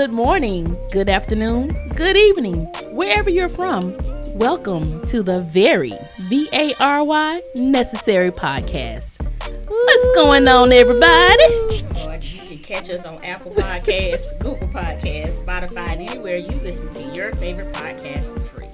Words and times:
Good 0.00 0.12
morning, 0.12 0.74
good 0.92 1.10
afternoon, 1.10 1.76
good 1.94 2.16
evening, 2.16 2.64
wherever 2.90 3.28
you're 3.28 3.50
from. 3.50 3.94
Welcome 4.28 5.04
to 5.04 5.22
the 5.22 5.42
very 5.42 5.92
V 6.20 6.48
A 6.54 6.74
R 6.76 7.04
Y 7.04 7.42
Necessary 7.54 8.30
Podcast. 8.30 9.22
What's 9.68 10.14
going 10.14 10.48
on, 10.48 10.72
everybody? 10.72 11.84
You 12.22 12.40
can 12.48 12.58
catch 12.60 12.88
us 12.88 13.04
on 13.04 13.22
Apple 13.22 13.52
Podcasts, 13.52 14.38
Google 14.38 14.68
Podcasts, 14.68 15.44
Spotify, 15.44 15.92
and 15.92 16.08
anywhere 16.08 16.38
you 16.38 16.58
listen 16.62 16.90
to 16.92 17.02
your 17.14 17.34
favorite 17.36 17.70
podcast 17.74 18.32
for 18.32 18.40
free. 18.40 18.70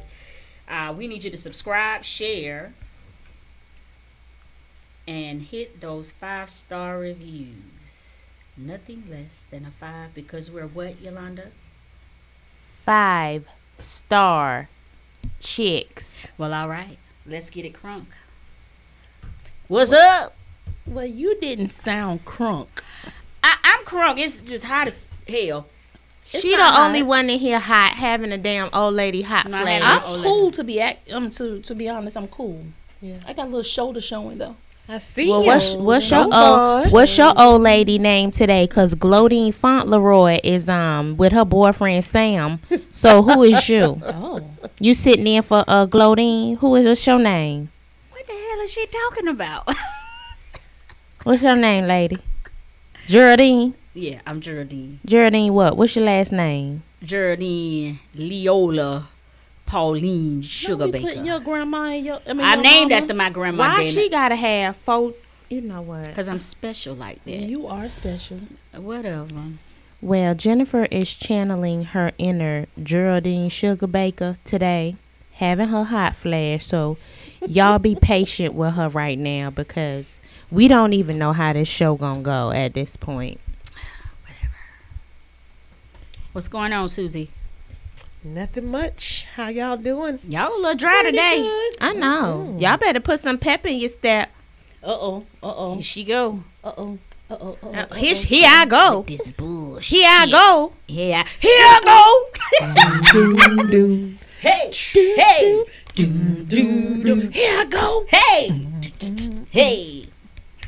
Uh, 0.69 0.95
we 0.97 1.09
need 1.09 1.25
you 1.25 1.31
to 1.33 1.37
subscribe, 1.37 2.05
share, 2.05 2.73
and 5.09 5.43
hit 5.43 5.81
those 5.81 6.13
five 6.13 6.51
star 6.51 7.01
reviews. 7.01 7.76
Nothing 8.57 9.05
less 9.11 9.45
than 9.51 9.65
a 9.67 9.71
five 9.71 10.15
because 10.15 10.51
we're 10.51 10.67
what, 10.67 11.01
Yolanda? 11.01 11.51
five 12.85 13.47
star 13.79 14.69
chicks. 15.41 16.27
Well, 16.39 16.55
all 16.55 16.69
right. 16.69 16.99
Let's 17.27 17.51
get 17.51 17.65
it 17.65 17.73
crunk. 17.75 18.07
What's 19.69 19.93
up? 19.93 20.37
Well, 20.87 21.05
you 21.07 21.39
didn't 21.41 21.71
sound 21.71 22.25
crunk. 22.25 22.69
I, 23.43 23.57
I'm 23.65 23.85
crunk. 23.85 24.19
It's 24.21 24.41
just 24.41 24.65
hot 24.65 24.87
as 24.87 25.05
hell. 25.27 25.67
she 26.25 26.53
the 26.53 26.59
not 26.59 26.79
only 26.79 27.01
hot. 27.01 27.09
one 27.09 27.31
in 27.31 27.39
here 27.41 27.59
hot 27.59 27.93
having 27.95 28.31
a 28.31 28.39
damn 28.39 28.71
old 28.73 28.95
lady 28.95 29.23
hot 29.23 29.49
Not 29.49 29.63
flash. 29.65 29.83
I'm 29.83 30.01
Olay. 30.03 30.23
cool 30.23 30.51
to 30.53 30.63
be 30.65 30.81
act. 30.81 31.11
Um, 31.11 31.31
to 31.33 31.61
to 31.61 31.75
be 31.75 31.89
honest, 31.89 32.17
I'm 32.17 32.29
cool. 32.29 32.65
Yeah, 33.01 33.19
I 33.27 33.33
got 33.33 33.47
a 33.47 33.51
little 33.51 33.63
shoulder 33.65 34.01
showing 34.01 34.39
though. 34.39 34.55
I 34.89 34.99
see 34.99 35.29
Well, 35.29 35.41
you. 35.41 35.47
what's 35.49 35.75
what's 35.75 36.11
your 36.11 36.21
Don't 36.29 36.35
old 36.35 36.93
what's 36.93 37.19
your 37.19 37.33
old 37.37 37.63
lady 37.63 37.99
name 37.99 38.31
today? 38.31 38.67
Cause 38.69 38.95
Glodine 38.95 39.53
Fauntleroy 39.53 40.39
is 40.45 40.69
um 40.69 41.17
with 41.17 41.33
her 41.33 41.45
boyfriend 41.45 42.05
Sam. 42.05 42.61
So 42.93 43.23
who 43.23 43.43
is 43.43 43.69
you? 43.69 44.01
Oh, 44.05 44.41
You 44.79 44.95
sitting 44.95 45.27
in 45.27 45.43
for 45.43 45.65
uh 45.67 45.87
Glodine? 45.87 46.59
Who 46.59 46.77
is 46.77 46.87
what's 46.87 47.05
your 47.07 47.19
name? 47.19 47.71
What 48.13 48.27
the 48.27 48.33
hell 48.33 48.61
is 48.61 48.71
she 48.73 48.87
talking 48.87 49.29
about? 49.29 49.69
What's 51.25 51.43
your 51.43 51.57
name, 51.57 51.87
lady? 51.89 52.19
Geraldine. 53.09 53.75
yeah, 53.95 54.21
I'm 54.25 54.41
Geraldine. 54.41 55.01
Geraldine 55.05 55.53
what? 55.53 55.77
What's 55.77 55.97
your 55.97 56.05
last 56.05 56.31
name? 56.31 56.85
Geraldine 57.03 57.99
Leola 58.15 59.09
Pauline 59.67 60.35
Don't 60.37 60.43
Sugar 60.43 60.87
be 60.87 60.93
Baker. 61.05 61.23
your 61.23 61.41
grandma 61.41 61.91
and 61.91 62.05
your. 62.07 62.21
I 62.27 62.33
mean, 62.33 62.47
I 62.47 62.55
your 62.55 62.63
named 62.63 62.91
mama. 62.91 63.03
after 63.03 63.15
my 63.15 63.31
grandma 63.31 63.75
Why 63.77 63.91
she 63.91 64.09
gotta 64.09 64.37
have 64.37 64.77
four? 64.77 65.13
You 65.49 65.61
know 65.61 65.83
what? 65.83 66.05
because 66.05 66.29
I'm 66.29 66.41
special 66.41 66.95
like 66.95 67.25
that. 67.25 67.31
You 67.31 67.67
are 67.67 67.89
special. 67.89 68.39
Whatever. 68.75 69.29
Well, 70.01 70.35
Jennifer 70.35 70.85
is 70.87 71.13
channeling 71.15 71.85
her 71.85 72.13
inner 72.19 72.67
Geraldine 72.83 73.49
Sugar 73.49 73.87
Baker 73.87 74.39
today, 74.45 74.97
having 75.33 75.69
her 75.69 75.85
hot 75.85 76.15
flash. 76.15 76.65
So, 76.67 76.97
y'all 77.47 77.79
be 77.79 77.95
patient 77.95 78.55
with 78.55 78.75
her 78.75 78.89
right 78.89 79.19
now 79.19 79.51
because 79.51 80.13
we 80.51 80.69
don't 80.69 80.93
even 80.93 81.19
know 81.19 81.33
how 81.33 81.53
this 81.53 81.69
show 81.69 81.97
gonna 81.97 82.21
go 82.23 82.51
at 82.51 82.75
this 82.75 82.97
point. 82.97 83.41
Whatever. 84.23 84.55
What's 86.33 86.49
going 86.49 86.73
on, 86.73 86.89
Susie? 86.89 87.31
Nothing 88.27 88.71
much. 88.73 89.25
How 89.37 89.49
y'all 89.49 89.77
doing? 89.77 90.19
Y'all 90.29 90.53
a 90.53 90.57
little 90.59 90.75
dry 90.75 91.03
today. 91.05 91.39
I 91.81 91.93
know. 91.95 92.57
Y'all 92.59 92.77
better 92.77 92.99
put 92.99 93.21
some 93.21 93.39
pep 93.39 93.65
in 93.65 93.79
your 93.79 93.89
step. 93.89 94.31
Uh 94.83 94.87
oh. 95.01 95.27
Uh 95.43 95.55
oh. 95.57 95.75
Here 95.75 95.83
she 95.85 96.05
go. 96.05 96.41
Uh 96.65 96.73
oh. 96.77 96.99
Uh 97.31 97.37
oh. 97.41 97.59
Uh, 97.73 97.95
here, 97.95 98.15
here 98.17 98.49
I 98.51 98.65
go. 98.67 99.05
This 99.07 99.29
bullshit. 99.29 99.99
Here 99.99 100.09
I 100.11 100.27
go. 100.29 100.73
Here, 100.89 101.15
I- 101.25 101.29
here 101.39 101.53
I 101.53 102.31
go. 103.13 103.37
doom, 103.37 103.71
doom. 103.71 104.17
Hey, 104.41 104.71
hey. 104.73 105.65
Doom, 105.95 106.45
doom, 106.47 107.03
doom. 107.03 107.31
Here 107.33 107.61
I 107.61 107.65
go. 107.65 108.07
Hey, 108.09 108.67
hey. 109.51 110.09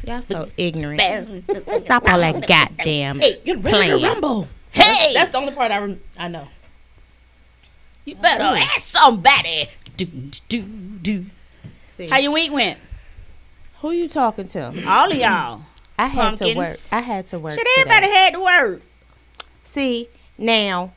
Y'all 0.07 0.23
so 0.23 0.49
ignorant. 0.57 1.45
Stop 1.85 2.09
all 2.09 2.21
that 2.21 2.47
goddamn. 2.47 3.19
Hey, 3.21 3.41
get 3.45 3.57
ready 3.65 3.69
Playing. 3.77 3.99
to 4.01 4.07
rumble. 4.07 4.49
Hey, 4.71 5.13
That's 5.15 5.33
the 5.33 5.39
only 5.39 5.53
part 5.55 5.73
I 5.73 5.79
rem- 5.79 6.01
I 6.17 6.29
know. 6.29 6.47
You 8.09 8.17
better 8.17 8.45
mm. 8.45 8.61
ask 8.61 8.81
somebody. 8.81 9.69
Do, 9.97 10.07
do, 10.49 10.63
do. 10.63 11.27
See. 11.91 12.09
How 12.09 12.19
your 12.19 12.33
week 12.33 12.53
went? 12.53 12.79
Who 13.81 13.91
you 13.91 14.09
talking 14.09 14.47
to? 14.49 14.89
All 14.89 15.11
of 15.11 15.17
y'all. 15.17 15.63
I 15.99 16.07
had 16.07 16.37
to 16.37 16.55
work. 16.55 16.77
I 16.91 17.01
had 17.01 17.27
to 17.29 17.39
work. 17.39 17.55
Shit, 17.55 17.67
today. 17.67 17.81
everybody 17.81 18.13
had 18.13 18.33
to 18.35 18.41
work. 18.41 18.83
See 19.65 20.09
now, 20.39 20.93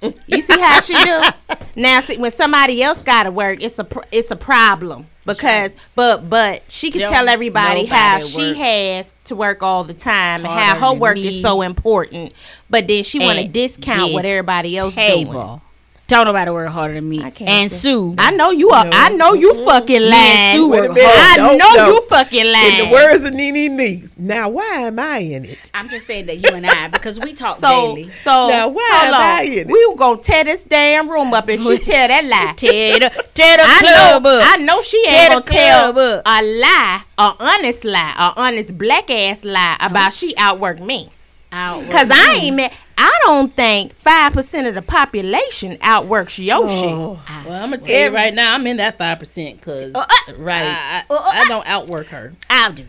you 0.00 0.40
see 0.40 0.60
how 0.60 0.80
she 0.80 0.94
do. 0.94 1.20
Now, 1.78 2.00
see 2.00 2.16
when 2.16 2.30
somebody 2.30 2.82
else 2.82 3.02
got 3.02 3.24
to 3.24 3.30
work, 3.30 3.62
it's 3.62 3.78
a 3.78 3.84
pr- 3.84 4.06
it's 4.10 4.30
a 4.30 4.36
problem 4.36 5.08
because 5.26 5.76
but 5.94 6.30
but 6.30 6.62
she 6.68 6.90
can 6.90 7.02
Don't 7.02 7.12
tell 7.12 7.28
everybody 7.28 7.84
how 7.84 8.18
she 8.20 8.48
work 8.48 8.56
has 8.56 9.14
to 9.24 9.36
work 9.36 9.62
all 9.62 9.84
the 9.84 9.92
time 9.92 10.46
and 10.46 10.48
how 10.48 10.78
her 10.94 10.98
work 10.98 11.16
me 11.16 11.36
is 11.36 11.42
so 11.42 11.60
important. 11.60 12.32
But 12.70 12.88
then 12.88 13.04
she 13.04 13.18
want 13.18 13.40
to 13.40 13.46
discount 13.46 14.14
what 14.14 14.24
everybody 14.24 14.78
else 14.78 14.94
doing. 14.94 15.60
Table. 16.08 16.24
Don't 16.24 16.26
nobody 16.34 16.50
work 16.52 16.68
harder 16.70 16.94
than 16.94 17.08
me. 17.08 17.22
I 17.22 17.30
can't 17.30 17.50
And 17.50 17.70
see. 17.70 17.78
Sue. 17.78 18.14
I 18.16 18.30
know 18.30 18.50
you 18.50 18.70
are. 18.70 18.86
I 18.92 19.08
know 19.10 19.32
you 19.34 19.52
fucking 19.64 19.88
Me 20.02 20.04
and 20.04 20.10
lying. 20.10 20.56
Sue 20.56 20.68
Wait 20.68 20.78
a 20.78 20.82
work 20.82 20.92
minute. 20.94 21.10
hard. 21.12 21.40
I 21.40 21.56
know 21.56 21.74
don't. 21.74 21.86
you 21.94 22.02
fucking 22.08 22.46
In 22.46 22.52
lying. 22.52 22.84
the 22.88 22.92
words 22.92 23.24
of 23.24 23.34
Nene 23.34 23.76
Nee. 23.76 24.04
Now, 24.16 24.48
why 24.48 24.64
am 24.82 24.98
I 25.00 25.18
in 25.18 25.44
it? 25.46 25.70
I'm 25.74 25.88
just 25.88 26.06
saying 26.06 26.26
that 26.26 26.36
you 26.36 26.48
and 26.50 26.64
I, 26.66 26.88
because 26.88 27.18
we 27.18 27.32
talk 27.32 27.56
So, 27.58 27.66
daily. 27.96 28.10
so 28.22 28.48
Now, 28.48 28.68
why 28.68 28.88
am 29.04 29.14
on. 29.14 29.20
I 29.20 29.42
in 29.42 29.52
it? 29.58 29.66
We 29.68 29.94
gonna 29.96 30.20
tear 30.22 30.44
this 30.44 30.62
damn 30.62 31.10
room 31.10 31.34
up 31.34 31.48
if 31.48 31.60
she 31.62 31.78
tell 31.78 32.06
that 32.08 32.24
lie. 32.24 32.52
Tear 32.56 33.00
the, 33.00 33.10
tear 33.34 33.56
the 33.56 33.62
I 33.64 33.78
club 33.80 34.22
know, 34.22 34.38
up. 34.38 34.42
I 34.46 34.56
know 34.62 34.80
she 34.82 35.04
ain't 35.08 35.30
the 35.34 35.40
gonna 35.40 35.44
tell 35.58 35.92
club 35.92 35.98
up. 35.98 36.22
a 36.24 36.42
lie, 36.42 37.02
a 37.18 37.34
honest 37.40 37.84
lie, 37.84 38.14
a 38.16 38.32
honest 38.40 38.78
black 38.78 39.10
ass 39.10 39.44
lie 39.44 39.76
about 39.80 40.12
oh. 40.12 40.14
she 40.14 40.34
outworked 40.36 40.80
me. 40.84 41.10
Outwork 41.52 41.90
Cause 41.90 42.10
I 42.12 42.34
ain't 42.42 42.56
met. 42.56 42.72
I 42.98 43.18
don't 43.24 43.54
think 43.54 43.94
five 43.94 44.32
percent 44.32 44.66
of 44.66 44.74
the 44.74 44.82
population 44.82 45.76
outworks 45.82 46.38
your 46.38 46.66
shit. 46.68 46.84
Oh, 46.92 47.20
Well, 47.46 47.52
I'm 47.64 47.70
gonna 47.70 47.78
tell 47.78 48.08
you 48.10 48.14
right 48.14 48.32
now, 48.32 48.54
I'm 48.54 48.66
in 48.66 48.78
that 48.78 48.96
five 48.98 49.18
percent 49.18 49.56
because 49.60 49.94
Uh, 49.94 50.06
uh, 50.28 50.32
right, 50.38 50.62
I, 50.64 51.02
uh, 51.10 51.14
uh, 51.14 51.22
I 51.34 51.48
don't 51.48 51.66
outwork 51.66 52.06
her. 52.08 52.32
I'll 52.48 52.72
do. 52.72 52.84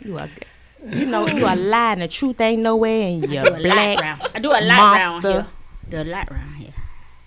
You 0.00 0.18
are, 0.18 0.28
you 0.90 1.06
know, 1.06 1.26
you 1.28 1.46
are 1.46 1.56
lying. 1.56 2.00
The 2.00 2.08
truth 2.08 2.40
ain't 2.40 2.62
nowhere, 2.62 3.08
and 3.08 3.22
Do 3.22 3.28
you're 3.30 3.46
a 3.46 3.50
light 3.60 3.96
black. 3.98 4.00
round. 4.20 4.30
I 4.34 4.38
do 4.40 4.50
a 4.50 4.52
light 4.52 4.68
round 4.68 5.22
monster. 5.22 5.32
here. 5.32 5.46
Do 5.90 5.96
a 6.02 6.04
light 6.10 6.30
round 6.30 6.53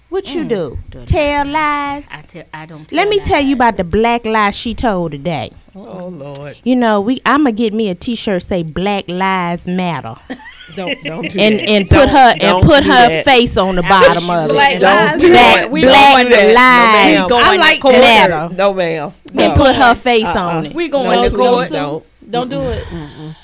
here. 0.10 0.14
What 0.16 0.36
you 0.36 0.44
mm. 0.44 0.50
do? 0.50 0.78
Do 0.90 1.00
a 1.02 1.06
Tell 1.06 1.38
round. 1.38 1.52
lies. 1.52 2.08
I 2.12 2.22
tell. 2.22 2.44
I 2.54 2.66
don't. 2.66 2.88
Tell. 2.88 2.98
Let 2.98 3.04
tell 3.04 3.10
me 3.10 3.20
tell 3.20 3.42
you 3.42 3.56
about 3.56 3.78
the 3.78 3.84
black 3.84 4.26
lies 4.26 4.56
she 4.56 4.74
told 4.74 5.12
today. 5.12 5.52
Oh, 5.76 5.88
oh 6.02 6.08
Lord. 6.08 6.58
You 6.64 6.76
know, 6.76 7.02
we 7.02 7.22
I'ma 7.26 7.52
get 7.52 7.74
me 7.74 7.90
a 7.90 7.96
T-shirt 7.96 8.44
say 8.44 8.64
Black 8.64 9.08
Lives 9.08 9.68
Matter. 9.68 10.16
Don't, 10.76 11.02
don't 11.06 11.28
do 11.32 11.40
and 11.40 11.60
that. 11.60 11.70
and 11.70 11.90
put 11.90 11.96
Don't- 11.96 12.10
her 12.10 12.30
and 12.32 12.42
don't 12.42 12.64
put 12.66 12.84
her 12.84 13.08
that. 13.10 13.26
face 13.26 13.56
on 13.56 13.76
the 13.78 13.82
bottom 13.84 14.30
of 14.30 14.50
it. 14.50 14.54
Black 14.54 14.80
Don't 14.80 15.20
do 15.20 15.30
black 15.32 15.56
that. 15.56 15.72
We 15.72 15.82
black 15.82 16.14
going 16.16 16.30
there. 16.30 16.54
lives 16.54 17.30
No, 17.30 17.38
I 17.38 17.56
to 17.56 17.60
like 17.62 17.82
that. 17.82 18.30
matter 18.30 18.54
No, 18.54 18.74
ma'am. 18.74 19.14
and 19.34 19.56
put 19.56 19.76
her 19.78 19.96
face 19.96 20.26
Uh-uh. 20.26 20.40
on 20.40 20.66
it. 20.68 20.76
We 20.76 20.90
going 20.90 21.22
No, 21.22 21.30
to 21.30 21.36
no, 21.36 21.38
court. 21.38 21.70
don't. 21.70 22.06
Don't 22.30 22.50
do 22.50 22.62
it. 22.62 23.36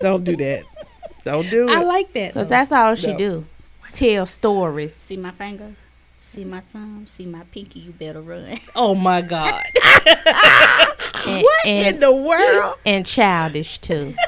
Don't 0.00 0.24
do 0.24 0.36
that. 0.36 0.64
Don't 1.24 1.48
do 1.48 1.68
it. 1.68 1.74
I 1.74 1.82
like 1.84 2.12
that. 2.12 2.34
Cause 2.34 2.48
that's 2.48 2.70
all 2.70 2.94
she 2.96 3.14
do. 3.14 3.46
Tell 3.94 4.26
stories. 4.26 4.94
See 4.94 5.16
my 5.16 5.30
fingers. 5.30 5.76
See 6.32 6.44
my 6.44 6.60
thumb. 6.72 7.04
See 7.08 7.26
my 7.26 7.42
pinky. 7.52 7.80
You 7.80 7.92
better 7.92 8.22
run. 8.22 8.58
oh 8.76 8.94
my 8.94 9.20
god. 9.22 9.62
And, 11.24 11.42
What 11.44 11.66
in 11.66 12.00
the 12.00 12.10
world? 12.10 12.74
and 12.84 13.06
childish 13.06 13.78
too. 13.78 14.14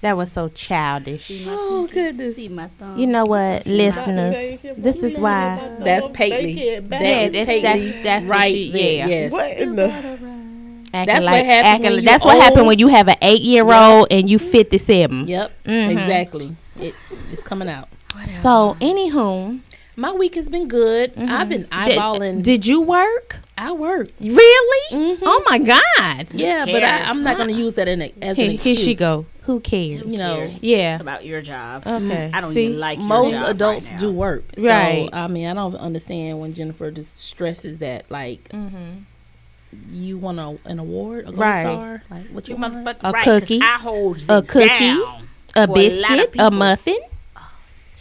That 0.00 0.16
was 0.16 0.32
so 0.32 0.48
childish. 0.48 1.26
See 1.26 1.44
my 1.44 1.52
Oh 1.56 1.86
goodness. 1.86 2.34
See 2.34 2.48
my 2.48 2.66
thumb. 2.76 2.98
You 2.98 3.06
know 3.06 3.24
what, 3.24 3.62
See 3.62 3.70
listeners? 3.76 4.60
This 4.76 5.00
is 5.00 5.16
why. 5.16 5.76
That's 5.78 6.08
Paisley. 6.12 6.80
That 6.80 7.00
Yeah, 7.02 7.20
is 7.20 7.32
that's 7.32 7.46
Paisley 7.46 7.60
that's 7.92 8.02
that's 8.02 8.24
what 8.26 8.30
right 8.32 8.52
she, 8.52 8.64
yeah. 8.96 9.06
Yes. 9.06 9.30
What 9.32 9.50
in 9.58 9.76
the? 9.76 9.84
Acting 9.92 10.90
That's 10.92 11.08
what 11.24 11.24
like- 11.32 11.44
happens 11.44 11.68
acting 11.68 11.82
when 11.84 11.92
like- 11.92 12.02
you 12.02 12.08
That's 12.08 12.24
what 12.24 12.42
happened 12.42 12.66
when 12.66 12.78
you 12.80 12.88
have 12.88 13.06
an 13.08 13.16
eight-year-old 13.22 14.08
and 14.10 14.28
you 14.28 14.38
fifty-seven. 14.40 15.28
Yep. 15.28 15.52
Mhm. 15.66 15.90
Exactly. 15.90 16.56
It, 16.80 16.94
it's 17.30 17.42
coming 17.44 17.68
out. 17.68 17.88
So, 18.42 18.76
anywho, 18.80 19.60
My 19.94 20.10
week 20.12 20.36
has 20.36 20.48
been 20.48 20.68
good. 20.68 21.12
I've 21.18 21.48
been 21.50 21.64
eyeballing. 21.66 22.42
did 22.42 22.64
you 22.64 22.80
work? 22.80 23.36
I 23.58 23.72
work. 23.72 24.08
Really? 24.20 24.96
Mhm. 24.96 25.18
Oh 25.22 25.44
my 25.48 25.58
God! 25.58 26.28
Yeah, 26.32 26.64
but 26.64 26.82
I, 26.82 27.02
I'm 27.04 27.22
not 27.22 27.36
going 27.36 27.48
to 27.48 27.54
use 27.54 27.74
that 27.74 27.88
in 27.88 28.00
a, 28.00 28.12
as 28.22 28.38
an 28.38 28.50
Here, 28.50 28.58
here 28.58 28.76
she 28.76 28.94
go. 28.94 29.26
Who 29.42 29.60
cares? 29.60 30.02
You 30.06 30.16
know, 30.18 30.36
cares? 30.36 30.62
Yeah. 30.62 30.98
about 30.98 31.26
your 31.26 31.42
job. 31.42 31.86
Okay. 31.86 32.30
I 32.32 32.40
don't 32.40 32.52
See? 32.54 32.66
even 32.66 32.78
like 32.78 32.98
your 32.98 33.06
most 33.08 33.32
job 33.32 33.50
adults 33.50 33.86
right 33.86 33.92
now. 33.94 34.00
do 34.00 34.12
work. 34.12 34.44
Right. 34.58 35.08
So, 35.12 35.16
I 35.16 35.26
mean, 35.26 35.46
I 35.46 35.52
don't 35.54 35.74
understand 35.76 36.40
when 36.40 36.54
Jennifer 36.54 36.90
just 36.90 37.18
stresses 37.18 37.78
that, 37.78 38.10
like, 38.10 38.48
Mhm. 38.48 39.02
you 39.90 40.16
want 40.16 40.38
a, 40.38 40.56
an 40.64 40.78
award, 40.78 41.24
a 41.24 41.26
gold 41.26 41.38
Right. 41.38 41.62
star, 41.62 42.02
like 42.10 42.26
what 42.30 42.48
you 42.48 42.54
You 42.54 42.60
want? 42.62 42.74
A 42.76 43.10
right, 43.12 43.24
'cause 43.24 43.40
cookie, 43.42 43.60
I 43.60 43.78
holds 43.78 44.28
a 44.30 44.38
it 44.38 44.48
cookie, 44.48 44.68
down 44.68 45.28
A 45.56 45.66
for 45.66 45.72
a 45.72 45.74
biscuit, 45.74 46.30
a 46.38 46.50
muffin. 46.50 46.98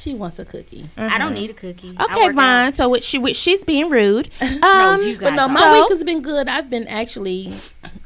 She 0.02 0.16
wants 0.16 0.40
a 0.40 0.46
cookie. 0.46 0.90
I 0.98 1.18
don't 1.20 1.34
need 1.36 1.52
a 1.52 1.54
cookie. 1.54 1.96
Okay, 2.00 2.24
work 2.26 2.34
Vine. 2.36 2.68
out. 2.68 2.74
So 2.74 2.90
what 2.90 3.04
she 3.04 3.18
what 3.20 3.36
she's 3.36 3.64
being 3.64 3.88
rude. 3.90 4.30
Um, 4.42 4.60
No, 4.62 5.00
you 5.02 5.18
But 5.20 5.36
no, 5.36 5.48
my 5.48 5.62
so- 5.62 5.74
week 5.84 5.92
has 5.92 6.04
been 6.04 6.22
good. 6.22 6.48
I've 6.48 6.70
been 6.70 6.88
actually 6.88 7.54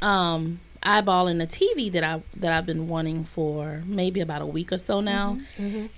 um 0.02 0.60
eyeballing 0.84 1.42
a 1.42 1.48
TV 1.48 1.92
that 1.94 2.04
I 2.04 2.22
that 2.36 2.52
I've 2.52 2.66
been 2.66 2.88
wanting 2.90 3.24
for 3.24 3.82
maybe 3.86 4.20
about 4.20 4.42
a 4.42 4.46
week 4.46 4.72
or 4.74 4.78
so 4.78 5.00
now. 5.00 5.38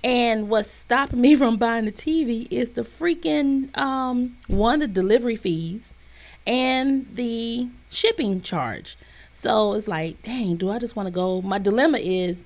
And 0.04 0.48
what's 0.48 0.70
stopping 0.70 1.20
me 1.20 1.34
from 1.40 1.56
buying 1.56 1.84
the 1.84 1.92
TV 1.92 2.46
is 2.50 2.70
the 2.70 2.82
freaking 2.82 3.76
um 3.76 4.36
one 4.46 4.78
the 4.78 4.86
delivery 4.86 5.36
fees 5.36 5.94
and 6.46 7.06
the 7.14 7.68
shipping 7.90 8.40
charge. 8.40 8.96
So 9.32 9.74
it's 9.74 9.86
like, 9.88 10.22
dang, 10.22 10.56
do 10.56 10.70
I 10.70 10.78
just 10.78 10.96
want 10.96 11.06
to 11.08 11.12
go? 11.12 11.42
My 11.42 11.58
dilemma 11.58 11.98
is 11.98 12.44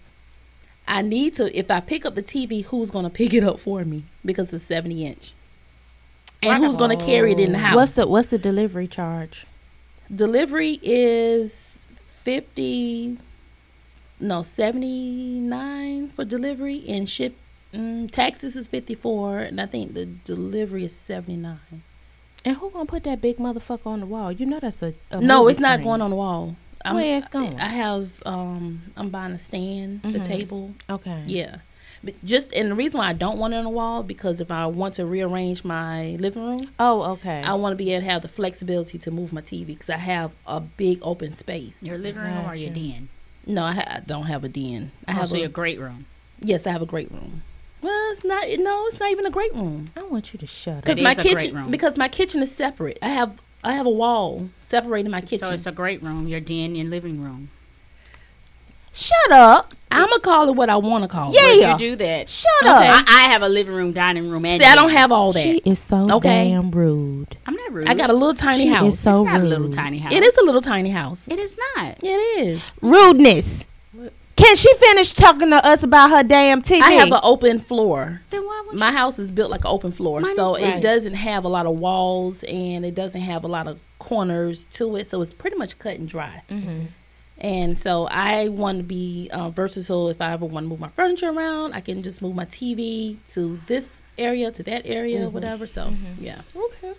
I 0.87 1.03
need 1.03 1.37
to 1.37 1.57
if 1.57 1.71
I 1.71 1.81
pick 1.81 2.05
up 2.05 2.15
the 2.15 2.23
TV, 2.23 2.65
who's 2.65 2.91
going 2.91 3.05
to 3.05 3.11
pick 3.11 3.33
it 3.35 3.43
up 3.45 3.61
for 3.61 3.85
me 3.85 4.05
because 4.25 4.53
it's 4.53 4.65
70 4.65 5.07
inch. 5.07 5.33
And 6.43 6.63
who's 6.65 6.77
going 6.77 6.97
to 6.97 7.05
carry 7.05 7.33
it 7.33 7.39
in 7.41 7.53
the 7.53 7.59
house? 7.59 7.77
What's 7.77 7.93
the 7.95 8.07
what's 8.07 8.29
the 8.29 8.39
delivery 8.39 8.89
charge? 8.89 9.47
delivery 10.15 10.79
is 10.83 11.87
50 12.25 13.19
no 14.21 14.43
79 14.43 16.09
for 16.11 16.25
delivery 16.25 16.85
and 16.89 17.09
ship 17.09 17.35
mm, 17.73 18.11
taxes 18.11 18.55
is 18.55 18.69
54 18.69 19.39
and 19.39 19.61
i 19.61 19.67
think 19.67 19.95
the 19.95 20.05
delivery 20.05 20.85
is 20.85 20.95
79 20.95 21.59
And 22.45 22.57
who 22.57 22.71
gonna 22.71 22.87
put 22.87 23.05
that 23.05 23.21
big 23.23 23.39
motherfucker 23.39 23.87
on 23.87 24.01
the 24.01 24.07
wall? 24.07 24.33
You 24.33 24.47
know 24.47 24.61
that's 24.61 24.83
a, 24.83 24.93
a 25.11 25.21
no 25.21 25.43
movie 25.43 25.53
it's 25.53 25.61
not 25.61 25.75
screen. 25.75 25.87
going 25.87 26.03
on 26.03 26.11
the 26.11 26.17
wall 26.17 26.57
I'm, 26.85 26.97
Where 26.97 27.19
it's 27.19 27.29
going? 27.29 27.59
i 27.61 27.69
have 27.69 28.11
um 28.27 28.83
i'm 28.97 29.09
buying 29.11 29.33
a 29.33 29.39
stand 29.39 30.03
the 30.03 30.19
Mhm. 30.21 30.25
table 30.25 30.75
Okay. 30.91 31.23
yeah 31.27 31.57
but 32.05 32.15
just 32.25 32.53
and 32.53 32.71
the 32.71 32.75
reason 32.75 32.99
why 32.99 33.09
i 33.09 33.13
don't 33.13 33.39
want 33.39 33.55
it 33.55 33.59
on 33.59 33.65
the 33.65 33.71
wall 33.71 34.03
because 34.03 34.41
if 34.41 34.51
i 34.51 34.67
want 34.67 34.95
to 34.95 35.07
rearrange 35.07 35.63
my 35.65 36.17
living 36.19 36.45
room 36.45 36.71
Oh, 36.81 37.03
okay. 37.13 37.43
i 37.43 37.55
want 37.55 37.73
to 37.73 37.77
be 37.77 37.93
able 37.93 38.05
to 38.05 38.11
have 38.11 38.23
the 38.23 38.29
flexibility 38.29 38.99
to 38.99 39.11
move 39.11 39.33
my 39.33 39.41
tv 39.43 39.67
because 39.69 39.91
i 39.91 39.97
have 39.97 40.33
a 40.47 40.61
big 40.61 40.99
open 41.03 41.33
space 41.33 41.83
Your 41.83 41.99
living 41.99 42.23
room 42.23 42.47
or 42.47 42.55
your 42.57 42.71
den? 42.75 43.09
no 43.47 43.63
I, 43.65 43.73
ha- 43.73 43.87
I 43.97 44.01
don't 44.01 44.27
have 44.27 44.43
a 44.45 44.49
den 44.49 44.91
i 45.07 45.13
I 45.13 45.15
have 45.15 45.29
have 45.29 45.37
a, 45.37 45.39
your 45.41 45.49
great 45.49 45.79
room. 45.79 46.07
Yes, 46.45 46.67
I 46.67 46.71
have 46.73 46.83
a 46.83 46.87
great 46.87 47.09
room. 47.13 47.43
Well, 47.83 48.13
it's 48.13 48.25
not. 48.25 48.43
No, 48.59 48.87
it's 48.89 48.99
not 48.99 49.11
even 49.13 49.27
a 49.27 49.31
great 49.31 49.53
room 49.55 49.91
I 49.97 50.03
want 50.03 50.33
you 50.33 50.39
to 50.41 50.47
shut 50.47 50.79
up. 50.79 50.85
because 50.85 51.01
my 51.01 51.13
is 51.13 51.19
a 51.19 51.23
great 51.23 51.39
kitchen 51.53 51.71
because 51.71 51.97
my 51.97 52.09
kitchen 52.09 52.43
is 52.43 52.53
separate. 52.53 52.99
I 53.01 53.09
have 53.11 53.39
I 53.65 53.75
have 53.75 53.87
a 53.87 53.91
wall 53.91 54.49
separating 54.61 55.11
my 55.11 55.21
kitchen. 55.21 55.39
So 55.39 55.53
it's 55.53 55.67
a 55.67 55.73
great 55.73 56.03
room. 56.03 56.27
Your 56.27 56.41
den 56.41 56.75
and 56.77 56.91
living 56.91 57.23
room. 57.23 57.51
Shut 58.95 59.33
up. 59.33 59.73
I'm 59.91 60.07
gonna 60.09 60.21
call 60.21 60.49
it 60.51 60.53
what 60.57 60.69
I 60.69 60.77
want 60.77 61.05
to 61.05 61.09
call 61.09 61.33
Yeah. 61.33 61.41
it. 61.45 61.61
Would 61.61 61.81
you 61.81 61.91
do 61.91 61.97
that? 61.97 62.29
Shut 62.29 62.51
Okay. 62.63 62.89
up. 62.89 63.05
I, 63.09 63.25
I 63.27 63.33
have 63.33 63.43
a 63.43 63.49
living 63.49 63.75
room, 63.75 63.93
dining 63.93 64.29
room, 64.31 64.45
and 64.45 64.63
See, 64.63 64.69
I 64.69 64.75
don't 64.75 64.91
have 64.91 65.11
all 65.13 65.33
that. 65.33 65.43
She 65.43 65.63
is 65.65 65.79
so 65.79 66.11
Okay. 66.17 66.51
damn 66.51 66.71
rude. 66.71 67.37
I'm 67.47 67.55
not 67.55 67.73
rude. 67.73 67.89
I 67.89 67.95
got 67.95 68.11
a 68.11 68.13
little 68.13 68.35
tiny 68.35 68.65
She 68.65 68.69
is 68.69 68.75
house. 68.75 68.99
so 69.01 69.23
it's 69.23 69.33
not 69.33 69.41
a 69.41 69.45
little 69.45 69.71
tiny 69.71 69.99
house. 69.99 70.13
it 70.13 70.23
is 70.23 70.37
a 70.37 70.45
little 70.45 70.61
tiny 70.61 70.91
house. 70.91 71.27
It 71.29 71.39
is 71.39 71.57
not. 71.77 72.03
It 72.03 72.09
is. 72.09 72.63
Rudeness. 72.83 73.65
Can 74.43 74.57
she 74.57 74.75
finish 74.75 75.13
talking 75.13 75.51
to 75.51 75.65
us 75.65 75.83
about 75.83 76.11
her 76.11 76.23
damn 76.23 76.63
TV? 76.63 76.81
I 76.83 76.91
have 76.93 77.13
an 77.13 77.21
open 77.23 77.61
floor. 77.61 78.21
Then 78.31 78.43
why 78.45 78.65
would 78.67 78.79
My 78.79 78.91
house 78.91 79.19
is 79.19 79.31
built 79.31 79.51
like 79.51 79.61
an 79.61 79.69
open 79.69 79.93
floor, 79.93 80.21
Mine 80.21 80.35
so 80.35 80.57
it 80.57 80.63
right. 80.63 80.83
doesn't 80.83 81.15
have 81.15 81.45
a 81.45 81.49
lot 81.49 81.67
of 81.67 81.79
walls 81.79 82.43
and 82.45 82.85
it 82.85 82.95
doesn't 82.95 83.21
have 83.21 83.45
a 83.45 83.49
lot 83.49 83.69
of 83.69 83.79
corners 83.99 84.65
to 84.73 84.97
it. 84.97 85.07
So 85.07 85.23
it's 85.23 85.33
pretty 85.33 85.57
much 85.57 85.79
cut 85.79 85.97
and 85.99 86.09
dry. 86.09 86.43
Mhm. 86.51 86.89
And 87.39 87.79
so 87.79 88.07
I 88.09 88.49
want 88.49 88.79
to 88.79 88.85
be 88.85 89.29
uh, 89.33 89.51
versatile. 89.51 90.09
If 90.09 90.21
I 90.21 90.33
ever 90.33 90.45
want 90.45 90.65
to 90.65 90.69
move 90.69 90.81
my 90.81 90.89
furniture 90.91 91.31
around, 91.31 91.73
I 91.73 91.81
can 91.81 92.03
just 92.03 92.21
move 92.21 92.35
my 92.35 92.45
TV 92.45 93.19
to 93.35 93.61
this 93.67 94.11
area, 94.19 94.51
to 94.51 94.63
that 94.65 94.83
area, 94.87 95.29
whatever. 95.29 95.67
So 95.67 95.93
yeah. 96.21 96.43
Okay. 96.55 96.95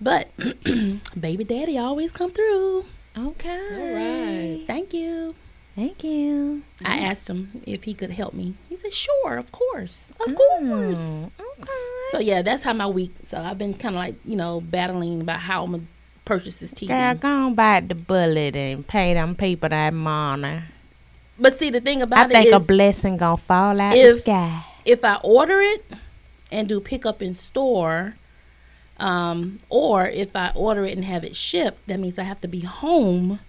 But 0.00 0.30
baby 1.20 1.44
daddy 1.44 1.78
always 1.78 2.12
come 2.12 2.30
through. 2.30 2.84
Okay. 3.16 3.68
All 3.76 3.94
right. 3.94 4.64
Thank 4.66 4.92
you. 4.92 5.34
Thank 5.76 6.02
you. 6.02 6.62
I 6.84 7.00
asked 7.00 7.28
him 7.28 7.62
if 7.66 7.84
he 7.84 7.92
could 7.92 8.10
help 8.10 8.32
me. 8.32 8.54
He 8.68 8.76
said, 8.76 8.94
"Sure, 8.94 9.36
of 9.36 9.52
course, 9.52 10.08
of 10.26 10.34
course." 10.34 10.98
Mm, 10.98 11.30
okay. 11.38 11.72
So 12.10 12.18
yeah, 12.18 12.40
that's 12.40 12.62
how 12.62 12.72
my 12.72 12.86
week. 12.86 13.12
So 13.26 13.36
I've 13.36 13.58
been 13.58 13.74
kind 13.74 13.94
of 13.94 13.98
like 14.00 14.14
you 14.24 14.36
know 14.36 14.62
battling 14.62 15.20
about 15.20 15.40
how 15.40 15.64
I'm 15.64 15.72
gonna 15.72 15.82
purchase 16.24 16.56
this 16.56 16.70
TV. 16.70 16.88
Girl, 16.88 17.14
go 17.14 17.28
on 17.28 17.54
bite 17.54 17.88
the 17.88 17.94
bullet 17.94 18.56
and 18.56 18.86
pay 18.86 19.12
them 19.12 19.34
people 19.36 19.68
that 19.68 19.92
money. 19.92 20.62
But 21.38 21.58
see, 21.58 21.68
the 21.68 21.82
thing 21.82 22.00
about 22.00 22.30
it 22.30 22.32
is 22.32 22.36
I 22.36 22.42
think 22.44 22.54
it 22.54 22.56
a 22.56 22.60
blessing 22.60 23.16
gonna 23.18 23.36
fall 23.36 23.78
out 23.78 23.92
the 23.92 23.98
if- 23.98 24.22
sky. 24.22 24.64
if 24.86 25.04
I 25.04 25.16
order 25.22 25.60
it 25.60 25.84
and 26.50 26.68
do 26.68 26.80
pick 26.80 27.04
up 27.04 27.20
in 27.20 27.34
store, 27.34 28.14
um, 28.98 29.60
or 29.68 30.06
if 30.06 30.34
I 30.34 30.52
order 30.54 30.86
it 30.86 30.96
and 30.96 31.04
have 31.04 31.22
it 31.22 31.36
shipped, 31.36 31.86
that 31.88 32.00
means 32.00 32.18
I 32.18 32.22
have 32.22 32.40
to 32.40 32.48
be 32.48 32.60
home. 32.60 33.40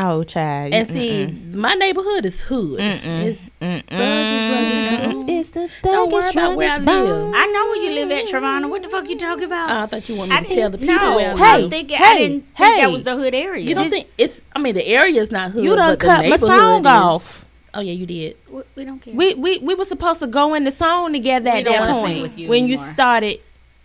Oh, 0.00 0.22
child. 0.22 0.72
And 0.74 0.86
see, 0.86 1.26
my 1.52 1.74
neighborhood 1.74 2.24
is 2.24 2.40
hood. 2.40 2.78
Mm-mm. 2.78 3.24
It's 3.26 3.42
Mm-mm. 3.60 3.82
thuggish, 3.88 5.12
ruggish, 5.24 5.28
It's 5.40 5.50
the 5.50 5.68
Don't 5.82 6.12
worry 6.12 6.30
about 6.30 6.56
where 6.56 6.70
I 6.70 6.76
live. 6.76 6.86
bone. 6.86 7.34
I 7.34 7.46
know 7.46 7.64
where 7.66 7.82
you 7.82 7.90
live 7.90 8.10
at, 8.12 8.26
Trevana. 8.26 8.70
What 8.70 8.82
the 8.82 8.90
fuck 8.90 9.08
you 9.08 9.18
talking 9.18 9.42
about? 9.44 9.70
Oh, 9.70 9.82
I 9.82 9.86
thought 9.86 10.08
you 10.08 10.14
wanted 10.14 10.30
me 10.30 10.36
I 10.36 10.42
to 10.44 10.54
tell 10.54 10.70
the 10.70 10.78
people 10.78 10.94
no, 10.94 11.16
where 11.16 11.34
I 11.34 11.36
Hey, 11.36 11.44
I'm 11.44 11.60
live. 11.62 11.70
thinking, 11.70 11.96
hey, 11.96 12.04
I 12.04 12.18
didn't 12.18 12.40
think 12.42 12.54
hey. 12.74 12.80
that 12.82 12.92
was 12.92 13.02
the 13.02 13.16
hood 13.16 13.34
area. 13.34 13.64
You 13.68 13.74
don't 13.74 13.90
think 13.90 14.06
it's? 14.16 14.42
I 14.54 14.60
mean, 14.60 14.74
the 14.76 14.86
area 14.86 15.20
is 15.20 15.32
not 15.32 15.50
hood. 15.50 15.64
You 15.64 15.74
done 15.74 15.90
but 15.94 15.98
the 15.98 16.06
cut 16.06 16.28
my 16.28 16.36
song 16.36 16.80
is- 16.82 16.86
off. 16.86 17.44
Oh 17.74 17.80
yeah, 17.80 17.92
you 17.92 18.06
did. 18.06 18.36
we, 18.48 18.62
we 18.76 18.84
don't 18.84 18.98
care. 19.00 19.14
We, 19.14 19.34
we 19.34 19.58
we 19.58 19.74
were 19.74 19.84
supposed 19.84 20.20
to 20.20 20.26
go 20.26 20.54
in 20.54 20.62
the 20.64 20.70
song 20.72 21.12
together 21.12 21.50
We 21.50 21.58
at 21.58 21.64
don't 21.64 21.86
that 21.86 21.94
point 21.96 22.06
sing 22.14 22.22
with 22.22 22.38
you 22.38 22.48
when 22.48 22.66
you 22.68 22.76
started. 22.76 23.40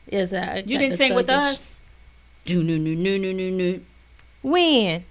Yes, 0.09 0.31
I 0.31 0.57
you 0.65 0.77
didn't 0.77 0.91
the 0.91 0.97
sing 0.97 1.15
with 1.15 1.29
us. 1.29 1.79
Do 2.45 2.63
no 2.63 2.77
no 2.77 2.91
no 2.93 3.17
no 3.17 3.31
no 3.31 3.49
no. 3.49 3.79
When? 4.43 5.03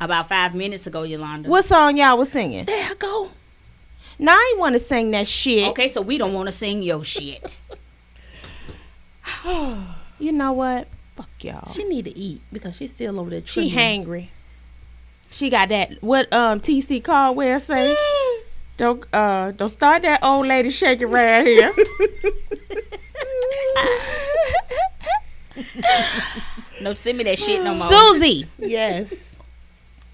About 0.00 0.28
five 0.28 0.54
minutes 0.54 0.86
ago, 0.86 1.02
Yolanda. 1.02 1.48
What 1.48 1.64
song 1.64 1.96
y'all 1.96 2.18
was 2.18 2.30
singing? 2.30 2.66
There 2.66 2.90
I 2.90 2.94
go. 2.94 3.30
Now 4.18 4.32
I 4.32 4.50
ain't 4.52 4.60
want 4.60 4.74
to 4.74 4.80
sing 4.80 5.10
that 5.12 5.26
shit. 5.26 5.68
Okay, 5.70 5.88
so 5.88 6.02
we 6.02 6.18
don't 6.18 6.34
want 6.34 6.48
to 6.48 6.52
sing 6.52 6.82
your 6.82 7.04
shit. 7.04 7.58
You 10.20 10.32
know 10.32 10.52
what? 10.52 10.86
Fuck 11.16 11.30
y'all. 11.40 11.72
She 11.72 11.82
need 11.84 12.04
to 12.04 12.16
eat 12.16 12.42
because 12.52 12.76
she's 12.76 12.90
still 12.90 13.18
over 13.18 13.30
there. 13.30 13.40
Tree. 13.40 13.70
She 13.70 13.74
trimming. 13.74 14.04
hangry. 14.06 14.28
She 15.30 15.48
got 15.48 15.70
that. 15.70 16.02
What 16.02 16.30
um 16.30 16.60
TC 16.60 17.02
Caldwell 17.02 17.58
say? 17.58 17.96
don't 18.76 19.02
uh 19.14 19.52
don't 19.52 19.70
start 19.70 20.02
that 20.02 20.22
old 20.22 20.46
lady 20.46 20.70
shaking 20.70 21.08
around 21.08 21.46
here. 21.46 21.72
No, 26.80 26.94
send 26.94 27.18
me 27.18 27.24
that 27.24 27.38
shit 27.38 27.62
no 27.62 27.74
more. 27.74 27.92
Susie, 27.92 28.46
Yes. 28.58 29.12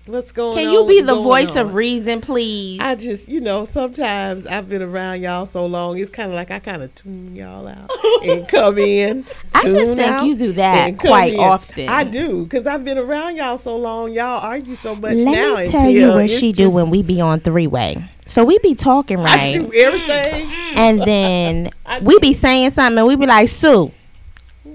What's 0.06 0.30
going 0.30 0.56
on? 0.56 0.62
can 0.62 0.72
you 0.72 0.86
be 0.86 1.02
What's 1.02 1.06
the 1.06 1.14
voice 1.16 1.50
on? 1.50 1.58
of 1.58 1.74
reason, 1.74 2.20
please? 2.20 2.78
I 2.80 2.94
just, 2.94 3.28
you 3.28 3.40
know, 3.40 3.64
sometimes 3.64 4.46
I've 4.46 4.68
been 4.68 4.82
around 4.82 5.20
y'all 5.20 5.46
so 5.46 5.66
long, 5.66 5.98
it's 5.98 6.10
kind 6.10 6.28
of 6.30 6.36
like 6.36 6.52
I 6.52 6.60
kind 6.60 6.82
of 6.84 6.94
tune 6.94 7.34
y'all 7.34 7.66
out 7.66 7.90
and 8.22 8.46
come 8.46 8.78
in. 8.78 9.26
I 9.52 9.64
just 9.64 9.96
think 9.96 10.22
you 10.26 10.36
do 10.36 10.52
that 10.52 10.96
quite 10.98 11.32
in. 11.34 11.40
often. 11.40 11.88
I 11.88 12.04
do, 12.04 12.44
because 12.44 12.68
I've 12.68 12.84
been 12.84 12.98
around 12.98 13.34
y'all 13.36 13.58
so 13.58 13.76
long. 13.76 14.12
Y'all 14.12 14.40
argue 14.40 14.76
so 14.76 14.94
much 14.94 15.16
Let 15.16 15.24
now. 15.24 15.56
me 15.56 15.70
tell 15.70 15.90
you 15.90 16.08
what 16.12 16.24
it's 16.30 16.38
she 16.38 16.52
do 16.52 16.70
when 16.70 16.88
we 16.90 17.02
be 17.02 17.20
on 17.20 17.40
three 17.40 17.66
way. 17.66 18.08
So 18.26 18.44
we 18.44 18.58
be 18.60 18.74
talking 18.76 19.18
right? 19.18 19.28
I 19.28 19.36
right, 19.36 19.52
do 19.54 19.72
everything. 19.74 20.50
and 20.76 21.00
then 21.02 21.70
I 21.86 21.98
we 21.98 22.16
be 22.20 22.32
saying 22.32 22.70
something, 22.70 22.98
and 22.98 23.08
we 23.08 23.16
be 23.16 23.26
like, 23.26 23.48
Sue, 23.48 23.90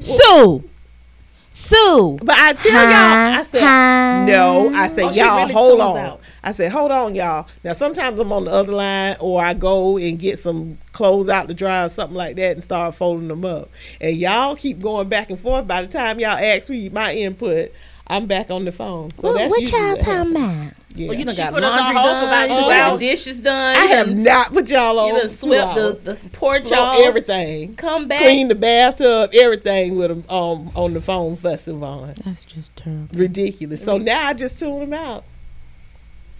Sue, 0.01 0.63
Sue. 1.71 2.19
But 2.23 2.37
I 2.37 2.53
tell 2.53 2.71
Huh? 2.73 2.85
y'all, 2.85 3.39
I 3.39 3.43
said, 3.43 3.61
Huh? 3.61 4.25
no. 4.25 4.69
I 4.73 4.87
said, 4.87 5.05
Oh, 5.05 5.11
y'all, 5.11 5.37
really 5.37 5.53
hold 5.53 5.79
on. 5.81 5.97
out. 5.97 6.21
I 6.43 6.51
said, 6.51 6.71
hold 6.71 6.91
on, 6.91 7.15
y'all. 7.15 7.47
Now, 7.63 7.73
sometimes 7.73 8.19
I'm 8.19 8.31
on 8.33 8.45
the 8.45 8.51
other 8.51 8.71
line 8.73 9.17
or 9.19 9.43
I 9.43 9.53
go 9.53 9.97
and 9.97 10.19
get 10.19 10.39
some 10.39 10.77
clothes 10.91 11.29
out 11.29 11.47
to 11.47 11.53
dry 11.53 11.83
or 11.83 11.89
something 11.89 12.15
like 12.17 12.35
that 12.37 12.51
and 12.51 12.63
start 12.63 12.95
folding 12.95 13.27
them 13.27 13.45
up. 13.45 13.69
And 13.99 14.15
y'all 14.15 14.55
keep 14.55 14.79
going 14.81 15.09
back 15.09 15.29
and 15.29 15.39
forth. 15.39 15.67
By 15.67 15.81
the 15.81 15.87
time 15.87 16.19
y'all 16.19 16.31
ask 16.37 16.69
me 16.69 16.89
my 16.89 17.13
input, 17.13 17.71
I'm 18.07 18.25
back 18.27 18.51
on 18.51 18.65
the 18.65 18.71
phone. 18.71 19.09
So 19.19 19.27
What, 19.27 19.35
that's 19.35 19.51
what 19.51 19.71
y'all 19.71 19.95
talking 19.97 20.35
about? 20.35 20.73
Yeah. 20.95 21.07
Well, 21.10 21.17
you 21.19 21.25
done 21.25 21.33
She 21.36 21.41
got 21.41 21.53
put 21.53 21.63
us 21.63 21.71
on 21.74 21.79
laundry 21.79 22.01
hold 22.01 22.17
for 22.17 22.24
about 22.25 22.48
done. 22.48 22.57
two 22.57 22.63
You 22.65 22.69
got 22.69 23.00
the 23.00 23.05
dishes 23.05 23.39
done. 23.39 23.75
I 23.77 23.86
have 23.86 24.07
done, 24.07 24.24
not 24.24 24.53
put 24.53 24.69
y'all 24.69 25.00
on. 25.00 25.07
you 25.15 25.21
done 25.21 25.38
swept 25.38 25.75
the, 25.75 26.00
the 26.03 26.29
porch 26.33 26.67
Swept 26.67 26.74
off. 26.81 27.00
everything. 27.03 27.74
Come 27.75 28.07
back. 28.07 28.21
Clean 28.21 28.48
the 28.48 28.55
bathtub, 28.55 29.29
everything 29.33 29.95
with 29.98 30.10
them 30.10 30.25
um, 30.29 30.71
on 30.75 30.93
the 30.93 31.01
phone 31.01 31.36
fussing 31.36 31.81
on. 31.83 32.13
That's 32.25 32.45
just 32.45 32.75
terrible. 32.75 33.07
Ridiculous. 33.17 33.83
So 33.83 33.98
now 33.98 34.25
I 34.27 34.33
just 34.33 34.60
tune 34.60 34.79
them 34.81 34.93
out. 34.93 35.24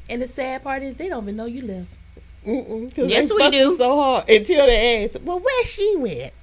And 0.10 0.22
the 0.22 0.28
sad 0.28 0.64
part 0.64 0.84
is 0.84 0.96
they 0.96 1.08
don't 1.08 1.24
even 1.24 1.38
know 1.38 1.46
you 1.46 1.62
left. 1.62 1.88
Mm-mm, 2.46 2.94
'cause 2.94 3.10
Yes, 3.10 3.32
we 3.32 3.50
do. 3.52 3.78
So 3.78 3.96
hard 3.96 4.30
until 4.30 4.66
they 4.66 5.06
ask, 5.06 5.16
"Well, 5.24 5.40
where 5.40 5.66
she 5.66 5.96
went?" 5.98 6.34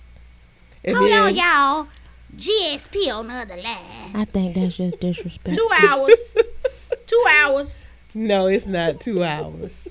And 0.85 0.97
Hold 0.97 1.11
then, 1.11 1.23
on, 1.23 1.35
y'all. 1.37 1.89
GSP 2.37 3.11
on 3.13 3.27
the 3.27 3.35
other 3.35 3.57
line. 3.57 4.13
I 4.15 4.25
think 4.25 4.55
that's 4.55 4.77
just 4.77 5.01
disrespectful. 5.01 5.55
Two 5.55 5.69
hours. 5.87 6.35
Two 7.07 7.25
hours. 7.29 7.85
No, 8.15 8.47
it's 8.47 8.67
not 8.67 9.01
two 9.01 9.23
hours. 9.23 9.89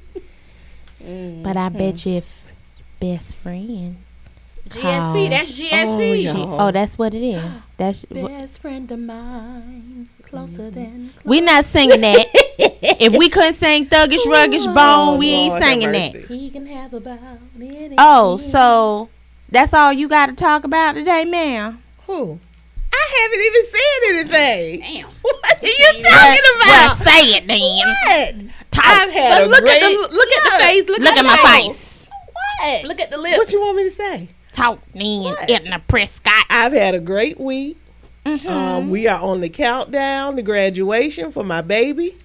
Mm-hmm. 1.04 1.44
But 1.44 1.58
I 1.58 1.70
bet 1.70 2.06
you 2.06 2.18
if 2.18 2.44
best 3.00 3.36
friend. 3.36 3.98
GSP. 4.70 5.30
That's 5.30 5.52
GSP. 5.52 6.10
Oh, 6.10 6.14
yeah. 6.14 6.34
Oh, 6.36 6.68
oh 6.68 6.72
that's 6.72 6.98
what 6.98 7.14
it 7.14 7.24
is. 7.24 7.44
That's 7.78 8.06
Best 8.06 8.60
friend 8.60 8.92
of 8.92 8.98
mine, 8.98 10.10
closer 10.24 10.64
mm-hmm. 10.64 10.74
than. 10.74 11.14
we 11.24 11.42
not 11.42 11.64
singing 11.64 12.02
that. 12.02 12.26
if 13.00 13.16
we 13.16 13.30
couldn't 13.30 13.54
sing 13.54 13.86
Thuggish 13.86 14.26
Ruggish 14.26 14.66
Bone, 14.74 15.20
we 15.20 15.30
ain't 15.30 15.52
Lord 15.52 15.64
singing 15.64 15.92
that. 15.92 16.16
He 16.16 16.50
can 16.50 16.66
have 16.66 16.96
about 16.96 17.20
oh, 17.22 17.40
anything. 17.56 17.96
Oh, 18.00 18.38
so 18.38 19.10
that's 19.50 19.76
all 19.76 19.94
you 19.94 20.08
got 20.08 20.26
to 20.26 20.34
talk 20.34 20.64
about 20.64 20.94
today, 20.94 21.24
ma'am? 21.24 21.84
Who? 22.08 22.40
I 22.94 23.06
haven't 23.22 23.42
even 23.46 23.64
said 23.72 24.02
anything. 24.10 24.80
Damn. 24.82 25.10
What 25.28 25.64
are 25.64 25.68
you 25.68 25.76
Well, 25.80 26.04
talking 26.04 26.44
well, 26.66 26.86
about? 26.94 26.98
say 26.98 27.22
it 27.36 27.48
then. 27.48 27.88
What? 27.88 28.54
Talk. 28.72 28.86
I've 28.86 29.12
had 29.12 29.30
But 29.32 29.42
a 29.44 29.46
look 29.48 29.64
great. 29.64 29.84
at 29.84 29.90
the 29.90 30.08
look 30.16 30.30
at 30.30 30.44
the 30.44 30.58
face. 30.64 30.88
Look, 30.90 31.00
Look 31.00 31.12
at 31.14 31.18
at 31.18 31.26
my 31.26 31.38
face. 31.60 32.08
What? 32.62 32.84
Look 32.86 33.00
at 33.00 33.12
the 33.12 33.18
lips. 33.18 33.38
What 33.38 33.52
you 33.52 33.62
want 33.62 33.78
me 33.78 33.84
to 33.84 33.92
say? 33.92 34.30
Talk 34.54 34.80
then, 34.94 35.24
What? 35.24 35.50
Edna 35.50 35.82
Prescott. 35.88 36.46
I've 36.50 36.74
had 36.74 36.96
a 36.96 37.00
great 37.00 37.40
week. 37.40 37.78
Mhm. 38.26 38.46
Um, 38.46 38.90
we 38.90 39.08
are 39.08 39.20
on 39.22 39.42
the 39.42 39.50
countdown 39.50 40.36
to 40.36 40.42
graduation 40.42 41.32
for 41.32 41.44
my 41.44 41.62
baby, 41.62 42.16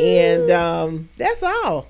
and 0.00 0.50
um, 0.50 1.08
that's 1.16 1.42
all. 1.42 1.86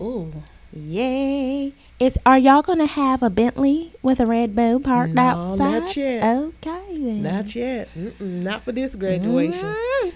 Ooh, 0.00 0.32
Yay. 0.72 1.72
Is 1.98 2.16
are 2.24 2.38
y'all 2.38 2.62
gonna 2.62 2.86
have 2.86 3.22
a 3.24 3.30
Bentley 3.30 3.92
with 4.02 4.20
a 4.20 4.26
red 4.26 4.54
bow 4.54 4.78
parked 4.78 5.14
No, 5.14 5.22
outside? 5.22 5.80
not 5.80 5.96
yet. 5.96 6.36
Okay 6.36 6.86
then. 6.96 7.22
Not 7.22 7.54
yet. 7.56 7.88
Mm-mm, 7.98 8.20
not 8.20 8.62
for 8.62 8.70
this 8.72 8.94
graduation. 8.94 9.74
Mm. 10.04 10.12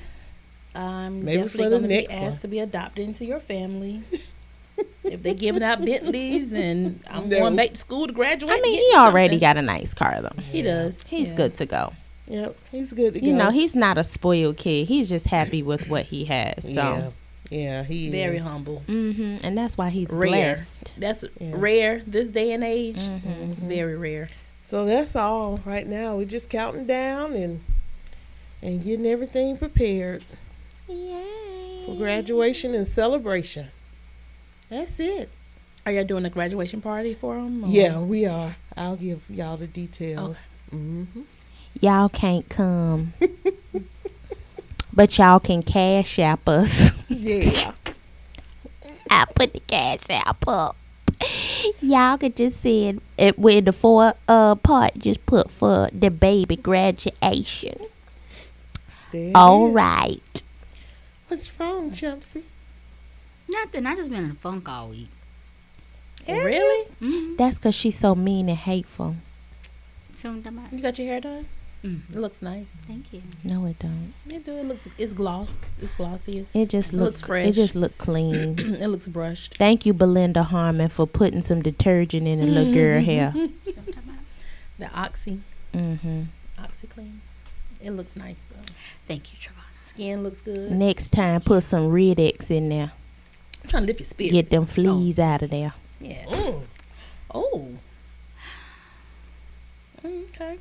I'm 0.75 1.25
Maybe 1.25 1.43
definitely 1.43 1.65
for 1.65 1.69
the 1.71 1.79
going 1.79 1.83
to 1.83 1.89
be 1.89 2.09
asked 2.11 2.37
one. 2.37 2.41
to 2.43 2.49
be 2.49 2.59
adopted 2.61 3.07
into 3.07 3.25
your 3.27 3.41
family. 3.41 4.03
if 5.05 5.23
they're 5.23 5.35
giving 5.35 5.63
out 5.63 5.85
Bentleys 5.85 6.55
and 6.55 7.03
I'm 7.11 7.29
No. 7.29 7.41
going 7.41 7.57
back 7.57 7.71
to 7.71 7.77
school 7.77 8.07
to 8.07 8.13
graduate, 8.13 8.55
I 8.57 8.61
mean, 8.63 8.81
he 8.91 8.97
already 8.97 9.35
something. 9.35 9.41
got 9.41 9.57
a 9.59 9.63
nice 9.63 9.93
car 9.93 10.21
though. 10.23 10.41
He 10.43 10.63
does. 10.63 11.03
He's 11.07 11.29
yeah. 11.31 11.35
good 11.37 11.57
to 11.59 11.67
go. 11.67 11.93
Yep, 12.29 12.57
he's 12.71 12.93
good 12.93 13.15
to 13.15 13.23
You 13.25 13.33
go. 13.33 13.39
know, 13.39 13.51
he's 13.51 13.75
not 13.75 13.99
a 13.99 14.05
spoiled 14.05 14.57
kid. 14.57 14.87
He's 14.87 15.09
just 15.09 15.27
happy 15.27 15.63
with 15.63 15.89
what 15.89 16.07
he 16.07 16.25
has. 16.27 16.63
So, 16.63 16.71
yeah, 16.71 17.11
yeah, 17.53 17.83
he 17.85 18.11
Very 18.11 18.39
is. 18.39 18.43
humble. 18.43 18.81
hmm 18.87 19.37
and 19.45 19.57
that's 19.57 19.77
why 19.77 19.91
he's 19.91 20.09
Rare. 20.09 20.57
blessed. 20.57 20.91
That's 20.97 21.25
Yeah. 21.41 21.51
rare 21.55 22.03
this 22.07 22.31
day 22.31 22.53
and 22.53 22.65
age. 22.65 22.97
Mhm. 22.97 23.55
Very 23.57 23.97
rare. 23.97 24.29
So 24.65 24.87
that's 24.87 25.15
all 25.15 25.61
right 25.67 25.87
now. 25.87 26.17
We're 26.17 26.25
just 26.25 26.49
counting 26.49 26.87
down 26.87 27.35
and 27.35 27.61
and 28.63 28.83
getting 28.83 29.07
everything 29.07 29.57
prepared 29.59 30.25
Yay. 30.89 31.83
for 31.87 31.95
graduation 31.97 32.75
and 32.75 32.87
celebration. 32.89 33.67
That's 34.71 34.99
it. 35.01 35.29
Are 35.85 35.91
y'all 35.93 36.05
doing 36.05 36.25
a 36.25 36.31
graduation 36.31 36.81
party 36.81 37.13
for 37.13 37.37
him? 37.37 37.65
Yeah, 37.67 37.99
we 37.99 38.25
are. 38.25 38.57
I'll 38.77 38.97
give 38.97 39.21
y'all 39.29 39.57
the 39.57 39.67
details. 39.67 40.47
hmm 40.71 41.05
Y'all 41.81 42.09
can't 42.09 42.49
come, 42.49 43.13
but 44.93 45.17
y'all 45.19 45.41
can 45.41 45.63
cash 45.63 46.19
app 46.19 46.49
us. 46.49 46.91
Yeah. 47.09 47.73
I 49.11 49.27
put 49.35 49.53
the 49.53 49.61
cash 49.61 50.01
app 50.09 50.49
up. 50.49 50.77
Y'all 51.81 52.17
could 52.19 52.35
just 52.37 52.61
send 52.63 53.01
it 53.19 53.39
with 53.39 53.67
the 53.67 53.73
four 53.73 54.15
uh 54.27 54.55
part. 54.57 54.99
Just 54.99 55.25
put 55.27 55.51
for 55.51 55.89
the 55.93 56.11
baby 56.11 56.57
graduation. 56.57 57.79
There 59.13 59.29
it 59.29 59.33
All 59.35 59.69
is. 59.69 59.75
right. 59.75 60.43
What's 61.29 61.61
wrong, 61.61 61.91
Chumpsy? 61.91 62.43
Nothing. 63.49 63.87
I 63.87 63.95
just 63.95 64.11
been 64.11 64.25
in 64.25 64.31
a 64.31 64.35
funk 64.35 64.67
all 64.69 64.89
week. 64.89 65.09
Really? 66.27 66.87
Mm-hmm. 67.03 67.37
That's 67.37 67.59
cause 67.59 67.75
she's 67.75 67.99
so 67.99 68.15
mean 68.15 68.49
and 68.49 68.57
hateful. 68.59 69.17
So 70.15 70.31
I'm 70.31 70.43
talking 70.43 70.59
about- 70.59 70.73
You 70.73 70.81
got 70.81 70.99
your 70.99 71.09
hair 71.09 71.21
done? 71.21 71.47
Mhm. 71.85 72.15
It 72.15 72.19
looks 72.19 72.41
nice. 72.41 72.71
Thank 72.87 73.13
you. 73.13 73.23
No, 73.43 73.67
it 73.67 73.77
don't. 73.81 74.13
It 74.29 74.45
do. 74.47 74.57
It 74.57 74.65
looks. 74.67 74.87
It's 74.99 75.13
gloss. 75.13 75.49
It's 75.81 75.97
glossy. 75.97 76.39
It's, 76.39 76.55
It 76.55 76.69
just 76.71 76.93
it 76.93 76.97
looks, 76.97 77.19
looks 77.19 77.21
fresh. 77.23 77.47
It 77.49 77.53
just 77.53 77.75
look 77.75 77.97
clean. 77.99 78.57
it 78.59 78.87
looks 78.87 79.09
brushed. 79.09 79.57
Thank 79.57 79.85
you, 79.85 79.93
Belinda 79.93 80.45
Harmon, 80.45 80.89
for 80.91 81.07
putting 81.09 81.43
some 81.43 81.61
detergent 81.61 82.29
in 82.29 82.41
the 82.41 82.47
little 82.47 82.73
girl 82.73 83.01
hair. 83.03 83.35
The 84.79 84.91
oxy, 84.99 85.39
hmm 85.73 86.23
OxiClean. 86.59 87.19
It 87.81 87.91
looks 87.93 88.17
nice 88.17 88.47
though. 88.51 88.73
Thank 89.07 89.33
you, 89.33 89.39
Trevon. 89.39 89.63
Skin 89.85 90.25
looks 90.25 90.41
good. 90.41 90.73
Next 90.73 91.11
time, 91.11 91.41
put 91.41 91.63
some 91.63 91.89
Red 91.93 92.19
X 92.19 92.51
in 92.51 92.69
there. 92.69 92.91
I'm 93.63 93.69
trying 93.71 93.83
to 93.85 93.87
lift 93.89 94.01
your 94.01 94.07
spirits. 94.07 94.33
Get 94.33 94.49
them 94.49 94.67
fleas 94.67 95.21
out 95.21 95.43
of 95.43 95.51
there. 95.51 95.73
Yeah. 96.01 96.25
Mm. 96.25 96.63
Oh. 97.33 97.69
Okay. 100.05 100.59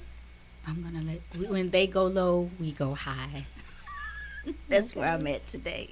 I'm 0.71 0.81
gonna 0.83 1.01
let 1.01 1.19
we- 1.37 1.47
when 1.47 1.69
they 1.69 1.85
go 1.85 2.05
low, 2.05 2.49
we 2.57 2.71
go 2.71 2.93
high. 2.93 3.45
That's 4.69 4.95
where 4.95 5.09
I'm 5.09 5.27
at 5.27 5.45
today. 5.47 5.89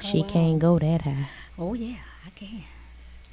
She 0.00 0.18
oh, 0.18 0.22
wow. 0.22 0.28
can't 0.28 0.58
go 0.58 0.78
that 0.78 1.02
high. 1.02 1.28
Oh 1.58 1.74
yeah, 1.74 1.98
I 2.24 2.30
can. 2.30 2.64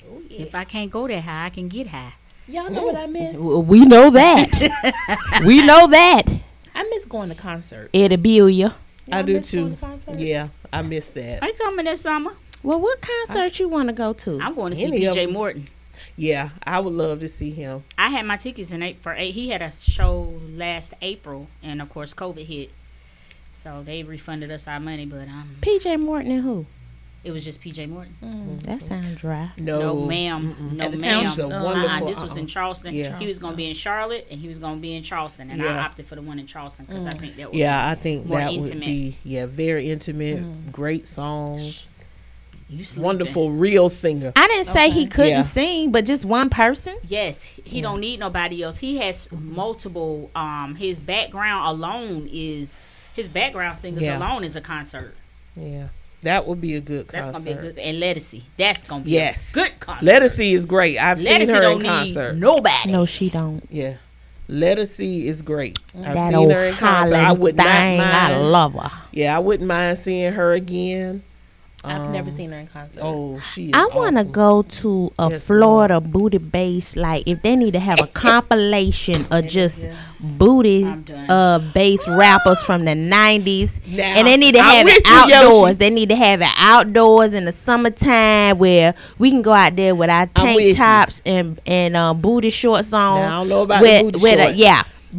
Oh 0.06 0.22
yeah. 0.30 0.42
If 0.42 0.54
I 0.54 0.66
can't 0.66 0.92
go 0.92 1.08
that 1.08 1.22
high, 1.22 1.46
I 1.46 1.50
can 1.50 1.70
get 1.70 1.88
high. 1.88 2.14
Y'all 2.46 2.70
know 2.70 2.84
what 2.84 2.96
I 2.98 3.06
miss? 3.06 3.38
We 3.38 3.86
know 3.86 4.10
that. 4.10 5.42
we 5.46 5.66
know 5.66 5.88
that. 5.88 6.24
I 6.76 6.84
miss 6.84 7.06
going 7.06 7.30
to 7.30 7.36
concerts. 7.36 7.90
Eddie 7.94 8.18
Billiard. 8.18 8.74
I 9.10 9.18
Y'all 9.18 9.26
do 9.26 9.34
miss 9.36 9.52
going 9.52 9.78
too. 9.78 10.14
to? 10.14 10.22
Yeah, 10.22 10.50
I 10.74 10.82
miss 10.82 11.08
that. 11.12 11.42
Are 11.42 11.48
you 11.48 11.54
coming 11.54 11.86
this 11.86 12.02
summer? 12.02 12.34
Well, 12.62 12.82
what 12.82 13.00
concert 13.02 13.60
you 13.60 13.70
want 13.70 13.88
to 13.88 13.94
go 13.94 14.12
to? 14.12 14.42
I'm 14.42 14.56
going 14.56 14.72
to 14.72 14.76
see 14.76 14.86
Any 14.86 15.06
of 15.06 15.32
Morton. 15.32 15.70
Yeah, 16.16 16.50
I 16.64 16.80
would 16.80 16.94
love 16.94 17.20
to 17.22 17.28
see 17.28 17.52
him. 17.52 17.84
I 17.98 18.10
had 18.10 18.26
my 18.26 18.38
tickets 18.38 18.72
in 18.72 18.84
eight 18.84 18.98
for 19.02 19.14
eight. 19.14 19.32
He 19.32 19.50
had 19.50 19.62
a 19.62 19.72
show 19.72 20.40
last 20.52 20.94
April, 21.02 21.48
and 21.64 21.82
of 21.82 21.90
course 21.90 22.14
COVID 22.14 22.46
hit, 22.46 22.72
so 23.52 23.82
they 23.84 24.04
refunded 24.04 24.52
us 24.52 24.68
our 24.68 24.80
money. 24.80 25.06
But 25.06 25.28
um, 25.28 25.56
PJ 25.62 26.00
Morton 26.00 26.32
and 26.32 26.44
who? 26.44 26.66
it 27.24 27.32
was 27.32 27.46
just 27.46 27.62
PJ 27.62 27.88
Morton. 27.88 28.14
Mm. 28.22 28.64
That 28.64 28.82
sounds 28.84 29.16
dry. 29.16 29.50
No, 29.58 29.80
No, 29.80 30.06
ma'am. 30.06 30.54
Mm-mm. 30.60 30.72
No, 30.74 30.90
ma'am. 30.90 31.24
Township? 31.24 31.46
Uh-uh, 31.52 32.06
this 32.06 32.22
was 32.22 32.34
in 32.36 32.40
uh-uh. 32.44 32.48
Charleston. 32.48 32.94
Yeah. 32.94 33.18
He 33.18 33.26
was 33.26 33.40
going 33.40 33.54
to 33.54 33.58
be 33.58 33.66
in 33.66 33.74
Charlotte, 33.74 34.28
and 34.30 34.42
he 34.42 34.50
was 34.50 34.60
going 34.60 34.76
to 34.76 34.82
be 34.82 34.94
in 34.94 35.04
Charleston, 35.04 35.50
and 35.50 35.58
Yeah. 35.62 35.74
I 35.80 35.86
opted 35.86 36.06
for 36.06 36.16
the 36.16 36.22
one 36.22 36.38
in 36.38 36.48
Charleston 36.48 36.84
because 36.84 37.06
I 37.06 37.12
Mm. 37.12 37.20
think 37.22 37.38
that 37.38 37.50
would 37.52 37.58
Yeah, 37.58 37.88
I 37.88 37.96
think 37.96 38.26
More 38.26 38.40
that 38.40 38.54
would 38.54 38.78
be 38.80 39.16
yeah 39.24 39.46
very 39.46 39.90
intimate, 39.90 40.44
Mm. 40.44 40.72
great 40.74 41.08
songs, 41.08 41.62
be 41.62 41.66
you 41.66 41.72
sleeping. 41.72 41.93
Wonderful 42.98 43.52
real 43.52 43.90
singer. 43.90 44.34
I 44.36 44.48
didn't 44.48 44.68
say 44.74 44.90
he 44.90 45.06
couldn't 45.08 45.30
Yeah. 45.32 45.42
sing, 45.44 45.92
but 45.92 46.06
just 46.06 46.26
one 46.26 46.50
person. 46.50 46.96
Yes, 47.08 47.42
he 47.44 47.82
don't 47.82 48.00
need 48.00 48.20
nobody 48.20 48.64
else. 48.64 48.78
He 48.78 48.98
has 48.98 49.30
multiple. 49.32 50.32
Um, 50.36 50.76
his 50.76 51.00
background 51.00 51.68
alone 51.68 52.30
is 52.32 52.78
his 53.14 53.28
background 53.30 53.78
singers 53.78 54.04
Yeah. 54.04 54.18
alone 54.18 54.44
is 54.44 54.56
a 54.56 54.62
concert. 54.62 55.16
Yeah, 55.56 55.88
that 56.24 56.48
would 56.48 56.60
be 56.62 56.76
a 56.76 56.82
good 56.82 57.08
concert. 57.08 57.12
That's 57.12 57.28
concert. 57.30 57.50
gonna 57.50 57.62
be 57.62 57.68
a 57.68 57.72
good. 57.74 57.80
And 57.80 57.98
Ledisi, 58.02 58.42
that's 58.58 58.84
gonna 58.86 59.04
be 59.04 59.12
Yes. 59.12 59.52
a 59.52 59.54
good 59.54 59.80
concert. 59.80 60.06
Ledisi 60.06 60.54
is 60.54 60.66
great. 60.66 60.98
I've 60.98 61.20
Ledisi 61.20 61.46
seen 61.46 61.50
her 61.50 61.62
don't 61.62 61.72
in 61.74 61.78
need 61.84 61.88
concert. 62.16 62.34
nobody. 62.38 62.92
No, 62.92 63.06
she 63.06 63.30
don't. 63.30 63.62
Yeah, 63.70 63.94
Ledisi 64.50 65.26
is 65.26 65.42
great. 65.42 65.78
I've 65.96 66.16
that 66.16 66.34
seen 66.34 66.50
her 66.50 66.66
in 66.66 66.76
concert. 66.76 67.16
I 67.16 67.32
would 67.32 67.56
thing, 67.56 67.98
not 67.98 68.14
I 68.32 68.38
love 68.38 68.74
her. 68.74 68.92
yeah, 69.12 69.36
I 69.36 69.40
wouldn't 69.40 69.68
mind 69.68 70.00
seeing 70.00 70.34
her 70.34 70.54
again. 70.54 71.24
I've 71.86 72.10
never 72.12 72.30
Um, 72.30 72.36
seen 72.36 72.52
her 72.52 72.60
in 72.60 72.68
concert. 72.68 73.02
Oh, 73.04 73.40
she. 73.54 73.66
Is 73.68 73.72
I 73.74 73.88
want 73.88 74.16
to 74.16 74.22
awesome. 74.22 74.32
go 74.32 74.62
to 74.62 75.12
a 75.20 75.30
Yes, 75.32 75.44
Florida 75.46 76.00
booty 76.00 76.38
bass. 76.38 76.96
Like 76.96 77.24
if 77.28 77.42
they 77.42 77.56
need 77.56 77.72
to 77.72 77.80
have 77.80 78.00
a 78.02 78.08
compilation 78.28 79.22
of 79.32 79.48
just 79.48 79.86
booty 80.22 80.86
I'm 80.86 81.04
uh 81.30 81.60
bass 81.74 82.08
rappers 82.08 82.64
from 82.64 82.86
the 82.86 82.96
nineties. 82.96 83.80
Now, 83.86 84.04
And 84.04 84.28
they 84.28 84.38
need 84.38 84.56
to 84.56 84.64
have 84.64 84.88
it 84.88 84.94
with 84.96 85.08
you, 85.08 85.14
outdoors. 85.36 85.78
They 85.78 85.90
need 85.90 86.10
to 86.10 86.16
have 86.16 86.42
it 86.42 86.48
outdoors 86.58 87.34
in 87.34 87.44
the 87.46 87.52
summertime 87.52 88.58
where 88.58 88.96
we 89.18 89.30
can 89.32 89.42
go 89.42 89.52
out 89.52 89.76
there 89.76 89.94
with 89.96 90.10
our 90.10 90.30
I'm 90.36 90.56
with 90.56 90.56
tank 90.56 90.62
you. 90.62 90.74
tops 90.76 91.22
and 91.26 91.60
and 91.66 91.98
uh, 91.98 92.14
booty 92.14 92.50
shorts 92.50 92.94
on. 92.94 93.20
Now, 93.20 93.38
I 93.38 93.42
don't 93.42 93.50
know 93.50 93.62
about 93.64 93.82
with, 93.82 93.98
the 93.98 94.12
booty 94.14 94.24
with 94.24 94.40
a- 94.40 94.44
shorts, 94.44 94.58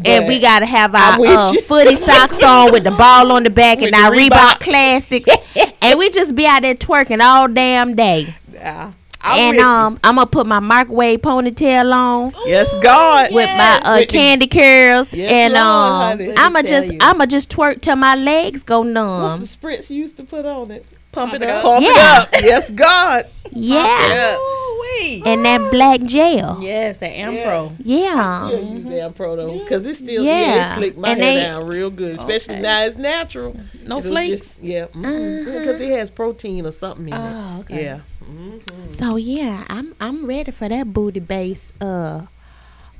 And 0.05 0.27
we 0.27 0.41
gotta 0.41 0.67
have 0.67 0.95
our 0.95 1.19
uh, 1.25 1.53
footy 1.63 1.97
socks 1.97 2.43
on 2.43 2.73
with 2.73 2.85
the 2.85 2.91
ball 2.91 3.31
on 3.33 3.45
the 3.45 3.51
back 3.51 3.79
With 3.81 3.95
and 3.95 3.97
our 4.05 4.11
Reebok 4.11 4.29
Reeboks. 4.31 4.61
classics, 4.61 5.29
and 5.83 5.99
we 5.99 6.11
just 6.11 6.35
be 6.35 6.47
out 6.47 6.63
there 6.63 6.75
twerking 6.75 7.21
all 7.23 7.47
damn 7.49 7.95
day. 7.95 8.35
Yeah, 8.53 8.93
I'm 9.21 9.39
and 9.55 9.59
um, 9.61 10.01
I'm 10.03 10.17
gonna 10.17 10.27
put 10.27 10.47
my 10.47 10.59
microwave 10.61 11.21
ponytail 11.21 11.93
on 11.95 12.33
yes, 12.47 12.69
God, 12.83 13.33
with 13.33 13.47
my 13.47 13.81
uh, 13.85 13.99
With 13.99 14.09
the- 14.09 14.13
candy 14.13 14.47
curls, 14.49 15.13
Yes, 15.13 15.31
and 15.31 15.57
um. 15.57 16.35
I'ma 16.39 16.63
just 16.63 16.93
you. 16.93 16.99
I'ma 17.01 17.27
just 17.27 17.51
twerk 17.51 17.81
till 17.81 17.97
my 17.97 18.15
legs 18.17 18.63
go 18.63 18.83
numb. 18.83 19.39
What's 19.41 19.55
the 19.57 19.67
spritz 19.67 19.91
you 19.91 19.97
used 19.99 20.17
to 20.17 20.25
put 20.25 20.45
on 20.45 20.71
it? 20.71 20.87
Pump, 21.15 21.31
Pump 21.31 21.35
it 21.35 21.43
it 21.43 21.51
up. 21.51 21.63
Pump 21.63 21.85
Yeah. 21.85 22.23
it 22.23 22.35
up. 22.37 22.43
Yes, 22.43 22.71
God. 22.71 23.31
Yeah, 23.57 24.37
wait. 24.81 25.23
and 25.27 25.45
that 25.45 25.71
black 25.71 26.03
gel. 26.03 26.59
Yes, 26.61 27.01
at 27.03 27.13
Ampro. 27.13 27.73
Yeah, 27.85 28.49
Still 28.49 28.65
use 28.75 28.85
Ampro 28.87 29.37
though, 29.37 29.59
because 29.61 29.85
it 29.87 29.97
still 29.97 30.25
yeah, 30.25 30.41
Yeah. 30.41 30.73
it 30.73 30.77
slick 30.77 30.97
my 30.97 31.11
And 31.11 31.23
hair 31.23 31.35
they- 31.37 31.43
down 31.43 31.67
real 31.69 31.91
good, 31.91 32.17
especially 32.17 32.55
Okay. 32.55 32.63
now 32.63 32.83
it's 32.85 32.97
natural. 32.97 33.55
No 33.87 33.99
It'll 33.99 34.11
flakes. 34.11 34.41
just- 34.41 34.63
yeah, 34.63 34.87
because 34.87 35.81
it 35.81 35.91
has 35.91 36.11
protein 36.11 36.67
or 36.67 36.73
something 36.73 37.07
in 37.09 37.15
it. 37.15 37.17
Oh, 37.17 37.61
okay. 37.61 37.85
Yeah. 37.85 38.01
Mhm. 38.25 38.87
So 38.87 39.15
yeah, 39.17 39.65
I'm 39.69 39.95
I'm 40.01 40.27
ready 40.27 40.51
for 40.51 40.69
that 40.69 40.93
booty 40.93 41.21
bass 41.21 41.73
uh 41.81 42.23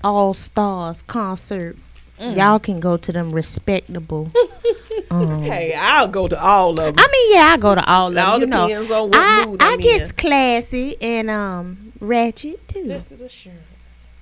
all 0.05 0.35
stars 0.35 1.03
concert. 1.09 1.77
Mm. 2.21 2.37
Y'all 2.37 2.59
can 2.61 2.79
go 2.79 2.97
to 2.97 3.11
them 3.11 3.33
respectable. 3.33 4.31
um, 5.15 5.43
Hey, 5.43 5.75
I'll 5.75 6.09
go 6.09 6.29
to 6.29 6.41
all 6.43 6.71
of 6.71 6.77
them. 6.77 6.95
I 6.99 7.09
mean, 7.13 7.35
yeah, 7.37 7.53
I 7.53 7.57
go 7.57 7.75
to 7.75 7.85
all 7.91 8.09
of 8.09 8.17
It 8.17 8.21
all 8.21 8.33
them. 8.41 8.41
You 8.43 8.47
know, 8.49 8.69
depends 8.69 8.91
on 8.91 9.09
what 9.11 9.17
I 9.19 9.47
mood 9.47 9.63
I 9.63 9.73
I'm 9.73 9.81
gets 9.81 10.11
in. 10.11 10.17
classy 10.17 10.97
and 11.03 11.31
um 11.31 11.93
ratchet 12.01 12.67
too. 12.69 12.85
That's 12.89 13.11
an 13.11 13.23
assurance. 13.23 13.61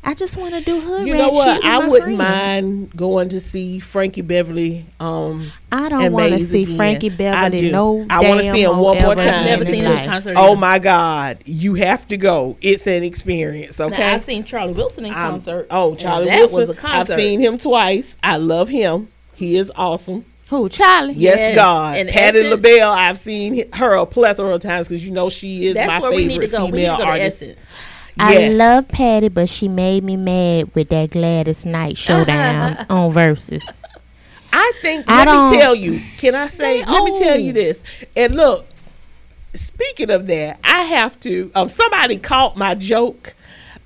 I 0.04 0.14
just 0.14 0.36
want 0.36 0.52
to 0.52 0.60
do 0.60 0.80
hood. 0.80 1.06
You 1.06 1.12
rat 1.12 1.18
know 1.22 1.28
what? 1.30 1.64
I 1.64 1.86
wouldn't 1.86 2.16
friends. 2.16 2.18
mind 2.18 2.96
going 2.96 3.28
to 3.28 3.40
see 3.40 3.78
Frankie 3.78 4.20
Beverly. 4.22 4.84
Um, 4.98 5.52
I 5.70 5.88
don't 5.88 6.10
want 6.12 6.32
to 6.32 6.44
see 6.44 6.64
again. 6.64 6.76
Frankie 6.76 7.06
I 7.06 7.14
Beverly 7.14 7.58
do. 7.58 7.70
no 7.70 8.04
I 8.10 8.28
wanna 8.28 8.42
see 8.42 8.64
him 8.64 8.78
one 8.78 8.98
more 9.00 9.12
ever 9.12 9.14
time. 9.22 9.28
in 9.42 9.44
Never 9.44 9.64
seen 9.64 9.84
him 9.84 9.92
in 9.92 10.08
concert. 10.08 10.34
oh 10.36 10.50
either. 10.52 10.56
my 10.60 10.80
God, 10.80 11.38
you 11.44 11.74
have 11.74 12.08
to 12.08 12.16
go. 12.16 12.56
It's 12.60 12.88
an 12.88 13.04
experience. 13.04 13.78
Now, 13.78 13.86
Okay. 13.86 14.02
I've 14.02 14.22
seen 14.22 14.42
Charlie 14.42 14.72
Wilson 14.72 15.04
in 15.04 15.12
I'm- 15.12 15.34
concert. 15.34 15.68
Oh, 15.70 15.90
and 15.90 15.98
Charlie 16.00 16.26
that 16.26 16.38
Wilson. 16.50 16.56
was 16.56 16.68
a 16.70 16.74
concert. 16.74 17.12
I've 17.12 17.20
seen 17.20 17.38
him 17.38 17.58
twice. 17.58 18.16
I 18.24 18.38
love 18.38 18.70
him. 18.70 19.06
He 19.34 19.56
is 19.56 19.70
awesome. 19.76 20.24
Who 20.52 20.68
Charlie? 20.68 21.14
Yes, 21.14 21.38
Yes, 21.38 21.56
God. 21.56 21.96
in 21.96 22.08
Patti 22.08 22.40
Essence- 22.40 22.50
LaBelle, 22.62 22.90
I've 22.90 23.16
seen 23.16 23.72
her 23.72 23.94
a 23.94 24.04
plethora 24.04 24.54
of 24.54 24.60
times 24.60 24.86
because 24.86 25.02
you 25.02 25.10
know 25.10 25.30
she 25.30 25.68
is 25.68 25.74
That's 25.74 25.86
my 25.88 25.98
where 25.98 26.10
favorite 26.10 26.16
we 26.26 26.26
need 26.28 26.40
to 26.42 26.48
go. 26.48 26.66
female 26.66 26.70
We 26.72 26.78
need 26.80 26.84
to 26.84 26.90
go 26.92 26.98
to 26.98 27.04
artist. 27.10 27.42
Essence. 27.42 27.60
I 28.18 28.48
love 28.48 28.86
Patti, 28.88 29.28
but 29.28 29.48
she 29.48 29.66
made 29.66 30.04
me 30.04 30.16
mad 30.18 30.70
with 30.74 30.90
that 30.90 31.08
Gladys 31.12 31.64
Knight 31.64 31.96
showdown 31.96 32.84
on 32.90 33.14
Verzuz. 33.14 33.62
I 34.52 34.72
think. 34.82 35.06
I 35.08 35.20
let 35.20 35.24
don't- 35.24 35.50
me 35.52 35.56
tell 35.58 35.74
you. 35.74 36.02
Can 36.18 36.34
I 36.34 36.48
say? 36.48 36.82
They 36.82 36.90
let 36.92 37.02
me 37.04 37.18
tell 37.18 37.40
you 37.40 37.54
this. 37.54 37.82
And 38.14 38.34
look, 38.34 38.66
speaking 39.54 40.10
of 40.10 40.26
that, 40.26 40.58
I 40.64 40.82
have 40.82 41.18
to. 41.20 41.50
Um, 41.54 41.70
somebody 41.70 42.18
caught 42.18 42.58
my 42.58 42.74
joke. 42.74 43.34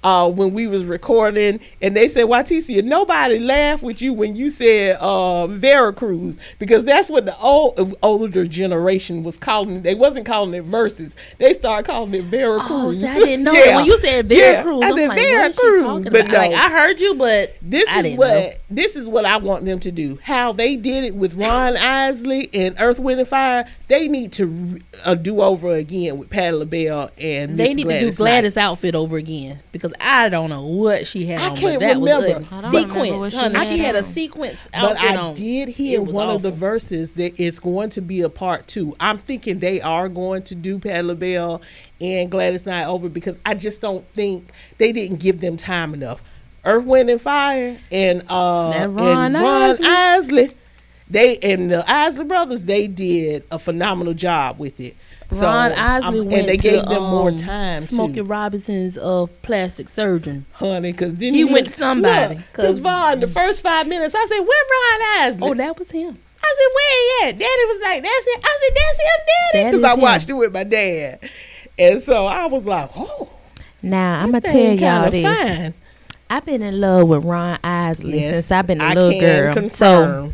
Uh, 0.05 0.29
when 0.31 0.55
we 0.55 0.69
was 0.69 0.85
recording, 0.85 1.59
and 1.83 1.97
they 1.97 2.07
said, 2.07 2.27
"Watisia, 2.27 2.85
nobody 2.85 3.39
laughed 3.41 3.83
with 3.83 4.01
you 4.01 4.13
when 4.13 4.37
you 4.37 4.51
said 4.51 4.97
uh, 5.01 5.49
Veracruz 5.49 6.39
because 6.61 6.85
that's 6.85 7.09
what 7.11 7.25
the 7.25 7.37
old 7.39 7.97
older 8.03 8.47
generation 8.47 9.25
was 9.25 9.37
calling. 9.37 9.77
it. 9.77 9.83
They 9.83 9.95
wasn't 9.97 10.25
calling 10.27 10.55
it 10.55 10.63
verses. 10.65 11.17
They 11.39 11.55
started 11.55 11.87
calling 11.87 12.15
it 12.15 12.25
Veracruz. 12.25 12.71
Oh, 12.71 12.93
see, 12.93 13.07
I 13.07 13.19
didn't 13.19 13.43
know 13.45 13.53
that. 13.53 13.77
When 13.77 13.87
you 13.87 13.99
said 13.99 14.31
Yeah. 14.31 14.63
Veracruz, 14.63 14.83
I 14.83 14.89
I'm 14.91 14.97
said 14.97 15.09
like, 15.09 15.19
what 15.19 15.51
is 15.51 15.57
she 15.57 15.63
Veracruz, 15.63 16.05
but 16.05 16.21
about? 16.21 16.33
Like, 16.33 16.51
no. 16.53 16.57
I 16.57 16.71
heard 16.71 17.01
you, 17.01 17.15
but 17.15 17.57
This 17.63 17.89
I 17.89 17.97
is 17.99 18.03
didn't 18.05 18.19
what 18.19 18.29
know. 18.29 18.53
this 18.71 18.97
is 18.97 19.09
what 19.09 19.25
I 19.25 19.37
want 19.39 19.65
them 19.65 19.81
to 19.81 19.91
do. 19.91 20.19
How 20.23 20.53
they 20.53 20.77
did 20.77 21.03
it 21.05 21.15
with 21.17 21.35
Ron 21.35 21.77
Isley 21.77 22.49
and 22.55 22.77
Earth, 22.79 22.99
Wind 23.01 23.19
and 23.21 23.29
Fire. 23.29 23.67
They 23.89 24.07
need 24.09 24.33
to 24.35 24.81
uh, 25.05 25.15
do 25.15 25.41
over 25.41 25.75
again 25.75 26.19
with 26.19 26.31
Patti 26.31 26.55
LaBelle 26.57 27.11
and 27.19 27.59
They 27.59 27.69
Miss 27.69 27.77
need 27.77 27.83
Gladys 27.85 28.01
to 28.01 28.01
do 28.01 28.07
Knight. 28.07 28.17
Gladys' 28.17 28.57
outfit 28.57 28.95
over 28.95 29.17
again 29.17 29.61
because 29.73 29.86
I 30.01 30.29
don't 30.29 30.51
know 30.51 30.65
what 30.67 31.07
she 31.07 31.27
had 31.27 31.41
I 31.41 31.51
on, 31.51 31.57
can't 31.57 31.81
but 31.81 31.87
that 31.87 31.97
remember. 31.97 32.01
was 32.01 32.65
I 32.65 32.71
don't 32.71 32.75
a 32.75 32.79
remember 32.89 33.19
what 33.19 33.33
sequence, 33.33 33.33
she 33.33 33.39
honey. 33.39 33.55
had 33.55 33.67
She 33.67 33.79
had 33.79 33.95
a 33.95 33.99
on. 33.99 34.05
sequence 34.05 34.69
But 34.73 34.97
I 34.99 35.17
on. 35.17 35.35
did 35.35 35.69
hear 35.69 36.01
It 36.01 36.05
was 36.07 36.15
one 36.15 36.31
of 36.31 36.43
the 36.43 36.51
verses 36.51 37.13
that 37.15 37.39
is 37.41 37.59
going 37.59 37.91
to 37.91 38.01
be 38.01 38.21
a 38.23 38.29
part 38.29 38.67
two. 38.67 38.97
I'm 39.01 39.19
thinking 39.19 39.59
they 39.59 39.81
are 39.81 40.09
going 40.09 40.43
to 40.45 40.55
do 40.55 40.79
Patti 40.79 41.03
LaBelle 41.03 41.63
and 42.01 42.31
Gladys 42.31 42.67
Knight 42.67 42.87
over 42.87 43.09
because 43.09 43.39
I 43.47 43.55
just 43.55 43.81
don't 43.81 44.07
think 44.15 44.51
they 44.79 44.93
didn't 44.93 45.19
give 45.21 45.41
them 45.41 45.57
time 45.57 45.95
enough. 45.95 46.23
Earth, 46.65 46.85
Wind 46.85 47.11
and 47.11 47.21
Fire 47.21 47.79
and 47.93 48.25
uh 48.29 48.71
That 48.71 48.83
and 48.85 48.97
Ron 48.97 49.33
Ron 49.35 49.63
Isley. 49.71 49.87
Isley. 49.89 50.51
They 51.09 51.39
and 51.39 51.71
the 51.71 51.89
Isley 51.89 52.25
brothers, 52.25 52.65
they 52.65 52.89
did 52.89 53.45
a 53.53 53.59
phenomenal 53.61 54.15
job 54.15 54.59
with 54.59 54.81
it. 54.81 54.97
So, 55.31 55.43
Ron 55.43 55.73
I'm- 55.73 56.05
Isley 56.05 56.21
went 56.21 56.33
and 56.41 56.49
they 56.49 56.57
to, 56.57 56.63
gave 56.63 56.85
them 56.87 57.03
more 57.03 57.29
um, 57.31 57.37
time 57.37 57.83
Smokey 57.85 58.15
too, 58.17 58.25
Robinson's 58.25 58.97
uh, 58.97 59.27
plastic 59.43 59.89
surgeon. 59.89 60.47
honey. 60.53 60.93
Because 60.93 61.17
then 61.17 61.35
He 61.35 61.45
went 61.45 61.67
to 61.67 61.73
somebody, 61.75 62.37
Because 62.53 62.79
Vaughn, 62.79 63.19
the 63.19 63.27
first 63.29 63.61
five 63.61 63.87
minutes, 63.89 64.15
I 64.15 64.25
said, 64.27 64.39
"Where 64.39 64.47
Ron 64.47 65.27
Isley?" 65.27 65.49
Oh, 65.51 65.55
that 65.55 65.79
was 65.79 65.91
him. 65.91 66.17
I 66.43 66.55
said, 66.57 66.75
"Where 66.75 66.93
he 66.93 67.29
at?" 67.29 67.39
Daddy 67.41 67.65
was 67.67 67.81
like, 67.83 68.03
"That's 68.03 68.27
it." 68.27 68.41
I 68.45 68.59
said, 68.61 68.77
"That's 68.77 68.99
him, 68.99 69.27
Daddy," 69.53 69.65
because 69.77 69.85
I 69.85 69.95
him. 69.95 70.01
watched 70.01 70.31
it 70.31 70.35
with 70.35 70.53
my 70.53 70.65
dad, 70.65 71.31
and 71.79 72.03
so 72.03 72.27
I 72.27 72.47
was 72.47 72.65
like, 72.67 72.91
"Oh, 72.97 73.29
Now 73.83 74.23
I'm 74.23 74.31
gonna 74.31 74.41
tell 74.43 74.75
y'all 74.75 75.11
this. 75.11 75.25
fine." 75.25 75.75
I've 76.31 76.45
been 76.45 76.63
in 76.63 76.81
love 76.81 77.09
with 77.09 77.25
Ron 77.25 77.59
Isley 77.65 78.21
Yes, 78.21 78.35
since 78.35 78.53
I've 78.53 78.67
been 78.67 78.81
a 78.81 78.85
I 78.85 78.95
little 78.95 79.21
girl. 79.21 79.69
So 79.71 80.33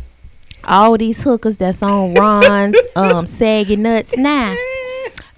all 0.63 0.97
these 0.97 1.21
hookers 1.21 1.57
that's 1.57 1.81
on 1.83 2.13
Ron's 2.13 2.77
um 2.95 3.25
saggy 3.25 3.75
nuts 3.75 4.15
now. 4.17 4.55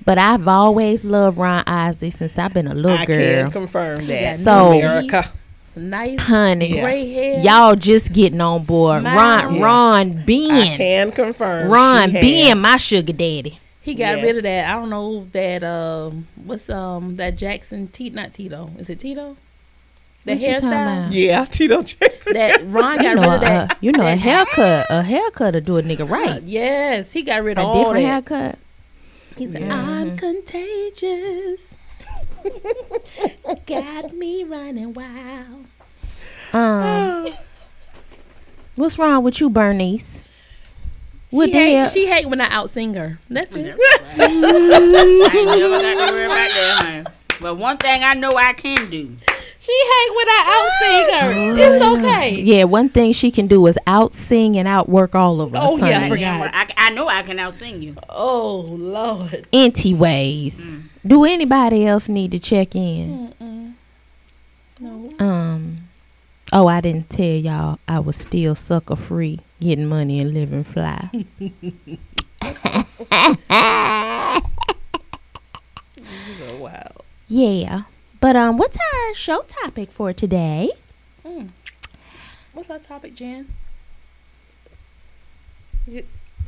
But 0.06 0.18
I've 0.20 0.48
always 0.48 1.04
loved 1.04 1.38
Ron 1.38 1.64
Isley 1.66 2.12
since 2.12 2.38
I've 2.38 2.54
been 2.54 2.68
a 2.68 2.76
little 2.76 2.92
I 2.98 3.06
girl. 3.06 3.44
can 3.44 3.52
confirm 3.52 4.06
that. 4.08 4.40
So- 4.40 4.74
America, 4.74 5.26
Nice, 5.78 6.22
Honey, 6.22 6.76
Yeah. 6.76 6.84
gray 6.84 7.12
hair. 7.12 7.40
y'all 7.42 7.76
just 7.76 8.14
getting 8.14 8.40
on 8.40 8.64
board. 8.64 9.02
Smile. 9.02 9.18
Ron, 9.18 9.56
Yeah. 9.56 9.62
Ron 9.66 10.10
I 10.10 10.14
being, 10.24 10.78
can 10.78 11.12
confirm. 11.12 11.68
Ron 11.70 12.12
she 12.14 12.22
being 12.22 12.62
my 12.62 12.78
sugar 12.78 13.12
daddy. 13.12 13.60
He 13.82 13.94
got 13.94 14.16
Yes. 14.18 14.24
rid 14.24 14.38
of 14.38 14.44
that. 14.44 14.70
I 14.70 14.72
don't 14.80 14.90
know 14.90 15.28
that. 15.34 15.66
Um, 15.66 16.28
what's 16.46 16.70
um 16.70 17.18
that 17.18 17.36
Jackson 17.36 17.88
T? 17.90 18.10
Not 18.10 18.32
Tito. 18.32 18.70
Is 18.80 18.90
it 18.90 19.02
Tito? 19.02 19.36
The 20.24 20.32
What 20.36 20.42
you 20.42 20.54
talking 20.54 20.70
hairstyle. 20.70 21.04
about? 21.04 21.12
Yeah, 21.12 21.46
Tito 21.46 21.82
Jackson. 21.82 22.34
That 22.34 22.62
Ron 22.68 22.96
You 22.98 23.02
got 23.04 23.16
know, 23.18 23.22
rid 23.24 23.30
of 23.34 23.42
a, 23.42 23.46
that. 23.46 23.78
you 23.82 23.92
know, 23.92 24.08
a 24.08 24.16
haircut, 24.16 24.86
a 24.90 25.04
haircut 25.04 25.52
to 25.56 25.62
do 25.62 25.76
a 25.78 25.84
nigga 25.84 26.10
right. 26.10 26.42
Yes, 26.46 27.12
he 27.12 27.22
got 27.22 27.44
rid 27.44 27.58
A 27.58 27.62
of 27.62 27.68
all 27.68 27.84
different 27.84 28.06
that. 28.06 28.32
haircut. 28.32 28.60
He 29.38 29.48
said, 29.48 29.62
Yeah. 29.62 29.76
"I'm 29.76 30.18
contagious." 30.18 31.74
got 33.66 34.14
me 34.14 34.44
running 34.44 34.94
wild. 34.94 35.66
Um, 36.54 37.34
what's 38.76 38.98
wrong 38.98 39.24
with 39.24 39.40
you, 39.40 39.50
Bernice? 39.50 40.22
What 41.32 41.48
she 41.48 41.54
the 41.54 41.60
hate, 41.60 41.92
she 41.92 42.08
hate 42.08 42.28
when 42.28 42.40
I 42.40 42.48
outsing 42.50 42.96
her. 42.96 43.18
That's 43.30 43.54
it. 43.54 43.76
I 44.18 44.26
ain't 44.26 44.42
never 44.42 45.82
got 45.82 46.08
to 46.08 46.14
worry 46.14 46.26
about 46.26 46.50
that, 46.50 46.84
honey. 46.84 47.04
But 47.42 47.56
one 47.56 47.78
thing 47.78 48.04
I 48.04 48.14
know 48.14 48.32
I 48.32 48.54
can 48.54 48.90
do. 48.90 49.16
She 49.66 49.72
hate 49.72 50.16
when 50.16 50.28
I 50.30 50.42
outsing 50.56 51.20
her. 51.20 51.56
It's 51.58 51.84
okay. 51.84 52.40
Yeah, 52.42 52.66
one 52.66 52.90
thing 52.90 53.14
she 53.14 53.32
can 53.32 53.48
do 53.48 53.66
is 53.66 53.78
out 53.88 54.14
sing 54.14 54.58
and 54.58 54.68
outwork 54.68 55.16
all 55.16 55.42
of 55.42 55.56
us. 55.56 55.62
Oh, 55.64 55.78
yeah, 55.78 56.02
I 56.02 56.10
forgot. 56.10 56.52
I, 56.54 56.68
I 56.78 56.90
know 56.92 57.08
I 57.08 57.24
can 57.24 57.38
outsing 57.38 57.82
you. 57.82 57.96
Oh 58.10 58.58
Lord. 58.70 59.48
Anyways, 59.52 60.60
Mm. 60.62 60.84
do 61.08 61.24
anybody 61.26 61.88
else 61.88 62.08
need 62.10 62.30
to 62.32 62.40
check 62.40 62.76
in? 62.76 63.34
Mm-mm. 63.42 63.74
No. 64.80 65.10
Um. 65.26 65.78
Oh, 66.54 66.68
I 66.68 66.80
didn't 66.82 67.10
tell 67.10 67.26
y'all 67.26 67.80
I 67.88 68.00
was 68.00 68.18
still 68.18 68.54
sucker 68.54 68.96
free, 68.96 69.40
getting 69.60 69.88
money 69.88 70.20
and 70.20 70.32
living 70.34 70.64
fly. 70.64 71.10
So 76.38 76.58
wild. 76.58 77.04
yeah, 77.28 77.84
but 78.26 78.36
um, 78.36 78.58
what's 78.58 78.76
our 78.76 79.14
show 79.14 79.46
topic 79.48 79.92
for 79.92 80.12
today? 80.12 80.72
What's 82.54 82.72
our 82.72 82.80
topic, 82.80 83.14
Jan? 83.14 83.46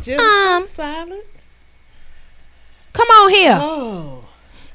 Just 0.02 0.20
Um, 0.20 0.66
silent. 0.66 1.24
Come 2.94 3.08
on 3.08 3.30
here. 3.30 3.60
Oh, 3.62 4.24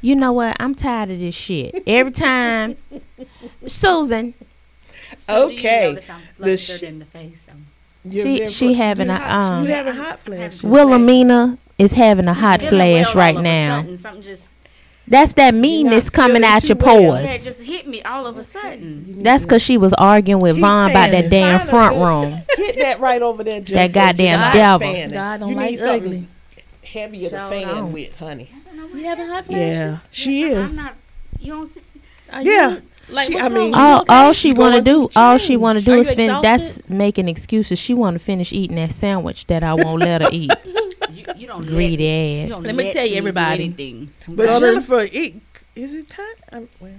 You 0.00 0.14
know 0.14 0.30
what? 0.32 0.56
I'm 0.60 0.76
tired 0.76 1.10
of 1.10 1.18
this 1.18 1.34
shit. 1.34 1.82
Every 1.88 2.12
time, 2.12 2.76
Susan, 3.66 4.34
So 5.16 5.48
do 5.48 5.54
you 5.54 5.58
Okay. 5.58 5.82
notice 5.88 6.08
I'm 6.08 6.20
The 6.38 6.44
flustered 6.44 6.78
sh- 6.78 6.82
in 6.84 6.98
the 7.00 7.04
face? 7.04 7.48
I'm 7.50 7.66
you've 8.04 8.22
She- 8.22 8.48
she 8.48 8.68
put- 8.68 8.76
having 8.76 9.08
you 9.08 9.12
a, 9.14 9.16
hot- 9.16 9.30
um, 9.54 9.64
you 9.64 9.70
having 9.70 9.94
hot 9.94 10.20
flash. 10.20 10.62
Wilhelmina 10.62 11.58
is 11.80 11.94
having 11.94 12.28
a 12.28 12.34
hot 12.34 12.60
flash 12.60 13.06
well 13.06 13.14
right 13.16 13.34
all 13.34 13.40
of 13.40 13.44
a 13.44 13.48
now. 13.48 13.80
sudden. 13.80 13.96
Something 13.96 14.22
just 14.22 14.50
That's 15.08 15.32
that 15.34 15.54
meanness 15.54 16.08
coming 16.08 16.44
out 16.44 16.64
your 16.68 16.76
well. 16.76 16.96
pores. 16.96 17.24
yeah, 17.24 17.32
it 17.32 17.42
just 17.42 17.62
hit 17.62 17.86
me 17.88 18.02
all 18.02 18.26
of 18.26 18.38
a 18.38 18.42
sudden. 18.42 19.04
Mm-hmm. 19.08 19.20
That's 19.22 19.42
because 19.42 19.60
she 19.60 19.76
was 19.76 19.92
arguing 19.94 20.40
with 20.40 20.54
Keep 20.56 20.62
Vaughn 20.62 20.90
about 20.90 21.10
that 21.10 21.28
damn 21.28 21.58
Find 21.58 21.68
a 21.68 21.70
front 21.70 21.94
good- 21.96 22.04
room. 22.06 22.42
Hit 22.56 22.76
that 22.78 23.00
right 23.00 23.20
over 23.20 23.42
there, 23.42 23.60
Jennifer. 23.60 23.92
That 23.92 23.92
goddamn 23.92 24.38
Just 24.40 24.52
devil. 24.54 24.92
fanning. 24.92 25.10
God 25.10 25.40
don't 25.40 25.48
you 25.50 25.56
like 25.56 25.70
need 25.72 25.78
something 25.78 26.02
ugly. 26.04 26.26
Heavier 26.84 27.30
to 27.30 27.36
Shout 27.36 27.50
fan 27.50 27.64
out. 27.68 27.88
with, 27.90 28.14
honey. 28.16 28.50
You 28.94 29.04
having 29.04 29.26
hot 29.28 29.46
flashes? 29.46 29.76
Yeah, 29.76 29.98
she 30.10 30.40
Yes, 30.40 30.54
I'm- 30.56 30.64
is. 30.66 30.70
I'm 30.78 30.84
not. 30.84 30.94
You 31.40 31.52
don't 31.52 31.66
see. 31.66 31.80
Are 32.32 32.42
Yeah. 32.42 32.70
You, 32.70 32.82
like, 33.08 33.26
She- 33.28 33.34
what's 33.34 33.44
I 33.46 33.48
wrong? 33.48 33.54
mean- 33.58 33.68
You 33.74 33.80
All, 33.80 34.00
okay? 34.02 34.14
all 34.14 34.32
she 34.32 34.52
want 34.52 34.74
to 34.76 34.80
do, 34.80 35.10
all 35.16 35.38
she 35.38 35.56
want 35.56 35.78
to 35.78 35.84
do 35.84 35.92
Are 35.94 35.98
is 35.98 36.08
you 36.10 36.14
fin- 36.14 36.42
That's 36.42 36.80
making 36.88 37.28
excuses. 37.28 37.78
She 37.78 37.92
want 37.94 38.14
to 38.14 38.18
finish 38.18 38.52
eating 38.52 38.76
that 38.76 38.92
sandwich 38.92 39.46
that 39.48 39.64
I 39.64 39.74
won't 39.74 40.00
let 40.00 40.22
her 40.22 40.28
eat. 40.30 40.52
You, 41.28 41.34
you 41.42 41.46
don't 41.46 41.66
Greedy 41.66 42.04
let, 42.04 42.10
ass. 42.12 42.48
You 42.48 42.54
don't 42.54 42.62
Let 42.64 42.74
me 42.74 42.92
tell 42.92 43.06
you, 43.06 43.16
everybody. 43.16 43.64
anything. 43.64 44.12
But 44.28 44.36
Go 44.46 44.60
to- 44.60 44.66
Jennifer, 44.66 45.00
it, 45.00 45.34
is 45.76 45.94
it 45.94 46.08
time? 46.08 46.26
I'm, 46.52 46.68
well, 46.80 46.92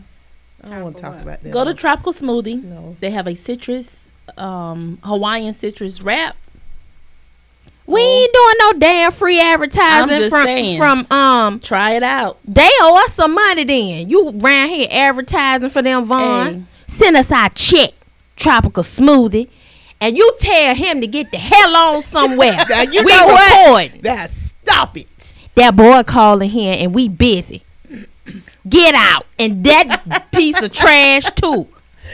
I 0.63 0.69
don't 0.69 0.83
want 0.83 0.95
to 0.97 1.01
talk 1.01 1.13
what? 1.15 1.23
about 1.23 1.41
that. 1.41 1.51
Go 1.51 1.65
to. 1.65 1.73
Tropical 1.73 2.13
Smoothie. 2.13 2.63
No. 2.63 2.95
They 2.99 3.09
have 3.11 3.27
a 3.27 3.35
citrus, 3.35 4.11
um, 4.37 4.97
Hawaiian 5.03 5.53
citrus 5.53 6.01
wrap. 6.01 6.35
We 7.85 7.99
ain't 7.99 8.33
doing 8.33 8.53
no 8.59 8.73
damn 8.79 9.11
free 9.11 9.41
I'm 9.41 9.55
advertising 9.55 10.29
from 10.29 10.43
saying. 10.45 10.77
from 10.77 11.05
um. 11.11 11.59
Try 11.59 11.91
it 11.95 12.03
out. 12.03 12.37
They 12.45 12.69
owe 12.79 13.03
us 13.03 13.13
some 13.13 13.33
money. 13.33 13.65
Then 13.65 14.09
you 14.09 14.29
around 14.29 14.69
here 14.69 14.87
advertising 14.89 15.67
for 15.69 15.81
them, 15.81 16.05
Vaughn. 16.05 16.47
Hey, 16.47 16.63
send 16.87 17.17
us 17.17 17.29
our 17.29 17.49
check, 17.49 17.89
tropical 18.37 18.83
smoothie, 18.83 19.49
and 20.03 20.17
you 20.17 20.35
tell 20.37 20.75
him 20.75 20.99
to 20.99 21.07
get 21.07 21.31
the 21.31 21.37
hell 21.37 21.75
on 21.77 22.01
somewhere. 22.01 22.57
Now, 22.69 22.81
you 22.81 23.03
we 23.03 23.11
know 23.11 23.25
what? 23.25 23.51
recording. 23.51 24.01
Now 24.03 24.27
stop 24.27 24.97
it. 24.97 25.33
That 25.55 25.77
boy 25.77 26.03
calling 26.03 26.49
here 26.49 26.75
and 26.77 26.93
we 26.93 27.07
busy. 27.07 27.63
Get 28.67 28.95
out. 28.95 29.25
And 29.39 29.63
that 29.63 30.25
piece 30.33 30.61
of 30.61 30.73
trash 30.73 31.23
too. 31.35 31.69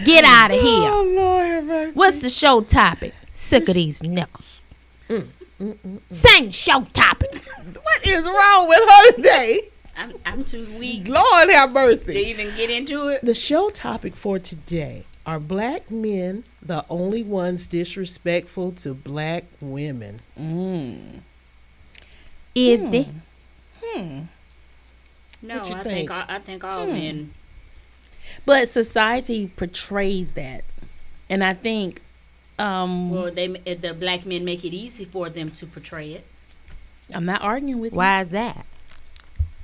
Get 0.05 0.23
out 0.23 0.51
of 0.51 0.57
oh, 0.59 0.61
here. 0.61 0.89
Oh 0.91 1.63
Lord. 1.65 1.95
What's 1.95 2.19
the 2.19 2.29
show 2.29 2.61
topic? 2.61 3.15
Sick 3.33 3.67
of 3.67 3.73
these 3.73 4.03
nickels. 4.03 4.45
Mm, 5.09 5.27
mm, 5.59 5.77
mm, 5.77 5.99
Sing 6.11 6.45
the 6.45 6.51
show 6.51 6.85
topic. 6.93 7.43
What 7.81 8.05
is 8.07 8.27
wrong 8.27 8.67
with 8.67 8.87
her 8.87 9.11
today? 9.13 9.69
I'm, 9.97 10.13
I'm 10.25 10.43
too 10.45 10.67
weak 10.77 11.07
Lord 11.07 11.49
have 11.49 11.71
mercy. 11.71 11.99
to 12.01 12.07
mercy. 12.07 12.19
even 12.19 12.55
get 12.55 12.69
into 12.69 13.07
it. 13.07 13.25
The 13.25 13.33
show 13.33 13.71
topic 13.71 14.15
for 14.15 14.37
today 14.37 15.05
are 15.29 15.39
black 15.39 15.91
men 15.91 16.43
the 16.59 16.83
only 16.89 17.21
ones 17.21 17.67
disrespectful 17.67 18.71
to 18.71 18.95
black 18.95 19.43
women? 19.61 20.19
Mm. 20.39 21.19
Is 22.55 22.81
the 22.89 23.05
Hmm. 23.83 24.21
No, 25.41 25.61
I 25.61 25.67
think? 25.67 25.83
think 25.83 26.11
all, 26.11 26.23
I 26.27 26.39
think 26.39 26.63
all 26.63 26.85
Hmm. 26.87 26.91
men. 26.93 27.33
But 28.45 28.69
society 28.69 29.51
portrays 29.55 30.33
that, 30.33 30.63
and 31.29 31.43
I 31.43 31.53
think, 31.53 32.01
um, 32.57 33.11
Well, 33.11 33.31
they 33.31 33.47
the 33.47 33.93
black 33.93 34.25
men 34.25 34.43
make 34.43 34.65
it 34.65 34.73
easy 34.73 35.05
for 35.05 35.29
them 35.29 35.51
to 35.51 35.65
portray 35.67 36.13
it 36.13 36.25
I'm 37.13 37.25
not 37.25 37.41
arguing 37.41 37.79
with 37.79 37.93
you. 37.93 37.97
why 37.97 38.21
is 38.21 38.29
that? 38.29 38.65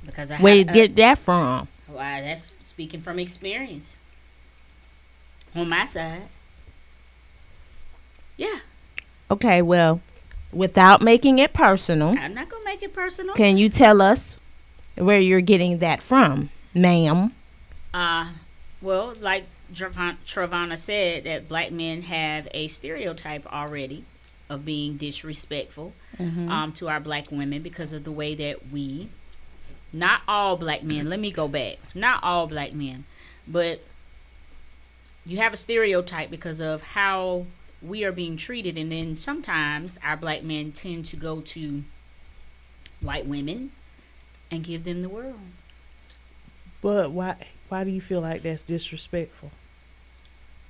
because 0.04 0.30
I 0.30 0.38
Where 0.38 0.54
you 0.54 0.64
have, 0.64 0.74
get 0.74 0.94
that 0.96 1.18
from? 1.18 1.66
Why, 1.88 2.20
that's 2.20 2.52
speaking 2.60 3.00
from 3.00 3.18
experience. 3.18 3.96
On 5.56 5.68
my 5.68 5.86
side. 5.86 6.22
Yeah, 8.36 8.58
Okay, 9.30 9.60
well, 9.62 10.00
without 10.52 11.00
making 11.02 11.38
it 11.38 11.52
personal, 11.54 12.10
I'm 12.16 12.34
not 12.34 12.48
gonna 12.50 12.64
make 12.64 12.82
it 12.82 12.92
personal. 12.94 13.34
can 13.34 13.56
you 13.56 13.68
tell 13.70 14.00
us 14.02 14.36
where 14.94 15.18
you're 15.18 15.40
getting 15.40 15.78
that 15.78 16.02
from, 16.02 16.50
ma'am? 16.74 17.32
Uh, 17.94 18.28
well, 18.82 19.14
like 19.20 19.46
Travana 19.72 20.76
said, 20.76 21.24
that 21.24 21.48
black 21.48 21.72
men 21.72 22.02
have 22.02 22.46
a 22.52 22.68
stereotype 22.68 23.50
already 23.52 24.04
of 24.50 24.64
being 24.64 24.96
disrespectful 24.96 25.92
Mhm. 26.20 26.48
um, 26.50 26.72
to 26.74 26.88
our 26.88 27.00
black 27.00 27.32
women 27.32 27.62
because 27.62 27.92
of 27.92 28.04
the 28.04 28.12
way 28.12 28.34
that 28.36 28.70
we, 28.70 29.08
not 29.92 30.20
all 30.28 30.56
black 30.56 30.82
men, 30.84 31.08
let 31.08 31.18
me 31.18 31.32
go 31.32 31.48
back, 31.48 31.78
not 31.94 32.22
all 32.22 32.46
black 32.46 32.72
men, 32.74 33.04
but 33.48 33.80
you 35.26 35.38
have 35.38 35.52
a 35.52 35.56
stereotype 35.56 36.30
because 36.30 36.60
of 36.60 36.82
how 36.82 37.46
we 37.82 38.04
are 38.04 38.12
being 38.12 38.36
treated, 38.36 38.78
and 38.78 38.90
then 38.90 39.16
sometimes 39.16 39.98
our 40.02 40.16
black 40.16 40.42
men 40.42 40.72
tend 40.72 41.06
to 41.06 41.16
go 41.16 41.40
to 41.40 41.82
white 43.00 43.26
women 43.26 43.72
and 44.50 44.64
give 44.64 44.84
them 44.84 45.02
the 45.02 45.08
world. 45.08 45.40
But 46.80 47.10
why 47.10 47.36
why 47.68 47.84
do 47.84 47.90
you 47.90 48.00
feel 48.00 48.20
like 48.20 48.42
that's 48.42 48.64
disrespectful? 48.64 49.50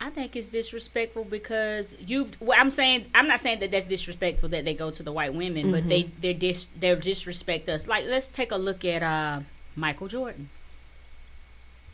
I 0.00 0.10
think 0.10 0.36
it's 0.36 0.48
disrespectful 0.48 1.24
because 1.24 1.94
you've. 1.98 2.38
Well, 2.40 2.58
I'm 2.58 2.70
saying 2.70 3.06
I'm 3.14 3.28
not 3.28 3.40
saying 3.40 3.60
that 3.60 3.70
that's 3.70 3.86
disrespectful 3.86 4.48
that 4.50 4.64
they 4.64 4.74
go 4.74 4.90
to 4.90 5.02
the 5.02 5.12
white 5.12 5.34
women, 5.34 5.70
but 5.70 5.88
they 5.88 6.04
they 6.20 6.32
dis 6.32 6.66
they 6.78 6.94
disrespect 6.94 7.68
us. 7.68 7.86
Like 7.86 8.04
let's 8.06 8.28
take 8.28 8.52
a 8.52 8.56
look 8.56 8.84
at 8.84 9.02
uh 9.02 9.40
Michael 9.74 10.08
Jordan. 10.08 10.50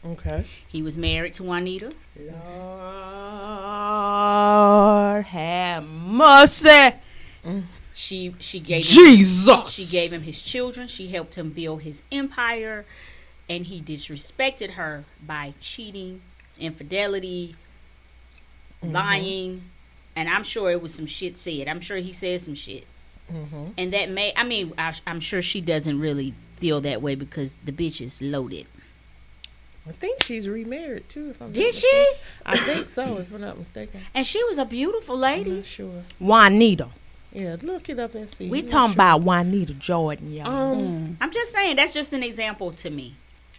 Okay. 0.04 0.44
He 0.66 0.82
was 0.82 0.98
married 0.98 1.32
to 1.34 1.44
Juanita. 1.44 1.92
Lord 2.18 2.34
have 5.24 5.84
mercy. 5.84 6.92
She 7.94 8.34
she 8.40 8.58
gave 8.58 8.84
him, 8.86 8.94
Jesus. 8.94 9.70
she 9.70 9.84
gave 9.86 10.12
him 10.12 10.22
his 10.22 10.42
children. 10.42 10.88
She 10.88 11.08
helped 11.08 11.34
him 11.36 11.50
build 11.50 11.82
his 11.82 12.02
empire, 12.10 12.84
and 13.48 13.66
he 13.66 13.80
disrespected 13.80 14.72
her 14.72 15.04
by 15.24 15.54
cheating, 15.60 16.22
infidelity, 16.58 17.54
lying, 18.82 19.62
and 20.16 20.28
I'm 20.28 20.42
sure 20.42 20.70
it 20.70 20.82
was 20.82 20.94
some 20.94 21.06
shit 21.06 21.36
said. 21.36 21.68
I'm 21.68 21.80
sure 21.80 21.98
he 21.98 22.12
said 22.12 22.40
some 22.40 22.54
shit. 22.54 22.86
Mm-hmm. 23.32 23.66
And 23.78 23.92
that 23.92 24.10
may, 24.10 24.32
I 24.36 24.44
mean, 24.44 24.72
I, 24.76 24.94
I'm 25.06 25.20
sure 25.20 25.42
she 25.42 25.60
doesn't 25.60 25.98
really 25.98 26.34
feel 26.56 26.80
that 26.82 27.00
way 27.02 27.14
because 27.14 27.54
the 27.64 27.72
bitch 27.72 28.00
is 28.00 28.20
loaded. 28.20 28.66
I 29.88 29.92
think 29.92 30.22
she's 30.22 30.48
remarried 30.48 31.08
too. 31.08 31.30
If 31.30 31.40
I'm 31.42 31.48
not 31.48 31.54
Did 31.54 31.74
she? 31.74 32.06
I 32.46 32.56
think 32.56 32.88
so. 32.88 33.18
If 33.18 33.32
I'm 33.34 33.40
not 33.40 33.58
mistaken. 33.58 34.00
And 34.14 34.26
she 34.26 34.42
was 34.44 34.58
a 34.58 34.64
beautiful 34.64 35.16
I'm 35.16 35.20
lady. 35.22 35.50
not 35.50 35.66
sure. 35.66 36.04
Juanita. 36.20 36.88
Yeah, 37.32 37.56
look 37.62 37.88
it 37.88 37.98
up 37.98 38.14
and 38.14 38.28
see. 38.34 38.48
We 38.48 38.60
I'm 38.60 38.66
talking 38.68 38.88
sure. 38.90 38.96
about 38.96 39.22
Juanita 39.22 39.74
Jordan, 39.74 40.32
y'all. 40.34 40.48
Um, 40.48 40.76
Mm. 40.82 41.16
I'm 41.20 41.30
just 41.32 41.50
saying, 41.52 41.76
that's 41.76 41.92
just 41.92 42.12
an 42.12 42.22
example 42.22 42.72
to 42.72 42.90
me. 42.90 43.14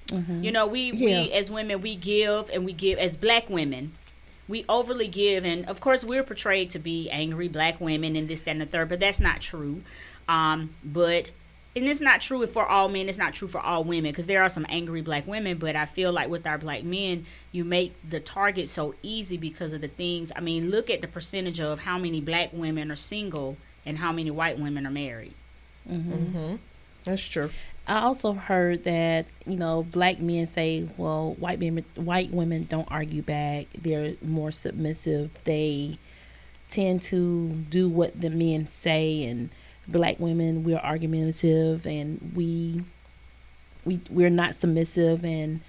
Mhm. 0.07 0.43
You 0.43 0.51
know, 0.51 0.67
we, 0.67 0.91
Yeah. 0.91 1.23
we 1.23 1.31
as 1.33 1.49
women, 1.51 1.81
we 1.81 1.95
give 1.95 2.49
and 2.51 2.63
we 2.65 2.71
give, 2.73 2.99
as 2.99 3.17
black 3.17 3.49
women, 3.49 3.91
we 4.47 4.63
overly 4.69 5.07
give. 5.07 5.43
And 5.43 5.65
of 5.65 5.79
course, 5.81 6.03
we're 6.05 6.23
portrayed 6.23 6.69
to 6.71 6.79
be 6.79 7.09
angry 7.09 7.47
black 7.47 7.81
women 7.81 8.15
and 8.15 8.27
this, 8.29 8.43
that, 8.43 8.51
and 8.51 8.61
the 8.61 8.65
third, 8.65 8.89
but 8.89 8.99
that's 8.99 9.19
not 9.19 9.41
true. 9.41 9.81
Um, 10.29 10.69
but, 10.83 11.31
and 11.75 11.85
it's 11.85 12.01
not 12.01 12.21
true 12.21 12.45
for 12.45 12.65
all 12.65 12.87
men, 12.87 13.09
it's 13.09 13.17
not 13.17 13.33
true 13.33 13.47
for 13.47 13.59
all 13.59 13.83
women 13.83 14.11
because 14.11 14.27
there 14.27 14.43
are 14.43 14.49
some 14.49 14.65
angry 14.69 15.01
black 15.01 15.25
women. 15.25 15.57
But 15.57 15.75
I 15.75 15.85
feel 15.85 16.11
like 16.11 16.29
with 16.29 16.45
our 16.45 16.57
black 16.57 16.83
men, 16.83 17.25
you 17.51 17.63
make 17.63 17.95
the 18.07 18.19
target 18.19 18.69
so 18.69 18.93
easy 19.01 19.37
because 19.37 19.73
of 19.73 19.81
the 19.81 19.87
things. 19.87 20.31
I 20.35 20.39
mean, 20.41 20.69
look 20.69 20.89
at 20.89 21.01
the 21.01 21.07
percentage 21.07 21.59
of 21.59 21.79
how 21.79 21.97
many 21.97 22.21
black 22.21 22.51
women 22.53 22.91
are 22.91 22.95
single 22.95 23.57
and 23.85 23.97
how 23.97 24.11
many 24.11 24.29
white 24.29 24.59
women 24.59 24.85
are 24.85 24.91
married. 24.91 25.33
Mm-hmm. 25.89 26.55
That's 27.05 27.23
true. 27.23 27.49
I 27.85 28.01
also 28.01 28.33
heard 28.33 28.85
that 28.85 29.25
you 29.45 29.57
know 29.57 29.83
black 29.83 30.19
men 30.19 30.47
say, 30.47 30.87
well, 30.95 31.33
white 31.33 31.59
men, 31.59 31.83
white 31.95 32.31
women 32.31 32.67
don't 32.69 32.87
argue 32.89 33.21
back. 33.21 33.65
They're 33.81 34.13
more 34.21 34.51
submissive. 34.51 35.31
They 35.43 35.97
tend 36.69 37.01
to 37.03 37.49
do 37.49 37.89
what 37.89 38.19
the 38.19 38.29
men 38.29 38.67
say, 38.67 39.23
and 39.25 39.49
black 39.87 40.19
women 40.19 40.63
we're 40.63 40.77
argumentative 40.77 41.85
and 41.85 42.31
we 42.35 42.83
we 43.85 43.99
we're 44.09 44.29
not 44.29 44.55
submissive, 44.55 45.25
and 45.25 45.59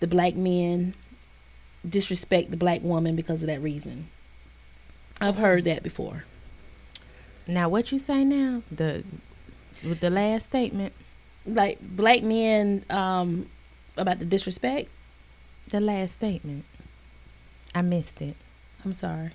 the 0.00 0.06
black 0.06 0.34
men 0.34 0.94
disrespect 1.88 2.50
the 2.50 2.56
black 2.56 2.82
woman 2.82 3.14
because 3.14 3.42
of 3.42 3.46
that 3.46 3.62
reason. 3.62 4.08
I've 5.20 5.36
heard 5.36 5.64
that 5.64 5.82
before. 5.82 6.24
Now, 7.46 7.68
what 7.68 7.92
you 7.92 7.98
say 7.98 8.24
now? 8.24 8.62
The 8.72 9.04
with 9.84 10.00
the 10.00 10.10
last 10.10 10.46
statement, 10.46 10.92
Like 11.46 11.78
black 11.80 12.22
men 12.22 12.84
um 12.90 13.48
about 13.96 14.18
the 14.18 14.24
disrespect. 14.24 14.88
the 15.68 15.80
last 15.80 16.14
statement. 16.14 16.64
I 17.74 17.82
missed 17.82 18.20
it. 18.20 18.34
I'm 18.84 18.94
sorry. 18.94 19.30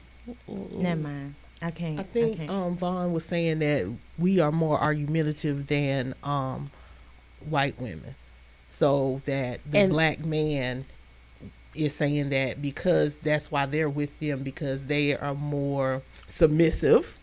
Never 0.48 1.02
mind. 1.02 1.36
I 1.62 1.72
can't. 1.72 2.00
I 2.00 2.04
think 2.04 2.38
can't. 2.38 2.50
um, 2.50 2.78
Vaughn 2.78 3.12
was 3.14 3.26
saying 3.26 3.60
that 3.60 3.86
we 4.18 4.40
are 4.40 4.52
more 4.52 4.80
argumentative 4.80 5.68
than 5.68 6.14
um, 6.24 6.72
white 7.50 7.80
women. 7.80 8.16
So 8.70 9.22
that 9.26 9.60
the 9.70 9.80
And- 9.80 9.92
black 9.92 10.24
man 10.24 10.86
is 11.76 11.94
saying 11.94 12.30
that 12.30 12.62
because 12.62 13.18
that's 13.18 13.52
why 13.52 13.66
they're 13.66 13.90
with 13.90 14.20
them 14.20 14.42
because 14.44 14.86
they 14.86 15.16
are 15.16 15.36
more 15.36 16.02
submissive. 16.28 17.18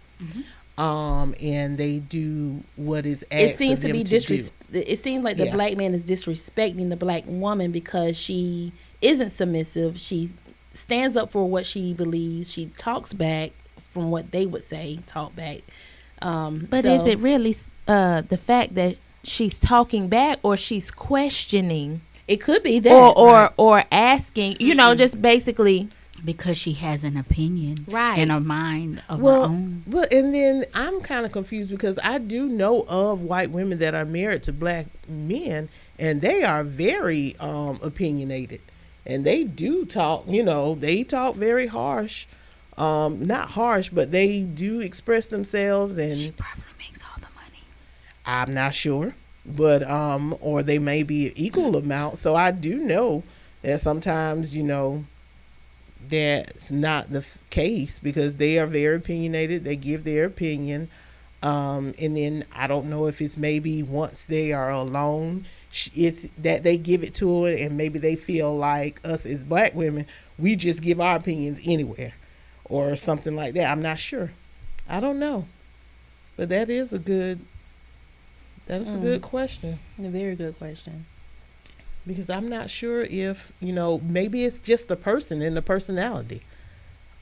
Um, 0.78 1.34
and 1.40 1.78
they 1.78 2.00
do 2.00 2.62
what 2.76 3.06
is 3.06 3.24
asked 3.30 3.54
it 3.54 3.56
seems 3.56 3.80
to 3.80 3.92
be 3.92 4.04
do. 4.04 4.16
disres. 4.16 4.50
It 4.72 4.98
seems 4.98 5.24
like 5.24 5.36
the 5.38 5.46
Yeah. 5.46 5.52
black 5.54 5.76
man 5.76 5.94
is 5.94 6.02
disrespecting 6.02 6.90
the 6.90 6.96
black 6.96 7.24
woman 7.26 7.72
because 7.72 8.16
she 8.18 8.72
isn't 9.00 9.30
submissive. 9.30 9.98
She 9.98 10.30
stands 10.74 11.16
up 11.16 11.30
for 11.30 11.48
what 11.48 11.64
she 11.64 11.94
believes. 11.94 12.50
She 12.52 12.66
talks 12.76 13.12
back 13.14 13.52
from 13.96 14.10
what 14.10 14.30
they 14.30 14.44
would 14.44 14.62
say. 14.62 14.98
Talk 15.06 15.34
back. 15.34 15.60
Um, 16.20 16.66
But 16.70 16.82
so- 16.82 16.94
is 16.94 17.06
it 17.06 17.18
really 17.18 17.56
uh, 17.88 18.20
the 18.28 18.36
fact 18.36 18.74
that 18.74 18.96
she's 19.24 19.58
talking 19.58 20.08
back, 20.08 20.38
or 20.42 20.56
she's 20.56 20.90
questioning, 20.90 22.02
It 22.28 22.38
could 22.42 22.62
be 22.62 22.78
that. 22.80 22.92
or 22.92 23.16
or 23.18 23.52
or 23.56 23.84
asking? 23.90 24.56
You 24.60 24.74
know, 24.74 24.94
just 24.94 25.20
basically. 25.22 25.88
Because 26.24 26.56
she 26.58 26.72
has 26.72 27.04
an 27.04 27.16
opinion 27.16 27.84
Right. 27.88 28.18
and 28.18 28.32
a 28.32 28.40
mind 28.40 29.02
of 29.08 29.18
her 29.18 29.24
Well, 29.24 29.44
own. 29.44 29.82
but 29.86 30.10
and 30.12 30.34
then 30.34 30.64
I'm 30.74 31.00
kind 31.02 31.24
of 31.26 31.30
confused 31.32 31.70
because 31.70 31.98
I 32.02 32.18
do 32.18 32.48
know 32.48 32.84
of 32.88 33.20
white 33.22 33.50
women 33.50 33.78
that 33.80 33.94
are 33.94 34.06
married 34.06 34.42
to 34.44 34.52
black 34.52 34.86
men, 35.08 35.68
and 35.98 36.20
they 36.22 36.42
are 36.42 36.64
very 36.64 37.36
um, 37.38 37.78
opinionated, 37.82 38.60
and 39.04 39.24
they 39.24 39.44
do 39.44 39.84
talk. 39.84 40.24
You 40.26 40.42
know, 40.42 40.74
they 40.74 41.04
talk 41.04 41.36
very 41.36 41.66
harsh, 41.66 42.26
um, 42.76 43.26
not 43.26 43.50
harsh, 43.50 43.88
but 43.88 44.10
they 44.10 44.40
do 44.42 44.80
express 44.80 45.26
themselves, 45.26 45.98
and 45.98 46.18
She 46.18 46.30
probably 46.32 46.64
makes 46.78 47.02
all 47.02 47.16
the 47.16 47.28
money. 47.34 47.64
I'm 48.24 48.52
not 48.52 48.74
sure, 48.74 49.14
but 49.44 49.82
um, 49.88 50.36
or 50.40 50.62
they 50.62 50.78
may 50.78 51.02
be 51.02 51.32
equal 51.36 51.76
amount. 51.76 52.18
So 52.18 52.34
I 52.34 52.50
do 52.50 52.78
know 52.78 53.22
that 53.62 53.80
sometimes 53.80 54.54
you 54.54 54.62
know 54.62 55.04
that's 56.08 56.70
not 56.70 57.10
the 57.10 57.20
f- 57.20 57.38
case 57.50 57.98
because 57.98 58.36
they 58.36 58.58
are 58.58 58.66
very 58.66 58.96
opinionated. 58.96 59.64
They 59.64 59.76
give 59.76 60.04
their 60.04 60.24
opinion. 60.24 60.88
Um, 61.42 61.94
and 61.98 62.16
then 62.16 62.44
I 62.52 62.66
don't 62.66 62.88
know 62.88 63.06
if 63.06 63.20
it's 63.20 63.36
maybe 63.36 63.82
once 63.82 64.24
they 64.24 64.52
are 64.52 64.70
alone, 64.70 65.46
it's 65.94 66.26
that 66.38 66.62
they 66.62 66.76
give 66.78 67.04
it 67.04 67.14
to 67.16 67.44
her, 67.44 67.52
and 67.52 67.76
maybe 67.76 67.98
they 67.98 68.16
feel 68.16 68.56
like 68.56 69.00
us 69.04 69.26
as 69.26 69.44
black 69.44 69.74
women, 69.74 70.06
we 70.38 70.56
just 70.56 70.80
give 70.80 71.00
our 71.00 71.16
opinions 71.16 71.60
anywhere, 71.64 72.14
or 72.68 72.96
something 72.96 73.34
like 73.36 73.54
that. 73.54 73.70
I'm 73.70 73.82
not 73.82 73.98
sure. 73.98 74.32
I 74.88 75.00
don't 75.00 75.18
know, 75.18 75.46
but 76.36 76.48
that 76.50 76.68
is 76.70 76.92
a 76.92 76.98
good. 76.98 77.40
That 78.66 78.80
is 78.80 78.88
a 78.88 78.96
Mm. 78.96 79.00
good 79.02 79.22
question 79.22 79.78
A 79.98 80.08
very 80.08 80.34
good 80.34 80.58
question. 80.58 81.06
because 82.06 82.28
I'm 82.30 82.48
not 82.48 82.68
sure 82.70 83.02
if 83.02 83.52
you 83.60 83.72
know 83.72 83.98
maybe 83.98 84.44
it's 84.44 84.58
just 84.60 84.86
the 84.88 84.96
person 84.96 85.42
and 85.42 85.56
the 85.56 85.62
personality 85.62 86.42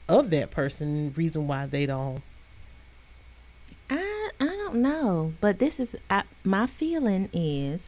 of 0.07 0.29
that 0.31 0.51
person 0.51 1.13
reason 1.15 1.47
why 1.47 1.65
they 1.65 1.85
don't. 1.87 2.21
I 3.89 4.29
I 4.39 4.45
don't 4.45 4.75
know, 4.75 5.33
but 5.41 5.59
this 5.59 5.79
is 5.79 5.95
I, 6.09 6.23
my 6.43 6.67
feeling 6.67 7.29
is, 7.33 7.81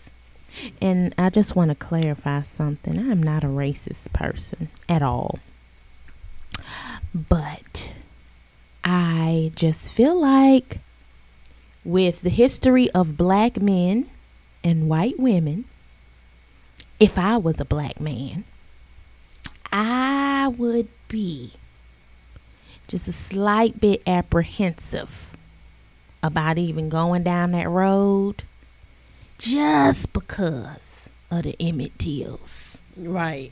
and 0.82 1.14
I 1.18 1.30
just 1.30 1.56
want 1.56 1.70
to 1.72 1.76
clarify 1.76 2.42
something. 2.44 2.98
I'm 2.98 3.22
not 3.22 3.44
a 3.44 3.48
racist 3.48 4.12
person 4.14 4.70
at 4.88 5.02
all, 5.02 5.40
but 7.18 7.90
I 8.84 9.52
just 9.56 9.92
feel 9.92 10.20
like 10.20 10.80
with 11.84 12.22
the 12.22 12.30
history 12.30 12.90
of 12.92 13.18
black 13.18 13.60
men 13.62 14.10
and 14.64 14.90
white 14.90 15.20
women, 15.20 15.66
if 17.00 17.18
I 17.18 17.38
was 17.38 17.60
a 17.60 17.66
black 17.66 18.00
man, 18.00 18.44
I 19.72 20.48
would 20.48 20.90
be 21.08 21.54
just 22.88 23.08
a 23.08 23.14
slight 23.14 23.80
bit 23.80 24.02
apprehensive 24.06 25.36
about 26.24 26.58
even 26.58 26.90
going 26.90 27.24
down 27.24 27.52
that 27.52 27.70
road 27.70 28.44
just 29.38 30.12
because 30.14 31.10
of 31.30 31.44
the 31.44 31.56
Emmett 31.60 31.98
Tills. 32.00 32.67
Right. 33.00 33.52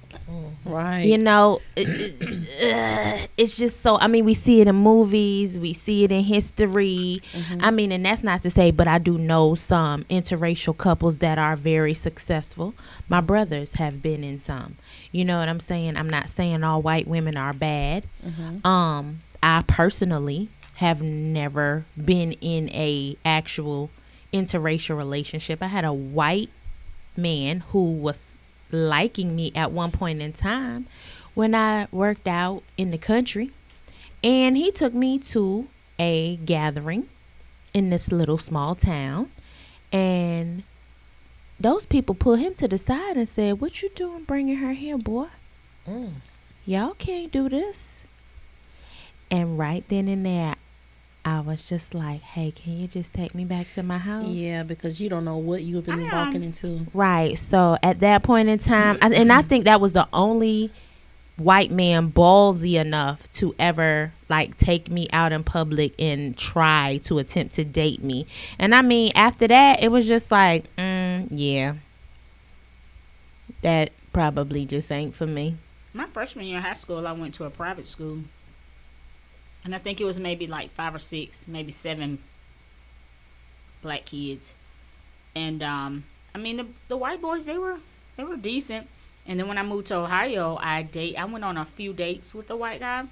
Right. 0.66 1.06
You 1.06 1.18
know, 1.20 1.62
it- 1.76 1.88
it- 1.88 2.74
uh, 2.74 3.28
it's 3.38 3.56
just 3.56 3.82
so. 3.82 3.98
I 4.00 4.08
mean, 4.08 4.26
we 4.26 4.34
see 4.34 4.62
it 4.62 4.68
in 4.68 4.76
movies, 4.76 5.60
we 5.60 5.74
see 5.74 6.04
it 6.04 6.12
in 6.12 6.24
history. 6.24 7.22
I 7.60 7.70
mean, 7.72 7.92
and 7.92 8.04
that's 8.06 8.24
not 8.24 8.42
to 8.42 8.50
say, 8.50 8.72
but 8.72 8.88
I 8.88 8.98
do 8.98 9.18
know 9.20 9.54
some 9.56 10.04
interracial 10.06 10.76
couples 10.76 11.20
that 11.20 11.38
are 11.38 11.56
very 11.56 11.94
successful. 11.94 12.74
My 13.08 13.22
brothers 13.22 13.74
have 13.76 14.02
been 14.02 14.24
in 14.24 14.40
some. 14.40 14.78
You 15.12 15.26
know 15.26 15.38
what 15.40 15.48
I'm 15.50 15.60
saying? 15.60 15.96
I'm 15.98 16.10
not 16.10 16.30
saying 16.30 16.64
all 16.64 16.82
white 16.82 17.08
women 17.08 17.38
are 17.38 17.54
bad. 17.54 18.06
Um, 18.66 19.22
I 19.44 19.64
personally 19.68 20.50
have 20.76 21.02
never 21.02 21.86
been 22.04 22.32
in 22.34 22.70
a 22.70 23.16
actual 23.24 23.92
interracial 24.34 24.98
relationship. 24.98 25.62
I 25.62 25.68
had 25.68 25.86
a 25.86 25.94
white 25.94 26.50
man 27.16 27.62
who 27.72 27.92
was 27.94 28.18
liking 28.76 29.36
me 29.36 29.52
at 29.56 29.72
one 29.72 29.92
point 29.92 30.22
in 30.22 30.34
time 30.34 30.88
when 31.34 31.56
I 31.56 31.88
worked 31.92 32.28
out 32.28 32.64
in 32.78 32.92
the 32.92 32.98
country. 32.98 33.52
And 34.24 34.58
he 34.58 34.72
took 34.72 34.94
me 34.94 35.20
to 35.20 35.68
a 36.00 36.38
gathering 36.38 37.08
in 37.74 37.90
this 37.90 38.12
little 38.12 38.38
small 38.38 38.76
town. 38.76 39.32
And 39.92 40.64
those 41.60 41.86
people 41.86 42.16
pulled 42.16 42.40
him 42.40 42.56
to 42.56 42.68
the 42.68 42.78
side 42.78 43.18
and 43.18 43.30
said, 43.30 43.62
What 43.62 43.82
you 43.82 43.90
doing 43.90 44.24
bringing 44.24 44.58
her 44.58 44.74
here, 44.74 44.98
boy? 44.98 45.28
Mm. 45.88 46.14
Y'all 46.66 46.96
can't 46.96 47.32
do 47.32 47.48
this. 47.48 48.02
And 49.30 49.58
right 49.58 49.88
then 49.88 50.08
and 50.08 50.26
there, 50.26 50.56
I 51.26 51.40
was 51.40 51.68
just 51.68 51.96
like, 51.96 52.22
Hey, 52.22 52.52
can 52.52 52.78
you 52.80 52.88
just 52.88 53.12
take 53.12 53.34
me 53.34 53.46
back 53.46 53.66
to 53.74 53.84
my 53.84 53.98
house? 53.98 54.26
Yeah, 54.28 54.62
because 54.64 55.02
you 55.02 55.10
don't 55.10 55.26
know 55.26 55.38
what 55.38 55.64
you've 55.64 55.86
been 55.86 55.96
um, 56.04 56.12
walking 56.12 56.44
into. 56.44 56.86
Right. 56.94 57.36
So 57.38 57.78
at 57.82 58.00
that 58.02 58.22
point 58.24 58.48
in 58.48 58.60
time, 58.60 59.00
I- 59.02 59.10
and 59.10 59.34
I 59.34 59.42
think 59.42 59.66
that 59.66 59.82
was 59.82 59.94
the 59.94 60.08
only 60.14 60.72
white 61.38 61.72
man 61.72 62.12
ballsy 62.12 62.80
enough 62.80 63.30
to 63.34 63.54
ever 63.60 64.14
like 64.30 64.56
take 64.56 64.90
me 64.90 65.08
out 65.12 65.32
in 65.34 65.44
public 65.44 65.94
and 66.00 66.38
try 66.38 66.98
to 67.06 67.18
attempt 67.20 67.56
to 67.56 67.66
date 67.66 68.04
me. 68.04 68.26
And 68.60 68.74
I 68.76 68.82
mean, 68.84 69.12
after 69.16 69.48
that, 69.48 69.84
it 69.84 69.90
was 69.90 70.08
just 70.08 70.32
like, 70.32 70.64
mm, 70.78 71.28
yeah, 71.32 71.74
that 73.64 73.92
probably 74.14 74.66
just 74.66 74.92
ain't 74.92 75.16
for 75.16 75.28
me. 75.28 75.56
My 75.94 76.06
freshman 76.06 76.46
year 76.46 76.58
of 76.60 76.64
high 76.64 76.74
school, 76.74 77.06
I 77.08 77.12
went 77.14 77.34
to 77.36 77.46
a 77.46 77.50
private 77.50 77.88
school. 77.88 78.20
And 79.65 79.73
I 79.73 79.80
think 79.80 79.99
it 79.99 80.06
was 80.06 80.19
maybe 80.19 80.45
like 80.45 80.69
five 80.71 80.93
or 80.93 80.99
six, 80.99 81.47
maybe 81.47 81.71
seven 81.71 82.19
black 83.82 84.06
kids. 84.06 84.56
And 85.36 85.62
um, 85.63 86.06
I 86.34 86.38
mean 86.38 86.58
the 86.58 86.67
the 86.88 86.95
white 86.95 87.21
boys 87.21 87.45
they 87.45 87.58
were 87.58 87.80
they 88.15 88.23
were 88.23 88.38
decent. 88.38 88.88
And 89.28 89.39
then 89.39 89.47
when 89.47 89.58
I 89.58 89.63
moved 89.63 89.88
to 89.88 89.97
Ohio, 89.97 90.58
I 90.62 90.84
date 90.84 91.15
I 91.17 91.25
went 91.25 91.43
on 91.43 91.58
a 91.58 91.65
few 91.65 91.93
dates 91.93 92.36
with 92.36 92.47
the 92.47 92.56
white 92.56 92.80
guy. 92.80 93.06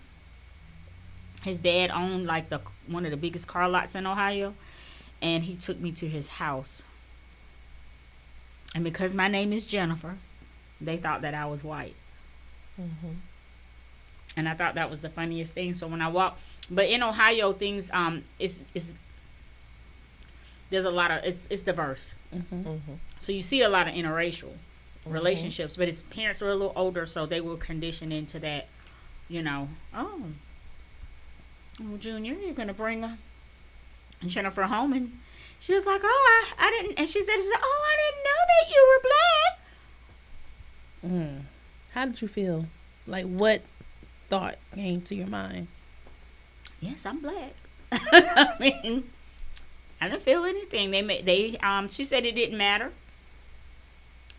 His 1.42 1.60
dad 1.60 1.90
owned 1.90 2.28
like 2.28 2.50
the 2.50 2.62
one 2.88 3.04
of 3.04 3.12
the 3.12 3.18
biggest 3.18 3.48
car 3.48 3.68
lots 3.68 3.96
in 3.96 4.06
Ohio, 4.06 4.54
and 5.22 5.44
he 5.44 5.56
took 5.56 5.80
me 5.80 5.92
to 5.94 6.08
his 6.08 6.28
house. 6.30 6.84
And 8.76 8.84
because 8.84 9.14
my 9.14 9.28
name 9.28 9.52
is 9.54 9.66
Jennifer, 9.66 10.18
they 10.80 10.98
thought 10.98 11.22
that 11.22 11.34
I 11.34 11.46
was 11.48 11.64
white 11.64 11.96
and 14.36 14.50
I 14.50 14.54
thought 14.54 14.76
that 14.76 14.90
was 14.90 15.02
the 15.02 15.10
funniest 15.10 15.54
thing. 15.54 15.74
So 15.74 15.88
when 15.88 16.02
I 16.02 16.08
walk, 16.08 16.40
but 16.70 16.88
in 16.88 17.04
Ohio, 17.04 17.54
things 17.54 17.92
um, 17.94 18.24
it's 18.40 18.62
it's 18.74 18.92
there's 20.70 20.86
a 20.86 20.92
lot 20.92 21.12
of 21.12 21.24
it's 21.24 21.48
it's 21.50 21.62
diverse. 21.62 22.14
Mm-hmm. 22.34 22.94
So 23.20 23.32
you 23.32 23.42
see 23.42 23.62
a 23.62 23.70
lot 23.70 23.88
of 23.88 23.94
interracial 23.94 24.52
relationships, 25.06 25.78
but 25.78 25.88
his 25.88 26.02
parents 26.04 26.42
are 26.42 26.50
a 26.50 26.56
little 26.56 26.74
older, 26.76 27.06
so 27.06 27.26
they 27.26 27.42
were 27.42 27.58
conditioned 27.58 28.14
into 28.14 28.40
that. 28.40 28.68
You 29.30 29.42
know, 29.42 29.70
oh, 29.96 30.22
oh, 31.82 31.98
Junior, 31.98 32.34
you're 32.34 32.54
gonna 32.54 32.74
bring 32.74 33.04
a 33.04 33.18
Jennifer 34.26 34.64
home, 34.64 34.94
and 34.94 35.18
she 35.60 35.74
was 35.74 35.86
like, 35.86 36.02
oh, 36.04 36.44
I 36.60 36.68
I 36.68 36.72
didn't, 36.72 37.00
and 37.00 37.08
she 37.08 37.22
said, 37.22 37.36
she 37.36 37.44
said 37.44 37.60
oh, 37.62 37.86
I 37.90 37.96
didn't 38.02 38.24
know 38.24 38.42
that 38.50 38.70
you 38.74 38.82
were 38.90 39.10
black. 39.10 39.60
Mm. 41.06 41.42
How 41.94 42.06
did 42.06 42.22
you 42.22 42.28
feel? 42.28 42.66
Like, 43.06 43.26
what 43.26 43.62
thought 44.34 44.58
came 44.74 45.02
to 45.02 45.14
your 45.14 45.28
mind? 45.28 45.68
yes, 46.82 47.06
I'm 47.06 47.20
black. 47.20 47.54
I 47.92 48.56
mean, 48.60 49.04
I 50.02 50.10
didn't 50.10 50.24
feel 50.24 50.44
anything. 50.44 50.90
They 50.92 51.02
made 51.02 51.26
they 51.26 51.58
um. 51.58 51.88
She 51.88 52.04
said 52.04 52.26
it 52.26 52.36
didn't 52.36 52.58
matter. 52.58 52.92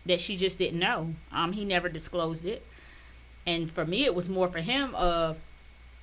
That 0.05 0.19
she 0.19 0.35
just 0.35 0.57
didn't 0.57 0.79
know. 0.79 1.15
Um, 1.31 1.53
he 1.53 1.65
never 1.65 1.87
disclosed 1.89 2.45
it, 2.45 2.65
and 3.47 3.71
for 3.71 3.85
me, 3.85 4.03
it 4.03 4.13
was 4.13 4.29
more 4.29 4.47
for 4.47 4.59
him 4.59 4.93
of, 4.93 5.37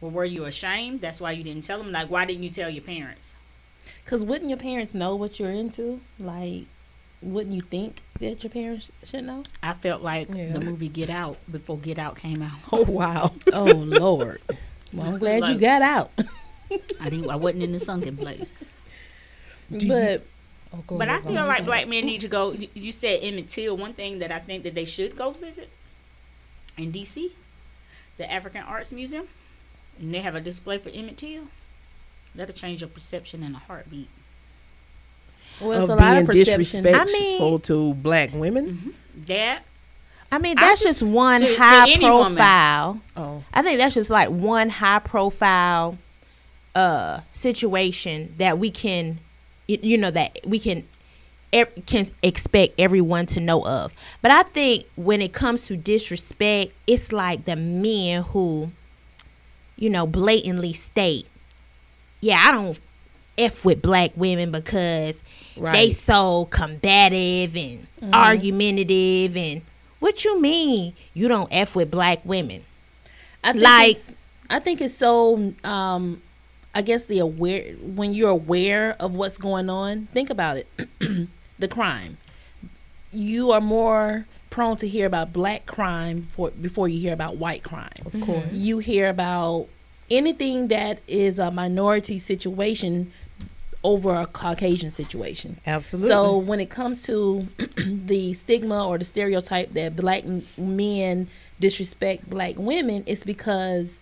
well, 0.01 0.11
were 0.11 0.25
you 0.25 0.45
ashamed? 0.45 1.03
That's 1.03 1.21
why 1.21 1.33
you 1.33 1.45
didn't 1.45 1.65
tell 1.65 1.81
him. 1.81 1.93
Like, 1.93 2.11
why 2.11 2.25
didn't 2.25 2.43
you 2.43 2.51
tell 2.51 2.71
your 2.71 2.83
parents? 2.83 3.35
Because 4.05 4.25
wouldn't 4.25 4.49
your 4.49 4.59
parents 4.59 4.95
know 4.95 5.15
what 5.15 5.39
you're 5.39 5.51
into? 5.51 6.01
Like, 6.19 6.65
wouldn't 7.23 7.55
you 7.55 7.63
think 7.63 8.03
that 8.21 8.43
your 8.43 8.51
parents 8.51 8.91
should 9.05 9.25
know? 9.25 9.45
I 9.63 9.73
felt 9.75 10.03
like 10.03 10.35
Yeah. 10.35 10.53
the 10.53 10.61
movie 10.61 10.89
Get 10.89 11.09
Out 11.11 11.39
before 11.51 11.79
Get 11.79 11.99
Out 11.99 12.17
came 12.17 12.43
out. 12.43 12.59
Oh 12.73 12.83
wow. 12.83 13.33
Oh, 13.53 13.65
Lord. 13.65 14.41
Well, 14.93 15.07
I'm 15.07 15.19
glad 15.21 15.47
you 15.49 15.59
got 15.59 15.83
out. 15.83 16.11
I 17.01 17.09
didn't. 17.11 17.31
I 17.31 17.37
wasn't 17.37 17.63
in 17.65 17.73
the 17.73 17.79
sunken 17.79 18.17
place. 18.17 18.53
Do 19.71 19.79
you- 19.87 19.89
but 19.93 20.23
Oh, 20.75 20.83
go 20.87 20.97
But 20.97 21.09
I 21.11 21.13
ahead, 21.13 21.23
go 21.25 21.29
feel 21.29 21.37
ahead. 21.39 21.49
like 21.49 21.65
black 21.67 21.87
men 21.87 22.07
need 22.07 22.23
to 22.23 22.29
go. 22.29 22.53
you- 22.53 22.69
You 22.75 22.93
said 22.93 23.21
Emmett 23.23 23.51
Till. 23.51 23.77
One 23.77 23.93
thing 23.93 24.21
that 24.21 24.33
I 24.33 24.39
think 24.39 24.63
that 24.65 24.75
they 24.75 24.87
should 24.87 25.17
go 25.17 25.31
visit 25.33 25.69
in 26.79 26.91
D.C. 26.91 27.33
the 28.17 28.31
African 28.33 28.63
Arts 28.63 28.91
Museum, 28.91 29.29
and 29.99 30.15
they 30.15 30.21
have 30.23 30.35
a 30.35 30.41
display 30.41 30.79
for 30.79 30.89
Emmett 30.89 31.19
Till. 31.19 31.49
That'll 32.35 32.55
change 32.55 32.81
your 32.81 32.89
perception 32.89 33.43
in 33.43 33.55
a 33.55 33.59
heartbeat. 33.59 34.09
Well, 35.61 35.83
of 35.85 35.89
a 35.91 35.95
lot 35.95 36.19
of 36.19 36.27
being 36.29 36.45
perception. 36.45 36.83
disrespectful 36.83 37.59
to 37.61 37.95
black 37.95 38.33
women. 38.33 38.95
That 39.27 39.63
I 40.31 40.39
mean, 40.39 40.57
I 40.59 40.63
that's 40.69 40.83
just- 40.83 41.01
just, 41.01 41.03
one 41.13 41.41
to- 41.41 41.47
to 41.55 41.57
high 41.61 41.91
any 41.91 42.09
woman. 42.09 42.35
profile. 42.37 43.01
Oh, 43.17 43.45
I 43.53 43.63
think 43.63 43.79
that's 43.79 43.95
just 43.95 44.11
like 44.11 44.29
one 44.31 44.69
high 44.71 44.99
profile 45.01 45.99
uh 46.75 47.21
situation 47.35 48.35
that 48.39 48.59
we 48.59 48.71
can 48.71 49.19
you 49.69 49.99
know 49.99 50.11
that 50.11 50.39
we 50.47 50.59
can 50.59 50.83
can 51.85 52.07
expect 52.23 52.75
everyone 52.81 53.27
to 53.27 53.41
know 53.41 53.63
of. 53.67 53.93
But 54.23 54.31
I 54.31 54.43
think 54.43 54.87
when 54.97 55.21
it 55.21 55.35
comes 55.35 55.67
to 55.67 55.77
disrespect, 55.77 56.73
it's 56.87 57.13
like 57.13 57.45
the 57.45 57.57
men 57.57 58.23
who 58.23 58.71
you 59.77 59.91
know 59.91 60.07
blatantly 60.07 60.73
state, 60.73 61.27
"Yeah, 62.23 62.41
I 62.43 62.53
don't 62.53 62.79
f 63.37 63.65
with 63.67 63.83
black 63.83 64.13
women 64.17 64.51
because 64.51 65.23
they 65.57 65.91
so 65.91 66.47
combative 66.51 67.57
and 67.57 67.87
argumentative 68.13 69.37
and 69.37 69.63
what 70.01 70.25
you 70.25 70.41
mean 70.41 70.95
you 71.15 71.29
don't 71.29 71.49
f 71.53 71.75
with 71.77 71.91
black 71.91 72.21
women?" 72.25 72.65
I 73.45 73.53
think 73.53 73.65
Like- 73.65 73.91
it's, 73.93 74.11
I 74.51 74.61
think 74.61 74.81
it's 74.81 74.95
so. 74.95 75.53
Um, 75.65 76.23
I 76.75 76.81
guess 76.83 77.05
the 77.05 77.19
aware 77.19 77.73
when 77.75 78.13
you're 78.15 78.31
aware 78.31 78.97
of 78.99 79.15
what's 79.15 79.37
going 79.37 79.69
on. 79.69 80.09
Think 80.15 80.31
about 80.31 80.57
it. 80.57 80.67
the 81.59 81.69
crime. 81.69 82.17
You 83.13 83.51
are 83.53 83.61
more 83.61 84.27
prone 84.49 84.77
to 84.79 84.89
hear 84.89 85.07
about 85.07 85.33
black 85.33 85.67
crime 85.67 86.23
for, 86.31 86.51
before 86.51 86.89
you 86.89 86.99
hear 87.01 87.13
about 87.13 87.37
white 87.37 87.63
crime. 87.63 87.91
Of 88.07 88.21
course. 88.23 88.53
You 88.53 88.79
hear 88.79 89.09
about 89.09 89.69
anything 90.11 90.69
that 90.69 91.01
is 91.09 91.39
a 91.39 91.51
minority 91.51 92.19
situation 92.19 93.13
over 93.85 94.15
a 94.15 94.27
Caucasian 94.27 94.91
situation. 94.91 95.59
Absolutely. 95.67 96.09
So 96.11 96.37
when 96.39 96.61
it 96.61 96.71
comes 96.71 97.03
to 97.05 97.47
the 97.77 98.33
stigma 98.35 98.87
or 98.87 98.99
the 98.99 99.05
stereotype 99.05 99.73
that 99.73 99.97
black 99.97 100.25
men 100.57 101.29
disrespect 101.59 102.29
black 102.31 102.55
women, 102.57 103.03
it's 103.07 103.25
because 103.25 103.99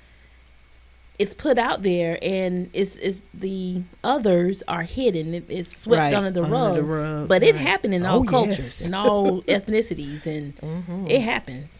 it's 1.18 1.34
put 1.34 1.58
out 1.58 1.82
there 1.82 2.18
and 2.22 2.70
it's, 2.72 2.96
it's 2.96 3.20
the 3.34 3.82
others 4.02 4.62
are 4.68 4.82
hidden. 4.82 5.34
It, 5.34 5.44
it's 5.50 5.76
swept 5.76 5.98
Right, 6.00 6.14
under 6.14 6.30
the 6.30 6.42
under 6.44 6.54
rug. 6.54 6.74
the 6.76 6.82
rug, 6.82 7.28
but 7.28 7.42
it 7.42 7.54
right. 7.54 7.60
happened 7.60 7.94
in 7.94 8.06
all 8.06 8.20
Oh, 8.20 8.24
cultures, 8.24 8.58
yes. 8.58 8.80
in 8.82 8.94
all 8.94 9.42
ethnicities, 9.48 10.24
and 10.26 10.56
Mhm. 10.56 11.10
it 11.10 11.20
happens. 11.20 11.78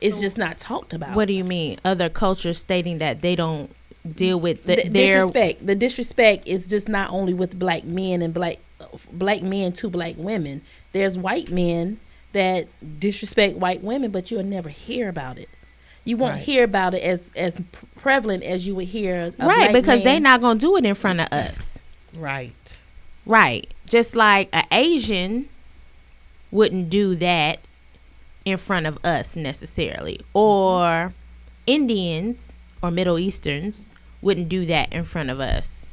It's 0.00 0.18
just 0.18 0.38
not 0.38 0.58
talked 0.58 0.92
about. 0.94 1.14
What 1.14 1.28
do 1.28 1.34
you 1.34 1.44
mean? 1.44 1.78
Other 1.84 2.08
cultures 2.08 2.58
stating 2.58 2.98
that 2.98 3.20
they 3.20 3.36
don't 3.36 3.70
deal 4.16 4.40
with 4.40 4.64
the, 4.64 4.76
the 4.76 4.88
their 4.88 5.16
disrespect. 5.18 5.66
The 5.66 5.74
disrespect 5.74 6.48
is 6.48 6.66
just 6.66 6.88
not 6.88 7.10
only 7.10 7.34
with 7.34 7.58
black 7.58 7.84
men 7.84 8.22
and 8.22 8.32
black 8.32 8.58
black 9.12 9.42
men 9.42 9.72
to 9.74 9.90
black 9.90 10.14
women. 10.16 10.62
There's 10.92 11.16
white 11.18 11.50
men 11.50 12.00
that 12.32 12.68
disrespect 13.00 13.56
white 13.56 13.82
women, 13.82 14.10
but 14.10 14.30
you'll 14.30 14.42
never 14.42 14.68
hear 14.68 15.08
about 15.08 15.38
it. 15.38 15.48
You 16.04 16.16
won't 16.16 16.34
Right. 16.34 16.42
hear 16.42 16.64
about 16.64 16.94
it 16.94 17.02
as 17.02 17.30
as 17.36 17.60
prevalent 17.96 18.42
as 18.42 18.66
you 18.66 18.74
would 18.74 18.88
hear. 18.88 19.32
A 19.38 19.46
right 19.46 19.70
black 19.70 19.72
because 19.72 20.02
they're 20.02 20.18
not 20.20 20.40
gonna 20.40 20.58
do 20.58 20.76
it 20.76 20.84
in 20.86 20.94
front 20.94 21.20
of 21.20 21.28
us. 21.32 21.78
right. 22.16 22.76
Right. 23.26 23.72
Just 23.88 24.16
like 24.16 24.48
a 24.54 24.64
Asian 24.72 25.48
wouldn't 26.50 26.88
do 26.88 27.14
that 27.16 27.60
in 28.46 28.56
front 28.56 28.86
of 28.86 28.98
us 29.04 29.36
necessarily. 29.36 30.20
Or 30.32 31.12
Indians 31.66 32.48
or 32.82 32.90
Middle 32.90 33.18
Easterns 33.18 33.86
wouldn't 34.22 34.48
do 34.48 34.66
that 34.66 34.92
in 34.92 35.04
front 35.04 35.30
of 35.30 35.40
us. 35.40 35.84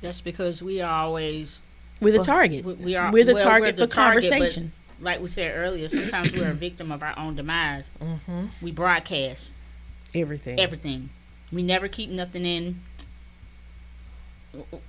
That's 0.00 0.20
because 0.20 0.62
we 0.62 0.80
are 0.80 0.90
always 1.04 1.60
We're 2.00 2.12
the 2.12 2.18
Well, 2.18 2.24
target. 2.24 2.64
we, 2.64 2.74
we 2.74 2.96
are 2.96 3.10
We're 3.10 3.24
the 3.24 3.34
well, 3.34 3.42
target 3.42 3.76
the 3.76 3.86
for 3.88 3.94
target, 3.94 4.30
conversation. 4.30 4.72
like 5.00 5.20
we 5.20 5.28
said 5.28 5.52
earlier, 5.56 5.88
sometimes 5.88 6.32
we're 6.32 6.50
a 6.50 6.54
victim 6.66 6.92
of 6.92 7.02
our 7.02 7.18
own 7.18 7.34
demise. 7.36 7.88
Mm-hmm. 8.00 8.46
We 8.62 8.72
broadcast 8.72 9.52
Everything. 10.14 10.60
everything. 10.60 11.08
We 11.52 11.62
never 11.62 11.88
keep 11.88 12.10
nothing 12.10 12.44
in. 12.44 12.80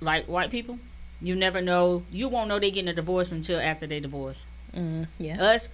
Like 0.00 0.26
white 0.26 0.50
people, 0.50 0.78
you 1.20 1.34
never 1.36 1.60
know. 1.60 2.02
You 2.10 2.28
won't 2.28 2.48
know 2.48 2.58
they're 2.58 2.70
getting 2.70 2.88
a 2.88 2.94
divorce 2.94 3.32
until 3.32 3.60
after 3.60 3.86
they 3.86 4.00
divorce. 4.00 4.46
Mm, 4.74 5.06
yeah. 5.18 5.42
Us, 5.42 5.68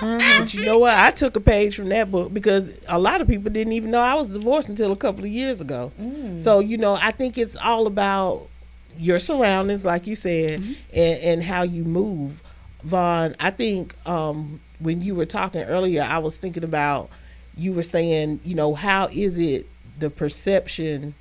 But 0.00 0.54
you 0.54 0.64
know 0.64 0.78
what? 0.78 0.94
I 0.94 1.10
took 1.10 1.36
a 1.36 1.40
page 1.40 1.76
from 1.76 1.88
that 1.90 2.10
book 2.10 2.32
because 2.32 2.70
a 2.88 2.98
lot 2.98 3.20
of 3.20 3.28
people 3.28 3.50
didn't 3.50 3.72
even 3.72 3.90
know 3.90 4.00
I 4.00 4.14
was 4.14 4.26
divorced 4.26 4.68
until 4.68 4.92
a 4.92 4.96
couple 4.96 5.24
of 5.24 5.30
years 5.30 5.60
ago. 5.60 5.92
Mm. 6.00 6.42
So 6.42 6.58
you 6.60 6.76
know, 6.78 6.94
I 7.00 7.10
think 7.12 7.38
it's 7.38 7.56
all 7.56 7.86
about 7.86 8.48
your 8.98 9.18
surroundings, 9.18 9.84
like 9.84 10.06
you 10.06 10.14
said, 10.14 10.60
Mm-hmm. 10.60 10.72
and, 10.94 11.20
and 11.20 11.42
how 11.42 11.62
you 11.62 11.84
move. 11.84 12.42
Vaughn, 12.82 13.34
I 13.40 13.50
think 13.50 13.94
um, 14.06 14.60
when 14.78 15.00
you 15.02 15.14
were 15.14 15.26
talking 15.26 15.62
earlier, 15.62 16.02
I 16.02 16.18
was 16.18 16.36
thinking 16.36 16.62
about 16.64 17.10
you 17.56 17.72
were 17.72 17.82
saying, 17.82 18.40
you 18.44 18.54
know, 18.54 18.74
how 18.74 19.08
is 19.12 19.36
it 19.38 19.66
the 19.98 20.08
perception 20.10 21.14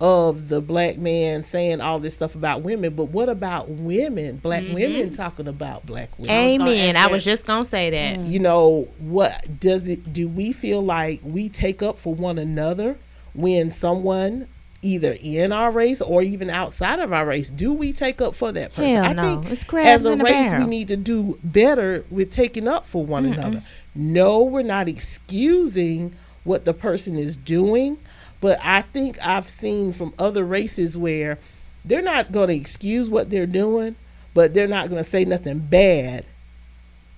of 0.00 0.48
the 0.48 0.60
black 0.62 0.96
man 0.96 1.42
saying 1.42 1.80
all 1.80 1.98
this 1.98 2.14
stuff 2.14 2.34
about 2.34 2.62
women, 2.62 2.94
but 2.94 3.04
what 3.06 3.28
about 3.28 3.68
women, 3.68 4.36
black 4.36 4.62
Mhm. 4.62 4.74
women 4.74 5.12
talking 5.12 5.46
about 5.46 5.84
black 5.84 6.08
women? 6.18 6.34
was 6.48 6.56
gonna 6.56 6.70
Amen. 6.70 6.96
I 6.96 7.06
was 7.08 7.22
just 7.22 7.44
gonna 7.44 7.64
say 7.66 7.90
that. 7.90 8.26
you 8.26 8.38
know 8.38 8.88
what 8.98 9.60
does 9.60 9.86
it 9.88 10.12
do 10.12 10.26
we 10.26 10.52
feel 10.52 10.82
like 10.82 11.20
we 11.22 11.48
take 11.50 11.82
up 11.82 11.98
for 11.98 12.14
one 12.14 12.38
another 12.38 12.96
when 13.34 13.70
someone 13.70 14.46
either 14.82 15.14
in 15.22 15.52
our 15.52 15.70
race 15.70 16.00
or 16.00 16.22
even 16.22 16.48
outside 16.48 16.98
of 17.00 17.12
our 17.12 17.26
race 17.26 17.50
do 17.50 17.70
we 17.70 17.92
take 17.92 18.22
up 18.22 18.34
for 18.34 18.50
that 18.50 18.72
person 18.74 18.94
Hell 18.94 19.04
i 19.04 19.12
no. 19.12 19.22
think 19.42 19.52
It's 19.52 19.64
crabs 19.64 20.00
as 20.00 20.06
a 20.06 20.12
in 20.12 20.20
a 20.22 20.24
race 20.24 20.52
we 20.52 20.64
need 20.64 20.88
to 20.88 20.96
do 20.96 21.38
better 21.44 22.02
with 22.10 22.32
taking 22.32 22.66
up 22.66 22.86
for 22.86 23.04
one 23.04 23.26
another 23.26 23.62
no 23.94 24.42
we're 24.42 24.62
not 24.62 24.88
excusing 24.88 26.12
what 26.44 26.64
the 26.64 26.72
person 26.72 27.18
is 27.18 27.36
doing 27.36 27.98
but 28.40 28.58
i 28.62 28.82
think 28.82 29.18
i've 29.24 29.48
seen 29.48 29.92
from 29.92 30.12
other 30.18 30.44
races 30.44 30.96
where 30.96 31.38
they're 31.84 32.02
not 32.02 32.32
going 32.32 32.48
to 32.48 32.54
excuse 32.54 33.08
what 33.08 33.30
they're 33.30 33.46
doing 33.46 33.96
but 34.34 34.54
they're 34.54 34.68
not 34.68 34.88
going 34.88 35.02
to 35.02 35.08
say 35.08 35.24
nothing 35.24 35.58
bad 35.58 36.24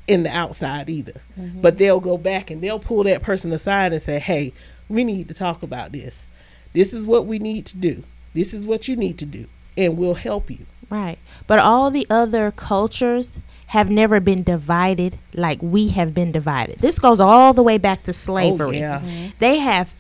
in 0.07 0.23
the 0.23 0.31
outside 0.31 0.91
either. 0.91 1.21
Mm-hmm. 1.39 1.61
But 1.61 1.79
they'll 1.79 2.01
go 2.01 2.17
back 2.17 2.51
and 2.51 2.63
they'll 2.63 2.79
pull 2.79 3.05
that 3.05 3.23
person 3.23 3.53
aside 3.53 3.93
and 3.93 4.03
say, 4.03 4.19
"Hey, 4.19 4.53
we 4.89 5.05
need 5.05 5.29
to 5.29 5.35
talk 5.35 5.63
about 5.63 5.93
this. 5.93 6.27
This 6.73 6.93
is 6.93 7.07
what 7.07 7.27
we 7.27 7.39
need 7.39 7.67
to 7.67 7.77
do. 7.77 8.03
This 8.35 8.55
is 8.55 8.67
what 8.67 8.89
you 8.89 8.97
need 8.97 9.19
to 9.19 9.27
do, 9.27 9.47
and 9.77 9.97
we'll 9.97 10.15
help 10.15 10.51
you." 10.51 10.67
Right. 10.91 11.19
But 11.47 11.59
all 11.59 11.91
the 11.91 12.07
other 12.11 12.51
cultures 12.51 13.39
have 13.69 13.91
never 13.91 14.21
been 14.21 14.43
divided 14.43 15.19
like 15.33 15.59
we 15.63 15.89
have 15.89 16.13
been 16.13 16.31
divided. 16.31 16.79
This 16.81 16.99
goes 16.99 17.21
all 17.21 17.55
the 17.55 17.63
way 17.63 17.79
back 17.79 18.03
to 18.05 18.11
oh, 18.11 18.13
slavery. 18.13 18.79
Oh, 18.79 18.81
yeah. 18.81 18.99
Mm-hmm. 18.99 19.09
Mm-hmm. 19.09 19.31
They 19.39 19.59
have 19.59 19.95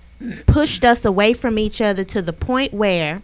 pushed 0.46 0.84
us 0.84 1.04
away 1.04 1.32
from 1.32 1.58
each 1.58 1.80
other 1.80 2.04
to 2.04 2.22
the 2.22 2.32
point 2.32 2.72
where 2.72 3.22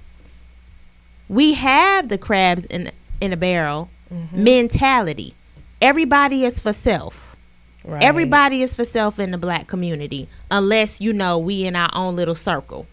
we 1.28 1.54
have 1.54 2.08
the 2.08 2.18
crabs 2.18 2.64
in 2.66 2.90
in 3.20 3.32
a 3.32 3.36
barrel 3.36 3.90
mm-hmm. 4.12 4.44
mentality. 4.44 5.34
Everybody 5.80 6.44
is 6.44 6.58
for 6.58 6.72
self. 6.72 7.36
Right. 7.84 8.02
Everybody 8.02 8.62
is 8.62 8.74
for 8.74 8.84
self 8.84 9.18
in 9.18 9.30
the 9.30 9.38
black 9.38 9.66
community, 9.66 10.28
unless 10.50 11.00
you 11.00 11.12
know 11.12 11.38
we 11.38 11.64
in 11.64 11.76
our 11.76 11.90
own 11.94 12.16
little 12.16 12.34
circle. 12.34 12.86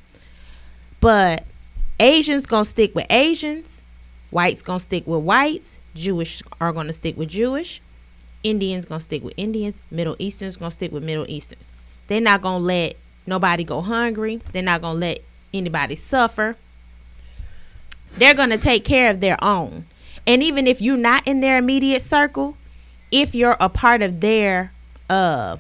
But 1.00 1.44
Asians 2.00 2.46
gonna 2.46 2.66
stick 2.66 2.96
with 2.96 3.06
Asians, 3.10 3.82
whites 4.32 4.62
gonna 4.62 4.80
stick 4.80 5.06
with 5.08 5.24
whites, 5.24 5.76
Jewish 5.96 6.42
are 6.62 6.72
gonna 6.72 6.94
stick 6.94 7.18
with 7.18 7.30
Jewish, 7.30 7.82
Indians 8.44 8.86
gonna 8.86 9.02
stick 9.02 9.24
with 9.24 9.34
Indians, 9.38 9.78
Middle 9.92 10.16
Easterns 10.20 10.58
gonna 10.58 10.72
stick 10.72 10.92
with 10.92 11.04
Middle 11.04 11.26
Easterns. 11.28 11.68
They're 12.08 12.22
not 12.22 12.42
gonna 12.42 12.64
let 12.64 12.96
nobody 13.26 13.64
go 13.64 13.82
hungry. 13.82 14.42
They're 14.52 14.62
not 14.64 14.82
gonna 14.82 15.00
let 15.00 15.20
anybody 15.54 15.96
suffer. 15.96 16.56
They're 18.18 18.34
gonna 18.34 18.58
take 18.58 18.86
care 18.86 19.10
of 19.12 19.20
their 19.20 19.42
own. 19.44 19.86
And 20.28 20.42
even 20.42 20.68
if 20.68 20.82
you're 20.82 20.98
not 20.98 21.28
in 21.28 21.40
their 21.42 21.58
immediate 21.58 22.02
circle, 22.04 22.58
if 23.12 23.36
you're 23.36 23.58
a 23.60 23.70
part 23.70 24.02
of 24.02 24.22
their 24.22 24.72
uh 25.10 25.58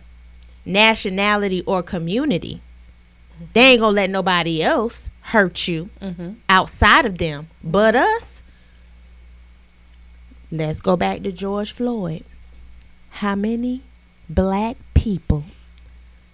nationality 0.66 1.62
or 1.66 1.84
community, 1.84 2.62
they 3.54 3.72
ain't 3.72 3.82
gonna 3.82 3.92
let 3.96 4.10
nobody 4.10 4.62
else 4.64 5.10
hurt 5.22 5.68
you 5.68 5.90
Mm-hmm. 6.02 6.34
outside 6.50 7.06
of 7.06 7.18
them 7.18 7.48
but 7.64 7.96
us. 7.96 8.42
Let's 10.52 10.80
go 10.80 10.96
back 10.96 11.24
to 11.24 11.32
George 11.32 11.72
Floyd. 11.72 12.24
How 13.10 13.36
many 13.36 13.82
black 14.30 14.78
people 14.94 15.44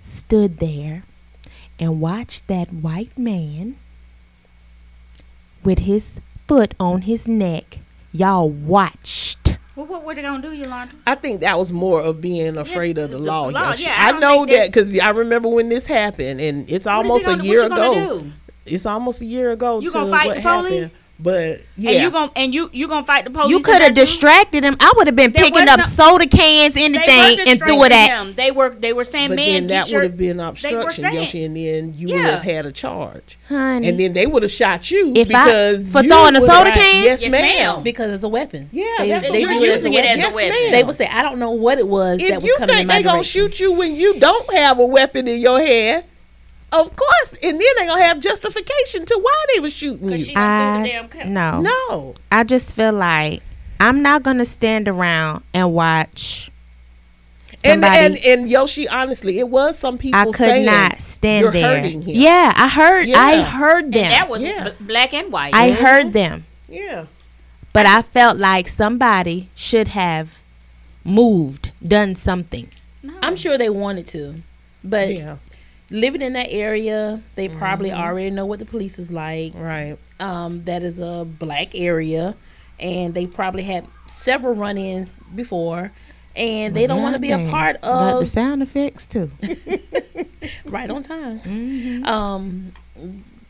stood 0.06 0.58
there 0.60 1.04
and 1.82 2.00
watched 2.00 2.48
that 2.48 2.72
white 2.72 3.18
man 3.18 3.76
with 5.64 5.80
his 5.80 6.20
foot 6.48 6.74
on 6.80 7.02
his 7.02 7.28
neck? 7.28 7.80
Y'all 8.14 8.50
watched. 8.50 9.58
Well, 9.76 9.86
what 9.86 10.04
were 10.04 10.14
they 10.14 10.22
gonna 10.22 10.42
do, 10.42 10.52
Yolanda? 10.54 10.94
I 11.08 11.16
think 11.16 11.42
that 11.42 11.58
was 11.58 11.72
more 11.72 12.02
of 12.02 12.20
being 12.22 12.58
afraid 12.58 12.98
of 12.98 13.10
the, 13.12 13.18
the 13.18 13.24
law. 13.24 13.48
law, 13.48 13.74
yeah, 13.74 13.96
I 13.98 14.12
I, 14.16 14.20
know 14.20 14.46
that 14.46 14.68
because 14.68 14.98
I 15.00 15.10
remember 15.10 15.48
when 15.50 15.70
this 15.70 15.86
happened, 15.86 16.40
and 16.42 16.70
it's 16.70 16.86
What 16.86 17.06
is 17.06 17.06
he 17.06 17.10
almost 17.12 17.26
gonna- 17.26 17.42
a 17.42 17.46
year 17.46 17.58
what 17.58 17.64
you 17.64 17.70
gonna 17.78 18.06
ago. 18.06 18.20
do? 18.20 18.32
It's 18.66 18.86
almost 18.86 19.22
a 19.22 19.26
year 19.26 19.52
ago. 19.52 19.80
You 19.80 19.88
to 19.90 19.94
gonna 19.94 20.12
fight 20.12 20.28
what 20.28 20.36
the 20.36 20.42
police? 20.42 20.92
Happened. 21.24 21.64
But 21.78 21.82
yeah, 21.82 21.92
And 21.92 22.04
you 22.04 22.12
gonna 22.12 22.32
and 22.36 22.54
you 22.54 22.70
you 22.74 22.88
gonna 22.88 23.06
fight 23.06 23.24
the 23.26 23.30
police? 23.32 23.50
You 23.50 23.60
could 23.60 23.82
have 23.82 23.94
distracted 23.94 24.64
him. 24.64 24.76
I 24.80 24.92
would 24.96 25.08
have 25.08 25.16
been 25.16 25.32
There 25.32 25.44
picking 25.44 25.68
up 25.70 25.80
no- 25.80 25.86
soda 25.86 26.28
cans, 26.28 26.76
anything, 26.76 27.40
and 27.48 27.60
threw 27.60 27.84
it 27.84 27.92
at. 27.92 28.10
him. 28.10 28.34
They 28.36 28.52
were 28.52 28.70
they 28.72 28.94
were 28.94 29.04
saying, 29.04 29.30
but 29.30 29.36
"Man, 29.36 29.68
then 29.68 29.86
that 29.88 29.94
would 29.94 30.04
have 30.04 30.18
been 30.18 30.40
obstruction, 30.40 31.02
saying- 31.04 31.16
Yoshi, 31.16 31.44
and 31.44 31.56
then 31.56 31.94
you 31.98 32.08
would 32.14 32.26
have 32.26 32.42
had 32.44 32.66
a 32.66 32.72
charge, 32.72 33.38
Honey. 33.48 33.88
and 33.88 34.00
then 34.00 34.14
they 34.14 34.26
would 34.26 34.44
have 34.44 34.52
shot 34.52 34.90
you 34.92 35.14
If 35.16 35.34
I- 35.34 35.46
because 35.46 35.92
for 35.92 36.04
you 36.04 36.10
throwing 36.10 36.36
a 36.36 36.40
soda 36.42 36.72
can? 36.72 37.04
Yes, 37.04 37.22
Yes, 37.22 37.32
ma'am. 37.32 37.42
ma'am. 37.76 37.84
Because 37.84 38.12
it's 38.12 38.24
a 38.24 38.30
weapon. 38.30 38.70
Yeah, 38.72 38.86
they, 39.00 39.10
that's 39.10 39.24
they 39.30 39.30
what 39.46 39.50
do 39.50 39.54
you're 39.56 39.64
it 39.66 39.70
as 39.76 39.86
a 39.86 39.90
using 39.90 39.94
it 39.94 40.04
weapon. 40.06 40.20
as 40.24 40.32
a 40.32 40.36
weapon. 40.36 40.72
They 40.72 40.84
would 40.84 40.96
say, 40.96 41.08
"I 41.08 41.22
don't 41.22 41.40
know 41.40 41.52
what 41.52 41.78
it 41.80 41.88
was 41.88 42.20
that 42.20 42.42
was 42.42 42.46
you 42.46 42.56
coming 42.58 42.70
in 42.76 42.78
think 42.80 42.88
my 42.88 42.98
they 42.98 43.04
gonna 43.04 43.24
shoot 43.24 43.60
you 43.60 43.72
when 43.72 43.96
you 43.96 44.20
don't 44.20 44.52
have 44.54 44.80
a 44.80 44.86
weapon 44.86 45.28
in 45.28 45.40
your 45.40 45.60
hand, 45.60 46.04
of 46.74 46.96
course, 46.96 47.34
and 47.44 47.60
then 47.60 47.74
they 47.78 47.86
gonna 47.86 48.02
have 48.04 48.20
justification 48.20 49.06
to 49.06 49.20
why 49.22 49.46
they 49.54 49.60
was 49.60 49.74
shooting 49.74 50.10
you. 50.12 50.18
she 50.20 50.34
done 50.34 50.84
the 50.84 50.96
I 50.96 51.08
damn 51.08 51.34
no. 51.34 51.62
no, 51.62 52.16
I 52.32 52.44
just 52.44 52.74
feel 52.76 52.94
like 52.94 53.42
I'm 53.80 54.02
not 54.02 54.24
gonna 54.24 54.46
stand 54.46 54.88
around 54.88 55.44
and 55.54 55.74
watch 55.74 56.50
And, 57.64 57.84
Somebody, 57.84 57.98
and 57.98 58.18
and 58.26 58.50
Yoshi, 58.50 58.88
honestly, 58.88 59.38
it 59.40 59.50
was 59.50 59.78
some 59.78 59.98
people 59.98 60.20
I 60.20 60.26
could 60.26 60.36
saying 60.36 60.66
not 60.66 61.02
stand 61.02 61.44
you're 61.44 61.52
there. 61.52 61.76
hurting 61.82 62.02
him. 62.04 62.16
Yeah, 62.16 62.54
I 62.56 62.68
heard. 62.68 63.10
I 63.10 63.34
Yeah. 63.34 63.46
heard 63.46 63.84
And 63.86 63.94
them. 63.94 64.10
that 64.12 64.30
was 64.30 64.44
Yeah. 64.44 64.70
b- 64.70 64.76
black 64.86 65.14
and 65.14 65.32
white. 65.32 65.54
I 65.54 65.72
mm-hmm. 65.72 65.84
heard 65.86 66.14
them, 66.14 66.46
Yeah. 66.68 67.06
but 67.74 67.86
I 67.86 68.02
felt 68.02 68.38
like 68.38 68.68
somebody 68.68 69.50
should 69.56 69.90
have 69.90 70.30
moved, 71.04 71.72
done 71.88 72.16
something. 72.16 72.68
No. 73.04 73.14
I'm 73.22 73.36
sure 73.36 73.58
they 73.58 73.70
wanted 73.70 74.08
to, 74.08 74.36
but 74.84 75.14
Yeah. 75.14 75.36
Living 75.92 76.22
in 76.22 76.34
that 76.34 76.48
area, 76.52 77.22
they 77.36 77.50
probably 77.50 77.92
already 77.92 78.32
know 78.32 78.46
what 78.46 78.60
the 78.60 78.66
police 78.66 78.98
is 78.98 79.12
like. 79.12 79.54
Right. 79.56 79.98
Um, 80.20 80.64
that 80.64 80.82
is 80.82 81.00
a 81.00 81.26
black 81.26 81.76
area, 81.76 82.36
and 82.80 83.14
they 83.14 83.28
probably 83.28 83.64
had 83.64 83.86
several 84.08 84.56
run-ins 84.56 85.10
before, 85.36 85.92
and 86.36 86.76
they 86.76 86.88
don't 86.88 87.02
want 87.02 87.14
to 87.14 87.20
be 87.20 87.32
a 87.32 87.50
part 87.50 87.82
Got 87.82 88.20
the 88.22 88.26
sound 88.26 88.64
effects 88.64 89.06
too. 89.06 89.30
right 90.66 90.90
on 90.90 91.04
time. 91.04 91.40
Mhm. 91.42 92.06
Um, 92.06 92.72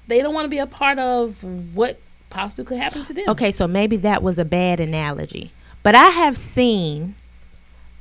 they 0.07 0.21
don't 0.21 0.33
want 0.33 0.45
to 0.45 0.49
be 0.49 0.57
a 0.57 0.67
part 0.67 0.97
of 0.99 1.35
what 1.75 1.99
possibly 2.29 2.65
could 2.65 2.77
happen 2.77 3.03
to 3.03 3.13
them. 3.13 3.25
Okay, 3.29 3.51
so 3.51 3.67
maybe 3.67 3.97
that 3.97 4.23
was 4.23 4.39
a 4.39 4.45
bad 4.45 4.79
analogy. 4.79 5.51
But 5.83 5.95
I 5.95 6.07
have 6.07 6.37
seen 6.37 7.15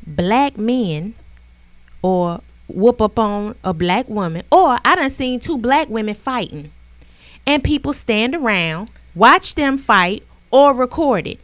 black 0.06 0.56
men 0.56 1.14
or 2.02 2.40
whoop 2.74 3.00
up 3.00 3.18
on 3.18 3.54
a 3.64 3.72
black 3.72 4.08
woman, 4.08 4.44
or 4.50 4.78
I 4.84 4.94
done 4.96 5.10
seen 5.10 5.40
two 5.40 5.58
black 5.58 5.88
women 5.88 6.14
fighting. 6.14 6.72
And 7.46 7.64
people 7.64 7.92
stand 7.92 8.34
around, 8.34 8.90
watch 9.14 9.54
them 9.54 9.78
fight, 9.78 10.22
or 10.50 10.74
record 10.74 11.26
it. 11.26 11.40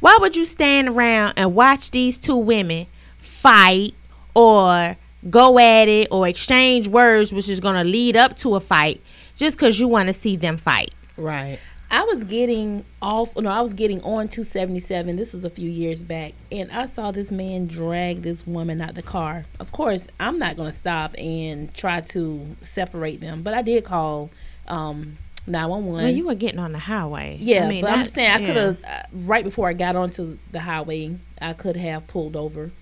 Why 0.00 0.18
would 0.20 0.36
you 0.36 0.44
stand 0.44 0.88
around 0.88 1.34
and 1.36 1.54
watch 1.54 1.90
these 1.90 2.18
two 2.18 2.36
women 2.36 2.86
fight 3.18 3.94
or 4.34 4.96
go 5.30 5.58
at 5.58 5.88
it 5.88 6.08
or 6.10 6.28
exchange 6.28 6.86
words 6.86 7.32
which 7.32 7.48
is 7.48 7.60
going 7.60 7.74
to 7.74 7.90
lead 7.90 8.16
up 8.16 8.36
to 8.38 8.54
a 8.54 8.60
fight 8.60 9.00
just 9.36 9.56
because 9.56 9.80
you 9.80 9.88
want 9.88 10.08
to 10.08 10.12
see 10.12 10.36
them 10.36 10.58
fight? 10.58 10.92
Right. 11.16 11.58
I 11.90 12.02
was 12.02 12.24
getting 12.24 12.84
off. 13.00 13.36
No, 13.36 13.48
I 13.48 13.60
was 13.60 13.74
getting 13.74 14.00
on 14.02 14.28
277. 14.28 15.16
This 15.16 15.32
was 15.32 15.44
a 15.44 15.50
few 15.50 15.70
years 15.70 16.02
back, 16.02 16.32
and 16.50 16.70
I 16.72 16.86
saw 16.86 17.12
this 17.12 17.30
man 17.30 17.66
drag 17.66 18.22
this 18.22 18.46
woman 18.46 18.80
out 18.80 18.94
the 18.94 19.02
car. 19.02 19.44
Of 19.60 19.70
course, 19.72 20.08
I'm 20.18 20.38
not 20.38 20.56
going 20.56 20.70
to 20.70 20.76
stop 20.76 21.14
and 21.16 21.72
try 21.74 22.00
to 22.00 22.56
separate 22.62 23.20
them, 23.20 23.42
but 23.42 23.54
I 23.54 23.62
did 23.62 23.84
call 23.84 24.30
um, 24.66 25.16
911. 25.46 26.04
Well, 26.04 26.12
you 26.12 26.26
were 26.26 26.34
getting 26.34 26.58
on 26.58 26.72
the 26.72 26.78
highway. 26.78 27.38
yeah, 27.40 27.64
I 27.64 27.68
mean, 27.68 27.82
but 27.82 27.92
I'm 27.92 28.06
saying 28.06 28.30
I 28.30 28.38
yeah. 28.38 28.46
could 28.46 28.56
have 28.56 28.84
uh, 28.84 29.02
right 29.12 29.44
before 29.44 29.68
I 29.68 29.72
got 29.72 29.94
onto 29.94 30.38
the 30.50 30.60
highway, 30.60 31.16
I 31.40 31.52
could 31.52 31.76
have 31.76 32.06
pulled 32.08 32.36
over. 32.36 32.72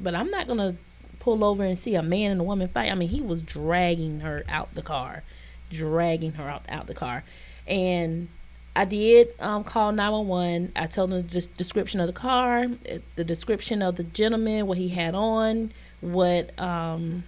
But 0.00 0.14
I'm 0.14 0.30
not 0.30 0.46
going 0.46 0.58
to 0.58 0.76
pull 1.20 1.44
over 1.44 1.62
and 1.64 1.78
see 1.78 1.94
a 1.96 2.02
man 2.02 2.32
and 2.32 2.40
a 2.40 2.44
woman 2.44 2.68
fight. 2.68 2.90
I 2.90 2.94
mean, 2.94 3.08
he 3.08 3.20
was 3.20 3.42
dragging 3.42 4.20
her 4.20 4.44
out 4.48 4.74
the 4.74 4.82
car, 4.82 5.22
dragging 5.70 6.32
her 6.32 6.48
out 6.48 6.62
out 6.68 6.86
the 6.86 6.94
car, 6.94 7.24
and 7.68 8.28
I 8.74 8.84
did 8.84 9.28
um, 9.40 9.64
call 9.64 9.92
911. 9.92 10.72
I 10.76 10.86
told 10.86 11.10
them 11.10 11.28
the 11.28 11.40
description 11.56 12.00
of 12.00 12.06
the 12.06 12.12
car, 12.12 12.66
eh, 12.86 12.98
the 13.16 13.24
description 13.24 13.82
of 13.82 13.96
the 13.96 14.04
gentleman, 14.04 14.66
what 14.66 14.78
he 14.78 14.88
had 14.88 15.14
on, 15.14 15.72
what 16.00 16.56
um, 16.58 17.24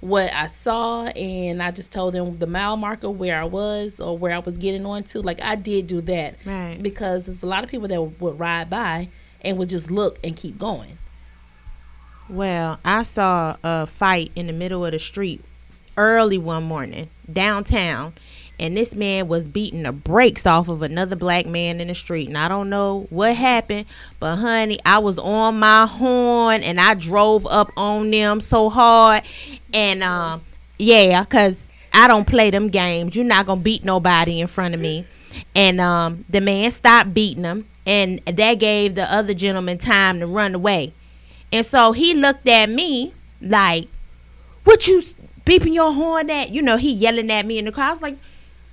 what 0.00 0.32
I 0.32 0.46
saw, 0.46 1.06
and 1.06 1.60
I 1.60 1.72
just 1.72 1.90
told 1.90 2.14
them 2.14 2.38
the 2.38 2.46
mile 2.46 2.76
marker 2.76 3.10
where 3.10 3.40
I 3.40 3.44
was 3.44 3.98
or 4.00 4.16
where 4.16 4.32
I 4.32 4.38
was 4.38 4.56
getting 4.56 4.86
on 4.86 5.02
to. 5.04 5.20
Like 5.20 5.42
I 5.42 5.56
did 5.56 5.88
do 5.88 6.00
that 6.02 6.36
Right. 6.44 6.78
because 6.80 7.26
there's 7.26 7.42
a 7.42 7.46
lot 7.46 7.64
of 7.64 7.70
people 7.70 7.88
that 7.88 8.00
would 8.00 8.38
ride 8.38 8.70
by 8.70 9.08
and 9.42 9.58
would 9.58 9.68
just 9.70 9.90
look 9.90 10.18
and 10.22 10.36
keep 10.36 10.56
going. 10.58 10.98
Well, 12.28 12.78
I 12.84 13.02
saw 13.04 13.56
a 13.64 13.86
fight 13.86 14.30
in 14.36 14.46
the 14.46 14.52
middle 14.52 14.84
of 14.84 14.92
the 14.92 14.98
street 14.98 15.42
early 15.96 16.38
one 16.38 16.62
morning 16.62 17.08
downtown, 17.32 18.12
and 18.60 18.76
this 18.76 18.94
man 18.94 19.28
was 19.28 19.46
beating 19.46 19.84
the 19.84 19.92
brakes 19.92 20.46
off 20.46 20.68
of 20.68 20.82
another 20.82 21.16
black 21.16 21.46
man 21.46 21.80
in 21.80 21.88
the 21.88 21.94
street. 21.94 22.28
And 22.28 22.36
I 22.36 22.48
don't 22.48 22.68
know 22.68 23.06
what 23.10 23.34
happened, 23.34 23.86
but 24.18 24.36
honey, 24.36 24.78
I 24.84 24.98
was 24.98 25.18
on 25.18 25.58
my 25.58 25.86
horn 25.86 26.62
and 26.62 26.80
I 26.80 26.94
drove 26.94 27.46
up 27.46 27.70
on 27.76 28.10
them 28.10 28.40
so 28.40 28.68
hard. 28.68 29.22
And 29.72 30.02
um, 30.02 30.44
yeah, 30.78 31.24
cause 31.24 31.70
I 31.92 32.08
don't 32.08 32.26
play 32.26 32.50
them 32.50 32.68
games. 32.68 33.14
You're 33.14 33.24
not 33.24 33.46
gonna 33.46 33.60
beat 33.60 33.84
nobody 33.84 34.40
in 34.40 34.46
front 34.46 34.74
of 34.74 34.80
me. 34.80 35.06
And 35.54 35.80
um, 35.80 36.24
the 36.28 36.40
man 36.40 36.70
stopped 36.70 37.14
beating 37.14 37.44
him, 37.44 37.68
and 37.86 38.20
that 38.26 38.54
gave 38.54 38.94
the 38.94 39.12
other 39.12 39.34
gentleman 39.34 39.78
time 39.78 40.20
to 40.20 40.26
run 40.26 40.54
away. 40.54 40.92
And 41.52 41.64
so 41.64 41.92
he 41.92 42.14
looked 42.14 42.48
at 42.48 42.68
me 42.68 43.12
like, 43.40 43.88
"What 44.64 44.88
you 44.88 45.02
beeping 45.44 45.74
your 45.74 45.92
horn 45.92 46.28
at?" 46.30 46.50
You 46.50 46.62
know, 46.62 46.76
he 46.76 46.92
yelling 46.92 47.30
at 47.30 47.46
me 47.46 47.58
in 47.58 47.66
the 47.66 47.72
car. 47.72 47.88
I 47.88 47.90
was 47.90 48.02
like, 48.02 48.16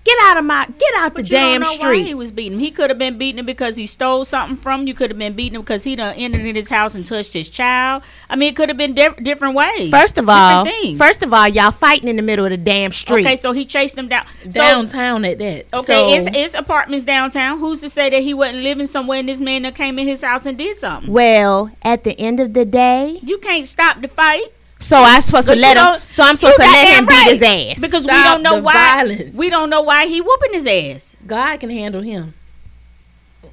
"Get 0.06 0.18
out 0.22 0.38
of 0.38 0.46
my, 0.46 0.66
get 0.68 0.94
out 0.98 1.14
But 1.16 1.26
the 1.26 1.30
you 1.32 1.38
don't 1.42 1.52
damn 1.54 1.62
know 1.62 1.72
why 1.72 1.78
street." 1.80 2.04
he 2.06 2.14
was 2.14 2.32
beating 2.32 2.54
him. 2.54 2.60
He 2.60 2.72
could 2.72 2.90
have 2.92 3.00
been 3.00 3.18
beating 3.18 3.40
him 3.40 3.46
because 3.46 3.76
he 3.76 3.86
stole 3.88 4.24
something 4.24 4.56
from 4.56 4.86
you. 4.88 4.94
Could 4.94 5.10
have 5.10 5.18
been 5.18 5.34
beating 5.34 5.56
him 5.56 5.62
because 5.62 5.84
he 5.84 5.96
done 5.96 6.14
entered 6.16 6.46
in 6.46 6.56
his 6.56 6.70
house 6.70 6.94
and 6.96 7.06
touched 7.06 7.34
his 7.34 7.50
child. 7.50 8.04
I 8.30 8.36
mean, 8.36 8.50
it 8.50 8.56
could 8.56 8.70
have 8.70 8.78
been 8.78 8.94
diff- 8.94 9.18
different 9.24 9.56
ways. 9.56 9.90
First 9.92 10.18
of 10.20 10.26
Different 10.28 10.30
all, 10.30 10.98
first 10.98 11.24
of 11.24 11.34
all, 11.34 11.48
y'all 11.48 11.72
fighting 11.72 12.08
in 12.08 12.16
the 12.16 12.22
middle 12.22 12.46
of 12.46 12.52
the 12.52 12.58
damn 12.58 12.92
street. 12.92 13.26
okay, 13.26 13.36
so 13.36 13.52
he 13.52 13.66
chased 13.66 13.98
him 13.98 14.08
down. 14.08 14.26
So, 14.44 14.52
Downtown 14.52 15.26
at 15.26 15.40
that. 15.40 15.66
okay, 15.74 15.86
So, 15.86 16.10
it's, 16.14 16.28
it's 16.38 16.54
apartments 16.56 17.04
downtown. 17.06 17.58
Who's 17.60 17.82
to 17.82 17.90
say 17.90 18.10
that 18.12 18.22
he 18.22 18.34
wasn't 18.34 18.60
living 18.60 18.86
somewhere 18.88 19.20
and 19.20 19.28
this 19.28 19.40
man 19.40 19.64
that 19.64 19.74
came 19.76 19.98
in 19.98 20.06
his 20.08 20.22
house 20.22 20.46
and 20.46 20.58
did 20.58 20.76
something? 20.78 21.12
well, 21.12 21.72
at 21.82 22.04
the 22.04 22.20
end 22.20 22.40
of 22.40 22.54
the 22.54 22.66
day, 22.66 23.20
You 23.24 23.38
can't 23.40 23.68
stop 23.68 24.02
the 24.02 24.08
fight 24.08 24.52
so 24.86 24.98
I'm 24.98 25.22
supposed 25.22 25.48
to 25.48 25.56
let 25.56 25.78
him. 25.78 26.02
So 26.12 26.24
I'm 26.24 26.36
supposed 26.36 26.58
to 26.58 26.62
let 26.62 26.88
him 26.98 27.06
goddamn 27.06 27.08
beat 27.08 27.42
right. 27.42 27.66
his 27.68 27.76
ass. 27.78 27.82
because 27.82 28.04
we 28.04 28.12
don't 28.12 28.44
know 28.44 28.58
why. 28.62 28.74
violence. 28.74 29.34
We 29.36 29.50
don't 29.50 29.70
know 29.70 29.82
why 29.82 30.08
he 30.08 30.22
whooping 30.22 30.54
his 30.54 30.68
ass. 30.68 31.16
God 31.26 31.60
can 31.60 31.70
handle 31.70 32.02
him. 32.02 32.34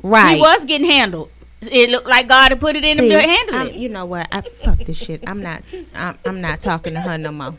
right. 0.03 0.35
He 0.37 0.41
was 0.41 0.65
getting 0.65 0.87
handled. 0.91 1.31
It 1.63 1.91
looked 1.91 2.09
like 2.09 2.27
God 2.29 2.51
had 2.51 2.61
put 2.61 2.75
it 2.77 2.85
in 2.85 2.99
him 2.99 3.05
See, 3.05 3.11
to 3.11 3.21
handle 3.21 3.55
I'm- 3.57 3.69
it. 3.69 3.75
You 3.77 3.89
know 3.89 4.05
what? 4.05 4.27
I 4.33 4.41
fuck 4.43 4.79
this 4.79 4.97
shit. 4.97 5.23
I'm 5.27 5.43
not. 5.43 5.63
I'm, 5.95 6.19
I'm 6.25 6.41
not 6.41 6.61
talking 6.61 6.95
to 6.95 7.01
her 7.01 7.17
no 7.19 7.31
more. 7.33 7.55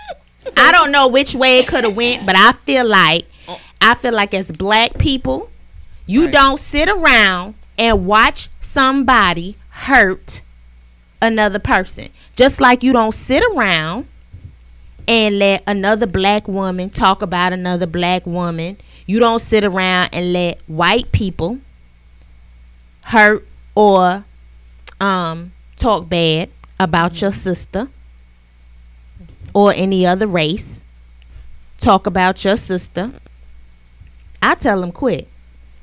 I 0.56 0.72
don't 0.72 0.90
know 0.90 1.06
which 1.08 1.34
way 1.34 1.60
it 1.60 1.68
could 1.68 1.84
have 1.84 1.96
went, 1.96 2.26
but 2.26 2.36
I 2.36 2.52
feel 2.66 2.84
like 2.86 3.26
I 3.80 3.94
feel 3.94 4.12
like 4.12 4.34
as 4.34 4.50
black 4.50 4.98
people, 4.98 5.50
you 6.06 6.24
Right. 6.24 6.34
don't 6.34 6.58
sit 6.60 6.88
around 6.88 7.54
and 7.78 8.06
watch 8.06 8.48
somebody 8.60 9.56
hurt 9.70 10.42
another 11.24 11.58
person. 11.58 12.10
Just 12.36 12.60
like 12.60 12.82
you 12.82 12.92
don't 12.92 13.14
sit 13.14 13.42
around 13.54 14.06
and 15.06 15.38
let 15.38 15.62
another 15.66 16.06
black 16.06 16.48
woman 16.48 16.90
talk 16.90 17.22
about 17.22 17.52
another 17.52 17.86
black 17.86 18.26
woman. 18.26 18.78
You 19.06 19.18
don't 19.18 19.40
sit 19.40 19.64
around 19.64 20.10
and 20.12 20.32
let 20.32 20.60
white 20.66 21.12
people 21.12 21.58
hurt 23.02 23.46
or 23.74 24.24
um 25.00 25.52
talk 25.76 26.08
bad 26.08 26.48
about 26.80 27.20
your 27.20 27.32
sister 27.32 27.88
or 29.52 29.72
any 29.74 30.06
other 30.06 30.26
race. 30.26 30.80
Talk 31.78 32.06
about 32.06 32.44
your 32.44 32.56
sister. 32.56 33.12
I 34.40 34.54
tell 34.54 34.80
them 34.80 34.92
quit. 34.92 35.28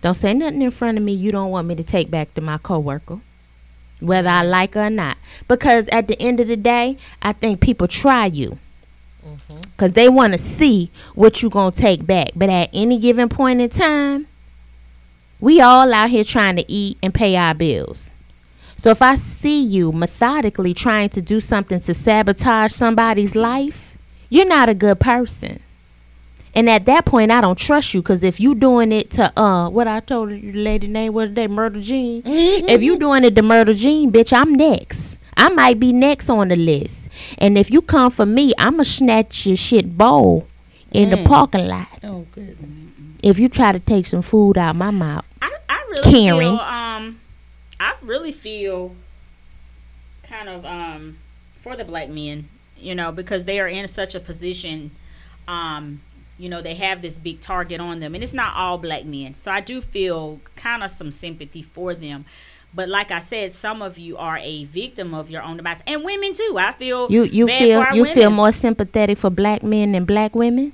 Don't 0.01 0.15
say 0.15 0.33
nothing 0.33 0.61
in 0.61 0.71
front 0.71 0.97
of 0.97 1.03
me 1.03 1.13
you 1.13 1.31
don't 1.31 1.51
want 1.51 1.67
me 1.67 1.75
to 1.75 1.83
take 1.83 2.09
back 2.09 2.33
to 2.33 2.41
my 2.41 2.57
coworker. 2.57 3.19
Whether 4.01 4.29
I 4.29 4.43
like 4.43 4.73
her 4.73 4.87
or 4.87 4.89
not. 4.89 5.17
Because 5.47 5.87
at 5.87 6.07
the 6.07 6.19
end 6.21 6.39
of 6.39 6.47
the 6.47 6.57
day, 6.57 6.97
I 7.21 7.33
think 7.33 7.61
people 7.61 7.87
try 7.87 8.25
you. 8.25 8.59
Mm-hmm. 9.25 9.61
Because 9.61 9.93
they 9.93 10.09
want 10.09 10.33
to 10.33 10.39
see 10.39 10.91
what 11.15 11.41
you 11.41 11.49
going 11.49 11.71
to 11.71 11.79
take 11.79 12.05
back. 12.05 12.31
But 12.35 12.49
at 12.49 12.69
any 12.73 12.99
given 12.99 13.29
point 13.29 13.61
in 13.61 13.69
time, 13.69 14.27
we 15.39 15.61
all 15.61 15.93
out 15.93 16.09
here 16.09 16.23
trying 16.23 16.55
to 16.57 16.71
eat 16.71 16.97
and 17.01 17.13
pay 17.13 17.35
our 17.35 17.53
bills. 17.53 18.11
So 18.77 18.89
if 18.89 19.01
I 19.01 19.15
see 19.15 19.61
you 19.61 19.91
methodically 19.91 20.73
trying 20.73 21.09
to 21.09 21.21
do 21.21 21.39
something 21.39 21.79
to 21.81 21.93
sabotage 21.93 22.73
somebody's 22.73 23.35
life, 23.35 23.95
you're 24.29 24.45
not 24.45 24.69
a 24.69 24.73
good 24.73 24.99
person. 24.99 25.59
And 26.53 26.69
at 26.69 26.85
that 26.85 27.05
point, 27.05 27.31
I 27.31 27.39
don't 27.41 27.57
trust 27.57 27.93
you 27.93 28.01
because 28.01 28.23
if 28.23 28.39
you 28.39 28.55
doing 28.55 28.91
it 28.91 29.09
to 29.11 29.39
uh, 29.39 29.69
what 29.69 29.87
I 29.87 30.01
told 30.01 30.31
you, 30.31 30.51
the 30.51 30.57
lady 30.59 30.87
name 30.87 31.13
was 31.13 31.33
that 31.33 31.49
Murder 31.49 31.79
Jean. 31.81 32.21
if 32.25 32.81
you 32.81 32.97
doing 32.99 33.23
it 33.23 33.35
to 33.37 33.41
Murder 33.41 33.73
Jean, 33.73 34.11
bitch, 34.11 34.33
I'm 34.33 34.53
next. 34.53 35.17
I 35.37 35.49
might 35.49 35.79
be 35.79 35.93
next 35.93 36.29
on 36.29 36.49
the 36.49 36.55
list. 36.57 37.07
And 37.37 37.57
if 37.57 37.71
you 37.71 37.81
come 37.81 38.11
for 38.11 38.25
me, 38.25 38.51
I'ma 38.57 38.83
snatch 38.83 39.45
your 39.45 39.55
shit 39.55 39.97
bowl 39.97 40.45
in 40.91 41.09
the 41.09 41.15
Mm. 41.17 41.25
parking 41.25 41.67
lot. 41.67 41.87
Oh 42.03 42.25
goodness. 42.33 42.85
If 43.23 43.39
you 43.39 43.47
try 43.47 43.71
to 43.71 43.79
take 43.79 44.05
some 44.05 44.21
food 44.21 44.57
out 44.57 44.75
my 44.75 44.91
mouth. 44.91 45.25
I, 45.41 45.55
I 45.69 45.81
really 45.89 46.11
Karen. 46.11 46.39
feel 46.39 46.59
um 46.59 47.19
I 47.79 47.93
really 48.01 48.33
feel 48.33 48.93
kind 50.23 50.49
of 50.49 50.65
um 50.65 51.17
for 51.61 51.75
the 51.77 51.85
black 51.85 52.09
men, 52.09 52.49
you 52.77 52.93
know, 52.93 53.11
because 53.11 53.45
they 53.45 53.59
are 53.59 53.67
in 53.69 53.87
such 53.87 54.15
a 54.15 54.19
position 54.19 54.91
um 55.47 56.01
you 56.41 56.49
know, 56.49 56.61
they 56.61 56.73
have 56.73 57.03
this 57.03 57.19
big 57.19 57.39
target 57.39 57.79
on 57.79 57.99
them 57.99 58.15
and 58.15 58.23
it's 58.23 58.33
not 58.33 58.55
all 58.55 58.79
black 58.79 59.05
men. 59.05 59.35
So 59.35 59.51
I 59.51 59.61
do 59.61 59.79
feel 59.79 60.41
kind 60.55 60.83
of 60.83 60.89
some 60.89 61.11
sympathy 61.11 61.61
for 61.61 61.93
them. 61.93 62.25
But 62.73 62.89
like 62.89 63.11
I 63.11 63.19
said, 63.19 63.53
some 63.53 63.81
of 63.81 63.99
you 63.99 64.17
are 64.17 64.39
a 64.41 64.63
victim 64.65 65.13
of 65.13 65.29
your 65.29 65.43
own 65.43 65.57
demise, 65.57 65.83
and 65.85 66.03
women 66.03 66.33
too. 66.33 66.55
I 66.57 66.71
feel 66.71 67.11
You 67.11 67.23
you 67.23 67.47
feel 67.47 67.85
you 67.93 68.05
feel 68.05 68.29
more 68.29 68.53
sympathetic 68.53 69.17
for 69.17 69.29
black 69.29 69.61
men 69.61 69.91
than 69.91 70.05
black 70.05 70.33
women? 70.33 70.71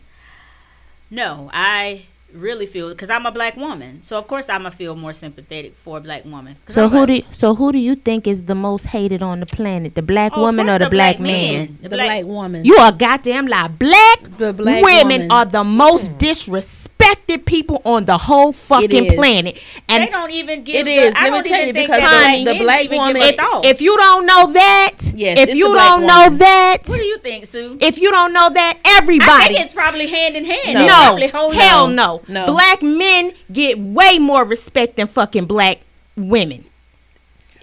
No, 1.09 1.49
I 1.51 2.05
really 2.37 2.65
feel 2.65 2.89
because 2.89 3.09
I'm 3.09 3.25
a 3.25 3.31
black 3.31 3.55
woman, 3.57 4.03
so 4.03 4.17
of 4.17 4.27
course 4.27 4.49
I'm 4.49 4.63
gonna 4.63 4.71
feel 4.71 4.95
more 4.95 5.13
sympathetic 5.13 5.75
for 5.83 5.97
a 5.97 6.01
black 6.01 6.23
woman. 6.25 6.55
'Cause 6.65 6.75
So 6.75 6.83
I'm 6.85 6.89
who 6.91 7.05
black. 7.05 7.21
do 7.21 7.27
so 7.31 7.55
who 7.55 7.71
do 7.71 7.77
you 7.77 7.95
think 7.95 8.27
is 8.27 8.45
the 8.45 8.55
most 8.55 8.85
hated 8.87 9.21
on 9.21 9.39
the 9.39 9.45
planet? 9.45 9.95
The 9.95 10.01
black 10.01 10.31
Oh, 10.35 10.41
woman 10.41 10.69
or 10.69 10.77
the, 10.79 10.85
the 10.85 10.89
black, 10.89 11.17
black 11.17 11.19
man? 11.19 11.53
man. 11.57 11.77
The, 11.81 11.89
The 11.89 11.95
black, 11.95 12.07
black- 12.07 12.25
woman. 12.25 12.65
You 12.65 12.75
are 12.77 12.91
goddamn 12.91 13.47
lie. 13.47 13.67
Black, 13.67 14.37
The 14.37 14.53
black 14.53 14.83
women 14.83 15.21
woman. 15.27 15.31
are 15.31 15.45
the 15.45 15.63
most 15.63 16.11
hmm. 16.11 16.17
disrespected 16.17 17.45
people 17.45 17.81
on 17.85 18.05
the 18.05 18.17
whole 18.17 18.51
fucking 18.53 19.13
planet, 19.15 19.57
and 19.89 20.03
They 20.03 20.11
don't 20.11 20.31
even 20.31 20.63
give. 20.63 20.75
It 20.77 20.85
the- 20.85 20.91
is. 20.91 21.13
I 21.15 21.23
Let 21.23 21.23
me 21.23 21.29
don't 21.37 21.43
tell 21.47 21.55
even 21.61 21.67
you, 21.67 21.73
think 21.73 21.87
because 21.89 22.01
that 22.01 22.35
the- 22.37 22.43
black 22.43 22.57
the 22.57 22.63
black 22.63 22.91
woman- 22.91 23.21
if, 23.63 23.65
if 23.75 23.81
you 23.81 23.97
don't 23.97 24.25
know 24.25 24.53
that, 24.53 24.91
Yes, 25.15 25.39
if 25.39 25.55
you 25.55 25.65
don't 25.73 26.05
know 26.05 26.23
woman. 26.25 26.37
that, 26.39 26.77
what 26.85 26.97
do 26.99 27.05
you 27.05 27.17
think, 27.19 27.45
Sue? 27.45 27.77
if 27.81 27.97
you 27.99 28.11
don't 28.11 28.33
know 28.33 28.49
that, 28.49 28.77
everybody. 28.85 28.97
I 28.97 28.97
everybody. 29.37 29.53
think 29.53 29.65
it's 29.65 29.73
probably 29.73 30.07
hand 30.07 30.35
in 30.35 30.45
hand. 30.45 30.73
No. 30.73 30.79
They 30.81 30.87
no, 30.87 30.93
probably 30.93 31.27
hold 31.27 31.55
hell 31.55 31.87
no. 31.87 32.21
No. 32.27 32.45
Black 32.47 32.81
men 32.81 33.33
get 33.51 33.79
way 33.79 34.19
more 34.19 34.43
respect 34.45 34.97
than 34.97 35.07
fucking 35.07 35.45
black 35.45 35.79
women. 36.15 36.65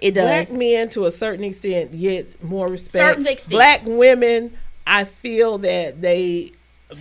it 0.01 0.11
does. 0.13 0.49
Black 0.49 0.59
men, 0.59 0.89
to 0.91 1.05
a 1.05 1.11
certain 1.11 1.43
extent, 1.45 1.97
get 1.97 2.43
more 2.43 2.67
respect. 2.67 2.93
Certain 2.93 3.27
extent. 3.27 3.51
Black 3.51 3.81
women, 3.85 4.51
I 4.87 5.03
feel 5.05 5.57
that 5.59 6.01
they, 6.01 6.51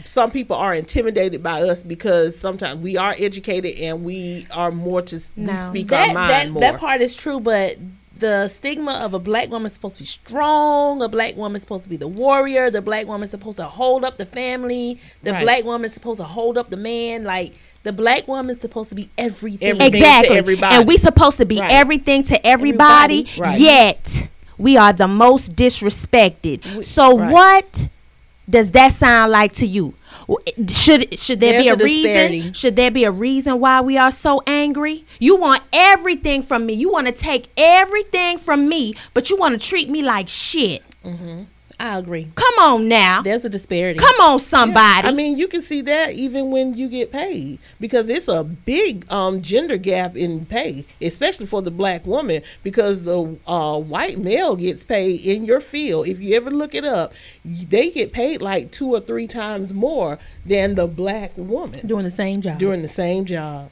some 0.04 0.30
people 0.30 0.56
are 0.56 0.74
intimidated 0.74 1.42
by 1.42 1.62
us 1.62 1.82
because 1.82 2.38
sometimes 2.38 2.80
we 2.80 2.96
are 2.96 3.14
educated 3.18 3.76
and 3.78 4.04
we 4.04 4.46
are 4.50 4.70
more 4.70 5.02
to 5.02 5.16
s- 5.16 5.32
we 5.36 5.44
No. 5.44 5.64
speak 5.66 5.92
our 5.92 6.12
mind 6.12 6.30
that 6.30 6.50
more. 6.50 6.60
that 6.60 6.78
part 6.80 7.00
is 7.00 7.14
true, 7.16 7.40
but 7.40 7.76
the 8.18 8.46
stigma 8.48 8.92
of 8.92 9.12
a 9.14 9.18
black 9.18 9.50
woman 9.50 9.66
is 9.66 9.72
supposed 9.72 9.96
to 9.96 10.02
be 10.02 10.06
strong. 10.06 11.02
A 11.02 11.08
black 11.08 11.36
woman 11.36 11.56
is 11.56 11.62
supposed 11.62 11.82
to 11.84 11.90
be 11.90 11.96
the 11.96 12.08
warrior. 12.08 12.70
The 12.70 12.80
black 12.82 13.06
woman 13.06 13.24
is 13.24 13.30
supposed 13.30 13.56
to 13.56 13.64
hold 13.64 14.04
up 14.04 14.16
the 14.18 14.26
family. 14.26 15.00
The 15.22 15.32
Right. 15.32 15.42
black 15.42 15.64
woman 15.64 15.84
is 15.86 15.92
supposed 15.94 16.18
to 16.20 16.24
hold 16.24 16.56
up 16.56 16.70
the 16.70 16.76
man. 16.76 17.24
Like 17.24 17.54
the 17.82 17.92
black 17.92 18.28
woman 18.28 18.54
is 18.54 18.60
supposed 18.60 18.88
to 18.90 18.94
be 18.94 19.10
everything. 19.18 19.68
Everything. 19.68 19.90
to 19.92 19.98
Exactly. 19.98 20.36
everybody. 20.36 20.76
And 20.76 20.86
we 20.86 20.96
supposed 20.96 21.36
to 21.38 21.44
be 21.44 21.58
Right. 21.60 21.70
everything 21.72 22.22
to 22.24 22.46
everybody, 22.46 23.20
Everybody. 23.28 23.40
Right. 23.40 23.60
yet 23.60 24.28
we 24.58 24.76
are 24.76 24.92
the 24.92 25.08
most 25.08 25.56
disrespected. 25.56 26.76
We- 26.76 26.84
so 26.84 27.18
Right. 27.18 27.32
what 27.32 27.88
does 28.48 28.70
that 28.72 28.92
sound 28.92 29.32
like 29.32 29.52
to 29.54 29.66
you? 29.66 29.94
Should 30.68 31.18
should 31.18 31.40
there 31.40 31.62
There's 31.62 31.64
be 31.64 31.68
a, 31.68 31.74
a 31.74 31.76
reason? 31.76 32.52
Should 32.52 32.76
there 32.76 32.90
be 32.90 33.04
a 33.04 33.10
reason 33.10 33.60
why 33.60 33.80
we 33.80 33.98
are 33.98 34.10
so 34.10 34.42
angry? 34.46 35.04
You 35.18 35.36
want 35.36 35.62
everything 35.72 36.42
from 36.42 36.66
me. 36.66 36.74
You 36.74 36.90
want 36.90 37.06
to 37.06 37.12
take 37.12 37.48
everything 37.56 38.38
from 38.38 38.68
me, 38.68 38.94
but 39.12 39.30
you 39.30 39.36
want 39.36 39.60
to 39.60 39.66
treat 39.66 39.90
me 39.90 40.02
like 40.02 40.28
shit. 40.28 40.82
Mm-hmm. 41.04 41.44
I 41.78 41.98
agree. 41.98 42.30
Come 42.34 42.54
on 42.60 42.88
now. 42.88 43.22
There's 43.22 43.44
a 43.44 43.48
disparity. 43.48 43.98
Come 43.98 44.20
on, 44.20 44.38
somebody. 44.38 45.06
I 45.06 45.10
mean, 45.10 45.36
you 45.38 45.48
can 45.48 45.60
see 45.62 45.80
that 45.82 46.12
even 46.14 46.50
when 46.50 46.74
you 46.74 46.88
get 46.88 47.10
paid 47.10 47.58
because 47.80 48.08
it's 48.08 48.28
a 48.28 48.44
big 48.44 49.10
um, 49.10 49.42
gender 49.42 49.76
gap 49.76 50.16
in 50.16 50.46
pay, 50.46 50.84
especially 51.00 51.46
for 51.46 51.62
the 51.62 51.70
black 51.70 52.06
woman 52.06 52.42
because 52.62 53.02
the 53.02 53.36
uh, 53.46 53.78
white 53.78 54.18
male 54.18 54.56
gets 54.56 54.84
paid 54.84 55.20
in 55.20 55.44
your 55.44 55.60
field. 55.60 56.08
If 56.08 56.20
you 56.20 56.36
ever 56.36 56.50
look 56.50 56.74
it 56.74 56.84
up, 56.84 57.12
they 57.44 57.90
get 57.90 58.12
paid 58.12 58.40
like 58.40 58.70
two 58.70 58.88
or 58.94 59.00
three 59.00 59.26
times 59.26 59.72
more 59.74 60.18
than 60.46 60.74
the 60.74 60.86
black 60.86 61.32
woman 61.36 61.86
doing 61.86 62.04
the 62.04 62.10
same 62.10 62.40
job. 62.42 62.58
doing 62.58 62.82
the 62.82 62.88
same 62.88 63.24
job. 63.24 63.70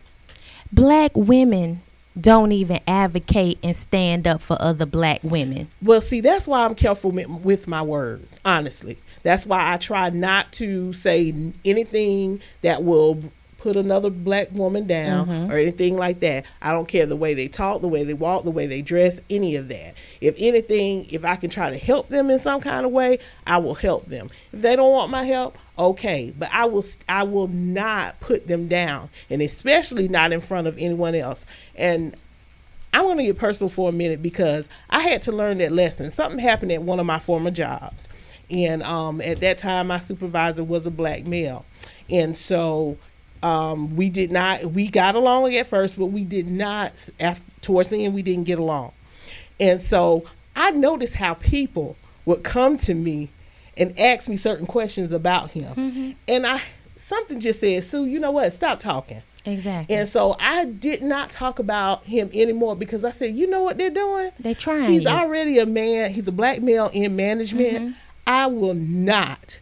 black 0.73 1.13
women 1.15 1.83
don't 2.21 2.53
even 2.53 2.81
advocate 2.87 3.59
and 3.63 3.77
stand 3.77 4.27
up 4.27 4.41
for 4.41 4.57
other 4.61 4.87
black 4.87 5.21
women. 5.23 5.69
Well, 5.81 6.01
see, 6.01 6.21
that's 6.21 6.47
why 6.47 6.65
I'm 6.65 6.75
careful 6.75 7.11
with, 7.11 7.67
my 7.67 7.83
words, 7.83 8.39
honestly. 8.45 8.99
That's 9.23 9.47
why 9.47 9.73
I 9.73 9.77
try 9.77 10.11
not 10.11 10.53
to 10.55 10.93
say 10.93 11.35
anything 11.65 12.41
that 12.63 12.83
will 12.83 13.23
put 13.63 13.77
another 13.77 14.11
black 14.11 14.51
woman 14.51 14.89
down 14.89 15.29
or 15.51 15.57
anything 15.57 15.97
like 15.97 16.19
that. 16.19 16.45
I 16.61 16.73
don't 16.73 16.89
care 16.89 17.07
the 17.07 17.15
way 17.15 17.33
they 17.33 17.47
talk, 17.47 17.81
the 17.81 17.87
way 17.87 18.03
they 18.03 18.13
walk, 18.13 18.43
the 18.43 18.51
way 18.51 18.67
they 18.67 18.83
dress, 18.83 19.21
any 19.31 19.55
of 19.55 19.69
that. 19.69 19.95
If 20.21 20.35
anything, 20.37 21.07
if 21.11 21.25
I 21.25 21.37
can 21.37 21.49
try 21.49 21.71
to 21.71 21.79
help 21.79 22.09
them 22.09 22.29
in 22.29 22.41
some 22.41 22.61
kind 22.61 22.85
of 22.85 22.91
way, 22.91 23.21
I 23.47 23.59
will 23.59 23.77
help 23.77 24.07
them. 24.07 24.31
If 24.53 24.63
they 24.63 24.75
don't 24.75 24.91
want 24.91 25.13
my 25.13 25.23
help, 25.23 25.57
okay, 25.79 26.35
but 26.37 26.51
I 26.53 26.65
will 26.65 26.85
I 27.09 27.23
will 27.23 27.47
not 27.47 28.19
put 28.19 28.49
them 28.49 28.67
down, 28.67 29.11
and 29.31 29.41
especially 29.41 30.09
not 30.09 30.33
in 30.33 30.41
front 30.41 30.67
of 30.67 30.77
anyone 30.77 31.15
else. 31.15 31.47
And 31.77 32.17
I'm 32.93 33.05
going 33.05 33.19
to 33.19 33.25
get 33.25 33.39
personal 33.39 33.69
for 33.69 33.89
a 33.89 33.93
minute 33.93 34.23
because 34.23 34.69
I 34.91 35.01
had 35.01 35.23
to 35.23 35.33
learn 35.33 35.59
that 35.59 35.71
lesson. 35.71 36.11
Something 36.11 36.41
happened 36.41 36.73
at 36.73 36.83
one 36.83 36.99
of 36.99 37.07
my 37.07 37.21
former 37.21 37.53
jobs. 37.53 38.09
And 38.51 38.83
um, 38.83 39.21
at 39.21 39.39
that 39.41 39.57
time, 39.57 39.87
my 39.87 40.01
supervisor 40.01 40.65
was 40.65 40.85
a 40.85 40.91
black 40.91 41.25
male. 41.25 41.65
And 42.11 42.37
so 42.37 42.99
um, 43.43 43.97
we 43.97 44.09
did 44.09 44.30
not, 44.30 44.64
we 44.66 44.88
got 44.88 45.14
along 45.14 45.55
at 45.55 45.66
first, 45.66 45.99
but 45.99 46.07
we 46.07 46.24
did 46.24 46.47
not, 46.47 46.93
after, 47.18 47.43
towards 47.61 47.88
the 47.88 48.05
end, 48.05 48.14
we 48.14 48.22
didn't 48.22 48.45
get 48.45 48.59
along. 48.59 48.93
And 49.59 49.80
so 49.80 50.24
I 50.55 50.70
noticed 50.70 51.14
how 51.14 51.34
people 51.34 51.97
would 52.24 52.43
come 52.43 52.76
to 52.78 52.95
me 52.95 53.30
and 53.76 53.99
ask 53.99 54.28
me 54.28 54.36
certain 54.36 54.66
questions 54.66 55.12
about 55.12 55.51
him. 55.53 56.16
And 56.28 56.47
I, 56.47 56.62
something 56.99 57.40
just 57.40 57.61
said, 57.61 57.84
Sue, 57.84 58.07
you 58.07 58.18
know 58.18 58.30
what? 58.30 58.53
Stop 58.53 58.80
talking. 58.80 59.22
Exactly. 59.45 59.97
And 59.97 60.09
so 60.09 60.36
I 60.38 60.66
did 60.66 61.03
not 61.03 61.32
talk 61.32 61.59
about 61.59 62.05
him 62.05 62.30
anymore 62.32 62.76
because 62.76 63.05
I 63.05 63.11
said, 63.11 63.34
you 63.34 63.49
know 63.49 63.62
what 63.62 63.76
they're 63.76 63.90
doing? 63.90 64.30
They're 64.38 64.55
trying. 64.55 64.93
He's 64.93 65.07
already 65.07 65.59
a 65.59 65.66
man. 65.66 66.12
He's 66.12 66.28
a 66.28 66.32
black 66.32 66.62
male 66.62 66.90
in 66.93 67.16
management. 67.16 67.97
I 68.26 68.47
will 68.47 68.74
not 68.74 69.59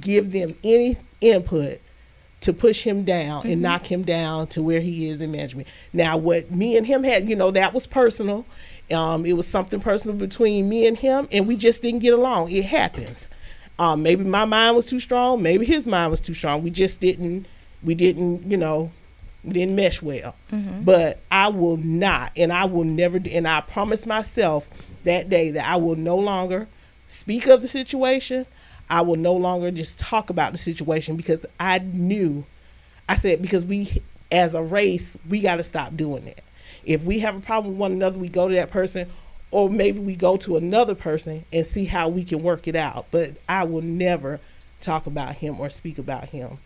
give 0.00 0.30
them 0.30 0.54
any 0.62 0.96
input 1.20 1.80
to 2.42 2.52
push 2.52 2.82
him 2.82 3.04
down 3.04 3.46
and 3.46 3.62
knock 3.62 3.90
him 3.90 4.02
down 4.02 4.46
to 4.48 4.62
where 4.62 4.80
he 4.80 5.08
is 5.08 5.20
in 5.20 5.32
management. 5.32 5.66
Now, 5.92 6.16
what 6.16 6.50
me 6.50 6.76
and 6.76 6.86
him 6.86 7.02
had, 7.02 7.28
you 7.28 7.34
know, 7.36 7.50
that 7.50 7.72
was 7.72 7.86
personal. 7.86 8.44
Um, 8.90 9.26
it 9.26 9.32
was 9.32 9.48
something 9.48 9.80
personal 9.80 10.16
between 10.16 10.68
me 10.68 10.86
and 10.86 10.96
him, 10.98 11.28
and 11.32 11.48
we 11.48 11.56
just 11.56 11.82
didn't 11.82 12.00
get 12.00 12.12
along. 12.14 12.52
It 12.52 12.64
happens. 12.66 13.28
Um, 13.78 14.02
maybe 14.02 14.24
my 14.24 14.44
mind 14.44 14.76
was 14.76 14.86
too 14.86 15.00
strong. 15.00 15.42
Maybe 15.42 15.66
his 15.66 15.86
mind 15.86 16.10
was 16.10 16.20
too 16.20 16.34
strong. 16.34 16.62
We 16.62 16.70
just 16.70 17.00
didn't. 17.00 17.46
We 17.82 17.94
didn't, 17.94 18.50
you 18.50 18.56
know, 18.56 18.90
we 19.44 19.52
didn't 19.52 19.74
mesh 19.76 20.00
well. 20.02 20.34
But 20.84 21.20
I 21.30 21.48
will 21.48 21.76
not, 21.78 22.32
and 22.36 22.52
I 22.52 22.64
will 22.64 22.84
never, 22.84 23.18
do, 23.18 23.30
and 23.30 23.46
I 23.46 23.60
promised 23.60 24.06
myself 24.06 24.68
that 25.04 25.28
day 25.28 25.50
that 25.50 25.68
I 25.68 25.76
will 25.76 25.96
no 25.96 26.16
longer 26.16 26.68
speak 27.06 27.46
of 27.46 27.62
the 27.62 27.68
situation. 27.68 28.46
I 28.88 29.00
will 29.02 29.16
no 29.16 29.34
longer 29.34 29.70
just 29.70 29.98
talk 29.98 30.30
about 30.30 30.52
the 30.52 30.58
situation 30.58 31.16
because 31.16 31.44
I 31.58 31.78
knew, 31.78 32.44
I 33.08 33.16
said, 33.16 33.42
because 33.42 33.64
we, 33.64 34.02
as 34.30 34.54
a 34.54 34.62
race, 34.62 35.16
we 35.28 35.40
got 35.40 35.56
to 35.56 35.62
stop 35.62 35.96
doing 35.96 36.24
that. 36.26 36.42
If 36.84 37.02
we 37.02 37.18
have 37.20 37.36
a 37.36 37.40
problem 37.40 37.74
with 37.74 37.80
one 37.80 37.92
another, 37.92 38.18
we 38.18 38.28
go 38.28 38.48
to 38.48 38.54
that 38.54 38.70
person, 38.70 39.10
or 39.50 39.68
maybe 39.68 39.98
we 39.98 40.14
go 40.14 40.36
to 40.38 40.56
another 40.56 40.94
person 40.94 41.44
and 41.52 41.66
see 41.66 41.84
how 41.84 42.08
we 42.08 42.24
can 42.24 42.42
work 42.42 42.68
it 42.68 42.76
out. 42.76 43.06
But 43.10 43.32
I 43.48 43.64
will 43.64 43.82
never 43.82 44.40
talk 44.80 45.06
about 45.06 45.34
him 45.34 45.58
or 45.58 45.68
speak 45.70 45.98
about 45.98 46.28
him, 46.28 46.58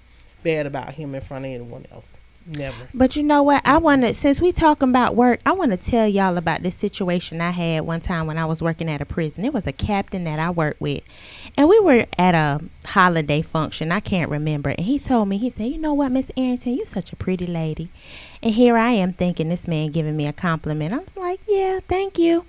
bad 0.42 0.66
about 0.66 0.94
him 0.94 1.14
in 1.14 1.20
front 1.20 1.46
of 1.46 1.50
anyone 1.52 1.86
else. 1.90 2.16
Never. 2.46 2.88
But 2.94 3.16
you 3.16 3.22
know 3.22 3.42
what? 3.42 3.62
I 3.64 3.78
want 3.78 4.02
to, 4.02 4.14
since 4.14 4.40
we 4.40 4.50
talking 4.50 4.88
about 4.88 5.14
work, 5.14 5.40
I 5.44 5.52
want 5.52 5.70
to 5.72 5.76
tell 5.76 6.08
y'all 6.08 6.36
about 6.38 6.62
this 6.62 6.74
situation 6.74 7.40
I 7.40 7.50
had 7.50 7.82
one 7.82 8.00
time 8.00 8.26
when 8.26 8.38
I 8.38 8.46
was 8.46 8.62
working 8.62 8.88
at 8.90 9.00
a 9.00 9.04
prison. 9.04 9.44
It 9.44 9.52
was 9.52 9.66
a 9.66 9.72
captain 9.72 10.24
that 10.24 10.38
I 10.38 10.50
worked 10.50 10.80
with, 10.80 11.02
and 11.60 11.68
we 11.68 11.78
were 11.78 12.06
at 12.16 12.34
a 12.34 12.58
holiday 12.86 13.42
function. 13.42 13.92
I 13.92 14.00
can't 14.00 14.30
remember, 14.30 14.70
and 14.70 14.86
he 14.86 14.98
told 14.98 15.28
me, 15.28 15.36
he 15.36 15.50
said, 15.50 15.66
"You 15.66 15.76
know 15.76 15.92
what, 15.92 16.10
Miss 16.10 16.30
Arrington, 16.34 16.72
you're 16.72 16.86
such 16.86 17.12
a 17.12 17.16
pretty 17.16 17.46
lady." 17.46 17.90
And 18.42 18.54
here 18.54 18.78
I 18.78 18.92
am 18.92 19.12
thinking 19.12 19.50
this 19.50 19.68
man 19.68 19.90
giving 19.90 20.16
me 20.16 20.26
a 20.26 20.32
compliment. 20.32 20.94
I 20.94 20.96
was 20.96 21.14
like, 21.18 21.40
"Yeah, 21.46 21.80
thank 21.86 22.18
you." 22.18 22.46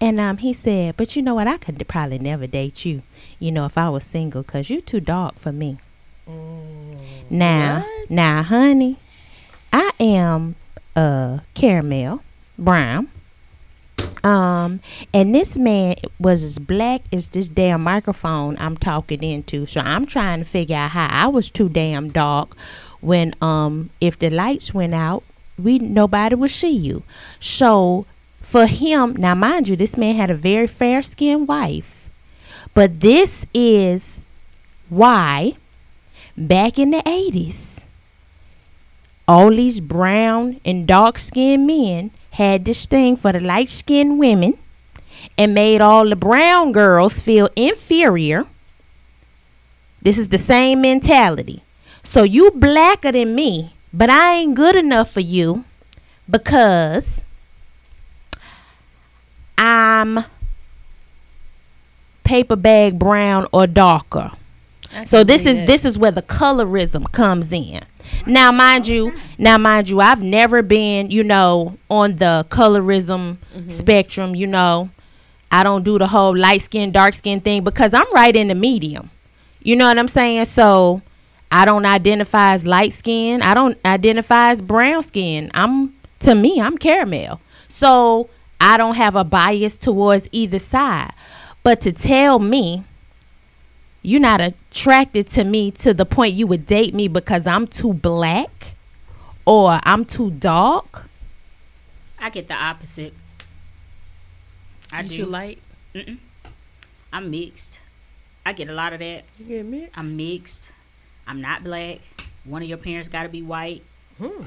And 0.00 0.20
um, 0.20 0.36
he 0.36 0.52
said, 0.52 0.96
"But 0.96 1.16
you 1.16 1.22
know 1.22 1.34
what? 1.34 1.48
I 1.48 1.56
could 1.56 1.84
probably 1.88 2.20
never 2.20 2.46
date 2.46 2.84
you. 2.84 3.02
You 3.40 3.50
know, 3.50 3.64
if 3.64 3.76
I 3.76 3.88
was 3.88 4.04
single, 4.04 4.44
cause 4.44 4.70
you're 4.70 4.80
too 4.80 5.00
dark 5.00 5.34
for 5.40 5.50
me." 5.50 5.78
Now, 7.28 7.80
What? 7.80 8.10
now, 8.10 8.44
honey, 8.44 8.96
I 9.72 9.90
am 9.98 10.54
uh 10.94 11.38
caramel 11.54 12.22
brown. 12.56 13.08
Um, 14.24 14.80
and 15.12 15.34
this 15.34 15.56
man 15.56 15.96
was 16.20 16.42
as 16.42 16.58
black 16.58 17.02
as 17.12 17.28
this 17.28 17.48
damn 17.48 17.82
microphone 17.82 18.56
I'm 18.58 18.76
talking 18.76 19.22
into. 19.22 19.66
So 19.66 19.80
I'm 19.80 20.06
trying 20.06 20.38
to 20.38 20.44
figure 20.44 20.76
out 20.76 20.92
how 20.92 21.08
I 21.10 21.26
was 21.26 21.50
too 21.50 21.68
damn 21.68 22.10
dark 22.10 22.56
when 23.00 23.34
um 23.42 23.90
if 24.00 24.18
the 24.18 24.30
lights 24.30 24.72
went 24.72 24.94
out, 24.94 25.24
we 25.58 25.78
nobody 25.78 26.36
would 26.36 26.52
see 26.52 26.70
you. 26.70 27.02
So 27.40 28.06
for 28.40 28.66
him, 28.66 29.14
now 29.16 29.34
mind 29.34 29.68
you, 29.68 29.76
this 29.76 29.96
man 29.96 30.14
had 30.14 30.30
a 30.30 30.34
very 30.34 30.66
fair 30.66 31.02
skinned 31.02 31.48
wife. 31.48 32.08
But 32.74 33.00
this 33.00 33.44
is 33.52 34.20
why 34.88 35.56
back 36.36 36.78
in 36.78 36.90
the 36.90 37.02
80s 37.02 37.78
all 39.28 39.50
these 39.50 39.80
brown 39.80 40.60
and 40.64 40.86
dark 40.86 41.18
skinned 41.18 41.66
men 41.66 42.10
had 42.32 42.64
this 42.64 42.86
thing 42.86 43.16
for 43.16 43.32
the 43.32 43.40
light 43.40 43.70
skinned 43.70 44.18
women 44.18 44.58
and 45.36 45.54
made 45.54 45.80
all 45.80 46.08
the 46.08 46.16
brown 46.16 46.72
girls 46.72 47.20
feel 47.20 47.48
inferior. 47.54 48.46
This 50.00 50.18
is 50.18 50.30
the 50.30 50.38
same 50.38 50.80
mentality. 50.80 51.62
So 52.02 52.22
you 52.22 52.50
blacker 52.50 53.12
than 53.12 53.34
me, 53.34 53.74
but 53.92 54.10
I 54.10 54.34
ain't 54.36 54.54
good 54.54 54.76
enough 54.76 55.10
for 55.12 55.20
you 55.20 55.64
because 56.28 57.22
I'm 59.56 60.24
paper 62.24 62.56
bag 62.56 62.98
brown 62.98 63.46
or 63.52 63.66
darker. 63.66 64.32
I 64.92 65.04
So 65.04 65.22
this 65.22 65.46
is 65.46 65.58
that. 65.58 65.66
this 65.66 65.84
is 65.84 65.98
where 65.98 66.10
the 66.10 66.22
colorism 66.22 67.10
comes 67.12 67.52
in. 67.52 67.84
Now, 68.26 68.52
mind 68.52 68.86
you, 68.86 69.12
now 69.38 69.58
mind 69.58 69.88
you, 69.88 70.00
I've 70.00 70.22
never 70.22 70.62
been, 70.62 71.10
you 71.10 71.24
know, 71.24 71.76
on 71.90 72.16
the 72.16 72.46
colorism 72.50 73.38
mm-hmm. 73.54 73.70
spectrum. 73.70 74.34
You 74.34 74.46
know, 74.46 74.90
I 75.50 75.62
don't 75.62 75.84
do 75.84 75.98
the 75.98 76.06
whole 76.06 76.36
light 76.36 76.62
skin, 76.62 76.92
dark 76.92 77.14
skin 77.14 77.40
thing 77.40 77.64
because 77.64 77.92
I'm 77.94 78.12
right 78.14 78.34
in 78.34 78.48
the 78.48 78.54
medium. 78.54 79.10
You 79.62 79.76
know 79.76 79.86
what 79.86 79.98
I'm 79.98 80.08
saying? 80.08 80.46
So 80.46 81.02
I 81.50 81.64
don't 81.64 81.84
identify 81.84 82.54
as 82.54 82.64
light 82.64 82.92
skin. 82.92 83.42
I 83.42 83.54
don't 83.54 83.78
identify 83.84 84.50
as 84.50 84.62
brown 84.62 85.02
skin. 85.02 85.50
I'm 85.54 85.94
to 86.20 86.34
me, 86.34 86.60
I'm 86.60 86.78
caramel. 86.78 87.40
So 87.68 88.30
I 88.60 88.76
don't 88.76 88.94
have 88.94 89.16
a 89.16 89.24
bias 89.24 89.76
towards 89.76 90.28
either 90.32 90.58
side. 90.58 91.12
But 91.62 91.80
to 91.82 91.92
tell 91.92 92.38
me 92.38 92.84
you're 94.02 94.20
not 94.20 94.40
attracted 94.40 95.28
to 95.30 95.44
me 95.44 95.70
to 95.70 95.94
the 95.94 96.04
point 96.04 96.34
you 96.34 96.46
would 96.46 96.66
date 96.66 96.94
me 96.94 97.08
because 97.08 97.46
I'm 97.46 97.66
too 97.66 97.92
black 97.92 98.74
or 99.46 99.80
I'm 99.84 100.04
too 100.04 100.30
dark. 100.30 101.06
I 102.18 102.30
get 102.30 102.48
the 102.48 102.54
opposite. 102.54 103.14
I 104.92 105.02
You 105.02 105.08
do. 105.08 105.16
too 105.18 105.26
light. 105.26 105.58
Mm-mm. 105.94 106.18
I'm 107.12 107.30
mixed. 107.30 107.80
I 108.44 108.52
get 108.52 108.68
a 108.68 108.72
lot 108.72 108.92
of 108.92 108.98
that. 109.00 109.24
You 109.38 109.44
get 109.46 109.66
me? 109.66 109.88
I'm 109.94 110.16
mixed. 110.16 110.72
I'm 111.26 111.40
not 111.40 111.62
black. 111.64 111.98
One 112.44 112.62
of 112.62 112.68
your 112.68 112.78
parents 112.78 113.08
got 113.08 113.22
to 113.22 113.28
be 113.28 113.42
white 113.42 113.84
Hmm. 114.18 114.44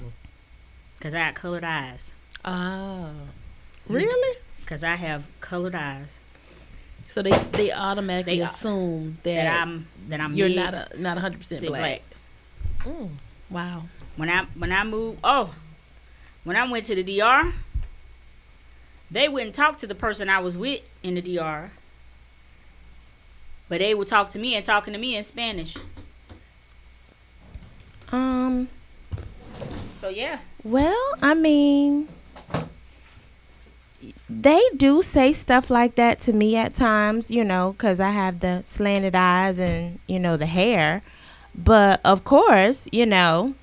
because 0.98 1.14
I 1.16 1.26
got 1.26 1.36
colored 1.36 1.64
eyes. 1.64 2.12
Oh. 2.44 3.10
Really? 3.88 4.38
Because 4.62 4.84
I 4.84 4.96
have 4.96 5.26
colored 5.42 5.76
eyes. 5.76 6.20
So 7.16 7.22
they 7.22 7.32
they 7.54 7.72
automatically 7.72 8.40
They- 8.40 8.44
assume 8.44 9.20
That 9.24 9.36
that, 9.46 9.62
I'm 9.62 9.88
that 10.10 10.20
I'm 10.20 10.36
you're 10.36 10.50
mixed, 10.50 10.60
not 10.60 10.92
a, 10.96 11.02
not 11.02 11.16
100 11.16 11.38
percent 11.40 11.62
say 11.62 11.68
black. 11.68 12.02
Mm. 12.80 13.12
Wow. 13.50 13.84
When 14.18 14.30
I 14.30 14.44
when 14.54 14.74
I 14.74 14.84
moved, 14.84 15.20
oh, 15.24 15.56
when 16.44 16.58
I 16.58 16.70
went 16.70 16.84
to 16.88 16.96
the 16.96 17.04
DR, 17.04 17.54
they 19.10 19.30
wouldn't 19.30 19.56
talk 19.56 19.78
to 19.78 19.88
the 19.88 19.96
person 19.96 20.28
I 20.30 20.40
was 20.40 20.58
with 20.58 20.82
in 21.04 21.16
the 21.16 21.22
DR, 21.22 21.72
but 23.70 23.80
they 23.80 23.96
would 23.96 24.10
talk 24.10 24.30
to 24.32 24.38
me 24.40 24.54
and 24.56 24.66
talking 24.66 24.92
to 24.92 25.00
me 25.00 25.16
in 25.16 25.24
Spanish. 25.24 25.74
Um, 28.12 28.68
So 29.94 30.10
yeah, 30.10 30.40
well, 30.66 31.14
I 31.22 31.34
mean, 31.34 32.10
they 34.30 34.62
do 34.76 35.02
say 35.02 35.34
stuff 35.34 35.70
like 35.70 35.96
that 35.96 36.20
to 36.22 36.34
me 36.34 36.56
at 36.56 36.74
times, 36.74 37.30
you 37.30 37.44
know, 37.44 37.74
because 37.74 38.00
I 38.00 38.10
have 38.12 38.40
the 38.40 38.64
slanted 38.66 39.16
eyes 39.16 39.60
and, 39.60 40.00
you 40.08 40.20
know, 40.20 40.38
the 40.38 40.46
hair. 40.48 41.04
But 41.54 42.02
of 42.04 42.24
course, 42.24 42.88
you 42.92 43.06
know, 43.06 43.54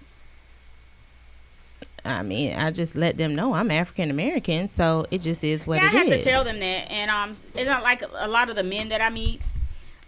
I 2.05 2.23
mean, 2.23 2.55
I 2.55 2.71
just 2.71 2.97
let 2.97 3.17
them 3.17 3.35
know 3.35 3.55
I'm 3.55 3.71
African 3.71 4.11
American, 4.11 4.67
so 4.69 5.07
it 5.11 5.21
just 5.21 5.45
is 5.45 5.67
what 5.67 5.77
yeah, 5.77 5.85
I 5.85 5.91
have 5.91 6.09
is. 6.09 6.25
to 6.25 6.31
tell 6.31 6.43
them 6.43 6.59
that, 6.59 6.91
and 6.91 7.11
um, 7.11 7.31
it's 7.31 7.67
not 7.67 7.83
like 7.83 8.03
a 8.15 8.29
lot 8.29 8.49
of 8.51 8.57
the 8.57 8.65
men 8.65 8.89
that 8.89 9.01
I 9.01 9.11
meet, 9.11 9.41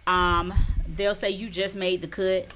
um, 0.07 0.53
they'll 0.87 1.15
say 1.15 1.29
you 1.29 1.49
just 1.49 1.75
made 1.75 2.01
the 2.01 2.07
cut 2.07 2.47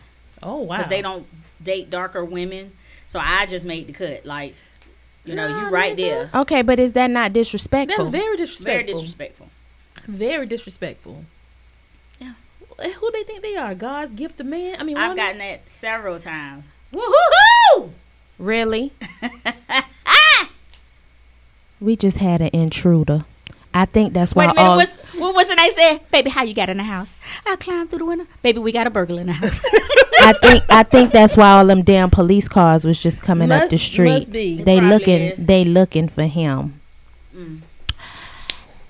Oh 0.43 0.57
wow. 0.61 0.77
because 0.77 0.89
they 0.89 1.01
don't 1.01 1.25
date 1.61 1.89
darker 1.89 2.23
women. 2.25 2.73
So 3.07 3.19
I 3.19 3.45
just 3.45 3.65
made 3.65 3.87
the 3.87 3.93
cut, 3.93 4.25
like, 4.25 4.55
you 5.25 5.35
know, 5.35 5.47
Nah, 5.47 5.65
you 5.65 5.69
right 5.69 5.93
nigga. 5.95 6.31
there, 6.31 6.41
Okay, 6.41 6.61
but 6.61 6.79
is 6.79 6.93
that 6.93 7.09
not 7.09 7.33
disrespectful? 7.33 8.05
That's 8.05 8.09
very 8.09 8.37
disrespectful. 8.37 8.73
very 8.73 8.83
disrespectful. 8.85 9.49
Very 10.07 10.45
disrespectful. 10.45 11.25
Yeah. 12.19 12.33
Who 12.93 13.11
they 13.11 13.23
think 13.23 13.41
they 13.41 13.55
are? 13.55 13.75
God's 13.75 14.13
gift 14.13 14.37
to 14.37 14.43
man? 14.43 14.77
I 14.79 14.83
mean, 14.83 14.97
I've 14.97 15.09
woman? 15.11 15.17
gotten 15.17 15.37
that 15.39 15.69
several 15.69 16.19
times. 16.19 16.65
Woohoo! 16.93 17.91
Really? 18.39 18.93
we 21.81 21.95
just 21.95 22.17
had 22.17 22.41
an 22.41 22.49
intruder. 22.53 23.25
I 23.73 23.85
think 23.85 24.13
that's 24.13 24.33
why 24.33 24.47
Wait 24.47 24.51
a 24.51 24.55
minute, 24.55 24.69
all. 24.69 24.77
what's, 24.77 24.97
what 25.15 25.35
was 25.35 25.49
it 25.49 25.57
they 25.57 25.69
said? 25.69 25.99
Baby, 26.11 26.31
how 26.31 26.43
you 26.43 26.55
got 26.55 26.69
in 26.69 26.77
the 26.77 26.83
house? 26.83 27.15
I 27.45 27.55
climbed 27.55 27.89
through 27.91 27.99
the 27.99 28.05
window. 28.05 28.25
Baby, 28.41 28.59
we 28.59 28.71
got 28.71 28.87
a 28.87 28.89
burglar 28.89 29.21
in 29.21 29.27
the 29.27 29.33
house. 29.33 29.59
I 30.21 30.33
think 30.41 30.63
I 30.69 30.83
think 30.83 31.11
that's 31.13 31.37
why 31.37 31.51
all 31.51 31.65
them 31.65 31.83
damn 31.83 32.09
police 32.09 32.47
cars 32.47 32.83
was 32.83 32.99
just 32.99 33.21
coming 33.21 33.51
up 33.51 33.69
the 33.69 33.77
street. 33.77 34.09
must 34.09 34.31
be. 34.31 34.61
They 34.63 34.79
Probably 34.79 34.97
looking 34.97 35.21
is. 35.21 35.45
they 35.45 35.65
looking 35.65 36.09
for 36.09 36.23
him. 36.23 36.79
Mm. 37.35 37.61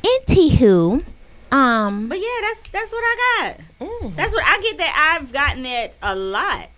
Anywho, 0.04 1.04
um, 1.52 2.08
but 2.08 2.20
yeah, 2.20 2.28
that's 2.42 2.68
that's 2.70 2.92
what 2.92 3.02
I 3.04 3.58
got. 3.80 3.88
Mm. 3.88 4.16
That's 4.16 4.34
what 4.34 4.44
I 4.46 4.62
get 4.62 4.78
that 4.78 5.18
I've 5.20 5.32
gotten 5.32 5.64
that 5.64 5.96
a 6.02 6.16
lot 6.16 6.70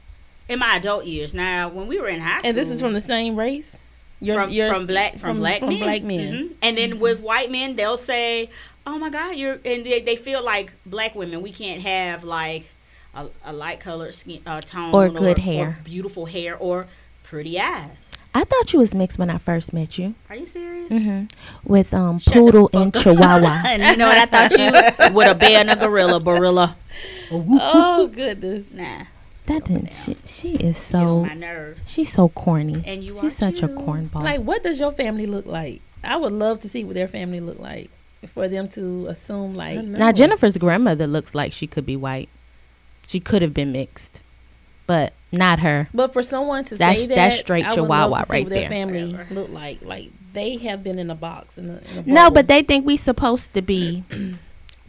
in 0.49 0.59
my 0.59 0.77
adult 0.77 1.05
years. 1.05 1.33
Now, 1.33 1.69
when 1.69 1.87
we 1.87 1.99
were 1.99 2.07
in 2.07 2.19
high 2.19 2.39
school, 2.39 2.49
And 2.49 2.57
this 2.57 2.69
is 2.69 2.81
from 2.81 2.93
the 2.93 3.01
same 3.01 3.35
race. 3.35 3.77
Yours- 4.21 4.43
from, 4.43 4.51
yours- 4.51 4.69
from 4.69 4.85
black 4.87 5.17
from, 5.19 5.37
black 5.39 5.59
from 5.59 5.69
men. 5.69 5.79
black 5.79 6.03
men. 6.03 6.33
Mhm. 6.33 6.49
And 6.61 6.77
then 6.77 6.99
with 6.99 7.19
white 7.19 7.49
men, 7.51 7.75
they'll 7.75 7.97
say, 7.97 8.49
"Oh 8.85 8.97
my 8.99 9.09
God, 9.09 9.35
you're," 9.35 9.59
and 9.65 9.83
they, 9.85 10.01
they 10.01 10.15
feel 10.15 10.43
like 10.43 10.71
black 10.85 11.15
women 11.15 11.41
we 11.41 11.51
can't 11.51 11.81
have 11.81 12.23
like 12.23 12.65
a, 13.15 13.27
a 13.43 13.51
light 13.51 13.79
colored 13.79 14.13
skin 14.15 14.41
uh, 14.45 14.61
tone 14.61 14.93
Or 14.93 15.09
good 15.09 15.39
hair. 15.39 15.79
beautiful 15.83 16.27
hair, 16.27 16.55
or 16.55 16.87
pretty 17.23 17.59
eyes. 17.59 18.11
I 18.33 18.45
thought 18.45 18.71
you 18.71 18.79
was 18.79 18.93
mixed 18.93 19.17
when 19.19 19.29
I 19.29 19.37
first 19.37 19.73
met 19.73 19.97
you. 19.97 20.15
Are 20.29 20.35
you 20.37 20.45
serious? 20.45 20.87
hmm 20.89 21.23
With 21.65 21.93
um 21.93 22.17
Shut 22.19 22.33
poodle 22.33 22.69
and 22.73 22.95
up. 22.95 23.03
chihuahua. 23.03 23.63
and 23.67 23.83
you 23.83 23.97
know 23.97 24.07
what 24.07 24.17
I 24.17 24.25
thought 24.25 24.51
you 24.57 25.13
with 25.15 25.31
a 25.31 25.35
bear 25.35 25.59
and 25.59 25.69
a 25.71 25.75
gorilla, 25.75 26.19
gorilla. 26.21 26.75
Oh 27.31 28.07
goodness. 28.13 28.71
Nah, 28.73 29.03
That 29.51 29.65
didn't. 29.65 29.91
She, 29.93 30.17
she 30.25 30.51
is 30.55 30.77
get 30.77 30.95
on 30.95 31.01
so. 31.01 31.25
my 31.25 31.33
nerves. 31.33 31.89
She's 31.89 32.11
so 32.11 32.29
corny. 32.29 32.83
And 32.85 33.03
you 33.03 33.17
are 33.17 33.21
She's 33.21 33.35
such 33.37 33.61
a 33.61 33.67
cornball. 33.67 34.23
Like, 34.23 34.41
what 34.41 34.63
does 34.63 34.79
your 34.79 34.91
family 34.91 35.25
look 35.25 35.45
like? 35.45 35.81
I 36.03 36.15
would 36.17 36.31
love 36.33 36.61
to 36.61 36.69
see 36.69 36.83
what 36.83 36.95
their 36.95 37.07
family 37.07 37.41
look 37.41 37.59
like 37.59 37.89
for 38.33 38.47
them 38.47 38.67
to 38.69 39.07
assume 39.07 39.55
like. 39.55 39.79
Now 39.83 40.11
Jennifer's 40.11 40.57
grandmother 40.57 41.05
looks 41.07 41.35
like 41.35 41.53
she 41.53 41.67
could 41.67 41.85
be 41.85 41.95
white. 41.95 42.29
She 43.07 43.19
could 43.19 43.41
have 43.41 43.53
been 43.53 43.71
mixed, 43.71 44.21
but 44.87 45.13
not 45.31 45.59
her. 45.59 45.89
But 45.93 46.13
for 46.13 46.23
someone 46.23 46.63
to 46.65 46.75
That's- 46.75 47.01
say 47.01 47.07
that, 47.07 47.15
that's 47.15 47.39
straight 47.39 47.65
I 47.65 47.69
would 47.69 47.75
Chihuahua 47.75 48.07
love 48.07 48.19
to 48.21 48.25
see 48.27 48.33
right 48.33 48.43
what 48.45 48.49
their 48.51 48.59
there. 48.61 48.69
family 48.69 49.11
Whatever. 49.11 49.33
look 49.33 49.49
like. 49.49 49.81
Like 49.83 50.11
they 50.33 50.57
have 50.57 50.81
been 50.83 50.97
in 50.97 51.09
a 51.09 51.15
box. 51.15 51.57
In 51.57 51.69
a, 51.69 51.81
in 51.99 52.09
a 52.09 52.13
No, 52.13 52.31
but 52.31 52.47
they 52.47 52.63
think 52.63 52.85
we 52.85 52.95
supposed 52.97 53.53
to 53.53 53.61
be 53.61 54.03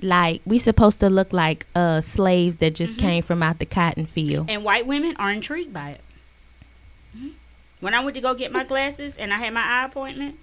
like 0.03 0.41
we 0.45 0.59
supposed 0.59 1.01
to 1.01 1.09
look 1.11 1.33
like 1.33 1.67
uh 1.75 2.01
slaves 2.01 2.57
that 2.59 2.75
just 2.75 2.95
Mhm. 2.95 2.99
came 2.99 3.23
from 3.23 3.43
out 3.43 3.59
the 3.59 3.67
cotton 3.67 4.07
field. 4.07 4.51
And 4.51 4.65
white 4.65 4.87
women 4.87 5.17
are 5.17 5.31
intrigued 5.31 5.73
by 5.73 5.91
it. 5.91 6.01
Mhm. 7.17 7.33
When 7.81 7.95
I 7.95 8.01
went 8.05 8.15
to 8.15 8.21
go 8.21 8.35
get 8.35 8.53
my 8.53 8.65
glasses 8.65 9.17
and 9.17 9.33
I 9.33 9.39
had 9.39 9.53
my 9.53 9.63
eye 9.63 9.85
appointment, 9.85 10.39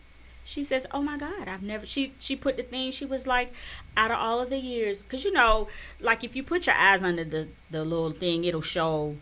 she 0.46 0.64
says, 0.64 0.86
"Oh 0.92 1.02
my 1.02 1.18
God, 1.18 1.48
I've 1.48 1.62
never." 1.64 1.86
She 1.86 2.14
she 2.20 2.36
put 2.36 2.58
the 2.58 2.64
thing. 2.64 2.92
She 2.92 3.06
was 3.06 3.28
like, 3.28 3.54
out 3.96 4.12
of 4.12 4.18
all 4.18 4.40
of 4.42 4.50
the 4.50 4.58
years, 4.60 5.04
because 5.04 5.24
you 5.24 5.32
know, 5.32 5.68
like 6.00 6.24
if 6.24 6.36
you 6.36 6.44
put 6.44 6.66
your 6.66 6.76
eyes 6.76 7.04
under 7.04 7.24
the 7.24 7.48
the 7.70 7.84
little 7.84 8.12
thing, 8.12 8.44
it'll 8.46 8.62
show. 8.62 9.16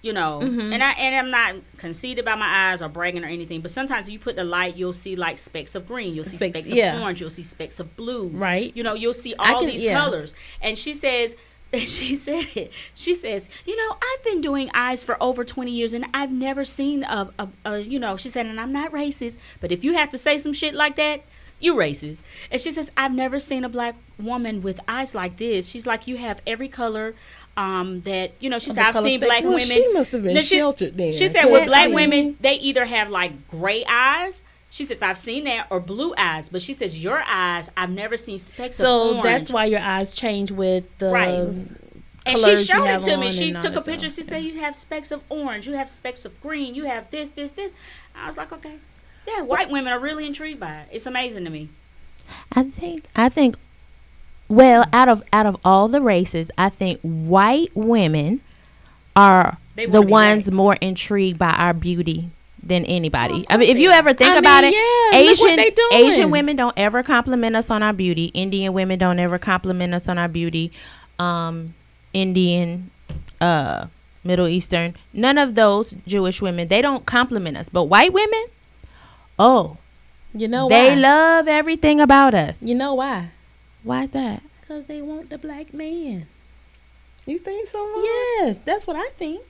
You 0.00 0.12
know, 0.12 0.38
Mhm. 0.40 0.72
and 0.72 0.80
I 0.82 0.92
and 0.92 1.14
I'm 1.16 1.30
not 1.30 1.56
conceited 1.76 2.20
about 2.20 2.38
my 2.38 2.46
eyes 2.70 2.80
or 2.82 2.88
bragging 2.88 3.24
or 3.24 3.26
anything, 3.26 3.60
but 3.62 3.72
sometimes 3.72 4.06
if 4.06 4.12
you 4.12 4.20
put 4.20 4.36
the 4.36 4.44
light, 4.44 4.76
you'll 4.76 4.92
see 4.92 5.16
like 5.16 5.38
specks 5.38 5.74
of 5.74 5.88
green, 5.88 6.14
you'll 6.14 6.22
see 6.22 6.36
Specks, 6.36 6.52
specks, 6.52 6.68
yeah. 6.72 6.94
of 6.96 7.02
orange, 7.02 7.20
you'll 7.20 7.30
see 7.30 7.42
specks 7.42 7.80
of 7.80 7.96
blue, 7.96 8.28
right. 8.28 8.70
you 8.76 8.84
know, 8.84 8.94
you'll 8.94 9.12
see 9.12 9.34
all 9.40 9.58
can- 9.58 9.68
these 9.70 9.84
yeah. 9.84 9.98
colors. 9.98 10.36
And 10.62 10.78
she 10.78 10.92
says, 10.94 11.34
she 11.74 12.14
said 12.14 12.46
it. 12.54 12.70
She 12.94 13.12
says, 13.12 13.48
you 13.66 13.76
know, 13.76 13.96
I've 14.00 14.24
been 14.24 14.40
doing 14.40 14.70
eyes 14.72 15.02
for 15.02 15.20
over 15.20 15.44
20 15.44 15.72
years 15.72 15.92
and 15.94 16.06
I've 16.14 16.30
never 16.30 16.64
seen 16.64 17.02
a, 17.02 17.30
a, 17.36 17.48
a, 17.64 17.78
you 17.80 17.98
know, 17.98 18.16
she 18.16 18.30
said, 18.30 18.46
and 18.46 18.60
I'm 18.60 18.72
not 18.72 18.92
racist, 18.92 19.36
but 19.60 19.72
if 19.72 19.82
you 19.82 19.94
have 19.94 20.10
to 20.10 20.18
say 20.18 20.38
some 20.38 20.52
shit 20.52 20.74
like 20.74 20.94
that, 20.94 21.22
you 21.60 21.74
racist. 21.74 22.22
And 22.52 22.60
she 22.62 22.70
says, 22.70 22.88
I've 22.96 23.12
never 23.12 23.40
seen 23.40 23.64
a 23.64 23.68
black 23.68 23.96
woman 24.16 24.62
with 24.62 24.78
eyes 24.86 25.12
like 25.12 25.38
this. 25.38 25.66
She's 25.66 25.86
like, 25.88 26.06
you 26.06 26.16
have 26.18 26.40
every 26.46 26.68
color 26.68 27.16
um, 27.58 28.00
that, 28.02 28.32
you 28.40 28.48
know, 28.48 28.58
she 28.58 28.70
Of 28.70 28.76
said, 28.76 28.84
I've 28.86 28.98
seen 29.02 29.20
black? 29.20 29.42
Well, 29.42 29.52
women. 29.54 29.66
she 29.68 29.88
must 29.92 30.12
have 30.12 30.22
been 30.22 30.34
No, 30.34 30.40
she- 30.40 30.56
sheltered 30.56 30.96
then. 30.96 31.12
She 31.12 31.28
said 31.28 31.42
'cause, 31.42 31.52
with 31.52 31.62
I 31.62 31.66
black 31.66 31.86
mean, 31.86 31.94
women, 31.94 32.36
they 32.40 32.54
either 32.54 32.84
have 32.84 33.10
like 33.10 33.48
gray 33.48 33.84
eyes. 33.86 34.42
She 34.70 34.84
says 34.84 35.02
I've 35.02 35.18
seen 35.18 35.44
that 35.44 35.66
or 35.70 35.80
blue 35.80 36.14
eyes, 36.16 36.48
but 36.50 36.60
she 36.62 36.74
says 36.74 36.98
your 36.98 37.22
eyes 37.26 37.70
I've 37.76 37.90
never 37.90 38.16
seen 38.16 38.38
specks 38.38 38.78
of 38.78 38.84
So 38.84 39.08
orange. 39.10 39.22
that's 39.24 39.50
why 39.50 39.64
your 39.64 39.80
eyes 39.80 40.14
change 40.14 40.50
with 40.52 40.84
the 40.98 41.10
Right. 41.10 41.28
and 41.30 41.78
she 42.26 42.34
colors 42.34 42.60
you 42.60 42.64
showed 42.74 42.84
it 42.86 43.00
to 43.02 43.16
me. 43.16 43.26
on 43.26 43.32
She 43.32 43.52
took 43.52 43.74
a 43.76 43.80
picture. 43.80 44.08
stuff. 44.10 44.24
She 44.24 44.28
said 44.30 44.44
you 44.44 44.60
have 44.60 44.74
specks 44.76 45.10
of 45.10 45.22
orange, 45.30 45.66
you 45.66 45.72
have 45.74 45.88
specks 45.88 46.24
of 46.26 46.38
green, 46.42 46.74
you 46.74 46.84
have 46.84 47.10
this, 47.10 47.30
this, 47.30 47.52
this. 47.52 47.72
I 48.14 48.26
was 48.26 48.36
like, 48.36 48.52
okay. 48.52 48.74
Yeah, 49.26 49.40
white 49.42 49.70
women 49.70 49.92
are 49.92 49.98
really 49.98 50.26
intrigued 50.26 50.60
by 50.60 50.80
it. 50.82 50.88
It's 50.92 51.06
amazing 51.06 51.44
to 51.44 51.50
me. 51.50 51.70
I 52.52 52.64
think 52.64 53.04
I 53.16 53.28
think 53.30 53.56
well, 54.48 54.84
out 54.92 55.08
of 55.08 55.22
out 55.32 55.46
of 55.46 55.56
all 55.64 55.88
the 55.88 56.00
races, 56.00 56.50
I 56.58 56.68
think 56.70 57.00
white 57.02 57.70
women 57.74 58.40
are 59.16 59.58
the 59.76 60.02
ones 60.02 60.50
more 60.50 60.74
intrigued 60.76 61.38
by 61.38 61.50
our 61.50 61.72
beauty 61.74 62.30
than 62.62 62.84
anybody. 62.86 63.46
I 63.48 63.56
mean, 63.56 63.68
if 63.70 63.78
you 63.78 63.90
ever 63.90 64.12
think 64.14 64.34
I 64.34 64.38
about 64.38 64.64
mean, 64.64 64.74
it, 64.74 64.76
yeah, 65.12 65.18
Asian. 65.20 65.58
Asian 65.92 66.30
women 66.30 66.56
don't 66.56 66.74
ever 66.76 67.02
compliment 67.02 67.56
us 67.56 67.70
on 67.70 67.82
our 67.82 67.92
beauty. 67.92 68.26
Indian 68.26 68.72
women 68.72 68.98
don't 68.98 69.18
ever 69.18 69.38
compliment 69.38 69.94
us 69.94 70.08
on 70.08 70.18
our 70.18 70.28
beauty. 70.28 70.72
Um, 71.18 71.74
Indian, 72.12 72.90
uh, 73.40 73.86
Middle 74.24 74.48
Eastern, 74.48 74.94
none 75.12 75.38
of 75.38 75.54
those 75.54 75.94
Jewish 76.06 76.40
women 76.42 76.68
they 76.68 76.82
don't 76.82 77.06
compliment 77.06 77.56
us. 77.56 77.68
But 77.68 77.84
white 77.84 78.12
women, 78.12 78.46
oh, 79.38 79.76
You 80.34 80.48
know 80.48 80.68
they 80.68 80.88
why? 80.88 80.94
love 80.94 81.48
everything 81.48 82.00
about 82.00 82.34
us. 82.34 82.62
you 82.62 82.74
know 82.74 82.94
why? 82.94 83.30
Why 83.82 84.02
is 84.04 84.10
that? 84.12 84.42
Because 84.60 84.84
they 84.84 85.00
want 85.02 85.30
the 85.30 85.38
black 85.38 85.72
man. 85.72 86.26
You 87.26 87.38
think 87.38 87.68
so? 87.68 87.78
Mom? 87.78 88.02
Yes, 88.04 88.58
that's 88.64 88.86
what 88.86 88.96
I 88.96 89.08
think. 89.10 89.42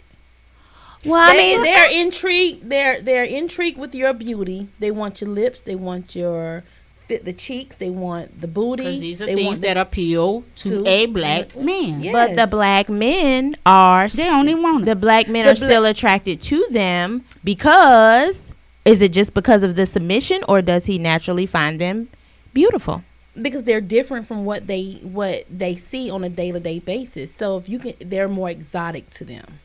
Well, 1.05 1.21
I 1.21 1.37
they, 1.37 1.57
mean, 1.57 1.63
they're 1.63 1.91
intrigued. 1.91 2.69
They're 2.69 3.01
they're 3.01 3.25
intrigued 3.25 3.79
with 3.79 3.95
your 3.95 4.13
beauty. 4.13 4.69
They 4.81 4.91
want 4.91 5.21
your 5.21 5.31
lips. 5.31 5.61
They 5.61 5.77
want 5.77 6.17
your 6.17 6.65
fit 7.07 7.25
the 7.25 7.33
cheeks. 7.33 7.77
They 7.77 7.91
want 7.91 8.41
the 8.41 8.49
booty. 8.49 8.83
Because 8.83 9.01
these 9.01 9.23
are 9.23 9.27
they 9.27 9.37
things 9.37 9.47
want 9.47 9.61
that 9.63 9.77
appeal 9.77 10.45
to, 10.57 10.69
to- 10.69 10.87
a 10.89 11.07
black 11.07 11.57
man. 11.57 12.03
Yeah. 12.03 12.13
but 12.13 12.35
the 12.37 12.47
black 12.47 12.89
men 12.89 13.57
are 13.65 14.09
They 14.09 14.25
don't 14.25 14.63
want 14.63 14.85
the 14.85 14.97
black 14.97 15.29
men 15.29 15.45
The 15.45 15.53
are 15.53 15.55
bla- 15.55 15.67
still 15.67 15.85
attracted 15.85 16.41
to 16.43 16.67
them 16.71 17.25
because 17.45 18.53
is 18.85 19.01
it 19.01 19.13
just 19.13 19.35
because 19.35 19.63
of 19.63 19.77
the 19.77 19.87
submission 19.87 20.43
or 20.49 20.63
does 20.63 20.87
he 20.87 20.99
naturally 20.99 21.47
find 21.47 21.81
them 21.81 22.09
beautiful? 22.53 23.03
Because 23.43 23.65
they're 23.65 23.81
different 23.81 24.27
from 24.27 24.45
what 24.45 24.67
they 24.67 24.99
what 25.03 25.45
they 25.51 25.75
see 25.75 26.11
on 26.11 26.25
a 26.25 26.29
day 26.29 26.53
to 26.53 26.61
day 26.61 26.79
basis. 26.79 27.35
So 27.35 27.57
if 27.57 27.69
you 27.69 27.79
can, 27.79 27.95
they're 28.01 28.29
more 28.29 28.51
exotic 28.51 29.11
to 29.11 29.25
them. 29.25 29.61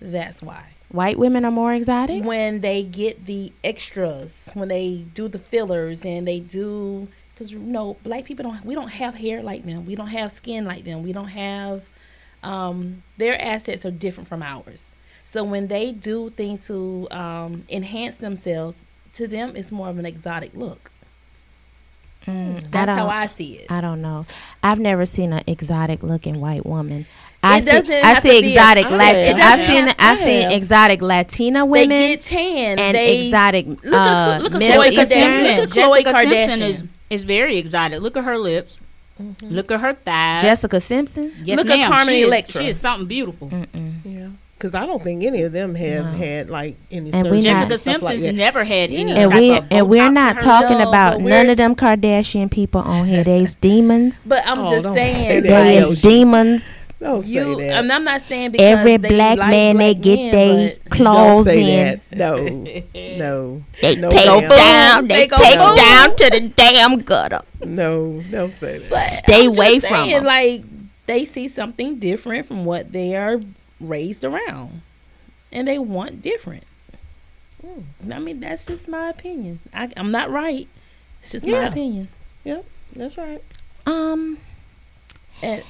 That's 0.00 0.42
why. 0.42 0.64
White 0.90 1.18
women 1.18 1.44
are 1.44 1.52
more 1.52 1.72
exotic. 1.72 2.24
when 2.24 2.62
they 2.62 2.82
get 2.82 3.26
the 3.26 3.52
extras, 3.62 4.48
when 4.54 4.68
they 4.68 5.04
do 5.14 5.28
the 5.28 5.38
fillers 5.38 6.04
and 6.04 6.26
they 6.26 6.40
do 6.40 7.06
because 7.32 7.52
you 7.52 7.58
know 7.58 7.96
black 8.02 8.24
people 8.24 8.42
don't 8.42 8.64
we 8.64 8.74
don't 8.74 8.88
have 8.88 9.14
hair 9.14 9.42
like 9.42 9.64
them, 9.64 9.86
we 9.86 9.94
don't 9.94 10.08
have 10.08 10.32
skin 10.32 10.64
like 10.64 10.84
them, 10.84 11.02
we 11.02 11.12
don't 11.12 11.28
have 11.28 11.84
um, 12.42 13.02
their 13.18 13.40
assets 13.40 13.84
are 13.84 13.90
different 13.90 14.28
from 14.28 14.42
ours. 14.42 14.90
So 15.24 15.44
when 15.44 15.68
they 15.68 15.92
do 15.92 16.30
things 16.30 16.66
to 16.66 17.06
um, 17.10 17.64
enhance 17.68 18.16
themselves, 18.16 18.82
to 19.14 19.28
them 19.28 19.54
it's 19.54 19.70
more 19.70 19.88
of 19.88 19.98
an 19.98 20.06
exotic 20.06 20.50
look. 20.54 20.90
Mm, 22.26 22.70
That's 22.70 22.90
how 22.90 23.08
I 23.08 23.26
see 23.26 23.54
it. 23.58 23.70
I 23.70 23.80
don't 23.80 24.02
know. 24.02 24.26
I've 24.62 24.78
never 24.78 25.06
seen 25.06 25.32
an 25.32 25.42
exotic 25.46 26.02
looking 26.02 26.40
white 26.40 26.66
woman. 26.66 27.06
I 27.42 27.58
It 27.58 27.64
see, 27.64 27.70
doesn't 27.70 27.90
I 28.04 28.06
have 28.08 28.22
see 28.22 28.36
to 28.36 28.40
be 28.42 28.48
a- 28.48 28.50
exotic. 28.50 28.86
I 28.86 28.96
Lat- 28.96 29.14
have. 29.24 29.36
I've 29.60 29.66
seen 29.66 29.86
have- 29.86 29.96
I've 29.98 30.18
seen 30.18 30.42
have. 30.42 30.52
exotic 30.52 31.00
Latina 31.02 31.64
women 31.64 31.88
they 31.88 32.16
get 32.16 32.24
tan 32.24 32.78
and 32.78 32.94
they, 32.94 33.26
exotic 33.26 33.66
Look 33.66 33.84
at 33.86 33.92
uh, 33.94 34.38
look 34.42 34.52
at 34.52 34.58
Middle 34.58 34.82
Khloe 34.82 34.92
Jessica 34.92 35.20
Kardashian. 35.20 35.34
Simpson. 35.34 35.56
Look 35.60 35.76
at 35.76 35.88
Khloe 35.88 36.04
Jessica 36.04 36.20
Simpson 36.30 36.60
Kardashian. 36.60 36.68
is, 36.68 36.84
is 37.08 37.24
very 37.24 37.56
exotic. 37.56 38.00
Look 38.02 38.16
at 38.18 38.24
her 38.24 38.36
lips. 38.36 38.80
Look 39.42 39.70
at 39.70 39.80
her 39.80 39.94
thighs. 39.94 40.42
Jessica 40.42 40.80
Simpson. 40.80 41.32
yes, 41.42 41.56
Look 41.58 41.68
at 41.70 41.78
ma'am. 41.78 41.90
Carmen 41.90 42.14
she 42.14 42.20
is, 42.20 42.26
Electra. 42.26 42.60
she 42.62 42.68
is 42.68 42.78
something 42.80 43.06
beautiful. 43.08 43.48
Mm-mm. 43.48 43.92
Yeah. 44.04 44.19
Because 44.60 44.74
I 44.74 44.84
don't 44.84 45.02
think 45.02 45.24
any 45.24 45.40
of 45.40 45.52
them 45.52 45.74
have 45.74 46.04
No. 46.04 46.10
had 46.12 46.50
like 46.50 46.76
any. 46.92 47.10
And 47.14 47.30
we 47.30 47.40
surgery 47.40 47.52
not- 47.54 47.68
Jessica 47.68 47.78
stuff 47.78 48.02
like 48.02 48.10
Simpson's 48.18 48.22
that. 48.24 48.34
never 48.34 48.62
had 48.64 48.90
any 48.90 49.12
And 49.12 49.30
type 49.30 49.40
we 49.40 49.50
of 49.52 49.64
and 49.70 49.86
Botox 49.86 49.88
we're 49.88 50.10
not 50.12 50.40
talking 50.40 50.76
No, 50.78 50.88
about 50.90 51.20
none 51.22 51.48
of 51.48 51.56
them 51.56 51.74
Kardashian 51.74 52.50
people 52.50 52.82
on 52.82 53.06
here. 53.06 53.24
They's 53.24 53.54
demons. 53.54 54.26
But 54.28 54.42
I'm 54.46 54.58
Oh, 54.58 54.70
just 54.70 54.82
don't 54.84 54.92
say 54.94 55.12
saying, 55.14 55.42
that. 55.44 55.48
They 55.64 55.78
is 55.78 56.02
demons. 56.02 56.92
Don't 57.00 57.24
you, 57.24 57.56
say 57.56 57.68
that. 57.68 57.78
and 57.78 57.90
I'm 57.90 58.04
not 58.04 58.20
saying 58.20 58.50
because 58.50 58.66
Every 58.78 58.98
they 58.98 59.08
black 59.08 59.38
like 59.38 59.50
man 59.50 59.76
they 59.78 59.94
black 59.94 60.02
get 60.04 60.16
men, 60.16 60.30
they 60.32 60.78
but 60.84 60.90
don't 60.90 60.98
claws 61.06 61.44
say 61.46 61.62
in. 61.62 62.00
that. 62.10 62.18
No, 62.18 62.36
no, 63.16 63.62
They 63.80 63.96
No, 63.96 64.10
take 64.10 64.26
ma'am. 64.26 64.48
down. 64.50 65.08
They, 65.08 65.14
They 65.14 65.26
go 65.28 65.36
take 65.38 65.58
boom. 65.58 65.76
down 65.76 66.16
to 66.16 66.30
the 66.30 66.52
damn 66.54 66.98
gutter. 66.98 67.40
no. 67.64 68.22
Don't 68.30 68.50
say 68.50 68.80
that. 68.80 68.90
But 68.90 68.98
Stay 69.00 69.46
I'm 69.46 69.54
just 69.54 69.58
away 69.58 69.80
from 69.80 69.88
saying, 69.88 70.12
'em. 70.16 70.24
Like 70.24 70.62
they 71.06 71.24
see 71.24 71.48
something 71.48 71.98
different 71.98 72.44
from 72.46 72.66
what 72.66 72.92
they 72.92 73.16
are 73.16 73.40
raised 73.80 74.24
around, 74.24 74.82
and 75.52 75.66
they 75.66 75.78
want 75.78 76.22
different. 76.22 76.64
I 78.10 78.18
mean, 78.18 78.40
that's 78.40 78.66
just 78.66 78.88
my 78.88 79.08
opinion. 79.10 79.60
I, 79.74 79.90
I'm 79.96 80.10
not 80.10 80.30
right. 80.30 80.66
It's 81.20 81.32
just 81.32 81.46
my 81.46 81.64
opinion. 81.66 82.08
Yep, 82.44 82.64
That's 82.96 83.18
right. 83.18 83.42
Um, 83.84 84.38
And 85.42 85.62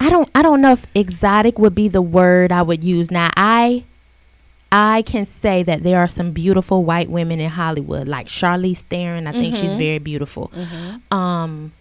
I 0.00 0.08
don't. 0.08 0.28
I 0.34 0.40
don't 0.42 0.60
know 0.62 0.72
if 0.72 0.86
exotic 0.94 1.58
would 1.58 1.74
be 1.74 1.88
the 1.88 2.00
word 2.00 2.50
I 2.52 2.62
would 2.62 2.82
use. 2.82 3.10
Now, 3.10 3.28
I, 3.36 3.84
I 4.72 5.02
can 5.02 5.26
say 5.26 5.62
that 5.64 5.82
there 5.82 5.98
are 5.98 6.08
some 6.08 6.30
beautiful 6.32 6.84
white 6.84 7.10
women 7.10 7.40
in 7.40 7.50
Hollywood, 7.50 8.08
like 8.08 8.28
Charlize 8.28 8.78
Theron. 8.78 9.26
I 9.26 9.32
think 9.32 9.54
she's 9.56 9.72
Mhm. 9.74 9.78
very 9.78 9.98
beautiful. 9.98 10.50
Um, 11.10 11.72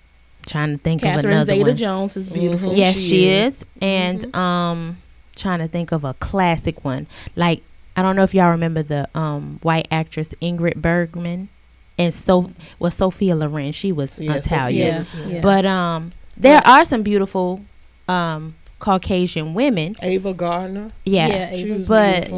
trying 0.46 0.78
to 0.78 0.84
think 0.84 1.04
of 1.04 1.08
Catherine 1.10 1.34
another 1.34 1.54
Zeta 1.54 1.64
one. 1.70 1.78
Jones 1.78 2.18
is 2.18 2.28
beautiful. 2.28 2.74
Yes, 2.76 2.96
she 2.96 3.10
she, 3.10 3.28
is. 3.30 3.56
is. 3.62 3.66
And 3.82 4.36
um 4.36 4.98
trying 5.38 5.60
to 5.60 5.68
think 5.68 5.92
of 5.92 6.04
a 6.04 6.14
classic 6.16 6.84
one. 6.84 7.08
Like 7.36 7.62
I 7.96 8.02
don't 8.02 8.16
know 8.16 8.24
if 8.24 8.34
y'all 8.34 8.52
remember 8.52 8.84
the 8.84 9.08
um 9.16 9.60
white 9.64 9.88
actress 9.92 10.30
Ingrid 10.42 10.76
Bergman 10.76 11.50
and 11.98 12.14
so 12.14 12.52
well 12.80 12.92
Sophia 12.92 13.36
Loren. 13.36 13.72
She 13.72 13.92
was 13.92 14.20
Yeah, 14.20 14.34
Italian. 14.36 15.06
Yeah, 15.18 15.26
yeah. 15.28 15.42
But 15.42 15.66
um 15.66 16.12
there 16.36 16.62
are 16.66 16.84
some 16.86 17.04
beautiful 17.04 17.62
um 18.08 18.56
Caucasian 18.80 19.54
women. 19.56 19.96
Ava 20.02 20.34
Gardner. 20.34 20.92
Yeah. 21.04 21.28
yeah, 21.28 21.50
Ava's 21.52 21.88
But- 21.88 22.30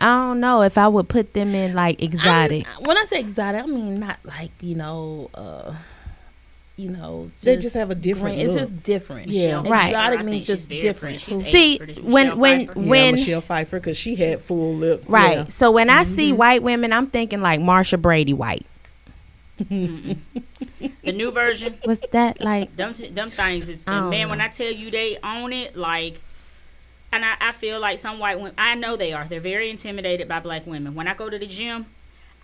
I 0.00 0.04
don't 0.06 0.38
know 0.38 0.62
if 0.62 0.78
I 0.78 0.86
would 0.86 1.08
put 1.08 1.32
them 1.32 1.56
in 1.56 1.74
like 1.74 2.00
exotic. 2.00 2.68
I'm- 2.68 2.84
when 2.84 2.96
I 2.96 3.04
say 3.04 3.18
exotic, 3.18 3.64
I 3.64 3.66
mean 3.66 3.98
not 3.98 4.18
like 4.24 4.52
you 4.60 4.76
know, 4.76 5.28
uh, 5.34 5.72
you 6.78 6.90
know, 6.90 7.26
They 7.42 7.56
just 7.56 7.74
have 7.74 7.90
a 7.90 7.94
different 7.96 8.36
grand- 8.36 8.50
It's 8.50 8.54
just 8.58 8.82
different. 8.84 9.28
Yeah. 9.28 9.62
Right. 9.68 9.88
Exotic 9.88 10.20
means 10.24 10.46
think 10.46 10.58
she's 10.58 10.66
just 10.66 10.68
different. 10.68 11.20
She's 11.20 11.44
See, 11.44 11.72
aged 11.72 11.78
pretty. 11.78 12.00
when- 12.00 12.26
Michelle 12.26 12.38
when- 12.38 12.60
Yeah, 12.60 12.72
When- 12.76 13.14
Michelle 13.16 13.40
Pfeiffer, 13.40 13.80
because 13.80 13.96
she 13.96 14.14
had 14.14 14.40
full 14.40 14.76
lips. 14.76 15.10
Right. 15.10 15.38
yeah. 15.38 15.48
So 15.50 15.72
when 15.72 15.90
I 15.90 16.04
see 16.04 16.28
mm-hmm. 16.28 16.36
white 16.38 16.62
women, 16.62 16.92
I'm 16.92 17.08
thinking 17.08 17.40
like 17.42 17.60
Marcia 17.60 17.98
Brady 17.98 18.32
white. 18.32 18.64
the 19.68 20.16
new 21.12 21.32
version, 21.32 21.78
Was 21.84 21.98
that 22.12 22.40
like 22.40 22.74
them 22.76 22.94
t- 22.94 23.08
them 23.08 23.30
things 23.30 23.68
is 23.68 23.82
I 23.88 23.98
and 23.98 24.10
man. 24.10 24.22
know. 24.22 24.28
When 24.28 24.40
I 24.40 24.46
tell 24.48 24.70
you 24.70 24.88
they 24.92 25.18
own 25.24 25.52
it, 25.52 25.74
like, 25.76 26.20
and 27.10 27.24
I, 27.24 27.34
I 27.40 27.52
feel 27.52 27.80
like 27.80 27.98
some 27.98 28.20
white 28.20 28.36
women, 28.36 28.54
I 28.56 28.76
know 28.76 28.96
they 28.96 29.12
are. 29.12 29.24
They're 29.24 29.40
very 29.40 29.68
intimidated 29.68 30.28
by 30.28 30.38
black 30.38 30.64
women. 30.64 30.94
When 30.94 31.08
I 31.08 31.14
go 31.14 31.28
to 31.28 31.38
the 31.38 31.46
gym, 31.46 31.86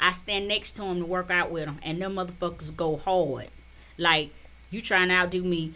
I 0.00 0.10
stand 0.10 0.48
next 0.48 0.72
to 0.72 0.82
them 0.82 0.98
to 0.98 1.04
work 1.06 1.30
out 1.30 1.52
with 1.52 1.66
them, 1.66 1.78
and 1.84 2.02
them 2.02 2.16
motherfuckers 2.16 2.74
go 2.76 2.96
hard. 2.96 3.46
Like 3.98 4.30
you 4.70 4.82
trying 4.82 5.08
to 5.08 5.14
outdo 5.14 5.42
me. 5.44 5.74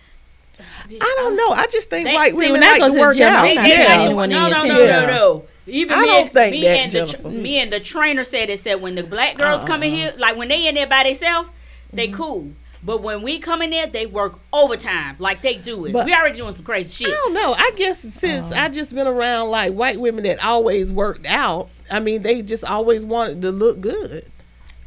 I 0.61 1.15
don't 1.19 1.37
know. 1.37 1.51
I 1.51 1.67
just 1.67 1.89
think 1.89 2.07
They- 2.09 2.15
white 2.15 2.33
see, 2.33 2.39
women 2.39 2.53
when 2.53 2.65
I 2.65 2.73
like 2.73 2.81
go 2.81 2.89
to 2.89 2.95
to 2.95 3.01
work 3.01 3.17
gym, 3.17 3.29
out. 3.29 3.37
I'm 3.37 3.43
They, 3.45 3.55
not 3.55 3.63
they 3.63 3.71
paying 3.71 3.79
like 3.79 3.89
Yeah. 3.89 3.97
to- 3.97 4.03
anyone 4.03 4.31
no, 4.31 4.49
no, 4.49 4.65
no, 4.65 4.87
no, 4.87 5.07
no. 5.07 5.45
Even 5.67 5.99
I 5.99 6.01
me, 6.01 6.07
don't 6.07 6.23
and, 6.23 6.33
think 6.33 6.53
me 6.53 6.63
that, 6.63 6.69
and 6.79 6.93
the 6.93 7.07
tr- 7.07 7.29
me 7.29 7.59
and 7.59 7.73
the 7.73 7.81
trainer 7.81 8.25
said 8.25 8.49
it 8.51 8.59
said 8.59 8.81
when 8.81 8.95
the 8.95 9.03
black 9.03 9.37
girls 9.37 9.65
come 9.65 9.83
in 9.83 9.93
uh-uh. 9.93 9.97
here, 9.97 10.15
like 10.17 10.37
when 10.37 10.49
they 10.49 10.67
in 10.67 10.75
there 10.75 10.87
by 10.87 11.05
themselves, 11.05 11.51
they 11.93 12.07
mm-hmm. 12.07 12.17
cool. 12.17 12.53
But 12.83 13.03
when 13.03 13.23
we 13.23 13.39
come 13.39 13.61
in 13.61 13.71
there, 13.71 13.87
they 13.87 14.07
work 14.07 14.39
overtime, 14.53 15.17
like 15.19 15.43
they 15.43 15.55
do 15.55 15.85
it. 15.85 15.93
But- 15.93 16.07
we 16.07 16.15
already 16.15 16.39
doing 16.39 16.53
some 16.53 16.65
crazy 16.65 17.05
shit. 17.05 17.09
I 17.09 17.11
shit. 17.11 17.19
don't 17.25 17.35
know. 17.35 17.53
I 17.53 17.71
guess 17.77 18.01
since 18.01 18.51
uh-huh. 18.51 18.65
I 18.65 18.69
just 18.69 18.95
been 18.95 19.07
around 19.07 19.51
like 19.51 19.75
white 19.75 20.01
women 20.01 20.25
that 20.25 20.43
always 20.43 20.91
worked 20.93 21.27
out. 21.27 21.69
I 21.91 22.01
mean, 22.01 22.23
they 22.23 22.43
just 22.43 22.65
always 22.65 23.05
wanted 23.05 23.43
to 23.43 23.51
look 23.51 23.81
good. 23.81 24.31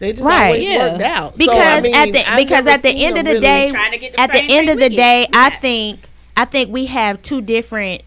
They 0.01 0.13
just 0.13 0.23
Right. 0.23 0.45
always 0.47 0.67
Yeah. 0.67 0.91
worked 0.93 1.03
out. 1.03 1.35
because 1.37 1.55
so, 1.57 1.61
I 1.61 1.79
mean, 1.81 1.93
at 1.95 2.11
the 2.11 2.31
I've 2.31 2.37
because 2.37 2.65
at 2.65 2.81
the 2.81 2.89
end 3.05 3.19
of 3.19 3.25
the 3.25 3.33
really- 3.33 3.41
day 3.41 3.67
to 3.91 3.97
get 3.99 4.13
the 4.13 4.19
at 4.19 4.31
the 4.33 4.43
end 4.49 4.67
of 4.67 4.79
the 4.79 4.89
get. 4.89 4.95
day 4.95 5.25
I 5.31 5.49
Yeah. 5.49 5.59
think 5.59 5.99
I 6.35 6.45
think 6.45 6.71
we 6.71 6.87
have 6.87 7.21
two 7.21 7.39
different 7.39 8.01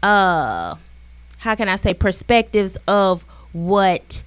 uh 0.00 0.76
how 1.38 1.54
can 1.56 1.68
I 1.68 1.74
say 1.74 1.92
perspectives 1.92 2.76
of 2.86 3.24
what 3.52 4.22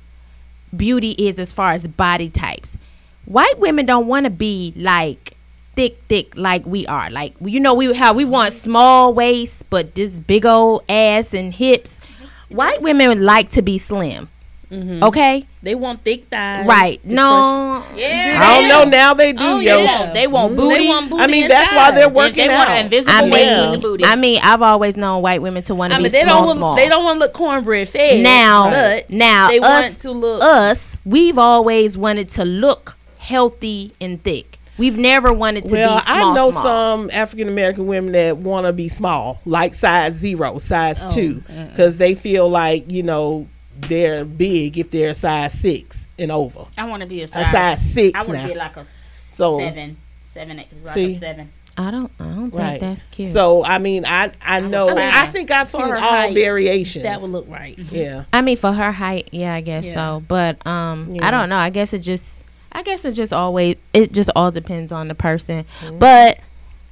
beauty 0.76 1.12
is 1.12 1.40
as 1.40 1.54
far 1.54 1.72
as 1.72 1.88
body 1.88 2.30
types. 2.30 2.76
White 3.24 3.58
women 3.58 3.86
don't 3.86 4.08
want 4.08 4.26
to 4.26 4.30
be 4.30 4.74
like 4.76 5.32
thick 5.78 6.02
thick 6.10 6.36
like 6.36 6.66
we 6.66 6.86
are. 6.88 7.10
Like 7.10 7.36
you 7.40 7.62
know 7.62 7.74
we 7.74 7.94
how 7.94 8.12
we 8.14 8.26
want 8.26 8.54
small 8.54 9.14
waist 9.14 9.64
but 9.70 9.96
this 9.96 10.12
big 10.12 10.46
old 10.46 10.84
ass 10.90 11.34
and 11.34 11.54
hips. 11.54 12.02
White 12.50 12.82
women 12.82 13.24
like 13.24 13.50
to 13.52 13.62
be 13.62 13.78
slim. 13.78 14.28
Mhm. 14.72 15.02
Okay, 15.02 15.46
They 15.64 15.76
want 15.76 16.04
thick 16.04 16.26
thighs. 16.30 16.66
right? 16.68 17.00
depression. 17.02 17.16
No, 17.16 17.84
Yeah, 17.96 18.38
I 18.42 18.60
don't 18.60 18.68
know 18.70 18.84
now 18.84 19.14
they 19.14 19.32
do 19.32 19.40
Oh, 19.42 19.60
yo. 19.60 19.84
yeah. 19.84 20.12
They 20.14 20.28
want 20.28 20.56
booty. 20.58 20.76
They 20.84 20.88
want 20.90 21.10
booty 21.10 21.24
I 21.24 21.28
mean, 21.28 21.44
and 21.44 21.52
that's 21.52 21.74
why 21.74 21.92
they're 21.92 22.10
working 22.10 22.48
they 22.48 22.54
want 22.54 22.70
an 22.70 22.78
out. 22.78 22.84
invisible 22.86 23.14
I 23.16 23.30
waist 23.30 23.56
the 23.56 23.72
mean, 23.72 23.80
booty. 23.80 24.04
I 24.06 24.16
mean, 24.18 24.40
I've 24.44 24.62
always 24.62 24.98
known 24.98 25.22
white 25.22 25.42
women 25.42 25.64
to 25.64 25.76
want 25.76 25.92
to 25.92 25.96
I 25.96 26.00
be 26.00 26.04
mean, 26.04 26.12
they 26.12 26.24
small, 26.24 26.46
don't. 26.48 26.58
small. 26.58 26.70
Want, 26.72 26.82
they 26.82 26.90
don't 26.90 27.04
want 27.06 27.16
to 27.16 27.20
look 27.26 27.34
cornbread 27.34 27.88
fed. 27.88 28.22
Now- 28.22 28.70
but 28.70 29.10
now 29.10 29.48
they 29.48 29.60
us- 29.60 29.64
want 29.84 30.00
to 30.00 30.12
look. 30.12 30.44
Us, 30.44 30.98
we've 31.06 31.38
always 31.38 31.98
wanted 31.98 32.30
to 32.32 32.44
look 32.44 32.98
healthy 33.20 33.94
and 34.02 34.22
thick. 34.24 34.60
We've 34.78 34.98
never 34.98 35.34
wanted 35.34 35.66
to 35.66 35.72
Well, 35.72 35.98
be 35.98 36.04
small. 36.04 36.16
Well, 36.18 36.32
I 36.32 36.36
know 36.36 36.52
small. 36.52 36.64
some 36.64 37.10
African 37.12 37.48
American 37.48 37.88
women 37.88 38.12
that 38.12 38.38
want 38.38 38.68
to 38.68 38.74
be 38.74 38.90
small, 38.90 39.40
like 39.46 39.74
size 39.74 40.14
zero, 40.16 40.60
size 40.60 41.00
Oh, 41.02 41.10
two, 41.10 41.42
because 41.72 41.98
they 41.98 42.14
feel 42.16 42.48
like 42.50 42.92
you 42.92 43.02
know 43.02 43.48
they're 43.82 44.26
big 44.26 44.78
if 44.78 44.92
they're 44.92 45.10
a 45.10 45.14
size 45.16 45.54
six 45.54 46.06
and 46.20 46.32
over. 46.32 46.66
I 46.78 46.86
want 46.86 47.02
to 47.02 47.08
be 47.08 47.22
a 47.22 47.26
A 47.26 47.28
size. 47.28 47.52
size 47.52 47.82
six 47.94 48.18
I 48.20 48.24
want 48.24 48.40
to 48.42 48.48
be 48.48 48.56
like 48.56 48.78
a 48.78 48.86
So 49.34 49.60
seven, 49.60 49.98
seven, 50.26 50.60
eight, 50.60 50.68
like 50.84 50.94
See? 50.94 51.16
a 51.16 51.20
seven. 51.20 51.52
I 51.80 51.92
don't. 51.92 52.12
I 52.20 52.24
don't 52.24 52.50
think 52.50 52.54
right. 52.56 52.80
that's 52.82 53.04
cute. 53.12 53.34
So 53.34 53.64
I 53.64 53.78
mean, 53.78 54.04
I 54.04 54.32
I 54.42 54.62
know. 54.62 54.90
I 54.90 54.94
mean, 54.96 55.04
I 55.14 55.28
think 55.28 55.52
I've 55.52 55.70
seen 55.70 55.82
her 55.82 55.96
all 55.96 56.02
height, 56.02 56.34
variations. 56.34 57.04
that 57.04 57.22
would 57.22 57.30
look 57.30 57.46
right. 57.48 57.78
yeah. 57.78 58.24
I 58.34 58.42
mean, 58.42 58.58
for 58.58 58.72
her 58.74 58.92
height, 58.92 59.30
yeah, 59.32 59.54
I 59.54 59.62
guess 59.62 59.86
Yeah. 59.86 59.94
so. 59.94 60.24
But 60.28 60.66
um, 60.66 61.14
Yeah. 61.14 61.28
I 61.28 61.30
don't 61.30 61.50
know. 61.50 61.58
I 61.58 61.70
guess 61.70 61.94
it 61.94 62.00
just, 62.00 62.42
I 62.72 62.82
guess 62.82 63.06
it 63.06 63.12
just 63.12 63.32
always, 63.32 63.76
it 63.94 64.12
just 64.12 64.32
all 64.36 64.50
depends 64.50 64.92
on 64.92 65.08
the 65.08 65.14
person. 65.14 65.66
But 66.00 66.40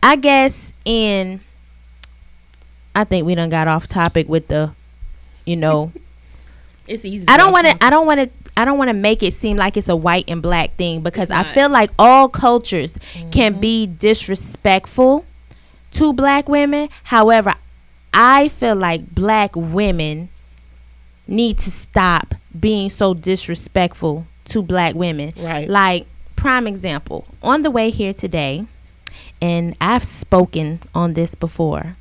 I 0.04 0.18
guess 0.18 0.72
in, 0.86 1.40
I 2.94 3.06
think 3.06 3.26
we 3.26 3.34
done 3.34 3.50
got 3.50 3.68
off 3.68 3.88
topic 3.88 4.30
with 4.30 4.48
the, 4.50 4.72
you 5.48 5.56
know, 5.56 5.92
It's 6.88 7.06
easy. 7.06 7.26
I 7.28 7.38
don't 7.38 7.52
want 7.52 7.68
to. 7.68 7.84
I 7.84 7.90
don't 7.90 8.06
want 8.06 8.20
to. 8.20 8.30
I 8.58 8.66
don't 8.66 8.78
want 8.78 8.90
to 8.90 8.94
make 8.94 9.24
it 9.24 9.34
seem 9.34 9.58
like 9.58 9.76
it's 9.76 9.90
a 9.90 9.96
white 9.96 10.26
and 10.28 10.42
black 10.42 10.76
thing 10.76 11.02
because 11.02 11.30
I 11.30 11.44
feel 11.44 11.70
like 11.70 11.90
all 12.00 12.30
cultures 12.30 12.98
can 13.32 13.54
mm-hmm. 13.54 13.60
be 13.60 13.88
disrespectful 13.88 15.26
to 15.92 16.14
black 16.14 16.48
women. 16.48 16.90
However, 17.04 17.54
I 18.14 18.48
feel 18.48 18.76
like 18.76 19.14
black 19.14 19.56
women 19.56 20.30
need 21.28 21.58
to 21.60 21.72
stop 21.72 22.36
being 22.58 22.90
so 22.90 23.14
disrespectful 23.14 24.26
to 24.46 24.62
black 24.62 24.96
women. 24.96 25.34
Right. 25.38 25.68
Like 25.68 26.08
prime 26.36 26.68
example, 26.68 27.26
on 27.42 27.64
the 27.64 27.72
way 27.72 27.90
here 27.90 28.14
today, 28.14 28.66
and 29.42 29.76
I've 29.82 30.04
spoken 30.04 30.80
on 30.94 31.14
this 31.14 31.36
before. 31.36 31.98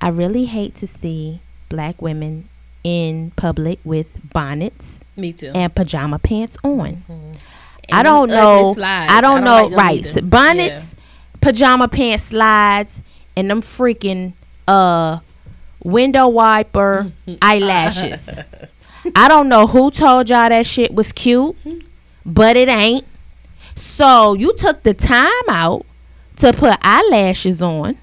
I 0.00 0.08
really 0.08 0.46
hate 0.46 0.76
to 0.76 0.86
see 0.86 1.40
black 1.68 2.00
women 2.00 2.48
in 2.84 3.32
public 3.36 3.78
with 3.84 4.08
bonnets 4.32 5.00
Me 5.16 5.32
too. 5.32 5.52
and 5.54 5.74
pajama 5.74 6.18
pants 6.18 6.56
on. 6.64 7.02
And 7.08 7.38
I 7.92 8.02
don't 8.02 8.28
know. 8.28 8.74
I 8.78 9.20
don't 9.20 9.44
know. 9.44 9.66
like 9.66 10.04
right, 10.04 10.30
bonnets, 10.30 10.94
pajama 11.40 11.88
pants, 11.88 12.24
slides, 12.24 13.00
and 13.36 13.50
them 13.50 13.62
freaking 13.62 14.32
uh 14.68 15.18
window 15.82 16.28
wiper 16.28 17.10
eyelashes. 17.42 18.28
I 19.16 19.28
don't 19.28 19.48
know 19.48 19.66
who 19.66 19.90
told 19.90 20.28
y'all 20.28 20.48
that 20.48 20.66
shit 20.66 20.94
was 20.94 21.12
cute, 21.12 21.56
but 22.26 22.56
it 22.56 22.68
ain't. 22.68 23.06
So 23.76 24.34
you 24.34 24.54
took 24.54 24.82
the 24.82 24.94
time 24.94 25.48
out 25.48 25.84
to 26.36 26.52
put 26.52 26.78
eyelashes 26.82 27.60
on, 27.60 27.98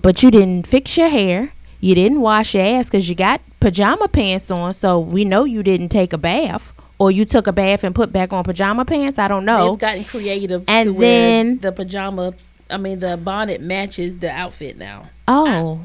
but 0.00 0.22
you 0.22 0.30
didn't 0.30 0.66
fix 0.66 0.96
your 0.96 1.08
hair. 1.08 1.52
You 1.80 1.94
didn't 1.94 2.20
wash 2.20 2.54
your 2.54 2.64
ass 2.64 2.86
because 2.86 3.08
you 3.08 3.14
got 3.14 3.40
pajama 3.60 4.08
pants 4.08 4.50
on. 4.50 4.74
So 4.74 4.98
we 4.98 5.24
know 5.24 5.44
you 5.44 5.62
didn't 5.62 5.90
take 5.90 6.12
a 6.12 6.18
bath, 6.18 6.72
or 6.98 7.10
you 7.10 7.24
took 7.24 7.46
a 7.46 7.52
bath 7.52 7.84
and 7.84 7.94
put 7.94 8.12
back 8.12 8.32
on 8.32 8.44
pajama 8.44 8.84
pants. 8.84 9.18
I 9.18 9.28
don't 9.28 9.44
know. 9.44 9.72
They've 9.72 9.78
gotten 9.80 10.04
creative 10.04 10.64
And 10.68 10.88
to 10.88 10.92
where 10.94 11.20
then- 11.20 11.58
the 11.58 11.72
pajama, 11.72 12.34
I 12.70 12.76
mean 12.78 13.00
the 13.00 13.16
bonnet 13.16 13.60
matches 13.60 14.18
the 14.18 14.30
outfit 14.30 14.76
now. 14.78 15.10
oh, 15.28 15.80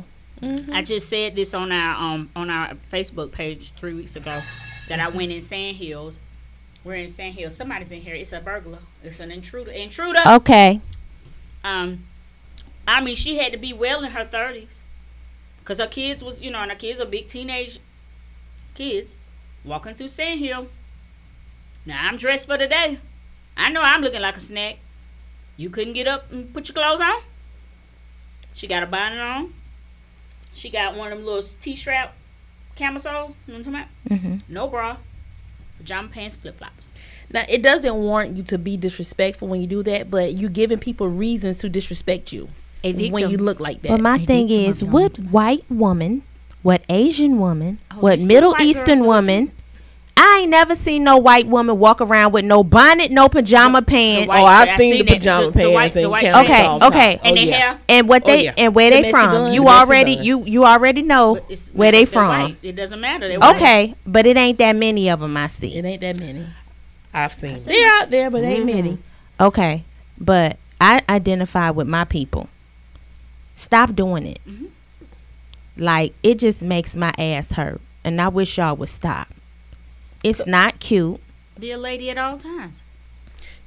I 0.72 0.82
just 0.82 1.08
said 1.08 1.36
this 1.36 1.54
on 1.54 1.72
our 1.72 1.96
um 2.14 2.30
on 2.36 2.50
our 2.50 2.74
Facebook 2.92 3.32
page 3.32 3.74
three 3.74 3.94
weeks 3.94 4.16
ago 4.16 4.42
that 4.88 5.00
I 5.00 5.10
went 5.10 5.32
in 5.32 5.40
Sand 5.42 5.76
Hills. 5.78 6.20
We're 6.84 6.96
in 6.96 7.08
Sand 7.10 7.36
Hills. 7.36 7.56
Somebody's 7.56 7.92
in 7.92 8.02
here. 8.02 8.16
It's 8.16 8.34
a 8.34 8.40
burglar. 8.40 8.80
It's 9.04 9.20
an 9.20 9.30
intruder. 9.30 9.70
Intruder. 9.72 10.20
okay. 10.26 10.82
Um, 11.64 12.06
I 12.88 13.02
mean, 13.02 13.14
she 13.14 13.38
had 13.38 13.52
to 13.52 13.58
be 13.60 13.72
well 13.72 14.04
in 14.04 14.10
her 14.12 14.26
thirties, 14.26 14.81
cause 15.66 15.80
her 15.80 15.88
kids 15.88 16.24
was, 16.24 16.42
you 16.42 16.52
know, 16.52 16.60
and 16.60 16.72
her 16.72 16.78
kids 16.78 17.00
are 17.00 17.06
big 17.06 17.28
teenage 17.28 17.80
kids 18.74 19.18
walking 19.64 19.96
through 19.96 20.08
Sand 20.08 20.40
Hill. 20.40 20.68
Now 21.86 22.00
I'm 22.08 22.18
dressed 22.18 22.48
for 22.48 22.58
the 22.58 22.68
day. 22.68 23.00
I 23.58 23.70
know 23.72 23.82
I'm 23.82 24.02
looking 24.02 24.22
like 24.22 24.38
a 24.38 24.40
snack. 24.40 24.78
You 25.58 25.70
couldn't 25.70 25.94
get 25.94 26.08
up 26.08 26.32
and 26.32 26.54
put 26.54 26.68
your 26.68 26.74
clothes 26.74 27.02
on. 27.02 27.22
She 28.54 28.68
got 28.68 28.84
a 28.84 28.86
bonnet 28.86 29.20
on. 29.20 29.54
She 30.54 30.70
got 30.70 30.96
one 30.96 31.12
of 31.12 31.18
them 31.18 31.26
little 31.26 31.48
T-strap 31.62 32.14
camisole. 32.76 33.36
You 33.48 33.54
know 33.54 33.60
what 33.60 33.68
I'm 33.68 33.74
talking 33.74 33.80
about? 33.80 33.88
Mm-hmm. 34.10 34.54
No 34.54 34.68
bra, 34.68 34.98
pajama 35.78 36.10
pants, 36.10 36.36
flip 36.36 36.58
flops. 36.58 36.92
Now 37.30 37.44
it 37.48 37.62
doesn't 37.62 37.96
warrant 37.96 38.36
you 38.36 38.44
to 38.44 38.58
be 38.58 38.78
disrespectful 38.78 39.48
when 39.48 39.62
you 39.62 39.68
do 39.68 39.84
that, 39.84 40.12
but 40.12 40.34
you're 40.34 40.50
giving 40.50 40.80
people 40.80 41.08
reasons 41.08 41.58
to 41.60 41.70
disrespect 41.70 42.34
you 42.34 42.50
when 42.84 43.30
you 43.30 43.38
look 43.38 43.60
like 43.60 43.82
that. 43.84 43.90
But 43.90 44.02
my 44.02 44.18
They 44.18 44.26
thing 44.26 44.48
did 44.48 44.70
is, 44.70 44.84
what 44.84 45.18
white 45.18 45.64
woman, 45.70 46.24
what 46.62 46.84
Asian 46.90 47.40
woman, 47.40 47.80
Oh, 47.92 47.96
what 48.00 48.20
Middle 48.20 48.52
white 48.52 48.60
girls 48.60 48.76
Eastern 48.78 49.06
woman. 49.06 49.52
I 50.18 50.40
ain't 50.42 50.52
never 50.52 50.76
seen 50.76 51.04
no 51.04 51.18
white 51.18 51.48
woman 51.48 51.80
walk 51.80 52.00
around 52.00 52.32
with 52.34 52.46
no 52.46 52.64
bonnet, 52.64 53.10
no 53.12 53.28
pajama 53.28 53.82
pants. 53.82 54.28
Oh, 54.28 54.30
white- 54.30 54.42
oh, 54.42 54.46
I've 54.46 54.70
I 54.70 54.78
seen, 54.78 54.94
seen 54.98 55.06
the 55.06 55.12
it. 55.14 55.18
pajama 55.18 55.46
The- 55.46 55.52
the 55.52 55.60
pants 55.60 55.74
white- 55.74 55.94
the 55.94 56.02
and 56.02 56.12
white 56.12 56.26
Okay, 56.26 56.68
okay. 56.86 57.20
And 57.24 57.32
oh, 57.32 57.36
they 57.36 57.44
yeah. 57.48 57.56
hair. 57.56 57.78
And 57.90 58.10
what 58.10 58.22
Oh, 58.24 58.28
they 58.28 58.44
yeah. 58.44 58.54
and 58.58 58.76
where 58.76 58.92
The 58.92 59.02
they 59.02 59.10
from? 59.12 59.32
bun. 59.32 59.54
You 59.54 59.64
The 59.64 59.68
already 59.70 60.16
bun. 60.18 60.24
you 60.26 60.44
you 60.46 60.66
already 60.66 61.02
know 61.02 61.38
it's- 61.38 61.72
where 61.74 61.92
they 61.92 62.00
they're 62.00 62.06
from. 62.08 62.28
white. 62.28 62.58
It 62.62 62.76
doesn't 62.76 63.00
matter. 63.02 63.28
They're 63.30 63.40
white. 63.40 63.56
Okay, 63.56 63.96
but 64.06 64.28
it 64.28 64.38
ain't 64.38 64.60
that 64.60 64.76
many 64.76 65.10
of 65.10 65.22
them 65.22 65.36
I 65.38 65.48
see. 65.48 65.76
it 65.76 65.86
ain't 65.86 66.02
that 66.02 66.18
many. 66.20 66.46
I've 67.14 67.34
seen. 67.34 67.56
it. 67.56 67.64
They're 67.66 67.88
out 67.96 68.12
there, 68.12 68.30
but 68.30 68.44
ain't 68.44 68.66
many. 68.66 68.92
Mm-hmm. 68.92 69.44
Okay, 69.44 69.84
but 70.20 70.58
I 70.80 71.02
identify 71.10 71.72
with 71.72 71.88
my 71.88 72.04
people. 72.04 72.48
Stop 73.62 73.94
doing 73.96 74.26
it. 74.26 74.40
Mhm. 74.48 74.68
Like 75.78 76.14
it 76.24 76.40
just 76.40 76.62
makes 76.62 76.96
my 76.96 77.14
ass 77.18 77.52
hurt, 77.52 77.80
and 78.04 78.20
I 78.20 78.28
wish 78.28 78.58
y'all 78.58 78.76
would 78.76 78.90
stop. 78.90 79.28
It's 80.24 80.46
not 80.48 80.80
cute. 80.80 81.20
Be 81.60 81.72
a 81.72 81.78
lady 81.78 82.10
at 82.10 82.18
all 82.18 82.38
times. 82.38 82.82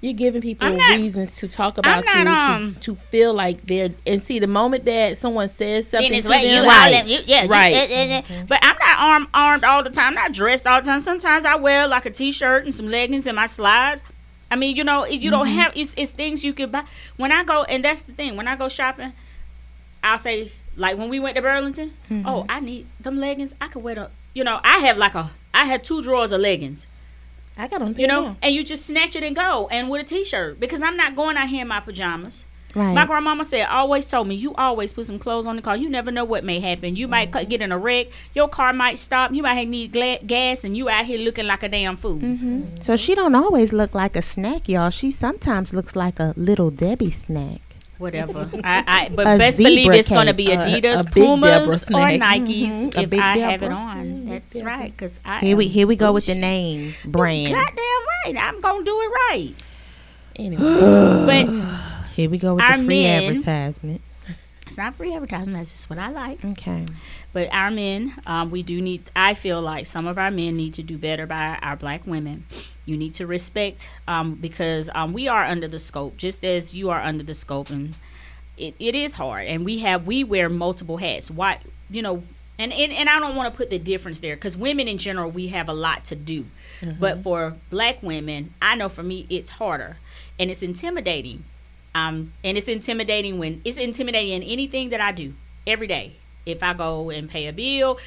You're 0.01 0.13
giving 0.13 0.43
people 0.43 0.69
not- 0.71 0.91
reasons 0.99 1.33
to 1.37 1.49
talk 1.49 1.79
about 1.79 2.05
not, 2.05 2.15
you 2.27 2.29
um, 2.31 2.75
to, 2.75 2.81
to 2.81 2.95
feel 3.11 3.33
like 3.33 3.63
they're 3.67 3.91
and 4.07 4.21
see 4.23 4.39
the 4.39 4.47
moment 4.49 4.85
that 4.85 5.17
someone 5.17 5.49
says 5.49 5.89
something 5.89 6.11
Then 6.11 6.19
it's 6.19 6.27
to 6.27 6.33
like 6.33 6.43
you 6.45 6.51
them, 6.61 6.65
all 6.69 6.91
them- 6.91 7.09
you- 7.09 7.21
yeah, 7.25 7.45
you- 7.45 7.49
Right. 7.49 7.75
eh, 7.75 8.23
eh. 8.29 8.43
But 8.49 8.59
I'm 8.63 8.77
not 8.79 8.99
armed 8.99 9.27
armed 9.33 9.65
all 9.65 9.83
the 9.85 9.91
time. 9.91 10.09
I'm 10.09 10.15
not 10.15 10.33
dressed 10.33 10.67
all 10.67 10.81
the 10.81 10.87
time. 10.87 11.01
Sometimes 11.01 11.45
I 11.45 11.55
wear 11.55 11.87
like 11.87 12.05
a 12.05 12.11
t-shirt 12.11 12.65
and 12.65 12.75
some 12.75 12.91
leggings 12.91 13.27
and 13.29 13.37
my 13.37 13.47
slides. 13.47 14.03
I 14.51 14.57
mean, 14.57 14.77
you 14.77 14.85
know, 14.85 15.07
you 15.07 15.31
don't 15.31 15.47
have 15.47 15.73
it's, 15.77 15.95
it's 15.97 16.11
things 16.11 16.45
you 16.45 16.53
could 16.53 16.71
buy. 16.73 16.83
When 17.17 17.31
I 17.33 17.43
go, 17.45 17.63
and 17.65 17.83
that's 17.85 18.03
the 18.03 18.13
thing. 18.13 18.37
When 18.37 18.47
I 18.47 18.57
go 18.57 18.69
shopping, 18.69 19.13
I'll 20.05 20.19
say 20.19 20.53
like 20.77 20.97
when 20.99 21.09
we 21.09 21.19
went 21.19 21.35
to 21.37 21.43
Burlington. 21.43 21.95
Oh, 22.25 22.45
I 22.49 22.61
need 22.61 22.87
them 23.01 23.17
leggings. 23.19 23.55
I 23.61 23.69
could 23.69 23.83
wear 23.83 23.95
them. 23.97 24.11
You 24.35 24.45
know, 24.45 24.61
I 24.63 24.79
have 24.87 24.99
like 24.99 25.15
a. 25.15 25.31
I 25.53 25.65
had 25.67 25.83
two 25.85 26.03
drawers 26.03 26.33
of 26.33 26.41
leggings. 26.41 26.87
I 27.57 27.69
got 27.69 27.79
them. 27.81 27.95
You 27.97 28.07
know, 28.09 28.37
and 28.43 28.55
you 28.55 28.65
just 28.65 28.85
snatch 28.87 29.15
it 29.17 29.23
and 29.23 29.35
go, 29.37 29.69
and 29.71 29.89
with 29.89 30.01
a 30.03 30.05
t-shirt 30.05 30.59
because 30.59 30.83
I'm 30.83 30.97
not 30.97 31.15
going 31.17 31.37
out 31.37 31.49
here 31.49 31.63
in 31.63 31.69
my 31.69 31.81
pajamas. 31.81 32.45
Right. 32.75 32.93
My 32.93 33.07
grandmama 33.07 33.45
said, 33.45 33.67
always 33.69 34.09
told 34.09 34.27
me, 34.27 34.35
you 34.35 34.53
always 34.57 34.93
put 34.93 35.07
some 35.07 35.21
clothes 35.21 35.47
on 35.47 35.55
the 35.55 35.63
car. 35.63 35.77
You 35.77 35.89
never 35.89 36.11
know 36.11 36.25
what 36.25 36.43
may 36.43 36.59
happen. 36.59 36.97
You 36.97 37.07
might 37.07 37.31
Mm-hmm. 37.31 37.39
c- 37.39 37.45
get 37.47 37.63
in 37.63 37.71
a 37.71 37.79
wreck. 37.79 38.09
Your 38.35 38.49
car 38.49 38.73
might 38.73 38.99
stop. 38.99 39.33
You 39.33 39.45
might 39.45 39.69
need 39.69 39.93
gla- 39.93 40.19
gas, 40.27 40.65
and 40.65 40.77
you 40.77 40.89
out 40.89 41.05
here 41.05 41.19
looking 41.21 41.47
like 41.47 41.63
a 41.63 41.69
damn 41.69 41.97
fool. 41.97 42.19
hmm 42.19 42.63
So 42.81 42.97
she 42.97 43.15
don't 43.15 43.37
always 43.37 43.73
look 43.73 43.95
like 43.95 44.17
a 44.17 44.23
snack, 44.23 44.69
y'all. 44.69 44.91
She 44.91 45.13
sometimes 45.13 45.73
looks 45.73 45.95
like 45.95 46.19
a 46.19 46.35
little 46.37 46.73
Debbie 46.73 47.13
snack. 47.13 47.61
Whatever. 47.99 48.51
I, 48.65 48.85
I, 48.87 49.09
but 49.15 49.27
A 49.27 49.39
best 49.39 49.59
believe 49.59 49.91
it's 49.93 50.09
going 50.09 50.27
to 50.27 50.35
be 50.35 50.47
Adidas, 50.47 51.01
a 51.01 51.03
Deborah 51.05 51.11
Pumas, 51.13 51.85
or. 51.91 51.97
Nikes 51.97 52.93
Mhm. 52.93 53.03
If 53.03 53.13
I 53.21 53.39
have 53.39 53.63
it 53.63 53.71
on. 53.71 54.27
That's 54.27 54.61
right. 54.63 54.91
Because 54.91 55.19
I 55.25 55.39
Here 55.41 55.57
we 55.57 55.69
here 55.69 55.87
we 55.87 55.95
go 55.97 56.13
with 56.13 56.27
the 56.27 56.35
name 56.35 56.95
brand. 57.05 57.55
Goddamn 57.55 57.77
right. 58.27 58.37
I'm 58.37 58.61
going 58.61 58.85
to 58.85 58.85
do 58.85 59.01
it 59.01 59.11
right. 59.31 59.55
Anyway, 60.37 60.63
But 61.47 61.81
Here 62.17 62.29
we 62.31 62.39
go 62.39 62.55
with 62.55 62.65
the 62.67 62.83
free 62.85 63.03
men- 63.03 63.25
advertisement. 63.37 64.01
It's 64.75 64.79
not 64.79 64.97
free 64.97 65.15
advertising. 65.15 65.55
That's 65.55 65.71
just 65.71 65.89
what 65.89 66.01
I 66.01 66.11
like. 66.11 66.45
Okay. 66.45 66.85
But 67.33 67.49
our 67.53 67.71
men, 67.71 68.15
um, 68.27 68.51
we 68.51 68.65
do 68.65 68.81
need. 68.81 69.09
I 69.15 69.35
feel 69.35 69.63
like 69.63 69.87
some 69.87 70.07
of 70.09 70.19
our 70.19 70.33
men 70.33 70.57
need 70.57 70.75
to 70.75 70.83
do 70.83 70.99
better 70.99 71.27
by 71.27 71.59
our 71.63 71.77
black 71.77 72.07
women. 72.07 72.45
You 72.85 72.97
need 72.97 73.15
to 73.15 73.27
respect, 73.27 73.89
um, 74.09 74.35
because 74.35 74.91
um, 74.95 75.13
we 75.13 75.29
are 75.29 75.45
under 75.45 75.69
the 75.69 75.79
scope, 75.79 76.17
just 76.17 76.45
as 76.45 76.75
you 76.75 76.91
are 76.91 77.01
under 77.01 77.23
the 77.23 77.35
scope, 77.35 77.71
and 77.71 77.95
it, 78.59 78.75
it 78.81 78.97
is 78.97 79.15
hard. 79.15 79.47
And 79.47 79.65
we 79.65 79.79
have 79.79 80.07
we 80.07 80.25
wear 80.25 80.49
multiple 80.49 80.97
hats. 80.97 81.31
Why, 81.31 81.61
you 81.89 82.03
know, 82.03 82.25
And, 82.59 82.73
and 82.73 82.93
and 82.93 83.09
I 83.09 83.19
don't 83.21 83.37
want 83.37 83.53
to 83.53 83.57
put 83.57 83.71
the 83.71 83.79
difference 83.79 84.21
there 84.21 84.37
because 84.37 84.57
women 84.57 84.89
in 84.89 84.99
general 84.99 85.31
we 85.31 85.49
have 85.49 85.69
a 85.69 85.73
lot 85.73 86.05
to 86.07 86.17
do, 86.17 86.47
but 86.99 87.23
for 87.23 87.57
black 87.71 88.03
women, 88.03 88.55
I 88.61 88.75
know 88.77 88.89
for 88.89 89.03
me 89.03 89.27
it's 89.31 89.51
harder, 89.51 89.97
and 90.39 90.51
it's 90.51 90.63
intimidating. 90.63 91.45
Um, 91.95 92.33
and 92.43 92.59
it's 92.59 92.69
intimidating 92.69 93.39
when 93.39 93.63
it's 93.65 93.77
intimidating 93.77 94.33
in 94.33 94.43
anything 94.43 94.91
that 94.91 95.01
I 95.01 95.13
do 95.13 95.35
every 95.67 95.87
day. 95.87 96.17
If 96.45 96.63
I 96.63 96.75
go 96.75 97.11
and 97.11 97.31
pay 97.31 97.47
a 97.47 97.53
bill, 97.53 97.99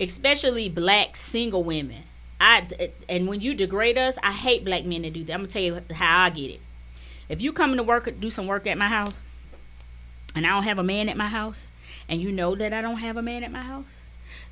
especially 0.00 0.68
black 0.68 1.16
single 1.16 1.62
women. 1.62 2.02
I 2.40 2.90
and 3.08 3.28
when 3.28 3.40
you 3.40 3.54
degrade 3.54 3.98
us, 3.98 4.16
I 4.22 4.32
hate 4.32 4.64
black 4.64 4.84
men 4.84 5.02
to 5.02 5.10
do 5.10 5.24
that. 5.24 5.34
I'm 5.34 5.40
gonna 5.40 5.48
tell 5.48 5.62
you 5.62 5.82
how 5.92 6.24
I 6.24 6.30
get 6.30 6.50
it. 6.50 6.60
If 7.28 7.40
you 7.40 7.52
come 7.52 7.76
to 7.76 7.82
work, 7.82 8.12
do 8.18 8.30
some 8.30 8.46
work 8.46 8.66
at 8.66 8.78
my 8.78 8.88
house, 8.88 9.20
and 10.34 10.46
I 10.46 10.50
don't 10.50 10.64
have 10.64 10.78
a 10.78 10.82
man 10.82 11.08
at 11.08 11.16
my 11.16 11.28
house, 11.28 11.70
and 12.08 12.20
you 12.20 12.32
know 12.32 12.56
that 12.56 12.72
I 12.72 12.80
don't 12.80 12.96
have 12.96 13.16
a 13.16 13.22
man 13.22 13.44
at 13.44 13.52
my 13.52 13.62
house, 13.62 14.00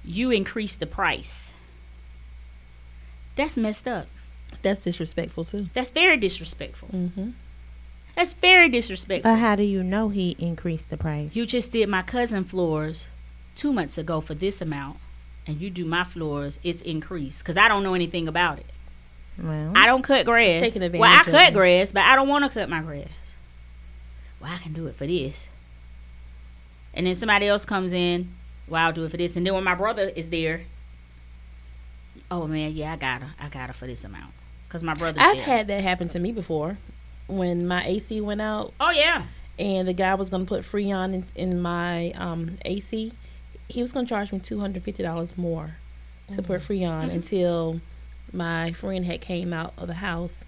you 0.04 0.30
increase 0.30 0.76
the 0.76 0.86
price. 0.86 1.52
That's 3.36 3.56
messed 3.56 3.88
up. 3.88 4.06
That's 4.62 4.80
disrespectful 4.80 5.44
too. 5.44 5.68
That's 5.74 5.90
very 5.90 6.16
disrespectful. 6.16 6.88
Mm-hmm. 6.92 7.30
That's 8.18 8.32
very 8.32 8.68
disrespectful. 8.68 9.30
But 9.30 9.38
how 9.38 9.54
do 9.54 9.62
you 9.62 9.84
know 9.84 10.08
he 10.08 10.34
increased 10.40 10.90
the 10.90 10.96
price? 10.96 11.36
you 11.36 11.46
just 11.46 11.70
did 11.70 11.88
my 11.88 12.02
cousin 12.02 12.42
floors 12.42 13.06
two 13.54 13.72
months 13.72 13.96
ago 13.96 14.20
for 14.20 14.34
this 14.34 14.60
amount, 14.60 14.96
and 15.46 15.60
you 15.60 15.70
do 15.70 15.84
my 15.84 16.02
floors, 16.02 16.58
it's 16.64 16.82
increased 16.82 17.38
because 17.38 17.56
I 17.56 17.68
don't 17.68 17.84
know 17.84 17.94
anything 17.94 18.26
about 18.26 18.58
it. 18.58 18.66
Well, 19.40 19.72
I 19.76 19.86
don't 19.86 20.02
cut 20.02 20.26
grass. 20.26 20.60
Taking 20.60 20.98
well, 20.98 21.08
I 21.08 21.20
of 21.20 21.26
cut 21.26 21.50
it. 21.50 21.54
grass, 21.54 21.92
but 21.92 22.02
I 22.02 22.16
don't 22.16 22.26
want 22.26 22.44
to 22.44 22.50
cut 22.50 22.68
my 22.68 22.80
grass. 22.80 23.06
Well, 24.40 24.50
I 24.52 24.58
can 24.58 24.72
do 24.72 24.88
it 24.88 24.96
for 24.96 25.06
this. 25.06 25.46
And 26.94 27.06
then 27.06 27.14
somebody 27.14 27.46
else 27.46 27.64
comes 27.64 27.92
in. 27.92 28.34
Well, 28.66 28.84
I'll 28.84 28.92
do 28.92 29.04
it 29.04 29.12
for 29.12 29.16
this. 29.16 29.36
And 29.36 29.46
then 29.46 29.54
when 29.54 29.62
my 29.62 29.76
brother 29.76 30.10
is 30.16 30.28
there, 30.30 30.62
oh 32.32 32.48
man, 32.48 32.72
yeah, 32.72 32.94
I 32.94 32.96
got 32.96 33.22
her. 33.22 33.30
I 33.38 33.48
got 33.48 33.68
her 33.68 33.74
for 33.74 33.86
this 33.86 34.02
amount 34.02 34.32
because 34.66 34.82
my 34.82 34.94
brother. 34.94 35.20
I've 35.20 35.36
there. 35.36 35.44
had 35.44 35.68
that 35.68 35.84
happen 35.84 36.08
to 36.08 36.18
me 36.18 36.32
before. 36.32 36.78
When 37.28 37.66
my 37.68 37.84
AC 37.86 38.20
went 38.20 38.40
out 38.40 38.72
oh 38.80 38.90
yeah, 38.90 39.22
and 39.58 39.86
the 39.86 39.92
guy 39.92 40.14
was 40.14 40.30
going 40.30 40.44
to 40.46 40.48
put 40.48 40.62
Freon 40.64 41.14
in, 41.14 41.26
in 41.34 41.60
my 41.60 42.10
um, 42.12 42.56
AC, 42.64 43.12
he 43.68 43.82
was 43.82 43.92
going 43.92 44.06
to 44.06 44.08
charge 44.10 44.32
me 44.32 44.38
two 44.40 44.58
hundred 44.60 44.82
fifty 44.82 45.02
dollars 45.02 45.36
more 45.38 45.70
to 46.34 46.42
put 46.42 46.60
Freon 46.62 47.10
until 47.10 47.80
my 48.32 48.72
friend 48.72 49.04
had 49.04 49.20
came 49.20 49.52
out 49.52 49.72
of 49.78 49.86
the 49.88 49.94
house 49.94 50.44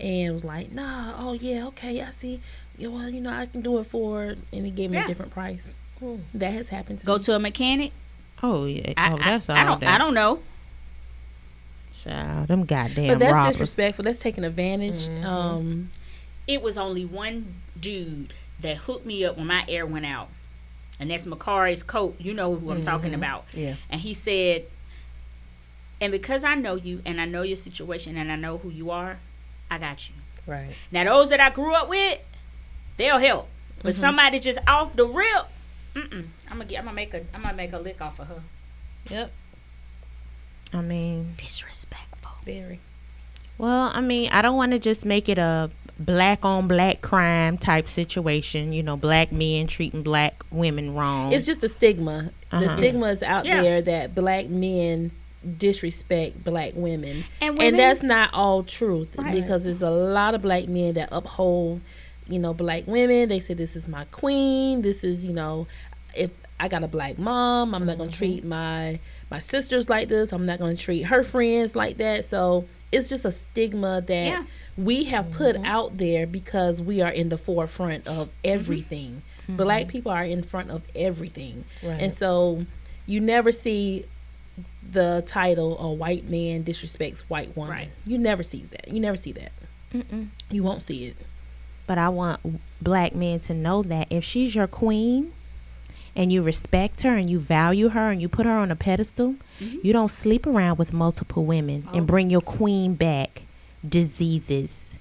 and 0.00 0.32
was 0.34 0.44
like, 0.44 0.72
"Nah, 0.72 1.14
oh 1.18 1.32
yeah, 1.34 1.66
okay, 1.68 2.00
I 2.02 2.10
see. 2.10 2.40
Yeah, 2.78 2.88
well, 2.88 3.08
you 3.08 3.20
know, 3.20 3.30
I 3.30 3.46
can 3.46 3.60
do 3.60 3.78
it 3.78 3.84
for," 3.84 4.22
and 4.52 4.64
he 4.64 4.70
gave 4.70 4.90
me 4.90 4.96
Yeah. 4.96 5.04
a 5.04 5.06
different 5.06 5.32
price. 5.32 5.74
That 6.34 6.52
has 6.52 6.68
happened 6.68 6.98
to 7.00 7.06
go 7.06 7.16
me. 7.18 7.22
to 7.24 7.34
a 7.36 7.38
mechanic. 7.38 7.92
oh 8.42 8.64
yeah, 8.66 8.92
I, 8.96 9.12
oh 9.12 9.18
that's 9.18 9.48
I, 9.48 9.54
all 9.54 9.58
I 9.60 9.64
don't. 9.64 9.80
that. 9.80 9.94
I 9.94 9.98
don't 9.98 10.14
know. 10.14 10.40
Child, 12.02 12.48
them 12.48 12.64
goddamn 12.66 13.08
but 13.08 13.18
that's 13.18 13.34
robbers. 13.34 13.52
disrespectful. 13.54 14.04
That's 14.04 14.18
taking 14.18 14.44
advantage. 14.44 15.08
Um, 15.24 15.90
It 16.46 16.62
was 16.62 16.76
only 16.76 17.04
one 17.04 17.54
dude 17.78 18.34
that 18.60 18.78
hooked 18.78 19.06
me 19.06 19.24
up 19.24 19.36
when 19.36 19.46
my 19.46 19.64
air 19.68 19.86
went 19.86 20.06
out, 20.06 20.28
and 21.00 21.10
that's 21.10 21.26
Macari's 21.26 21.82
coat. 21.82 22.16
You 22.18 22.34
know 22.34 22.54
who 22.54 22.70
I'm 22.70 22.80
talking 22.80 23.12
mm-hmm. 23.12 23.22
about. 23.22 23.44
Yeah. 23.52 23.76
And 23.90 24.00
he 24.00 24.14
said, 24.14 24.64
and 26.00 26.12
because 26.12 26.44
I 26.44 26.54
know 26.54 26.74
you 26.74 27.00
and 27.04 27.20
I 27.20 27.24
know 27.24 27.42
your 27.42 27.56
situation 27.56 28.16
and 28.16 28.30
I 28.30 28.36
know 28.36 28.58
who 28.58 28.70
you 28.70 28.90
are, 28.90 29.18
I 29.70 29.78
got 29.78 30.08
you. 30.08 30.14
Right. 30.46 30.70
Now 30.92 31.04
those 31.04 31.30
that 31.30 31.40
I 31.40 31.50
grew 31.50 31.74
up 31.74 31.88
with, 31.88 32.18
they'll 32.96 33.18
help. 33.18 33.48
But 33.82 33.92
mm-hmm. 33.92 34.00
somebody 34.00 34.40
just 34.40 34.58
off 34.66 34.96
the 34.96 35.06
rip, 35.06 35.46
mm-mm. 35.94 36.26
I'm 36.48 36.58
gonna 36.58 36.64
get. 36.64 36.78
I'm 36.78 36.84
gonna 36.84 36.94
make 36.94 37.14
a. 37.14 37.24
I'm 37.34 37.42
gonna 37.42 37.54
make 37.54 37.72
a 37.72 37.78
lick 37.78 38.00
off 38.00 38.18
of 38.18 38.28
her. 38.28 38.42
yep, 39.10 39.32
I 40.72 40.80
mean, 40.80 41.34
Disrespectful. 41.36 42.32
very. 42.44 42.80
well, 43.58 43.90
I 43.92 44.00
mean, 44.00 44.30
I 44.30 44.42
don't 44.42 44.56
want 44.56 44.72
to 44.72 44.78
just 44.78 45.04
make 45.04 45.28
it 45.28 45.38
a 45.38 45.70
black 45.98 46.44
on 46.44 46.66
black 46.68 47.00
crime 47.02 47.56
type 47.58 47.88
situation. 47.88 48.72
You 48.72 48.82
know, 48.82 48.96
black 48.96 49.32
men 49.32 49.66
treating 49.66 50.02
black 50.02 50.42
women 50.50 50.94
wrong. 50.94 51.32
It's 51.32 51.46
just 51.46 51.62
a 51.64 51.68
stigma. 51.68 52.30
The 52.50 52.56
Uh-huh. 52.56 52.76
stigma 52.76 53.06
is 53.06 53.22
out 53.22 53.44
Yeah. 53.46 53.62
there 53.62 53.82
that 53.82 54.14
black 54.14 54.48
men 54.48 55.10
disrespect 55.58 56.42
black 56.42 56.72
women. 56.74 57.24
And 57.40 57.54
women, 57.54 57.66
and 57.66 57.78
that's 57.78 58.02
not 58.02 58.30
all 58.32 58.62
truth 58.62 59.14
Right. 59.18 59.34
because 59.34 59.64
there's 59.64 59.82
a 59.82 59.90
lot 59.90 60.34
of 60.34 60.42
black 60.42 60.68
men 60.68 60.94
that 60.94 61.08
uphold, 61.12 61.80
you 62.28 62.38
know, 62.38 62.54
black 62.54 62.84
women. 62.86 63.28
They 63.28 63.40
say 63.40 63.54
this 63.54 63.76
is 63.76 63.88
my 63.88 64.04
queen. 64.06 64.82
This 64.82 65.04
is, 65.04 65.24
you 65.24 65.32
know, 65.32 65.66
if 66.16 66.30
I 66.58 66.68
got 66.68 66.82
a 66.84 66.88
black 66.88 67.18
mom, 67.18 67.74
I'm 67.74 67.84
not 67.86 67.98
gonna 67.98 68.10
treat 68.10 68.44
my 68.44 68.98
my 69.30 69.38
sisters 69.38 69.88
like 69.88 70.08
this. 70.08 70.32
I'm 70.32 70.46
not 70.46 70.58
gonna 70.58 70.76
treat 70.76 71.02
her 71.02 71.22
friends 71.24 71.74
like 71.74 71.96
that. 71.98 72.24
So 72.28 72.64
it's 72.92 73.08
just 73.08 73.24
a 73.24 73.32
stigma 73.32 74.00
that 74.06 74.26
Yeah. 74.26 74.44
We 74.76 75.04
have 75.04 75.30
put 75.32 75.56
mm-hmm. 75.56 75.64
out 75.64 75.98
there 75.98 76.26
because 76.26 76.82
we 76.82 77.00
are 77.00 77.10
in 77.10 77.28
the 77.28 77.38
forefront 77.38 78.06
of 78.06 78.28
mm-hmm. 78.28 78.36
everything. 78.44 79.22
Black 79.48 79.82
mm-hmm. 79.82 79.90
people 79.90 80.12
are 80.12 80.24
in 80.24 80.42
front 80.42 80.70
of 80.70 80.82
everything. 80.94 81.64
Right. 81.82 82.00
And 82.00 82.12
so 82.12 82.64
you 83.06 83.20
never 83.20 83.52
see 83.52 84.06
the 84.90 85.22
title 85.26 85.78
a 85.78 85.92
white 85.92 86.28
man 86.28 86.64
disrespects 86.64 87.20
white 87.20 87.56
woman. 87.56 87.72
Right. 87.72 87.88
You 88.06 88.18
never 88.18 88.42
sees 88.42 88.68
that. 88.70 88.88
You 88.88 89.00
never 89.00 89.16
see 89.16 89.32
that. 89.32 89.52
Mm-mm. 89.92 90.28
You 90.50 90.62
won't 90.62 90.82
see 90.82 91.06
it. 91.06 91.16
But 91.86 91.98
I 91.98 92.08
want 92.08 92.40
black 92.80 93.14
men 93.14 93.40
to 93.40 93.54
know 93.54 93.82
that 93.82 94.08
if 94.10 94.24
she's 94.24 94.54
your 94.54 94.66
queen 94.66 95.32
and 96.16 96.32
you 96.32 96.42
respect 96.42 97.02
her 97.02 97.14
and 97.14 97.28
you 97.28 97.38
value 97.38 97.90
her 97.90 98.10
and 98.10 98.22
you 98.22 98.28
put 98.28 98.46
her 98.46 98.52
on 98.52 98.70
a 98.70 98.76
pedestal, 98.76 99.34
you 99.60 99.92
don't 99.92 100.10
sleep 100.10 100.46
around 100.46 100.78
with 100.78 100.92
multiple 100.92 101.44
women 101.44 101.86
and 101.92 102.02
oh. 102.02 102.04
bring 102.04 102.30
your 102.30 102.40
queen 102.40 102.94
back 102.94 103.42
diseases. 103.88 104.94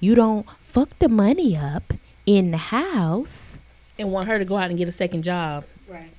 You 0.00 0.14
don't 0.14 0.46
fuck 0.62 0.88
the 0.98 1.08
money 1.08 1.56
up 1.56 1.92
in 2.26 2.50
the 2.50 2.56
house 2.56 3.58
And 3.98 4.10
want 4.10 4.28
her 4.28 4.38
to 4.38 4.44
go 4.44 4.56
out 4.56 4.70
and 4.70 4.78
get 4.78 4.88
a 4.88 4.92
second 4.92 5.22
job 5.22 5.64
Right. 5.88 6.10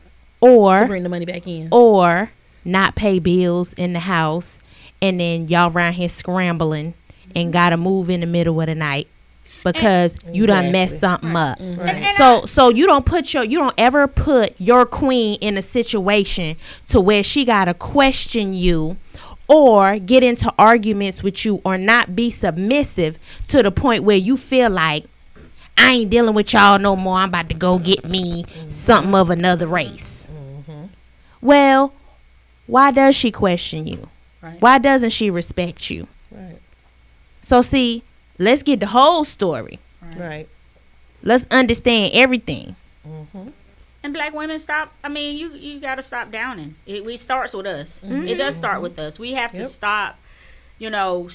to 0.42 0.48
or 0.48 0.86
bring 0.86 1.04
the 1.04 1.10
money 1.10 1.26
back 1.26 1.48
in. 1.48 1.68
or 1.72 2.32
not 2.64 2.96
pay 2.96 3.20
bills 3.20 3.74
in 3.74 3.94
the 3.94 4.00
house 4.00 4.60
and 5.02 5.20
then 5.20 5.48
y'all 5.48 5.72
around 5.72 5.94
here 5.94 6.10
scrambling 6.10 6.94
and 7.36 7.46
mm-hmm. 7.48 7.52
gotta 7.52 7.78
move 7.78 8.10
in 8.10 8.20
the 8.22 8.26
middle 8.28 8.60
of 8.62 8.68
the 8.68 8.76
night 8.76 9.08
because 9.64 10.16
you 10.32 10.46
done 10.46 10.72
messed 10.72 10.96
Exactly. 10.96 11.30
something 11.32 11.36
up. 11.36 11.60
Mm-hmm. 11.60 11.82
And, 11.82 11.90
and 12.06 12.18
So 12.18 12.46
so 12.46 12.70
you 12.70 12.86
don't 12.86 13.06
put 13.06 13.34
your 13.34 13.44
you 13.44 13.58
don't 13.58 13.74
ever 13.80 14.08
put 14.08 14.60
your 14.62 14.86
queen 14.86 15.36
in 15.42 15.58
a 15.58 15.62
situation 15.64 16.56
to 16.90 17.02
where 17.02 17.24
she 17.24 17.46
gotta 17.46 17.74
question 17.74 18.54
you 18.54 18.98
or 19.48 20.00
get 20.00 20.24
into 20.24 20.52
arguments 20.58 21.22
with 21.22 21.46
you 21.46 21.62
or 21.64 21.78
not 21.78 22.16
be 22.16 22.32
submissive 22.32 23.20
to 23.50 23.62
the 23.62 23.72
point 23.72 24.04
where 24.04 24.18
you 24.18 24.38
feel 24.38 24.70
like 24.70 25.06
I 25.78 25.92
ain't 25.92 26.10
dealing 26.10 26.36
with 26.36 26.54
y'all 26.54 26.80
no 26.80 26.96
more. 26.96 27.18
I'm 27.18 27.30
about 27.30 27.50
to 27.50 27.56
go 27.56 27.78
get 27.78 28.06
me 28.06 28.46
something 28.70 29.14
of 29.14 29.30
another 29.30 29.68
race. 29.68 30.28
Mm-hmm. 30.32 30.86
Well, 31.42 31.94
why 32.68 32.92
does 32.92 33.16
she 33.16 33.32
question 33.32 33.86
you? 33.86 34.10
Right. 34.42 34.62
Why 34.62 34.78
doesn't 34.78 35.12
she 35.12 35.30
respect 35.30 35.90
you? 35.90 36.08
Right. 36.32 36.60
So 37.42 37.62
see, 37.62 38.04
let's 38.40 38.64
get 38.64 38.80
the 38.80 38.88
whole 38.88 39.26
story. 39.26 39.80
Right. 40.16 40.48
Let's 41.24 41.46
understand 41.52 42.12
everything. 42.14 42.76
Mm-hmm. 43.08 43.50
And 44.06 44.14
black 44.14 44.34
women 44.36 44.60
stop. 44.60 44.94
I 45.04 45.10
mean, 45.10 45.36
you 45.36 45.50
you 45.54 45.80
got 45.80 45.96
to 45.96 46.04
stop 46.04 46.32
downing. 46.32 46.76
It, 46.86 47.02
it 47.08 47.20
starts 47.20 47.56
with 47.56 47.66
us. 47.66 48.02
Mm-hmm. 48.06 48.28
It 48.28 48.36
does 48.36 48.56
start 48.56 48.84
with 48.84 49.00
us. 49.00 49.18
We 49.18 49.34
have 49.34 49.52
to 49.54 49.62
Yep. 49.62 49.68
stop. 49.68 50.20
You 50.78 50.92
know, 50.92 51.28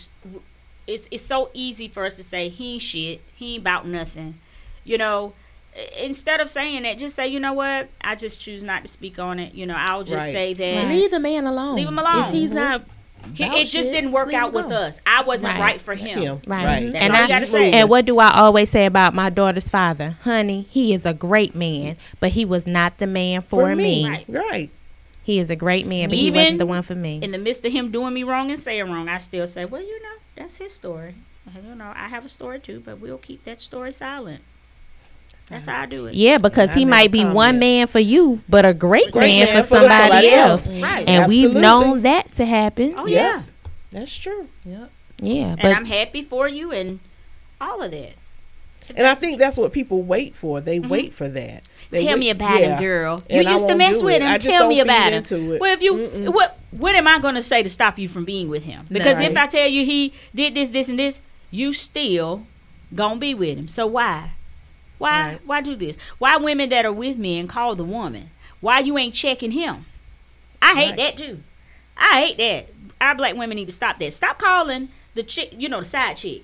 it's 0.86 1.08
it's 1.10 1.24
so 1.24 1.50
easy 1.52 1.88
for 1.88 2.06
us 2.06 2.14
to 2.14 2.22
say 2.22 2.48
he 2.48 2.74
ain't 2.74 2.82
shit. 2.82 3.22
He 3.34 3.54
ain't 3.54 3.62
about 3.62 3.88
nothing. 3.88 4.34
You 4.84 4.98
know, 4.98 5.32
instead 5.98 6.40
of 6.40 6.48
saying 6.48 6.84
that, 6.84 6.96
just 6.96 7.16
say, 7.16 7.26
you 7.26 7.40
know 7.40 7.54
what? 7.54 7.88
I 8.02 8.14
just 8.14 8.40
choose 8.40 8.62
not 8.62 8.82
to 8.82 8.88
speak 8.88 9.18
on 9.18 9.40
it. 9.40 9.52
You 9.52 9.66
know, 9.66 9.74
I'll 9.76 10.04
just 10.04 10.26
Right. 10.26 10.32
say 10.32 10.54
that 10.54 10.86
Leave 10.88 11.10
the 11.10 11.18
man 11.18 11.48
alone. 11.48 11.74
Leave 11.74 11.88
him 11.88 11.98
alone. 11.98 12.26
If 12.26 12.30
he's 12.30 12.50
mm-hmm. 12.50 12.58
not 12.58 12.82
he, 13.34 13.44
it 13.44 13.64
just 13.66 13.88
shit, 13.88 13.92
didn't 13.92 14.12
work 14.12 14.32
out 14.34 14.52
with 14.52 14.66
alone. 14.66 14.76
us. 14.84 15.00
I 15.06 15.22
wasn't 15.22 15.54
Right. 15.54 15.60
right, 15.60 15.80
for 15.80 15.94
him. 15.94 16.18
Him. 16.18 16.40
Right. 16.46 16.64
Right. 16.64 16.92
That's 16.92 17.04
And 17.04 17.12
all 17.12 17.18
I- 17.18 17.22
you 17.22 17.28
gotta 17.28 17.46
say. 17.46 17.72
And 17.72 17.88
what 17.88 18.04
do 18.06 18.18
I 18.18 18.30
always 18.34 18.70
say 18.70 18.86
about 18.86 19.14
my 19.14 19.30
daughter's 19.30 19.68
father? 19.68 20.16
Honey, 20.22 20.66
he 20.70 20.92
is 20.94 21.04
a 21.06 21.12
great 21.14 21.54
man, 21.54 21.96
but 22.20 22.30
he 22.30 22.44
was 22.44 22.66
not 22.66 22.98
the 22.98 23.06
man 23.06 23.42
for, 23.42 23.74
me. 23.76 24.08
Right. 24.08 24.24
Right. 24.28 24.70
He 25.22 25.38
is 25.38 25.50
a 25.50 25.56
great 25.56 25.86
man, 25.86 26.08
but 26.08 26.18
he 26.18 26.30
wasn't 26.30 26.58
the 26.58 26.66
one 26.66 26.82
for 26.82 26.94
me. 26.94 27.20
in 27.22 27.30
the 27.30 27.38
midst 27.38 27.64
of 27.64 27.72
him 27.72 27.90
doing 27.90 28.14
me 28.14 28.22
wrong 28.24 28.50
and 28.50 28.58
saying 28.58 28.90
wrong, 28.90 29.08
I 29.08 29.18
still 29.18 29.46
say, 29.46 29.64
well, 29.64 29.82
you 29.82 30.02
know, 30.02 30.16
that's 30.36 30.56
his 30.56 30.72
story. 30.74 31.14
And, 31.54 31.64
You 31.68 31.74
know, 31.74 31.92
I 31.94 32.08
have 32.08 32.24
a 32.24 32.28
story 32.28 32.58
too, 32.58 32.82
but 32.84 32.98
we'll 33.00 33.18
keep 33.18 33.44
that 33.44 33.60
story 33.60 33.92
silent. 33.92 34.42
That's 35.50 35.66
how 35.66 35.82
I 35.82 35.86
do 35.86 36.06
it. 36.06 36.14
yeah, 36.14 36.38
because 36.38 36.70
I 36.70 36.74
he 36.74 36.84
might 36.84 37.10
be 37.10 37.24
one 37.24 37.58
man 37.58 37.88
for 37.88 37.98
you, 37.98 38.40
but 38.48 38.64
a 38.64 38.72
great, 38.72 39.10
Great 39.10 39.34
man, 39.36 39.46
man 39.46 39.62
for 39.62 39.68
for 39.68 39.74
somebody, 39.80 40.00
somebody 40.02 40.30
else. 40.30 40.66
else. 40.68 40.76
Right. 40.78 41.08
And 41.08 41.28
we've 41.28 41.52
known 41.54 42.02
that 42.02 42.32
to 42.34 42.44
happen. 42.46 42.94
Oh 42.96 43.06
Yeah. 43.06 43.16
yeah. 43.18 43.42
That's 43.90 44.16
true. 44.16 44.48
Yep. 44.64 44.90
Yeah, 45.22 45.56
And 45.58 45.74
I'm 45.76 45.84
happy 45.84 46.22
for 46.24 46.48
you 46.48 46.70
and 46.72 47.00
all 47.60 47.82
of 47.82 47.90
that. 47.90 48.12
And 48.96 49.06
I 49.06 49.14
think 49.14 49.38
that's 49.38 49.56
what 49.58 49.72
people 49.72 50.02
wait 50.02 50.34
for. 50.34 50.60
They 50.60 50.78
wait 50.80 51.12
for 51.12 51.28
that. 51.28 51.64
They 51.90 51.98
Mm-hmm. 51.98 52.06
Tell 52.06 52.14
wait- 52.14 52.20
me 52.20 52.30
about 52.30 52.60
yeah. 52.60 52.66
him, 52.76 52.82
girl. 52.82 53.22
You 53.28 53.40
And 53.40 53.48
used 53.48 53.68
to 53.68 53.74
mess 53.74 54.02
with 54.02 54.22
him. 54.22 54.38
Tell 54.38 54.68
me 54.68 54.80
about 54.80 55.12
him. 55.12 55.58
Well, 55.58 55.74
if 55.74 55.82
you 55.82 55.94
Mm-mm. 55.94 56.32
what 56.32 56.58
what 56.70 56.94
am 56.94 57.06
I 57.08 57.18
going 57.18 57.34
to 57.34 57.42
say 57.42 57.62
to 57.64 57.68
stop 57.68 57.98
you 57.98 58.08
from 58.08 58.24
being 58.24 58.48
with 58.48 58.62
him? 58.62 58.86
Because 58.88 59.18
if 59.18 59.36
I 59.36 59.46
tell 59.48 59.66
you 59.68 59.84
he 59.84 60.12
did 60.34 60.54
this, 60.54 60.70
this, 60.70 60.88
and 60.88 60.98
this, 60.98 61.20
you 61.50 61.72
still 61.72 62.46
gonna 62.94 63.16
be 63.16 63.34
with 63.34 63.58
him. 63.58 63.66
So 63.68 63.86
why? 63.88 64.30
Why? 65.00 65.22
Right. 65.30 65.40
Why 65.46 65.60
do 65.62 65.74
this? 65.74 65.96
Why 66.18 66.36
women 66.36 66.68
that 66.68 66.84
are 66.84 66.92
with 66.92 67.16
me 67.16 67.38
and 67.38 67.48
call 67.48 67.74
the 67.74 67.82
woman? 67.84 68.30
Why 68.60 68.80
you 68.80 68.98
ain't 68.98 69.14
checking 69.14 69.52
him? 69.52 69.86
I 70.60 70.74
hate 70.74 70.88
Right. 70.90 70.96
that 70.98 71.16
too. 71.16 71.40
I 71.96 72.20
hate 72.26 72.36
that. 72.38 72.66
Our 73.00 73.14
black 73.14 73.34
women 73.34 73.56
need 73.56 73.66
to 73.66 73.72
stop 73.72 73.98
that. 73.98 74.12
Stop 74.12 74.38
calling 74.38 74.90
the 75.14 75.22
chick, 75.22 75.54
you 75.56 75.68
know, 75.70 75.80
the 75.80 75.86
side 75.86 76.18
chick. 76.18 76.42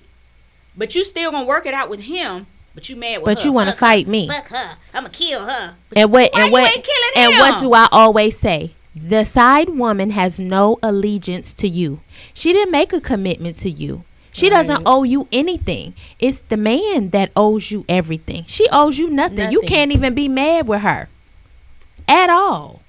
But 0.75 0.95
you 0.95 1.03
still 1.03 1.31
gonna 1.31 1.45
work 1.45 1.67
it 1.67 1.73
out 1.75 1.89
with 1.89 2.01
him. 2.01 2.47
But 2.73 2.89
you 2.89 2.95
mad 2.95 3.19
with 3.19 3.25
But 3.25 3.39
her. 3.39 3.45
you 3.45 3.51
want 3.51 3.69
to 3.69 3.75
fight 3.75 4.07
me. 4.07 4.27
Fuck 4.27 4.47
her. 4.47 4.77
I'ma 4.93 5.09
kill 5.11 5.45
her. 5.45 5.75
And 5.95 6.11
what 6.11 6.31
Why 6.33 6.39
and 6.41 6.47
you 6.47 6.51
what 6.53 6.63
ain't 6.75 6.83
killing 6.83 7.11
and 7.27 7.33
him? 7.33 7.39
what 7.39 7.59
do 7.59 7.73
I 7.73 7.87
always 7.91 8.37
say? 8.39 8.73
The 8.95 9.23
side 9.23 9.69
woman 9.69 10.09
has 10.11 10.39
no 10.39 10.79
allegiance 10.81 11.53
to 11.55 11.67
you. 11.67 11.99
She 12.33 12.53
didn't 12.53 12.71
make 12.71 12.91
a 12.93 12.99
commitment 13.01 13.57
to 13.59 13.69
you. 13.69 14.03
She 14.37 14.49
doesn't 14.49 14.83
owe 14.85 15.03
you 15.03 15.27
anything. 15.31 15.95
It's 16.19 16.41
the 16.41 16.57
man 16.57 17.09
that 17.09 17.31
owes 17.35 17.71
you 17.71 17.85
everything. 17.89 18.45
She 18.47 18.67
owes 18.71 18.97
you 18.97 19.09
nothing. 19.09 19.51
You 19.51 19.61
can't 19.61 19.91
even 19.91 20.13
be 20.13 20.27
mad 20.27 20.67
with 20.67 20.81
her 20.81 21.09
at 22.07 22.29
all. 22.29 22.81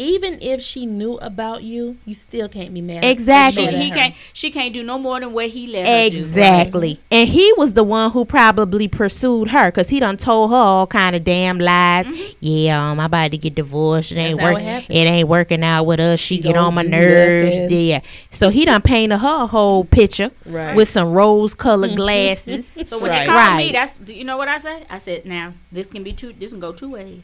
Even 0.00 0.38
if 0.40 0.62
she 0.62 0.86
knew 0.86 1.18
about 1.18 1.62
you, 1.62 1.98
you 2.06 2.14
still 2.14 2.48
can't 2.48 2.72
be 2.72 2.80
mad. 2.80 3.04
Exactly. 3.04 3.66
She, 3.68 3.76
he 3.76 3.88
her. 3.90 3.94
can't. 3.94 4.14
She 4.32 4.50
can't 4.50 4.72
do 4.72 4.82
no 4.82 4.98
more 4.98 5.20
than 5.20 5.34
what 5.34 5.48
he 5.48 5.66
let 5.66 5.86
her 5.86 6.08
do. 6.08 6.16
Exactly. 6.16 6.98
And 7.10 7.28
he 7.28 7.52
was 7.58 7.74
the 7.74 7.84
one 7.84 8.10
who 8.10 8.24
probably 8.24 8.88
pursued 8.88 9.48
her 9.48 9.66
because 9.70 9.90
he 9.90 10.00
done 10.00 10.16
told 10.16 10.52
her 10.52 10.56
all 10.56 10.86
kind 10.86 11.14
of 11.14 11.22
damn 11.22 11.58
lies. 11.58 12.06
Yeah, 12.40 12.80
um, 12.92 12.98
I'm 12.98 13.06
about 13.06 13.32
to 13.32 13.36
get 13.36 13.54
divorced. 13.54 14.12
It 14.12 14.16
ain't 14.16 14.40
how 14.40 14.52
working. 14.52 14.66
happened. 14.66 14.96
It 14.96 15.06
ain't 15.06 15.28
working 15.28 15.62
out 15.62 15.84
with 15.84 16.00
us. 16.00 16.18
She, 16.18 16.36
She 16.36 16.42
get 16.44 16.56
on 16.56 16.72
my 16.72 16.80
nerves. 16.82 17.60
nothing. 17.60 17.86
Yeah. 17.88 18.00
So 18.30 18.48
he 18.48 18.64
done 18.64 18.80
painted 18.80 19.18
her 19.18 19.42
a 19.42 19.46
whole 19.46 19.84
picture 19.84 20.30
Right. 20.46 20.74
with 20.74 20.88
some 20.88 21.12
rose 21.12 21.52
colored 21.52 21.96
glasses. 21.96 22.66
So 22.86 22.98
when 22.98 23.10
Right. 23.10 23.26
they 23.26 23.26
call 23.26 23.56
me, 23.58 23.72
that's 23.72 23.98
do 23.98 24.14
you 24.14 24.24
know 24.24 24.38
what 24.38 24.48
I 24.48 24.56
say? 24.56 24.84
I 24.88 24.96
said, 24.96 25.26
now 25.26 25.52
this 25.70 25.88
can 25.90 26.02
be 26.02 26.14
two. 26.14 26.32
This 26.32 26.52
can 26.52 26.60
go 26.60 26.72
two 26.72 26.88
ways. 26.88 27.20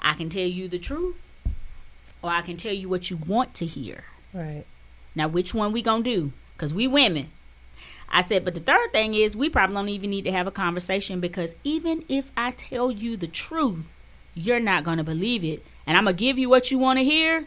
I 0.00 0.14
can 0.14 0.28
tell 0.30 0.42
you 0.42 0.66
the 0.68 0.78
truth, 0.80 1.14
or 2.22 2.30
I 2.30 2.42
can 2.42 2.56
tell 2.56 2.72
you 2.72 2.88
what 2.88 3.10
you 3.10 3.16
want 3.16 3.54
to 3.54 3.66
hear. 3.66 4.04
Right. 4.32 4.64
Now, 5.14 5.28
which 5.28 5.54
one 5.54 5.72
we 5.72 5.82
gonna 5.82 6.02
do? 6.02 6.32
Cause 6.56 6.74
we 6.74 6.86
women. 6.86 7.30
I 8.10 8.22
said, 8.22 8.44
but 8.44 8.54
the 8.54 8.60
third 8.60 8.90
thing 8.92 9.14
is 9.14 9.36
we 9.36 9.48
probably 9.48 9.74
don't 9.76 9.88
even 9.90 10.10
need 10.10 10.24
to 10.24 10.32
have 10.32 10.46
a 10.46 10.50
conversation 10.50 11.20
because 11.20 11.54
even 11.62 12.04
if 12.08 12.30
I 12.36 12.52
tell 12.52 12.90
you 12.90 13.16
the 13.16 13.26
truth, 13.26 13.84
you're 14.34 14.60
not 14.60 14.84
gonna 14.84 15.04
believe 15.04 15.44
it, 15.44 15.64
and 15.86 15.96
I'm 15.96 16.04
gonna 16.04 16.16
give 16.16 16.38
you 16.38 16.48
what 16.48 16.70
you 16.70 16.78
want 16.78 16.98
to 16.98 17.04
hear, 17.04 17.46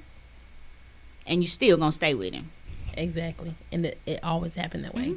and 1.26 1.42
you 1.42 1.48
still 1.48 1.78
gonna 1.78 1.92
stay 1.92 2.14
with 2.14 2.34
him. 2.34 2.52
Exactly. 2.96 3.56
And 3.72 3.86
it, 3.86 4.00
it 4.06 4.20
always 4.24 4.56
happened 4.56 4.84
that 4.84 4.94
way. 4.94 5.16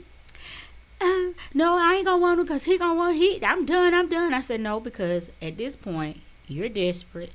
uh, 1.01 1.33
no, 1.53 1.77
I 1.77 1.97
ain't 1.97 2.07
gonna 2.07 2.23
want 2.23 2.41
him 2.41 2.47
because 2.47 2.65
he 2.65 2.79
gonna 2.79 2.95
want 2.95 3.17
he. 3.17 3.45
I'm 3.45 3.67
done. 3.67 3.93
I'm 3.95 4.09
done. 4.09 4.33
I 4.33 4.41
said 4.41 4.61
no 4.61 4.81
because 4.81 5.31
at 5.43 5.57
this 5.57 5.77
point 5.77 6.21
you're 6.47 6.69
desperate. 6.69 7.33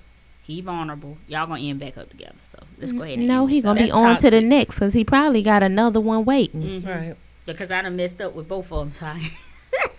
He 0.49 0.61
vulnerable. 0.61 1.15
Y'all 1.27 1.45
gonna 1.45 1.61
end 1.61 1.79
back 1.79 1.95
up 1.95 2.09
together. 2.09 2.33
So 2.43 2.57
let's 2.79 2.91
go 2.91 3.03
ahead. 3.03 3.19
And 3.19 3.27
No, 3.27 3.41
end 3.43 3.51
he 3.51 3.57
this 3.57 3.63
gonna 3.65 3.79
up. 3.81 3.85
be 3.85 3.91
That's 3.91 4.01
on 4.03 4.17
to 4.17 4.29
the 4.31 4.41
next 4.41 4.75
because 4.75 4.93
he 4.93 5.03
probably 5.03 5.43
got 5.43 5.61
another 5.61 6.01
one 6.01 6.25
waiting. 6.25 6.81
Mhm. 6.81 6.87
Right. 6.87 7.15
because 7.45 7.69
I 7.71 7.83
done 7.83 7.95
messed 7.95 8.19
up 8.19 8.33
with 8.33 8.47
both 8.47 8.71
of 8.71 8.79
them. 8.79 8.93
So 8.93 9.05
I- 9.05 9.31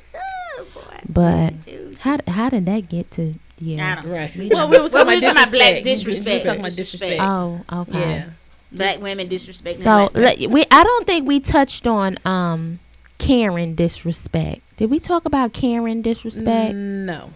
Boy, 0.74 0.80
But 1.08 1.62
tell 1.62 1.92
How 2.00 2.18
how 2.32 2.48
did 2.50 2.66
that 2.66 2.88
get 2.88 3.10
to 3.12 3.22
I 3.30 3.34
yeah? 3.60 3.94
don't. 4.02 4.10
Right. 4.10 4.30
Well, 4.50 4.68
we 4.68 4.78
was 4.80 4.92
Well, 4.94 5.04
talking 5.04 5.08
we 5.08 5.14
was 5.14 5.22
about 5.22 5.34
talking 5.34 5.42
about 5.42 5.50
black 5.52 5.84
disrespect. 5.84 5.84
disrespect. 5.84 6.26
We 6.26 6.32
was 6.32 6.42
talking 6.42 6.60
about 6.60 6.76
Disrespect. 6.76 7.10
disrespect. 7.10 7.22
Oh, 7.72 7.80
okay. 7.82 8.10
Yeah. 8.10 8.24
Black 8.72 9.00
women 9.02 9.28
disrespecting. 9.28 9.76
So 9.78 9.82
black 9.82 10.14
men. 10.14 10.22
let, 10.24 10.50
we 10.50 10.64
I 10.70 10.82
don't 10.84 11.06
think 11.06 11.26
we 11.28 11.38
touched 11.40 11.86
on 11.86 12.18
um 12.24 12.78
Karen 13.18 13.74
disrespect. 13.76 14.62
Did 14.78 14.90
we 14.90 14.98
talk 14.98 15.24
about 15.26 15.52
Karen 15.52 16.02
disrespect? 16.02 16.74
No. 16.74 17.30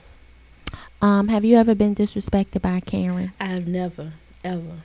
Um, 1.05 1.28
have 1.28 1.44
you 1.44 1.57
ever 1.59 1.74
been 1.74 1.94
disrespected 1.94 2.62
by 2.62 2.80
Karen? 2.80 3.32
I've 3.38 3.66
never, 3.68 4.14
ever. 4.42 4.78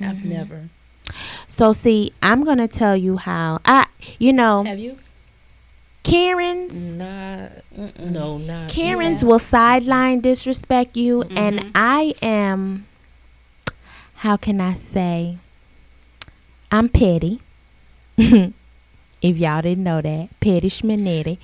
I've 0.00 0.16
Mm-hmm. 0.16 0.28
never. 0.30 0.68
So 1.48 1.74
see, 1.74 2.12
I'm 2.22 2.44
gonna 2.44 2.66
tell 2.66 2.96
you 2.96 3.18
how 3.18 3.60
I, 3.66 3.84
you 4.18 4.32
know, 4.32 4.62
Have 4.64 4.78
you? 4.78 4.96
Karens. 6.02 6.72
Not. 6.72 7.50
No, 7.98 8.38
not. 8.38 8.70
Karens 8.70 9.20
Yeah. 9.22 9.28
will 9.28 9.38
sideline 9.38 10.20
disrespect 10.20 10.96
you, 10.96 11.24
and 11.24 11.58
Mhm. 11.60 11.70
I 11.74 12.14
am. 12.22 12.86
How 14.14 14.38
can 14.38 14.62
I 14.62 14.72
say? 14.72 15.36
I'm 16.72 16.88
petty. 16.88 17.40
if 18.16 19.36
y'all 19.36 19.60
didn't 19.60 19.84
know 19.84 20.00
that, 20.00 20.28
petty 20.40 20.70
schminetti. 20.70 21.36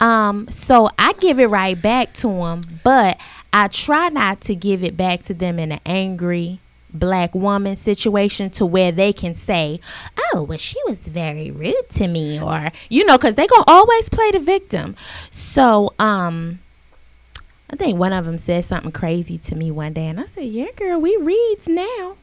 Um, 0.00 0.48
so 0.50 0.90
I 0.98 1.14
give 1.14 1.38
it 1.40 1.46
right 1.48 1.80
back 1.80 2.12
to 2.14 2.28
him, 2.28 2.80
but 2.84 3.16
I 3.54 3.68
try 3.68 4.08
not 4.08 4.40
to 4.42 4.56
give 4.56 4.82
it 4.82 4.96
back 4.96 5.22
to 5.22 5.32
them 5.32 5.60
in 5.60 5.70
an 5.70 5.80
angry 5.86 6.58
black 6.92 7.32
woman 7.36 7.76
situation 7.76 8.50
to 8.50 8.66
where 8.66 8.90
they 8.90 9.12
can 9.12 9.36
say, 9.36 9.78
"Oh, 10.32 10.42
well, 10.42 10.58
she 10.58 10.76
was 10.88 10.98
very 10.98 11.52
rude 11.52 11.88
to 11.90 12.08
me," 12.08 12.40
or 12.40 12.72
you 12.88 13.04
know, 13.04 13.16
because 13.16 13.36
they 13.36 13.46
gonna 13.46 13.62
always 13.68 14.08
play 14.08 14.32
the 14.32 14.40
victim. 14.40 14.96
So, 15.30 15.94
um, 16.00 16.58
I 17.70 17.76
think 17.76 17.96
one 17.96 18.12
of 18.12 18.24
them 18.24 18.38
said 18.38 18.64
something 18.64 18.90
crazy 18.90 19.38
to 19.38 19.54
me 19.54 19.70
one 19.70 19.92
day, 19.92 20.06
and 20.06 20.18
I 20.18 20.26
said, 20.26 20.46
"Yeah, 20.46 20.72
girl, 20.74 21.00
we 21.00 21.16
reads 21.16 21.68
now." 21.68 22.16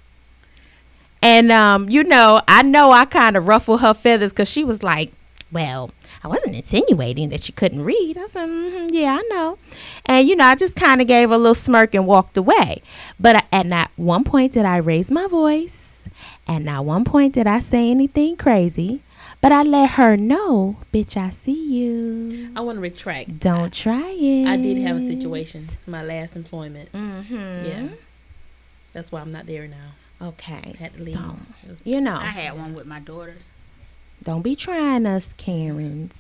And 1.22 1.50
um, 1.50 1.88
you 1.88 2.04
know, 2.04 2.42
I 2.46 2.62
know 2.62 2.92
I 2.92 3.06
kind 3.06 3.38
of 3.38 3.48
ruffled 3.48 3.80
her 3.80 3.94
feathers 3.94 4.34
because 4.34 4.50
she 4.50 4.66
was 4.66 4.84
like, 4.84 5.14
"Well, 5.50 5.92
I 6.24 6.28
wasn't 6.28 6.56
insinuating 6.56 7.30
that 7.30 7.48
you 7.48 7.54
couldn't 7.54 7.84
read." 7.84 8.18
I 8.18 8.28
said, 8.28 8.48
mm 8.48 8.90
"Yeah, 8.92 9.20
I 9.20 9.28
know." 9.30 9.58
And 10.06 10.28
you 10.28 10.36
know, 10.36 10.46
I 10.46 10.56
just 10.56 10.76
kind 10.76 11.02
of 11.02 11.08
gave 11.08 11.32
a 11.32 11.38
little 11.38 11.56
smirk 11.56 11.94
and 11.96 12.06
walked 12.06 12.38
away. 12.38 12.82
But 13.20 13.36
I- 13.38 13.44
at 13.52 13.66
not 13.66 13.90
one 13.96 14.24
point 14.24 14.54
did 14.54 14.66
I 14.66 14.78
raise 14.78 15.10
my 15.12 15.28
voice, 15.28 16.04
and 16.48 16.66
not 16.66 16.86
one 16.86 17.04
point 17.06 17.34
did 17.34 17.48
I 17.48 17.60
say 17.60 17.90
anything 17.90 18.36
crazy. 18.36 19.02
But 19.42 19.52
I 19.52 19.64
let 19.64 19.92
her 19.92 20.16
know, 20.18 20.76
"Bitch, 20.94 21.18
I 21.18 21.32
see 21.32 21.60
you. 21.80 22.52
I 22.56 22.62
want 22.62 22.76
to 22.78 22.82
retract. 22.82 23.40
Don't 23.40 23.74
try 23.74 24.12
it." 24.16 24.46
I 24.48 24.56
did 24.58 24.78
have 24.84 24.98
a 24.98 25.02
situation. 25.02 25.68
My 25.88 26.04
last 26.04 26.36
employment. 26.36 26.92
Mm-hmm. 26.94 27.66
Yeah. 27.66 27.88
That's 28.94 29.12
why 29.12 29.22
I'm 29.22 29.32
not 29.32 29.48
there 29.48 29.68
now. 29.68 30.28
Okay. 30.28 30.76
I 30.80 30.84
had 30.84 30.94
to 30.94 31.02
leave. 31.04 31.16
So, 31.16 31.36
was- 31.68 31.82
you 31.86 32.00
know, 32.02 32.14
I 32.14 32.28
had 32.28 32.56
one 32.56 32.76
with 32.76 32.86
my 32.86 33.00
daughters. 33.00 33.42
Don't 34.24 34.42
be 34.42 34.56
trying 34.56 35.06
us, 35.06 35.34
Karens. 35.38 36.18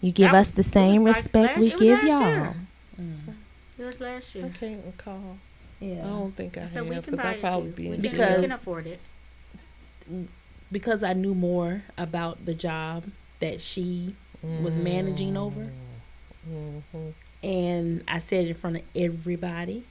You 0.00 0.12
give 0.12 0.30
That 0.32 0.38
us 0.40 0.50
the 0.52 0.58
was- 0.58 0.66
same 0.66 1.02
was 1.04 1.16
like 1.16 1.24
respect 1.24 1.48
last- 1.56 1.60
we 1.60 1.70
give 1.70 2.02
y'all. 2.04 2.20
year. 2.28 2.54
Mm. 3.00 3.34
It 3.78 3.84
was 3.84 4.00
last 4.00 4.34
year. 4.34 4.46
I 4.46 4.48
can't 4.50 4.84
recall. 4.84 5.38
Yeah. 5.80 6.04
I 6.04 6.08
don't 6.08 6.34
think 6.36 6.56
I 6.58 6.66
So 6.66 6.84
we 6.84 6.94
have 6.94 7.04
can 7.04 7.16
because 7.16 7.26
I 7.36 7.40
probably 7.40 7.40
probably 7.40 7.70
do. 7.70 7.76
be 7.76 7.86
in 7.94 8.00
Because- 8.00 8.36
we 8.38 8.42
can 8.44 8.52
afford 8.52 8.86
it. 8.86 9.00
Because 10.72 11.02
I 11.02 11.12
knew 11.12 11.34
more 11.34 11.82
about 11.96 12.44
the 12.44 12.54
job 12.54 13.04
that 13.40 13.60
she 13.60 14.14
was 14.42 14.76
managing 14.78 15.36
over. 15.36 15.70
Mhm. 16.48 17.12
and 17.42 18.02
I 18.08 18.18
said 18.20 18.44
it 18.44 18.48
in 18.50 18.54
front 18.54 18.76
of 18.76 18.82
everybody. 18.94 19.84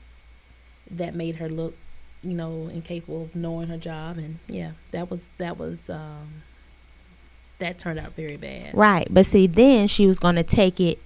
That 0.90 1.14
made 1.14 1.36
her 1.36 1.48
look, 1.50 1.76
you 2.22 2.32
know, 2.34 2.68
incapable 2.68 3.24
of 3.24 3.36
knowing 3.36 3.68
her 3.68 3.76
job, 3.76 4.16
and 4.18 4.38
yeah, 4.48 4.72
that 4.92 5.10
was 5.10 5.28
that 5.38 5.58
was 5.58 5.90
um, 5.90 6.42
that 7.58 7.78
turned 7.78 7.98
out 7.98 8.12
very 8.14 8.36
bad. 8.36 8.74
Right. 8.74 9.06
But 9.10 9.26
see, 9.26 9.46
then 9.46 9.88
she 9.88 10.06
was 10.06 10.18
going 10.18 10.36
to 10.36 10.42
take 10.42 10.80
it 10.80 10.98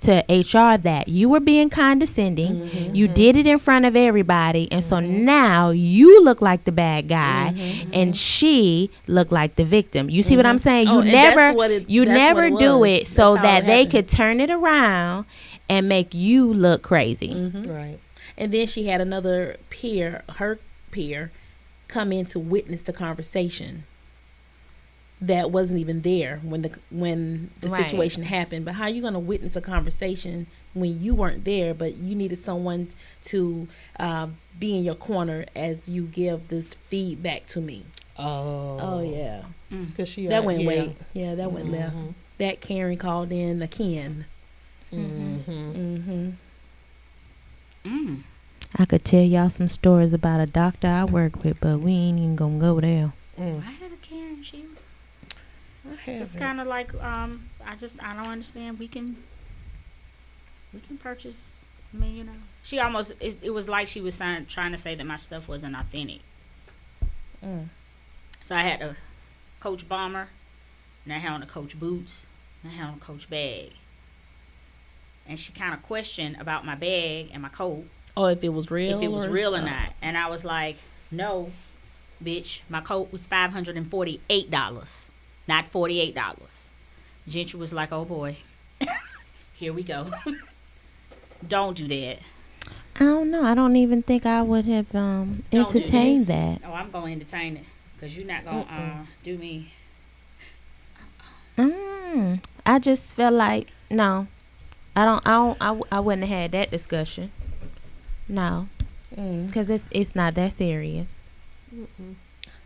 to 0.00 0.24
HR 0.28 0.76
that 0.78 1.06
you 1.06 1.28
were 1.28 1.38
being 1.38 1.70
condescending. 1.70 2.68
Mhm. 2.68 2.96
You 2.96 3.06
did 3.06 3.36
it 3.36 3.46
in 3.46 3.58
front 3.60 3.84
of 3.84 3.94
everybody. 3.94 4.66
And 4.72 4.82
so 4.82 4.98
now 4.98 5.70
you 5.70 6.24
look 6.24 6.42
like 6.42 6.64
the 6.64 6.72
bad 6.72 7.06
guy 7.06 7.52
Mhm. 7.56 7.90
and 7.92 8.16
she 8.16 8.90
looked 9.06 9.30
like 9.30 9.54
the 9.54 9.64
victim. 9.64 10.10
You 10.10 10.24
see 10.24 10.36
what 10.36 10.44
I'm 10.44 10.58
saying? 10.58 10.88
Oh, 10.88 10.94
You 10.94 11.00
and 11.02 11.12
never 11.12 11.62
it- 11.70 11.88
you 11.88 12.04
never 12.04 12.46
it 12.46 12.58
do 12.58 12.84
it 12.84 13.06
so 13.06 13.34
That's 13.34 13.46
how 13.46 13.52
that 13.52 13.62
it 13.62 13.66
they 13.68 13.86
could 13.86 14.08
turn 14.08 14.40
it 14.40 14.50
around 14.50 15.24
and 15.68 15.88
make 15.88 16.12
you 16.12 16.52
look 16.52 16.82
crazy. 16.82 17.28
Mhm. 17.28 17.72
Right. 17.72 17.98
And 18.36 18.50
then 18.50 18.66
she 18.66 18.86
had 18.88 19.00
another 19.00 19.56
peer, 19.70 20.22
her 20.36 20.58
peer, 20.90 21.30
come 21.86 22.10
in 22.10 22.26
to 22.26 22.40
witness 22.40 22.82
the 22.82 22.92
conversation. 22.92 23.84
That 25.22 25.50
wasn't 25.52 25.78
even 25.80 26.02
there 26.02 26.40
when 26.42 26.62
the 26.62 26.72
when 26.90 27.50
the 27.60 27.68
Right. 27.68 27.84
situation 27.88 28.24
happened. 28.24 28.64
But 28.64 28.74
how 28.74 28.84
are 28.84 28.90
you 28.90 29.00
going 29.00 29.12
to 29.14 29.18
witness 29.20 29.54
a 29.56 29.60
conversation 29.60 30.48
when 30.74 31.00
you 31.00 31.14
weren't 31.14 31.44
there, 31.44 31.72
but 31.74 31.96
you 31.96 32.14
needed 32.16 32.42
someone 32.44 32.88
to 33.24 33.68
uh, 34.00 34.26
be 34.58 34.76
in 34.76 34.82
your 34.84 34.96
corner 34.96 35.44
as 35.54 35.88
you 35.88 36.02
give 36.02 36.48
this 36.48 36.74
feedback 36.88 37.46
to 37.48 37.60
me? 37.60 37.84
Oh. 38.18 38.78
Oh 38.80 39.00
yeah, 39.02 39.42
Because 39.70 40.08
she 40.08 40.26
that 40.26 40.44
went 40.44 40.60
yeah. 40.62 40.66
way. 40.68 40.96
Yeah, 41.14 41.34
that 41.36 41.52
went 41.52 41.70
left. 41.70 41.94
Mhm. 41.96 42.14
That 42.38 42.60
Karen 42.60 42.96
called 42.98 43.30
in 43.30 43.62
a 43.62 43.68
Ken. 43.68 44.24
Mm-hmm. 44.92 46.30
Mm. 47.84 48.18
I 48.76 48.84
could 48.84 49.04
tell 49.04 49.22
y'all 49.22 49.50
some 49.50 49.68
stories 49.68 50.12
about 50.12 50.40
a 50.40 50.46
doctor 50.46 50.88
I 50.88 51.04
work 51.04 51.42
with, 51.44 51.60
but 51.60 51.78
we 51.80 51.92
ain't 51.92 52.18
even 52.18 52.36
gonna 52.36 52.58
go 52.58 52.80
there. 52.80 53.12
Mm. 53.38 53.58
I 53.66 53.70
had 53.70 53.92
a 53.92 53.96
Karen. 53.96 54.42
She 54.42 54.58
I 54.58 54.60
have 54.60 54.68
just 56.06 56.36
kind 56.38 56.60
of 56.60 56.66
like 56.66 56.92
um. 57.02 57.48
I 57.64 57.76
just 57.76 58.02
I 58.02 58.14
don't 58.14 58.26
understand. 58.32 58.78
We 58.78 58.88
can. 58.88 59.16
We 60.72 60.80
can 60.80 60.96
purchase. 60.98 61.60
I 61.94 61.98
mean, 61.98 62.16
you 62.16 62.24
know, 62.24 62.32
she 62.62 62.78
almost. 62.78 63.12
It, 63.20 63.38
it 63.42 63.50
was 63.50 63.68
like 63.68 63.88
she 63.88 64.00
was 64.00 64.16
trying, 64.16 64.46
trying 64.46 64.72
to 64.72 64.78
say 64.78 64.94
that 64.94 65.04
my 65.04 65.16
stuff 65.16 65.48
wasn't 65.48 65.76
authentic. 65.76 66.20
Mm. 67.44 67.66
So 68.42 68.56
I 68.56 68.62
had 68.62 68.80
a 68.82 68.96
Coach 69.60 69.88
bomber, 69.88 70.28
and 71.04 71.12
I 71.12 71.18
had 71.18 71.32
on 71.32 71.42
a 71.42 71.46
Coach 71.46 71.78
boots, 71.78 72.26
and 72.62 72.72
I 72.72 72.74
had 72.76 72.86
on 72.88 72.94
a 72.94 73.00
Coach 73.00 73.28
bag. 73.28 73.72
And 75.28 75.38
she 75.38 75.52
kind 75.52 75.72
of 75.72 75.82
questioned 75.84 76.36
about 76.40 76.64
my 76.66 76.74
bag 76.74 77.30
and 77.32 77.42
my 77.42 77.48
coat 77.48 77.84
Oh, 78.16 78.24
if 78.26 78.42
it 78.42 78.48
was 78.48 78.72
real. 78.72 78.98
if 78.98 79.04
it 79.04 79.08
was 79.08 79.26
or- 79.26 79.30
real 79.30 79.54
or 79.54 79.62
not. 79.62 79.92
And 80.02 80.18
I 80.18 80.28
was 80.28 80.44
like, 80.44 80.78
no, 81.12 81.52
bitch, 82.22 82.58
my 82.68 82.80
coat 82.80 83.12
was 83.12 83.24
five 83.26 83.52
hundred 83.52 83.76
and 83.76 83.88
forty 83.88 84.20
eight 84.28 84.50
dollars, 84.50 85.11
not 85.48 85.66
forty 85.66 86.00
eight 86.00 86.14
dollars. 86.14 86.66
Gentry 87.28 87.58
was 87.60 87.72
like, 87.72 87.92
oh 87.92 88.04
boy, 88.04 88.36
here 89.54 89.72
we 89.72 89.82
go. 89.82 90.10
Don't 91.48 91.76
do 91.76 91.86
that. 91.88 92.18
I 92.96 93.04
don't 93.04 93.30
know. 93.30 93.42
I 93.42 93.54
don't 93.54 93.74
even 93.76 94.02
think 94.02 94.26
I 94.26 94.42
would 94.42 94.64
have 94.66 94.94
um 94.94 95.44
Don't 95.50 95.66
do 95.72 95.78
that. 95.78 95.82
entertained 95.82 96.26
that. 96.28 96.60
Oh, 96.64 96.72
I'm 96.72 96.90
gonna 96.90 97.12
entertain 97.12 97.56
it 97.56 97.64
because 97.94 98.16
you're 98.16 98.26
not 98.26 98.44
gonna 98.44 98.60
uh, 98.70 99.04
do 99.24 99.36
me. 99.38 99.72
Mm, 101.58 102.40
I 102.64 102.78
just 102.78 103.02
feel 103.02 103.30
like 103.30 103.68
no, 103.90 104.26
I 104.96 105.04
don't. 105.04 105.26
I 105.26 105.30
don't. 105.32 105.58
I, 105.60 105.66
w- 105.66 105.84
I 105.90 106.00
wouldn't 106.00 106.26
have 106.28 106.38
had 106.38 106.52
that 106.52 106.70
discussion. 106.70 107.30
No, 108.28 108.68
Mm. 109.16 109.46
because 109.48 109.68
it's 109.68 109.84
it's 109.90 110.14
not 110.14 110.34
that 110.36 110.52
serious. 110.52 111.08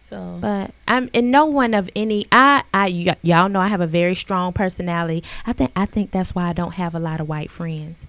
So 0.09 0.39
But 0.41 0.71
I'm 0.87 1.11
and 1.13 1.33
no 1.33 1.47
one 1.47 1.75
of 1.75 1.91
any. 1.97 2.27
I 2.31 2.63
I 2.73 2.89
y- 2.89 3.17
y'all 3.23 3.49
know 3.49 3.61
I 3.61 3.67
have 3.67 3.81
a 3.81 3.87
very 3.89 4.15
strong 4.15 4.53
personality. 4.53 5.25
I 5.45 5.53
think 5.53 5.73
I 5.75 5.87
think 5.87 6.13
that's 6.13 6.35
why 6.35 6.49
I 6.49 6.53
don't 6.53 6.75
have 6.75 6.95
a 6.95 7.01
lot 7.01 7.21
of 7.21 7.29
white 7.29 7.51
friends. 7.51 8.07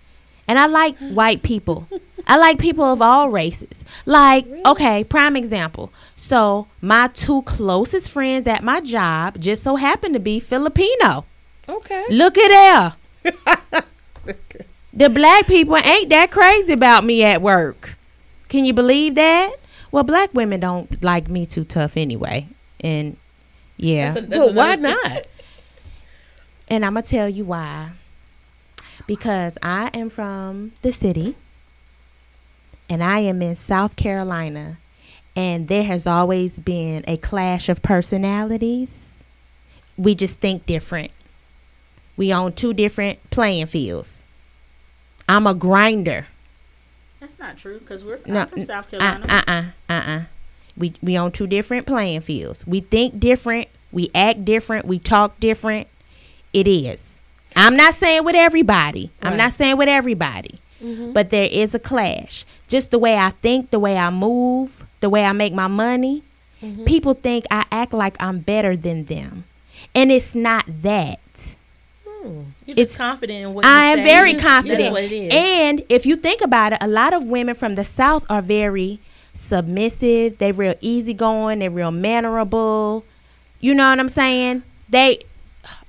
And 0.47 0.59
I 0.59 0.67
like 0.67 0.95
white 1.11 1.41
people. 1.41 1.87
I 2.27 2.37
like 2.37 2.59
people 2.59 2.85
of 2.85 3.01
all 3.01 3.29
races. 3.29 3.83
Like 4.05 4.45
okay, 4.65 5.03
prime 5.03 5.35
example. 5.35 5.91
So 6.17 6.67
my 6.81 7.07
two 7.07 7.41
closest 7.43 8.11
friends 8.11 8.45
at 8.47 8.63
my 8.63 8.79
job 8.81 9.39
just 9.39 9.63
so 9.63 9.75
happen 9.75 10.13
to 10.13 10.19
be 10.19 10.39
Filipino. 10.39 11.25
Okay. 11.67 12.05
Look 12.09 12.37
at 12.37 12.95
there. 13.23 13.83
The 14.93 15.09
black 15.11 15.45
people 15.45 15.77
ain't 15.77 16.09
that 16.09 16.31
crazy 16.31 16.73
about 16.73 17.03
me 17.05 17.23
at 17.23 17.39
work. 17.39 17.95
Can 18.49 18.65
you 18.65 18.73
believe 18.73 19.13
that? 19.13 19.53
Well, 19.91 20.03
black 20.03 20.33
women 20.33 20.59
don't 20.59 21.01
like 21.03 21.29
me 21.29 21.45
too 21.45 21.63
tough 21.63 21.97
anyway. 21.97 22.47
And 22.81 23.17
yeah. 23.77 24.13
That's 24.13 24.25
a- 24.25 24.29
that's 24.29 24.39
Well, 24.39 24.53
why 24.53 24.75
not? 24.75 25.27
and 26.67 26.85
I'm 26.85 26.93
going 26.93 27.03
to 27.03 27.09
tell 27.09 27.29
you 27.29 27.45
why. 27.45 27.91
Because 29.05 29.57
I 29.61 29.89
am 29.93 30.09
from 30.09 30.73
the 30.81 30.91
city 30.91 31.35
and 32.89 33.03
I 33.03 33.19
am 33.19 33.41
in 33.41 33.55
South 33.55 33.95
Carolina. 33.95 34.77
And 35.35 35.67
there 35.67 35.83
has 35.83 36.07
always 36.07 36.57
been 36.57 37.03
a 37.07 37.15
clash 37.17 37.69
of 37.69 37.83
personalities. 37.83 39.21
We 39.95 40.15
just 40.15 40.39
think 40.39 40.65
different. 40.65 41.11
We 42.17 42.31
on 42.31 42.53
two 42.53 42.73
different 42.73 43.19
playing 43.29 43.67
fields. 43.67 44.25
I'm 45.29 45.45
a 45.45 45.53
grinder. 45.53 46.25
That's 47.19 47.39
not 47.39 47.57
true 47.57 47.79
because 47.79 48.03
we're 48.03 48.19
No, 48.25 48.41
I'm 48.41 48.47
from 48.47 48.63
South 48.63 48.85
Uh 48.93 48.97
Carolina. 48.99 49.25
uh 49.27 49.43
uh 49.47 49.63
uh 49.93 50.09
uh. 50.11 50.21
We 50.77 50.93
we 51.01 51.15
on 51.17 51.31
two 51.31 51.47
different 51.47 51.87
playing 51.87 52.21
fields. 52.21 52.65
We 52.67 52.81
think 52.81 53.19
different. 53.19 53.67
We 53.91 54.11
act 54.13 54.45
different. 54.45 54.85
We 54.85 54.99
talk 54.99 55.39
different. 55.39 55.87
It 56.53 56.67
is. 56.67 57.15
I'm 57.55 57.75
not 57.75 57.95
saying 57.95 58.23
with 58.23 58.35
everybody. 58.35 59.09
I'm 59.21 59.37
not 59.37 59.53
saying 59.53 59.77
with 59.77 59.89
everybody. 59.89 60.59
But 60.79 61.31
there 61.31 61.49
is 61.51 61.73
a 61.73 61.79
clash. 61.79 62.45
Just 62.67 62.91
the 62.91 62.99
way 62.99 63.17
I 63.17 63.31
think, 63.41 63.71
the 63.71 63.79
way 63.79 63.97
I 63.97 64.11
move, 64.11 64.85
the 64.99 65.09
way 65.09 65.23
I 65.25 65.31
make 65.31 65.53
my 65.53 65.67
money. 65.67 66.21
People 66.85 67.15
think 67.15 67.45
I 67.49 67.65
act 67.71 67.93
like 67.93 68.15
I'm 68.19 68.39
better 68.39 68.75
than 68.77 69.05
them. 69.05 69.45
And 69.95 70.11
it's 70.11 70.35
not 70.35 70.65
that. 70.83 71.19
You're 72.65 72.73
It's- 72.75 72.87
just 72.89 72.97
confident 72.97 73.43
in 73.43 73.53
what 73.53 73.65
I 73.65 73.93
you 73.93 73.93
am 73.93 73.99
say. 73.99 74.05
very 74.13 74.31
That's 74.33 74.45
confident. 74.45 74.91
what 74.91 75.03
it 75.03 75.11
is. 75.11 75.33
And 75.33 75.83
if 75.89 76.05
you 76.05 76.15
think 76.15 76.41
about 76.41 76.73
it, 76.73 76.79
a 76.81 76.87
lot 76.87 77.13
of 77.13 77.23
women 77.25 77.55
from 77.55 77.75
the 77.75 77.83
South 77.83 78.25
are 78.29 78.41
very 78.41 78.99
submissive. 79.33 80.37
They 80.37 80.51
real 80.51 80.75
easygoing. 80.81 81.59
They 81.59 81.69
real 81.69 81.91
mannerable. 81.91 83.03
You 83.59 83.73
know 83.73 83.87
what 83.89 83.99
I'm 83.99 84.09
saying? 84.09 84.63
They 84.89 85.19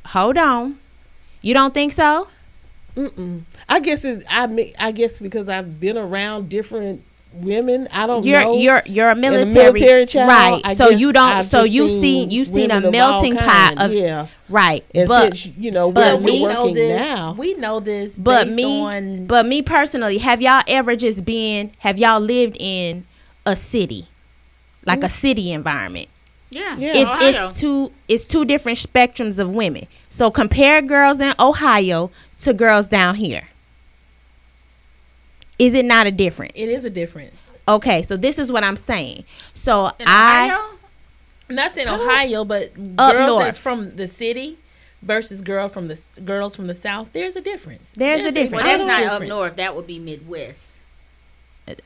hold 0.06 0.38
on. 0.38 0.78
You 1.42 1.54
don't 1.54 1.74
think 1.74 1.92
so? 1.92 2.28
Mm-mm. 2.96 3.42
I 3.68 3.78
guess 3.80 4.04
it's 4.04 4.24
I 4.28 4.46
mean 4.48 4.72
I 4.78 4.90
guess 4.92 5.18
because 5.18 5.48
I've 5.48 5.78
been 5.78 5.96
around 5.96 6.48
different 6.48 7.02
women. 7.42 7.88
I 7.92 8.06
don't 8.06 8.24
You're 8.24 8.40
know. 8.42 8.56
you're 8.56 8.82
you're 8.86 9.08
a 9.08 9.12
And 9.12 9.20
military, 9.20 9.72
military 9.72 10.06
child, 10.06 10.28
right? 10.28 10.60
I 10.64 10.74
so 10.74 10.90
you 10.90 11.12
don't. 11.12 11.28
I've 11.28 11.48
so 11.48 11.64
you 11.64 11.88
seen 11.88 12.30
you 12.30 12.44
seen 12.44 12.70
a 12.70 12.74
women 12.74 12.84
of 12.86 12.92
melting 12.92 13.36
pot 13.36 13.76
kind, 13.76 13.80
of 13.80 13.92
yeah. 13.92 14.26
right. 14.48 14.84
And 14.94 15.08
but 15.08 15.34
since 15.36 15.46
you 15.56 15.70
know 15.70 15.90
but 15.92 16.20
where 16.20 16.32
we 16.32 16.40
we're 16.40 16.52
know 16.52 16.62
working 16.66 16.74
this. 16.74 16.98
now, 16.98 17.32
We 17.32 17.54
know 17.54 17.80
this, 17.80 18.12
But 18.16 18.44
based 18.46 18.56
me, 18.56 18.64
on 18.64 19.26
but 19.26 19.46
me 19.46 19.62
personally, 19.62 20.18
have 20.18 20.40
y'all 20.42 20.62
ever 20.68 20.96
just 20.96 21.24
been? 21.24 21.72
Have 21.78 21.98
y'all 21.98 22.20
lived 22.20 22.56
in 22.58 23.06
a 23.46 23.56
city, 23.56 24.08
like 24.84 25.02
a 25.02 25.08
mm. 25.08 25.10
city 25.10 25.52
environment? 25.52 26.08
yeah, 26.50 26.76
Yeah. 26.76 26.92
It's 26.94 27.10
Ohio. 27.10 27.50
it's 27.50 27.60
two 27.60 27.92
it's 28.08 28.24
two 28.24 28.44
different 28.44 28.78
spectrums 28.78 29.38
of 29.38 29.50
women. 29.50 29.86
So 30.10 30.30
compare 30.30 30.82
girls 30.82 31.20
in 31.20 31.32
Ohio 31.38 32.10
to 32.42 32.52
girls 32.52 32.88
down 32.88 33.14
here. 33.16 33.48
Is 35.58 35.74
it 35.74 35.84
not 35.84 36.06
a 36.06 36.10
difference? 36.10 36.52
it 36.54 36.68
is 36.68 36.84
a 36.84 36.90
difference. 36.90 37.42
Okay, 37.66 38.02
so 38.02 38.16
this 38.16 38.38
is 38.38 38.50
what 38.50 38.64
I'm 38.64 38.76
saying. 38.76 39.24
So 39.54 39.90
In 39.98 40.06
I 40.06 40.46
Ohio? 40.46 40.78
I'm 41.50 41.56
not 41.56 41.72
saying 41.72 41.88
oh. 41.88 42.02
Ohio, 42.02 42.44
but 42.44 42.70
Up 42.98 43.12
girls 43.12 43.28
north. 43.28 43.44
that's 43.44 43.58
from 43.58 43.96
the 43.96 44.06
city 44.08 44.58
versus 45.02 45.42
girl 45.42 45.68
from 45.68 45.88
the 45.88 45.98
girls 46.24 46.56
from 46.56 46.66
the 46.66 46.74
south. 46.74 47.08
There's 47.12 47.36
a 47.36 47.40
difference. 47.40 47.90
There's 47.94 48.22
a 48.22 48.32
difference. 48.32 48.64
Well, 48.64 48.78
that's 48.78 48.84
not 48.84 49.22
up 49.22 49.28
north. 49.28 49.56
That 49.56 49.76
would 49.76 49.86
be 49.86 49.98
Midwest. 49.98 50.72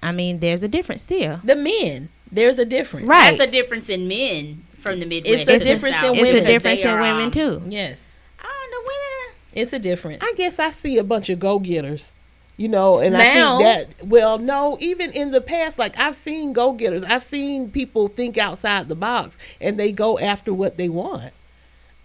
I 0.02 0.12
mean, 0.12 0.38
there's 0.38 0.62
a 0.62 0.68
difference 0.68 1.02
still. 1.02 1.40
The 1.42 1.56
men, 1.56 2.08
there's 2.30 2.58
a 2.58 2.64
difference. 2.64 3.06
Right. 3.06 3.36
That's 3.36 3.48
a 3.48 3.50
difference 3.50 3.88
in 3.88 4.06
men 4.06 4.64
from 4.78 5.00
the 5.00 5.06
Midwest. 5.06 5.42
a 5.42 5.52
to 5.52 5.58
the 5.58 5.64
difference 5.64 5.96
in 5.96 6.02
South, 6.02 6.16
It's 6.16 6.44
a 6.44 6.46
difference 6.46 6.80
in 6.80 7.00
women 7.00 7.30
too. 7.30 7.62
Yes, 7.66 8.12
I 8.38 8.44
don't 8.44 8.70
know. 8.70 8.78
Women 8.78 9.36
it's 9.54 9.72
a 9.72 9.78
difference. 9.78 10.22
I 10.24 10.34
guess 10.36 10.58
I 10.58 10.70
see 10.70 10.98
a 10.98 11.04
bunch 11.04 11.28
of 11.30 11.40
go 11.40 11.58
getters. 11.58 12.12
You 12.58 12.68
know, 12.68 12.98
and 12.98 13.14
Now- 13.14 13.20
I 13.58 13.74
think 13.74 13.88
that 13.98 14.06
well, 14.06 14.38
no, 14.38 14.76
even 14.80 15.10
in 15.12 15.30
the 15.30 15.40
past, 15.40 15.78
like 15.78 15.98
I've 15.98 16.16
seen 16.16 16.52
go 16.52 16.72
getters. 16.72 17.02
I've 17.02 17.24
seen 17.24 17.70
people 17.70 18.08
think 18.08 18.36
outside 18.38 18.88
the 18.88 18.94
box 18.94 19.38
and 19.60 19.78
they 19.78 19.90
go 19.90 20.18
after 20.18 20.52
what 20.52 20.76
they 20.76 20.88
want. 20.88 21.32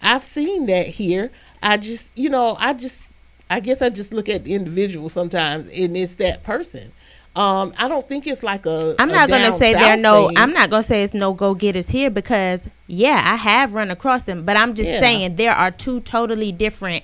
I've 0.02 0.24
seen 0.24 0.68
that 0.68 0.88
here. 0.88 1.32
I 1.61 1.78
just, 1.78 2.06
you 2.15 2.30
know, 2.30 2.56
I 2.60 2.74
just, 2.74 3.11
I 3.49 3.60
guess 3.60 3.82
I 3.82 3.90
just 3.90 4.14
look 4.14 4.30
at 4.30 4.44
the 4.45 4.53
individual 4.53 5.10
sometimes, 5.10 5.65
and 5.68 5.98
it's 5.98 6.15
that 6.15 6.44
person. 6.44 6.91
Um, 7.36 7.74
I 7.78 7.88
don't 7.88 8.07
think 8.07 8.26
it's 8.26 8.41
like 8.41 8.65
a. 8.65 8.95
I'm 8.98 9.10
a 9.10 9.14
not 9.14 9.30
gonna 9.30 9.52
say 9.52 9.74
there 9.74 9.94
are 9.94 9.98
no. 9.98 10.30
thing. 10.30 10.38
I'm 10.38 10.52
not 10.53 10.69
gonna 10.72 10.82
say 10.82 11.03
it's 11.03 11.14
no 11.14 11.34
go 11.34 11.53
getters 11.53 11.88
here 11.90 12.10
because 12.10 12.68
yeah, 12.88 13.22
I 13.24 13.36
have 13.36 13.74
run 13.76 13.91
across 13.91 14.24
them, 14.24 14.44
but 14.44 14.57
I'm 14.57 14.74
just 14.74 14.90
Yeah. 14.90 14.99
saying 14.99 15.36
there 15.36 15.53
are 15.53 15.69
two 15.69 15.99
totally 15.99 16.52
different. 16.52 17.03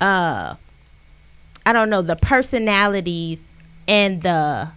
Uh, 0.00 0.54
I 1.68 1.74
don't 1.74 1.90
know 1.90 2.00
the 2.00 2.16
personalities 2.16 3.46
and 3.86 4.22
the. 4.22 4.70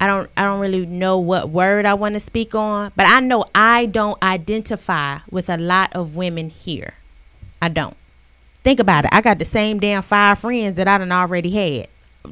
I 0.00 0.06
don't. 0.06 0.30
I 0.38 0.42
don't 0.44 0.58
really 0.58 0.86
know 0.86 1.18
what 1.18 1.50
word 1.50 1.84
I 1.84 1.92
want 1.92 2.14
to 2.14 2.20
speak 2.20 2.54
on, 2.54 2.92
but 2.96 3.06
I 3.06 3.20
know 3.20 3.44
I 3.54 3.84
don't 3.84 4.16
identify 4.22 5.18
with 5.30 5.50
a 5.50 5.58
lot 5.58 5.92
of 5.92 6.16
women 6.16 6.48
here. 6.48 6.94
I 7.60 7.68
don't. 7.68 7.94
Think 8.62 8.80
about 8.80 9.04
it. 9.04 9.10
I 9.12 9.20
got 9.20 9.38
the 9.38 9.44
same 9.44 9.80
damn 9.80 10.02
five 10.02 10.38
friends 10.38 10.76
that 10.76 10.88
I 10.88 10.96
done 10.96 11.12
already 11.12 11.50
had 11.50 11.88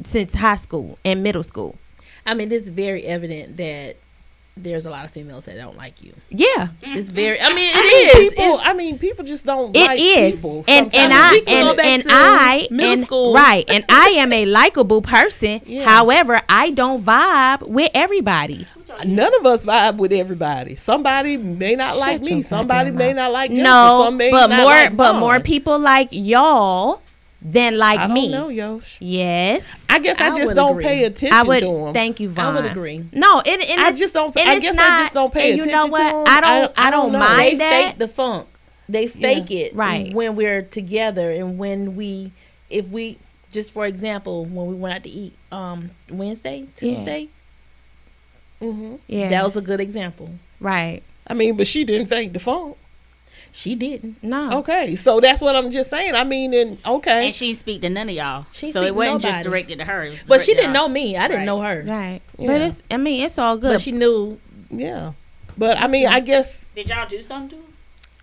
since 0.07 0.33
high 0.33 0.57
school 0.57 0.99
and 1.05 1.23
middle 1.23 1.43
school. 1.43 1.77
I 2.25 2.33
mean, 2.33 2.51
it's 2.51 2.69
very 2.69 3.05
evident 3.05 3.59
that 3.59 3.97
there's 4.57 4.85
a 4.87 4.91
lot 4.91 5.05
of 5.05 5.11
females 5.11 5.47
that 5.47 5.57
don't 5.57 5.77
like 5.77 6.03
you. 6.03 6.13
Yeah, 6.31 6.69
It's 6.83 7.09
very. 7.09 7.41
I 7.41 7.49
mean, 7.55 7.71
it 7.73 7.75
I 7.75 7.87
mean. 8.21 8.31
People, 8.31 8.45
It's- 8.45 8.61
I 8.65 8.73
mean, 8.75 8.99
people 8.99 9.25
just 9.25 9.45
don't 9.47 9.75
it 9.77 9.81
like 9.87 10.01
is. 10.01 10.35
people. 10.37 10.65
and 10.69 10.95
and. 10.95 11.13
I 11.13 11.31
We 11.33 11.41
can 11.43 11.65
go 11.65 11.69
and, 11.71 11.77
back 11.77 11.87
and 11.87 12.03
I 12.09 12.69
middle 12.71 12.93
and 12.93 13.03
school. 13.03 13.35
right 13.35 13.65
and 13.69 13.85
I 13.89 14.09
am 14.19 14.33
a 14.33 14.47
likable 14.47 15.03
person. 15.03 15.61
Yeah. 15.67 15.85
However, 15.89 16.41
I 16.49 16.71
don't 16.71 17.03
vibe 17.03 17.67
with 17.67 17.91
everybody. 17.95 18.67
None 19.07 19.35
of 19.41 19.47
us 19.47 19.65
vibe 19.65 19.97
with 19.97 20.13
everybody. 20.13 20.77
Somebody 20.77 21.39
may 21.39 21.75
not 21.77 21.97
like 21.97 22.21
Shut 22.21 22.29
your 22.29 22.37
me. 22.37 22.43
Somebody 22.43 22.91
may 22.91 23.13
not 23.15 23.33
like 23.33 23.51
Jennifer. 23.51 23.65
no, 23.65 24.03
Some 24.05 24.17
may 24.19 24.31
but 24.31 24.49
not 24.49 24.59
more 24.59 24.67
like 24.71 24.97
but 24.97 25.19
more 25.19 25.41
people 25.41 25.79
like 25.79 26.09
y'all 26.11 27.01
than 27.45 27.77
like 27.77 27.99
I 27.99 28.07
don't 28.07 28.15
me. 28.15 28.29
know, 28.31 28.49
Yosh. 28.49 28.97
Yes. 29.01 29.85
I 29.91 29.99
guess 29.99 30.21
I, 30.21 30.29
I 30.29 30.35
just 30.37 30.55
don't 30.55 30.73
agree. 30.73 30.85
pay 30.85 31.05
attention 31.05 31.37
I 31.37 31.43
would 31.43 31.59
to 31.61 31.87
him. 31.89 31.93
thank 31.93 32.21
you, 32.21 32.29
Vaughn. 32.29 32.57
I 32.57 32.61
would 32.61 32.71
agree. 32.71 33.05
No, 33.13 33.41
it, 33.41 33.49
and 33.71 33.81
I 33.81 33.89
it's- 33.89 33.99
just 33.99 34.15
don't- 34.15 34.37
and 34.39 34.49
I 34.49 34.55
it's 34.55 34.63
guess 34.63 34.77
I 34.79 35.03
just 35.03 35.15
don't 35.15 35.33
pay 35.35 35.53
attention 35.53 35.69
to 35.69 35.73
them 35.73 35.83
and 35.85 35.91
you 35.91 35.91
know 35.91 35.97
attention 35.97 36.17
what? 36.17 36.27
to 36.27 36.31
'em. 36.31 36.37
I 36.37 36.41
don't. 36.41 36.73
I- 36.79 36.83
I, 36.85 36.87
I 36.87 36.91
don't 36.91 37.13
don't 37.13 37.21
mind 37.21 37.41
they 37.41 37.55
that. 37.57 37.87
fake 37.91 37.99
the 37.99 38.09
funk. 38.09 38.49
They 38.89 39.07
fake 39.07 39.51
it 39.51 39.75
Right. 39.75 40.13
when 40.15 40.37
we're 40.37 40.63
together 40.63 41.31
and 41.31 41.57
when 41.59 41.97
we, 41.97 42.31
if 42.69 42.87
we, 42.89 43.17
just 43.51 43.71
for 43.73 43.87
example, 43.87 44.45
when 44.45 44.67
we 44.67 44.75
went 44.75 44.95
out 44.97 45.03
to 45.05 45.09
eat 45.09 45.35
um 45.51 45.91
Wednesday, 46.11 46.67
Tuesday, 46.77 47.29
hmm 48.61 48.97
yeah, 49.09 49.29
that 49.31 49.45
was 49.45 49.57
a 49.57 49.61
good 49.63 49.81
example. 49.81 50.31
right. 50.61 51.03
I 51.27 51.35
mean, 51.35 51.57
but 51.57 51.67
she 51.69 51.85
didn't 51.85 52.07
fake 52.09 52.33
the 52.33 52.41
phone. 52.41 52.75
She 53.55 53.75
didn't. 53.75 54.23
No. 54.23 54.59
Okay, 54.61 54.97
so 54.97 55.21
that's 55.21 55.43
what 55.43 55.55
I'm 55.55 55.71
just 55.71 55.91
saying. 55.91 56.15
I 56.15 56.25
mean, 56.25 56.55
and 56.55 56.79
okay, 56.87 57.27
And 57.27 57.35
she 57.35 57.49
didn't 57.49 57.59
speak 57.59 57.83
to 57.83 57.91
none 57.91 58.09
of 58.09 58.15
y'all. 58.15 58.47
She 58.51 58.73
so 58.73 58.83
it 58.83 58.95
wasn't 58.95 59.21
just 59.23 59.43
directed 59.43 59.79
to 59.79 59.85
her. 59.85 60.05
It 60.05 60.11
was 60.11 60.23
But 60.27 60.41
she 60.41 60.55
didn't 60.55 60.73
know 60.73 60.89
me. 60.89 61.17
I 61.19 61.29
didn't 61.29 61.41
Right. 61.41 61.45
know 61.47 61.61
her. 61.61 61.85
Right. 61.87 62.21
Yeah. 62.39 62.47
But 62.47 62.61
it's. 62.63 62.83
I 62.91 62.97
mean, 62.97 63.25
it's 63.25 63.37
all 63.39 63.57
good. 63.59 63.75
But 63.75 63.81
she 63.83 63.93
knew. 63.93 64.41
yeah. 64.71 65.13
But 65.59 65.77
I 65.79 65.87
mean, 65.87 66.09
I 66.09 66.21
guess 66.21 66.71
Did 66.75 66.89
y'all 66.89 67.07
do 67.07 67.23
something 67.23 67.51
to 67.51 67.57
her? 67.57 67.73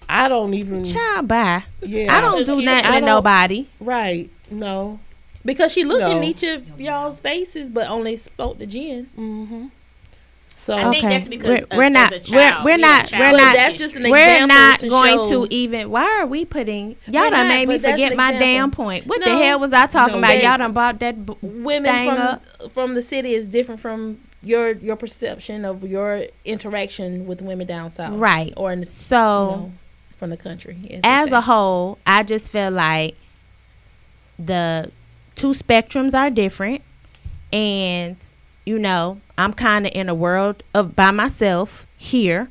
I 0.10 0.28
don't 0.28 0.56
even. 0.56 0.84
Child, 0.84 1.28
bye. 1.28 1.64
Yeah, 1.82 2.18
I 2.18 2.22
don't 2.22 2.38
do 2.44 2.54
cute. 2.54 2.64
nothing 2.66 2.92
to 2.92 3.02
nobody. 3.02 3.68
Right? 3.80 4.32
No. 4.50 5.00
Because 5.46 5.72
she 5.72 5.84
looked 5.86 6.02
No. 6.02 6.18
in 6.18 6.24
each 6.24 6.42
of 6.42 6.80
y'all's 6.80 7.20
faces, 7.22 7.70
but 7.70 7.88
only 7.88 8.16
spoke 8.16 8.58
to 8.58 8.66
Jen. 8.66 9.08
Mm-hmm. 9.16 9.68
So 10.70 10.78
I 10.78 10.92
think 10.92 10.98
Okay. 11.04 11.10
that's 11.10 11.28
because 11.28 11.48
We're- 11.48 11.66
we're 11.80 11.90
not- 11.90 12.12
we're- 12.30 12.54
we're 12.64 12.78
not- 12.78 13.12
we're 13.12 13.32
not- 13.32 13.56
that's 13.56 13.80
just 13.80 13.96
an 13.96 14.04
We're 14.04 14.46
not 14.46 14.78
to 14.82 14.88
going 14.90 15.14
show- 15.18 15.46
to 15.48 15.52
even. 15.52 15.90
Why 15.90 16.04
are 16.20 16.28
we 16.28 16.46
putting? 16.46 16.96
Y'all 17.08 17.24
We're 17.24 17.30
done 17.32 17.48
not, 17.48 17.56
made 17.56 17.68
me 17.70 17.80
forget 17.80 18.16
my 18.16 18.34
damn 18.34 18.70
point. 18.70 19.08
What 19.08 19.24
the 19.24 19.36
hell 19.36 19.58
was 19.60 19.74
I 19.74 19.88
talking 19.88 20.14
No, 20.14 20.28
about? 20.28 20.44
Y'all 20.44 20.60
done 20.60 20.74
bought 20.74 21.00
that. 21.00 21.26
b- 21.26 21.34
Women 21.42 21.92
thing 21.92 22.10
from 22.10 22.18
up. 22.20 22.44
from 22.72 22.94
the 22.94 23.02
city 23.02 23.34
is 23.34 23.46
different 23.46 23.82
from 23.82 24.20
your 24.44 24.74
your 24.74 24.96
perception 24.96 25.66
of 25.66 25.84
your 25.84 26.26
interaction 26.46 27.26
with 27.26 27.42
women 27.42 27.66
down 27.66 27.90
south, 27.90 28.14
Right. 28.20 28.54
Or 28.56 28.72
in 28.72 28.82
the, 28.82 28.86
So- 28.86 29.50
you 29.50 29.58
know, 29.58 29.72
from 30.18 30.30
the 30.30 30.38
country. 30.38 30.78
as 30.92 31.02
as 31.04 31.32
a 31.32 31.42
whole, 31.42 31.98
I 32.06 32.22
just 32.22 32.48
feel 32.48 32.70
like 32.70 33.16
the 34.38 34.92
two 35.36 35.54
spectrums 35.56 36.14
are 36.14 36.30
different, 36.30 36.84
and 37.52 38.16
you 38.70 38.78
know, 38.78 39.20
I'm 39.36 39.54
kind 39.54 39.88
of 39.88 39.94
in 39.96 40.10
a 40.10 40.14
world 40.14 40.62
of 40.76 40.96
by 40.96 41.10
myself 41.10 41.88
here, 41.98 42.50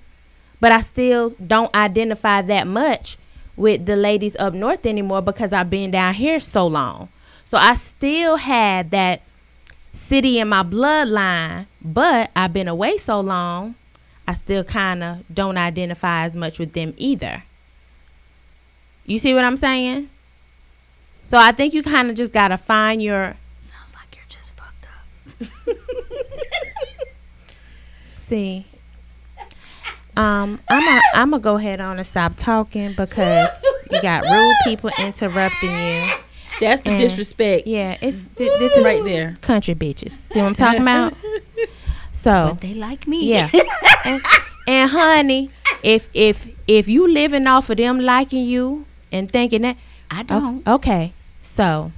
but 0.59 0.73
I 0.73 0.81
still 0.81 1.31
don't 1.47 1.73
identify 1.77 2.43
that 2.43 2.67
much 2.67 3.17
with 3.57 3.87
the 3.87 3.95
ladies 3.95 4.35
up 4.35 4.53
north 4.53 4.85
anymore 4.85 5.23
because 5.23 5.53
I've 5.53 5.71
been 5.71 5.93
down 5.93 6.15
here 6.15 6.41
so 6.41 6.67
long. 6.67 7.09
So 7.47 7.57
I 7.57 7.77
still 7.77 8.35
had 8.35 8.91
that 8.91 9.23
city 9.95 10.41
in 10.41 10.49
my 10.49 10.65
bloodline, 10.65 11.67
but 11.81 12.33
I've 12.35 12.53
been 12.53 12.67
away 12.67 12.99
so 12.99 13.21
long, 13.21 13.77
I 14.27 14.35
still 14.35 14.65
kind 14.65 15.05
of 15.05 15.23
don't 15.33 15.57
identify 15.57 16.25
as 16.25 16.35
much 16.35 16.59
with 16.59 16.73
them 16.73 16.95
either. 16.97 17.45
You 19.07 19.21
see 19.21 19.35
what 19.35 19.45
I'm 19.45 19.57
saying? 19.57 20.11
So 21.23 21.39
I 21.39 21.53
think 21.53 21.75
you 21.75 21.85
kind 21.85 22.11
of 22.11 22.17
just 22.17 22.33
got 22.33 22.49
to 22.49 22.59
find 22.59 23.01
your. 23.01 23.37
Sounds 23.59 23.95
like 23.95 24.17
you're 24.17 24.25
just 24.29 24.53
fucked 24.57 24.87
up. 25.69 25.77
See. 28.29 28.67
Um, 30.17 30.59
I'm 30.69 30.89
a, 30.89 31.01
I'm 31.15 31.31
gonna 31.31 31.41
go 31.43 31.57
ahead 31.57 31.81
on 31.81 31.97
and 31.99 32.07
stop 32.07 32.33
talking 32.37 32.95
because 32.97 33.49
you 33.91 34.03
got 34.03 34.25
rude 34.25 34.57
people 34.65 34.91
interrupting 34.99 35.71
you. 35.71 36.11
that's 36.61 36.83
the 36.83 36.91
and- 36.91 36.99
disrespect. 36.99 37.67
Yeah, 37.67 37.97
it's 38.01 38.29
th- 38.31 38.59
this 38.59 38.73
is 38.73 38.85
Right 38.85 39.03
there. 39.05 39.37
country 39.43 39.75
bitches. 39.75 40.11
See 40.33 40.41
what 40.41 40.47
I'm 40.49 40.55
talking 40.55 40.83
about? 40.83 41.15
So 42.13 42.49
But 42.55 42.63
they 42.63 42.75
like 42.75 43.07
me. 43.07 43.27
yeah, 43.31 43.49
and, 44.05 44.21
and 44.67 44.91
honey, 44.91 45.51
if 45.85 46.09
if 46.15 46.49
if 46.67 46.89
you 46.89 47.07
living 47.07 47.47
off 47.47 47.71
of 47.71 47.77
them 47.77 48.01
liking 48.01 48.45
you 48.45 48.87
and 49.13 49.31
thinking 49.31 49.63
that 49.63 49.77
I 50.11 50.25
don't. 50.25 50.67
okay. 50.67 51.13
So, 51.43 51.93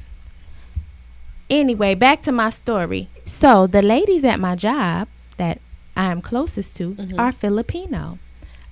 anyway, 1.48 1.94
back 1.94 2.20
to 2.23 2.32
my 2.32 2.51
story. 2.51 3.09
So, 3.24 3.66
the 3.66 3.81
ladies 3.81 4.23
at 4.24 4.39
my 4.40 4.57
job 4.57 5.09
that 5.39 5.59
I 5.97 6.07
am 6.07 6.23
closest 6.23 6.77
to 6.77 6.97
are 7.19 7.33
Filipino. 7.33 8.19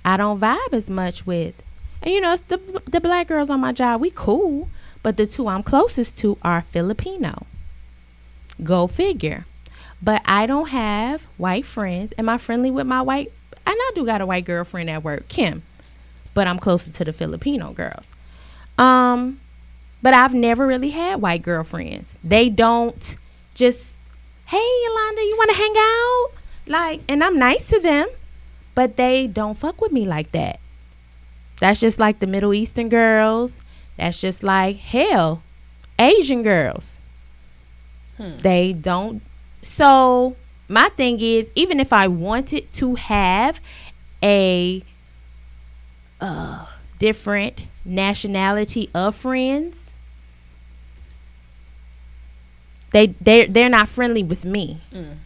I 0.05 0.17
don't 0.17 0.39
vibe 0.39 0.73
as 0.73 0.89
much 0.89 1.25
with. 1.25 1.55
And 2.01 2.13
you 2.13 2.21
know, 2.21 2.33
it's 2.33 2.43
the 2.43 2.57
the 2.87 3.01
black 3.01 3.27
girls 3.27 3.49
on 3.49 3.59
my 3.59 3.73
job, 3.73 4.01
we 4.01 4.09
cool, 4.09 4.69
but 5.03 5.17
the 5.17 5.27
two 5.27 5.47
I'm 5.47 5.63
closest 5.63 6.17
to 6.19 6.37
are 6.41 6.61
Filipino. 6.61 7.45
Go 8.63 8.87
figure. 8.87 9.45
But 10.01 10.21
I 10.25 10.45
don't 10.45 10.69
have 10.69 11.23
white 11.37 11.65
friends. 11.65 12.13
Am 12.17 12.29
I 12.29 12.37
friendly 12.37 12.71
with 12.71 12.87
my 12.87 13.01
white? 13.01 13.31
And 13.65 13.75
I 13.77 13.91
do 13.95 14.05
got 14.05 14.21
a 14.21 14.25
white 14.25 14.45
girlfriend 14.45 14.89
at 14.89 15.03
work, 15.03 15.27
Kim. 15.27 15.61
But 16.33 16.47
I'm 16.47 16.57
closer 16.57 16.89
to 16.91 17.05
the 17.05 17.13
Filipino 17.13 17.73
girls. 17.73 18.05
Um, 18.77 19.39
but 20.01 20.13
I've 20.13 20.33
never 20.33 20.65
really 20.65 20.89
had 20.89 21.21
white 21.21 21.43
girlfriends. 21.43 22.09
They 22.23 22.49
don't 22.49 23.15
just, 23.55 23.83
hey 24.45 24.81
Yolanda, 24.85 25.21
you 25.21 25.35
want 25.37 25.51
to 25.51 25.57
hang 25.57 25.73
out? 25.77 26.38
Like, 26.69 27.01
and 27.09 27.23
I'm 27.23 27.37
nice 27.39 27.67
to 27.69 27.79
them, 27.79 28.07
but 28.75 28.95
they 28.95 29.27
don't 29.27 29.57
fuck 29.57 29.81
with 29.81 29.91
me 29.91 30.05
like 30.05 30.31
that. 30.31 30.59
That's 31.59 31.79
just 31.79 31.99
like 31.99 32.19
the 32.19 32.27
Middle 32.27 32.53
Eastern 32.53 32.87
girls. 32.87 33.59
That's 33.97 34.21
just 34.21 34.43
like 34.43 34.77
hell, 34.77 35.43
Asian 35.97 36.43
girls. 36.43 36.99
They 38.41 38.73
don't. 38.73 39.21
So 39.61 40.35
my 40.69 40.89
thing 40.89 41.19
is, 41.19 41.51
even 41.55 41.79
if 41.79 41.91
I 41.91 42.07
wanted 42.07 42.71
to 42.73 42.95
have 42.95 43.59
a 44.21 44.83
uh, 46.21 46.65
different 46.99 47.59
nationality 47.83 48.89
of 48.93 49.15
friends, 49.15 49.88
they 52.91 53.07
they 53.21 53.45
they're 53.45 53.69
not 53.69 53.89
friendly 53.89 54.23
with 54.23 54.45
me. 54.45 54.79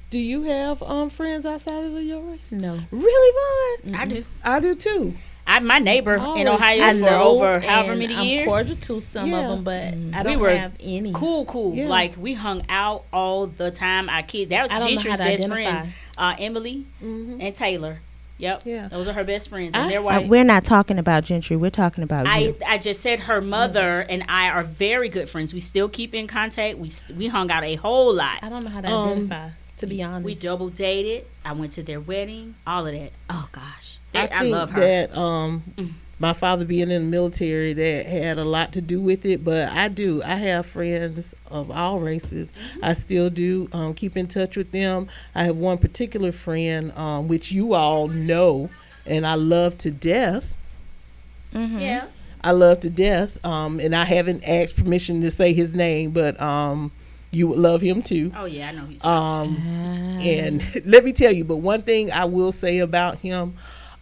do 0.10 0.18
you 0.20 0.44
have 0.44 0.82
um 0.84 1.10
friends 1.10 1.46
outside 1.46 1.84
of 1.84 1.94
your 2.04 2.22
race? 2.22 2.52
No. 2.52 2.80
Really, 2.92 3.84
Vaughn? 3.86 3.96
I 3.96 4.06
do. 4.06 4.26
I 4.44 4.60
do 4.60 4.76
too. 4.76 5.14
I 5.46 5.60
my 5.60 5.80
neighbor 5.80 6.16
in 6.16 6.48
Ohio 6.48 6.82
I 6.84 6.94
for 6.94 7.00
know 7.02 7.24
over 7.24 7.60
however 7.60 7.92
and 7.92 8.00
many 8.00 8.16
I'm 8.16 8.24
years. 8.26 8.48
cordial 8.48 8.78
to 8.78 9.02
some 9.02 9.30
Yeah. 9.30 9.40
of 9.50 9.50
them, 9.50 9.64
but 9.66 9.94
I 10.18 10.24
We 10.24 10.32
don't 10.34 10.40
were 10.40 10.56
have 10.56 10.72
any. 10.80 11.12
Cool, 11.12 11.44
cool. 11.46 11.76
Yeah. 11.76 11.88
Like 11.90 12.16
we 12.18 12.34
hung 12.34 12.64
out 12.70 13.04
all 13.12 13.48
the 13.48 13.70
time. 13.70 14.08
Our 14.10 14.24
kids. 14.24 14.50
That 14.52 14.64
was 14.64 14.72
I 14.72 14.80
don't 14.80 14.84
know 14.86 15.02
Gentry's 15.02 15.20
how 15.20 15.26
to 15.26 15.32
best 15.32 15.44
identify. 15.44 15.72
friend, 15.82 15.94
uh, 16.18 16.36
Emily 16.40 16.86
Mm-hmm. 17.04 17.42
and 17.42 17.56
Taylor. 17.56 18.00
Yep. 18.44 18.62
Yeah. 18.66 18.88
Those 18.90 19.08
are 19.08 19.14
her 19.14 19.24
best 19.24 19.50
friends, 19.50 19.74
and 19.74 19.86
I- 19.86 19.90
they're 19.90 20.00
Uh, 20.00 20.04
white. 20.04 20.28
we're 20.28 20.44
not 20.44 20.64
talking 20.66 21.00
about 21.00 21.24
Gentry. 21.24 21.56
We're 21.56 21.72
talking 21.72 22.04
about 22.04 22.28
I, 22.28 22.38
you. 22.40 22.56
I 22.68 22.78
just 22.78 23.00
said 23.02 23.22
her 23.22 23.40
mother 23.42 24.02
and 24.10 24.24
I 24.28 24.50
are 24.50 24.64
very 24.64 25.08
good 25.10 25.30
friends. 25.30 25.54
We 25.54 25.60
still 25.62 25.88
keep 25.90 26.14
in 26.14 26.28
contact. 26.28 26.78
We 26.78 26.90
st- 26.90 27.18
we 27.18 27.28
hung 27.28 27.50
out 27.52 27.64
a 27.64 27.76
whole 27.76 28.14
lot. 28.14 28.40
I 28.42 28.50
don't 28.50 28.64
know 28.64 28.70
how 28.70 28.82
to 28.82 28.88
Um, 28.90 29.10
identify. 29.10 29.50
To 29.78 29.88
be 29.88 30.04
honest, 30.04 30.24
We 30.26 30.36
double 30.36 30.70
dated. 30.70 31.26
I 31.44 31.54
went 31.54 31.72
to 31.74 31.84
their 31.84 32.00
wedding. 32.00 32.56
All 32.68 32.86
of 32.86 32.94
that. 32.94 33.12
Oh 33.30 33.48
gosh, 33.52 33.98
I 34.14 34.28
I, 34.28 34.30
I 34.32 34.42
love 34.44 34.72
her. 34.72 34.80
that 34.80 35.18
um 35.18 35.64
my 36.24 36.32
father 36.32 36.64
being 36.64 36.90
in 36.90 37.04
the 37.04 37.10
military 37.10 37.74
that 37.74 38.06
had 38.06 38.38
a 38.38 38.46
lot 38.46 38.72
to 38.72 38.80
do 38.80 39.02
with 39.02 39.26
it, 39.26 39.44
but 39.44 39.68
I 39.68 39.90
do. 39.90 40.24
I 40.24 40.36
have 40.36 40.66
friends 40.66 41.36
of 41.52 41.70
all 41.70 42.00
races. 42.00 42.48
Mm-hmm. 42.48 42.86
I 42.86 42.94
still 42.94 43.30
do 43.30 43.68
um, 43.74 43.94
keep 43.94 44.16
in 44.16 44.28
touch 44.28 44.56
with 44.56 44.72
them. 44.72 45.10
I 45.36 45.44
have 45.44 45.58
one 45.58 45.78
particular 45.78 46.32
friend 46.32 46.94
um, 46.98 47.28
which 47.28 47.52
you 47.52 47.74
all 47.74 48.08
know 48.08 48.70
and 49.06 49.28
I 49.28 49.36
love 49.36 49.78
to 49.80 49.92
death. 49.92 50.56
Mhm. 51.54 51.82
yeah. 51.82 52.06
I 52.42 52.52
love 52.52 52.80
to 52.82 52.90
death. 52.90 53.44
Um, 53.46 53.82
and 53.82 53.94
I 53.94 54.06
haven't 54.06 54.46
asked 54.48 54.78
permission 54.78 55.20
to 55.24 55.32
say 55.32 55.52
his 55.52 55.74
name, 55.74 56.12
but 56.12 56.40
um, 56.42 56.94
you 57.32 57.50
would 57.50 57.60
love 57.60 57.82
him 57.82 58.02
too. 58.02 58.32
Oh 58.38 58.46
yeah, 58.46 58.70
I 58.70 58.72
know 58.72 58.86
he's. 58.86 59.04
Um, 59.04 59.58
and 60.22 60.64
let 60.86 61.04
me 61.04 61.12
tell 61.12 61.34
you, 61.34 61.44
but 61.44 61.58
one 61.58 61.82
thing 61.82 62.14
I 62.14 62.24
will 62.24 62.54
say 62.54 62.80
about 62.80 63.18
him, 63.18 63.56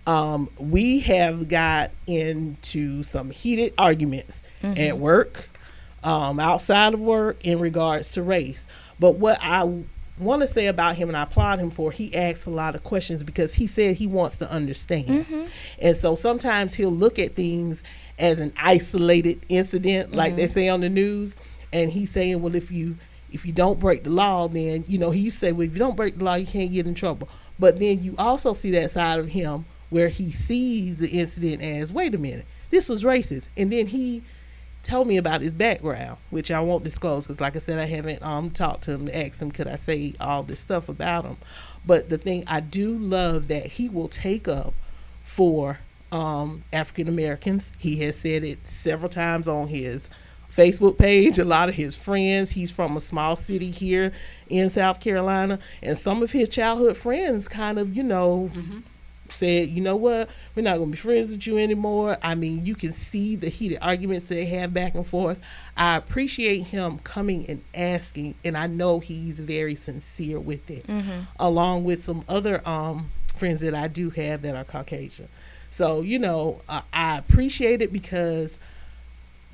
um, 0.08 0.50
we 0.58 1.00
have 1.02 1.48
got 1.48 1.92
into 2.08 3.04
some 3.04 3.30
heated 3.30 3.74
arguments 3.78 4.42
at 4.64 4.98
work, 4.98 5.50
um, 6.04 6.40
outside 6.40 6.94
of 6.94 7.00
work 7.00 7.38
in 7.44 7.60
regards 7.60 8.12
to 8.12 8.24
race. 8.24 8.66
But 9.00 9.16
what 9.16 9.40
I 9.42 9.84
want 10.20 10.42
to 10.42 10.48
say 10.48 10.68
about 10.68 10.96
him, 10.96 11.08
and 11.08 11.18
I 11.18 11.24
applaud 11.24 11.60
him 11.60 11.72
for, 11.72 11.92
he 11.92 12.16
asks 12.16 12.46
a 12.46 12.50
lot 12.52 12.76
of 12.76 12.84
questions 12.84 13.24
because 13.24 13.54
he 13.54 13.68
said 13.68 13.96
he 13.96 14.08
wants 14.08 14.36
to 14.38 14.50
understand. 14.52 15.26
And 15.80 15.98
so 15.98 16.16
sometimes 16.16 16.74
he'll 16.74 16.92
look 16.92 17.18
at 17.20 17.36
things 17.36 17.82
as 18.20 18.40
an 18.40 18.54
isolated 18.58 19.42
incident, 19.50 20.14
like 20.14 20.36
they 20.36 20.48
say 20.48 20.70
on 20.70 20.82
the 20.82 20.90
news, 20.90 21.36
and 21.74 21.92
he's 21.92 22.12
saying, 22.12 22.42
well, 22.42 22.56
if 22.56 22.72
you 22.72 22.98
if 23.32 23.46
you 23.46 23.54
don't 23.54 23.80
break 23.80 24.04
the 24.04 24.10
law, 24.10 24.48
then 24.48 24.84
you 24.88 24.98
know 24.98 25.10
he 25.12 25.22
used 25.22 25.40
say, 25.40 25.52
well, 25.52 25.66
if 25.66 25.74
you 25.74 25.80
don't 25.80 25.96
break 25.96 26.18
the 26.18 26.24
law, 26.24 26.36
you 26.36 26.46
can't 26.46 26.72
get 26.72 26.86
in 26.86 26.94
trouble. 26.94 27.30
But 27.58 27.80
then 27.80 28.04
you 28.04 28.16
also 28.18 28.54
see 28.54 28.72
that 28.72 28.92
side 28.92 29.20
of 29.20 29.28
him 29.28 29.66
where 29.92 30.08
he 30.08 30.32
sees 30.32 30.98
the 30.98 31.10
incident 31.10 31.62
as, 31.62 31.94
wait 31.94 32.16
a 32.16 32.18
minute, 32.18 32.48
this 32.72 32.90
was 32.90 33.04
racist, 33.04 33.48
and 33.56 33.72
then 33.72 33.86
he 33.86 34.24
told 34.84 35.06
me 35.08 35.18
about 35.18 35.42
his 35.42 35.54
background, 35.54 36.18
which 36.32 36.50
I 36.50 36.60
won't 36.60 36.84
disclose 36.84 37.28
because, 37.28 37.40
like 37.40 37.56
I 37.56 37.60
said, 37.60 37.78
I 37.78 37.86
haven't 37.86 38.24
um 38.24 38.50
talked 38.50 38.86
to 38.86 38.92
him 38.94 39.06
to 39.06 39.16
ask 39.16 39.40
him 39.40 39.52
could 39.52 39.68
I 39.68 39.76
say 39.76 40.16
all 40.20 40.42
this 40.42 40.60
stuff 40.60 40.90
about 40.90 41.26
him. 41.26 41.38
But 41.86 42.10
the 42.10 42.18
thing 42.18 42.44
I 42.48 42.62
do 42.62 42.98
love 42.98 43.48
that 43.50 43.68
he 43.68 43.88
will 43.90 44.08
take 44.08 44.48
up 44.48 44.74
for 45.24 45.80
um, 46.12 46.64
African 46.74 47.08
Americans. 47.08 47.72
He 47.78 47.98
has 47.98 48.18
said 48.18 48.44
it 48.44 48.68
several 48.68 49.10
times 49.10 49.48
on 49.48 49.68
his 49.68 50.10
Facebook 50.56 50.98
page. 50.98 51.40
A 51.40 51.46
lot 51.46 51.70
of 51.70 51.76
his 51.76 51.96
friends. 51.96 52.52
He's 52.52 52.72
from 52.72 52.98
a 52.98 53.00
small 53.00 53.36
city 53.36 53.72
here 53.72 54.12
in 54.50 54.70
South 54.70 55.00
Carolina, 55.00 55.60
and 55.82 55.98
some 55.98 56.22
of 56.22 56.32
his 56.32 56.50
childhood 56.50 56.98
friends 56.98 57.48
kind 57.48 57.80
of, 57.80 57.96
you 57.96 58.04
know, 58.04 58.52
said, 59.32 59.70
you 59.70 59.82
know 59.82 59.96
what, 59.96 60.30
we're 60.56 60.62
not 60.62 60.78
going 60.78 60.92
to 60.92 60.98
be 60.98 60.98
friends 60.98 61.32
with 61.32 61.46
you 61.48 61.58
anymore. 61.58 62.18
I 62.22 62.36
mean, 62.36 62.66
you 62.66 62.76
can 62.76 62.92
see 62.92 63.36
the 63.36 63.50
heated 63.50 63.80
arguments 63.82 64.28
they 64.28 64.46
have 64.46 64.74
back 64.74 64.96
and 64.96 65.06
forth. 65.06 65.40
I 65.76 65.96
appreciate 65.96 66.68
him 66.68 67.00
coming 67.00 67.46
and 67.48 67.64
asking, 67.74 68.36
and 68.44 68.58
I 68.58 68.68
know 68.68 69.00
he's 69.00 69.40
very 69.40 69.76
sincere 69.76 70.40
with 70.40 70.70
it, 70.70 70.86
along 71.40 71.84
with 71.84 72.04
some 72.04 72.24
other 72.30 72.62
um, 72.68 73.10
friends 73.36 73.62
that 73.62 73.74
I 73.74 73.88
do 73.88 74.10
have 74.12 74.42
that 74.44 74.56
are 74.56 74.64
Caucasian. 74.64 75.28
So, 75.72 76.02
you 76.02 76.20
know, 76.20 76.62
uh, 76.68 76.82
I 76.94 77.18
appreciate 77.18 77.82
it 77.82 77.94
because 77.94 78.60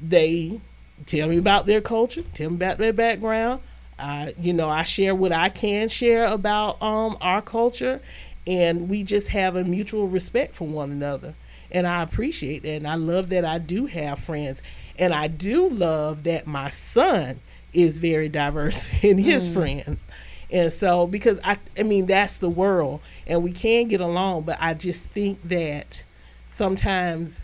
they 0.02 0.60
tell 1.06 1.28
me 1.28 1.38
about 1.38 1.68
their 1.68 1.82
culture, 1.82 2.24
tell 2.34 2.50
me 2.50 2.56
about 2.56 2.80
their 2.80 2.94
background. 2.94 3.62
I, 4.00 4.36
you 4.40 4.54
know, 4.54 4.70
I 4.70 4.84
share 4.84 5.16
what 5.16 5.32
I 5.32 5.50
can 5.50 5.90
share 5.90 6.26
about 6.26 6.82
um, 6.82 7.18
our 7.22 7.42
culture, 7.42 8.00
and 8.48 8.88
we 8.90 9.04
just 9.04 9.28
have 9.28 9.58
a 9.58 9.64
mutual 9.64 10.08
respect 10.08 10.56
for 10.56 10.66
one 10.66 10.90
another. 10.90 11.36
And 11.70 11.86
I 11.86 12.02
appreciate 12.02 12.64
that, 12.64 12.72
and 12.72 12.88
I 12.88 12.96
love 12.96 13.28
that 13.30 13.44
I 13.44 13.58
do 13.58 13.88
have 13.88 14.20
friends, 14.20 14.62
and 14.98 15.14
I 15.14 15.28
do 15.28 15.70
love 15.70 16.24
that 16.24 16.48
my 16.48 16.70
son 16.70 17.42
is 17.74 17.98
very 17.98 18.30
diverse 18.30 18.90
in 19.04 19.18
his 19.18 19.50
friends. 19.50 20.08
And 20.50 20.72
so, 20.72 21.06
because 21.06 21.42
I, 21.44 21.58
I 21.78 21.84
mean, 21.84 22.06
that's 22.06 22.38
the 22.38 22.50
world, 22.50 23.02
and 23.28 23.44
we 23.44 23.52
can 23.52 23.90
get 23.90 24.00
along, 24.00 24.44
but 24.44 24.58
I 24.62 24.74
just 24.74 25.08
think 25.08 25.44
that 25.44 26.04
sometimes 26.50 27.42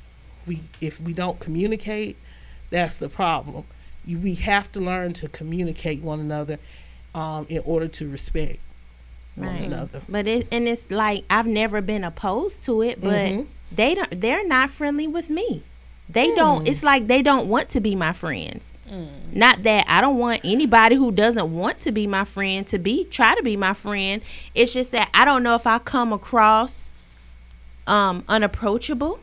we, 0.47 0.61
if 0.80 1.01
we 1.01 1.11
don't 1.11 1.39
communicate, 1.41 2.15
that's 2.69 2.95
the 2.95 3.09
problem. 3.09 3.65
You, 4.05 4.19
we 4.19 4.35
have 4.35 4.71
to 4.71 4.80
learn 4.80 5.11
to 5.13 5.27
communicate 5.27 6.01
one 6.01 6.21
another 6.21 6.59
um, 7.13 7.45
in 7.49 7.61
order 7.65 7.89
to 7.89 8.09
respect 8.09 8.59
one 9.35 9.47
Right. 9.47 9.64
another. 9.64 10.01
But 10.07 10.27
it 10.27 10.47
and 10.51 10.68
it's 10.68 10.89
like 10.91 11.23
I've 11.30 11.47
never 11.47 11.81
been 11.81 12.03
opposed 12.03 12.64
to 12.65 12.81
it, 12.81 13.01
but 13.01 13.31
Mhm. 13.31 13.47
they 13.72 13.95
don't. 13.95 14.22
They're 14.22 14.47
not 14.47 14.69
friendly 14.69 15.07
with 15.07 15.30
me. 15.30 15.64
They 16.10 16.34
don't. 16.35 16.68
It's 16.68 16.84
like 16.84 17.07
they 17.07 17.22
don't 17.22 17.47
want 17.47 17.69
to 17.69 17.80
be 17.80 17.95
my 17.95 18.14
friends. 18.14 18.69
Not 19.34 19.64
that 19.64 19.85
I 19.88 20.01
don't 20.01 20.19
want 20.19 20.41
anybody 20.43 20.95
who 20.95 21.11
doesn't 21.11 21.51
want 21.51 21.80
to 21.80 21.91
be 21.91 22.05
my 22.05 22.23
friend 22.26 22.68
to 22.68 22.77
be 22.77 23.05
try 23.05 23.34
to 23.34 23.41
be 23.41 23.57
my 23.57 23.73
friend. 23.73 24.22
It's 24.53 24.72
just 24.72 24.91
that 24.91 25.10
I 25.15 25.26
don't 25.26 25.41
know 25.41 25.55
if 25.55 25.65
I 25.65 25.80
come 25.80 26.14
across 26.14 26.89
um 27.88 28.23
unapproachable. 28.27 29.19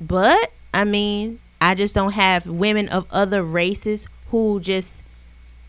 But 0.00 0.52
I 0.74 0.82
mean, 0.84 1.38
I 1.60 1.74
just 1.76 1.94
don't 1.94 2.12
have 2.12 2.46
women 2.46 2.88
of 2.88 3.06
other 3.12 3.44
races 3.44 4.06
who 4.30 4.58
just, 4.58 4.92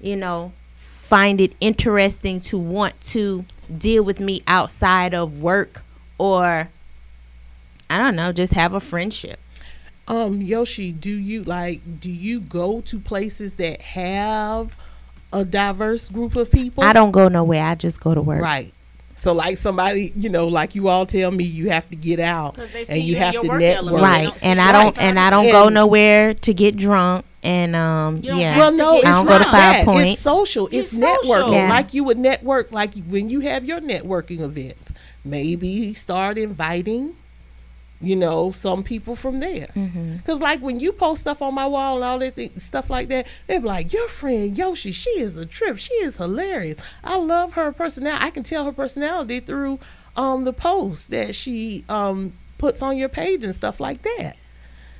you 0.02 0.16
know, 0.16 0.52
find 1.14 1.40
it 1.40 1.54
interesting 1.60 2.42
to 2.42 2.58
want 2.58 3.00
to 3.00 3.46
deal 3.78 4.04
with 4.04 4.20
me 4.20 4.42
outside 4.48 5.14
of 5.14 5.38
work 5.38 5.84
or 6.18 6.68
I 7.88 7.98
don't 8.00 8.16
know, 8.16 8.32
just 8.32 8.54
have 8.54 8.74
a 8.74 8.80
friendship. 8.80 9.40
Um, 10.08 10.40
Yoshie, 10.40 11.00
do 11.00 11.12
you 11.12 11.44
like? 11.44 12.00
Do 12.00 12.10
you 12.10 12.40
go 12.40 12.82
to 12.82 13.00
places 13.00 13.58
that 13.58 13.80
have 13.82 14.76
a 15.32 15.46
diverse 15.46 16.10
group 16.10 16.36
of 16.36 16.50
people? 16.52 16.84
I 16.84 16.94
don't 16.94 17.12
go 17.12 17.28
nowhere. 17.28 17.64
I 17.64 17.76
just 17.76 18.00
go 18.00 18.16
to 18.16 18.22
work. 18.22 18.42
Right. 18.42 18.74
So, 19.24 19.32
like 19.32 19.58
somebody, 19.58 20.12
you 20.18 20.28
know, 20.28 20.50
like 20.50 20.76
you 20.76 20.90
all 20.90 21.06
tell 21.06 21.32
me, 21.32 21.46
you 21.46 21.70
have 21.70 21.90
to 21.92 21.96
get 21.96 22.20
out 22.20 22.58
and 22.58 23.02
you 23.02 23.14
you 23.14 23.16
have 23.16 23.40
to 23.40 23.58
network. 23.58 24.02
Right. 24.02 24.44
And 24.44 24.60
I 24.60 24.74
don't 24.74 24.98
and 24.98 25.18
I 25.18 25.30
don't 25.30 25.50
go 25.50 25.70
nowhere 25.70 26.34
to 26.34 26.54
get 26.54 26.76
drunk 26.76 27.24
and 27.42 27.74
um 27.74 28.18
yeah. 28.22 28.58
Well, 28.58 28.74
no, 28.74 28.98
it's 28.98 29.06
I 29.06 29.12
don't 29.12 29.26
not 29.26 29.32
go 29.32 29.38
to 29.38 29.44
Five 29.46 29.52
that. 29.54 29.86
Points. 29.86 30.14
It's 30.16 30.22
social. 30.24 30.68
It's, 30.74 30.92
It's 30.92 31.02
networking. 31.02 31.24
social. 31.24 31.54
Yeah. 31.54 31.70
Like 31.70 31.94
you 31.94 32.04
would 32.04 32.18
network, 32.18 32.74
like 32.74 32.96
when 33.06 33.30
you 33.30 33.40
have 33.40 33.64
your 33.64 33.80
networking 33.80 34.42
events. 34.42 34.92
Maybe 35.24 35.94
start 35.94 36.38
inviting, 36.38 37.16
you 38.04 38.16
know, 38.16 38.52
some 38.52 38.84
people 38.84 39.16
from 39.16 39.40
there. 39.40 39.70
Mhm. 39.76 40.24
Cause 40.26 40.42
like 40.42 40.62
when 40.62 40.80
you 40.80 40.92
post 40.92 41.22
stuff 41.22 41.42
on 41.42 41.54
my 41.54 41.66
wall 41.66 41.96
and 41.96 42.04
all 42.06 42.20
that 42.20 42.36
thing, 42.36 42.52
stuff 42.60 42.90
like 42.90 43.08
that, 43.10 43.28
they 43.48 43.58
be 43.60 43.68
like, 43.68 43.94
"Your 43.94 44.08
friend 44.08 44.56
Yoshie, 44.56 44.94
she 44.94 45.10
is 45.12 45.36
a 45.38 45.46
trip. 45.46 45.78
She 45.78 45.94
is 45.96 46.18
hilarious. 46.18 46.78
I 47.04 47.18
love 47.18 47.54
her 47.54 47.72
personality. 47.72 48.26
I 48.26 48.30
can 48.30 48.44
tell 48.44 48.66
her 48.66 48.72
personality 48.72 49.40
through 49.40 49.80
um 50.16 50.44
the 50.44 50.54
posts 50.54 51.08
that 51.08 51.34
she 51.34 51.84
um 51.90 52.34
puts 52.58 52.82
on 52.82 52.98
your 52.98 53.10
page 53.10 53.44
and 53.44 53.56
stuff 53.56 53.80
like 53.80 54.02
that." 54.04 54.36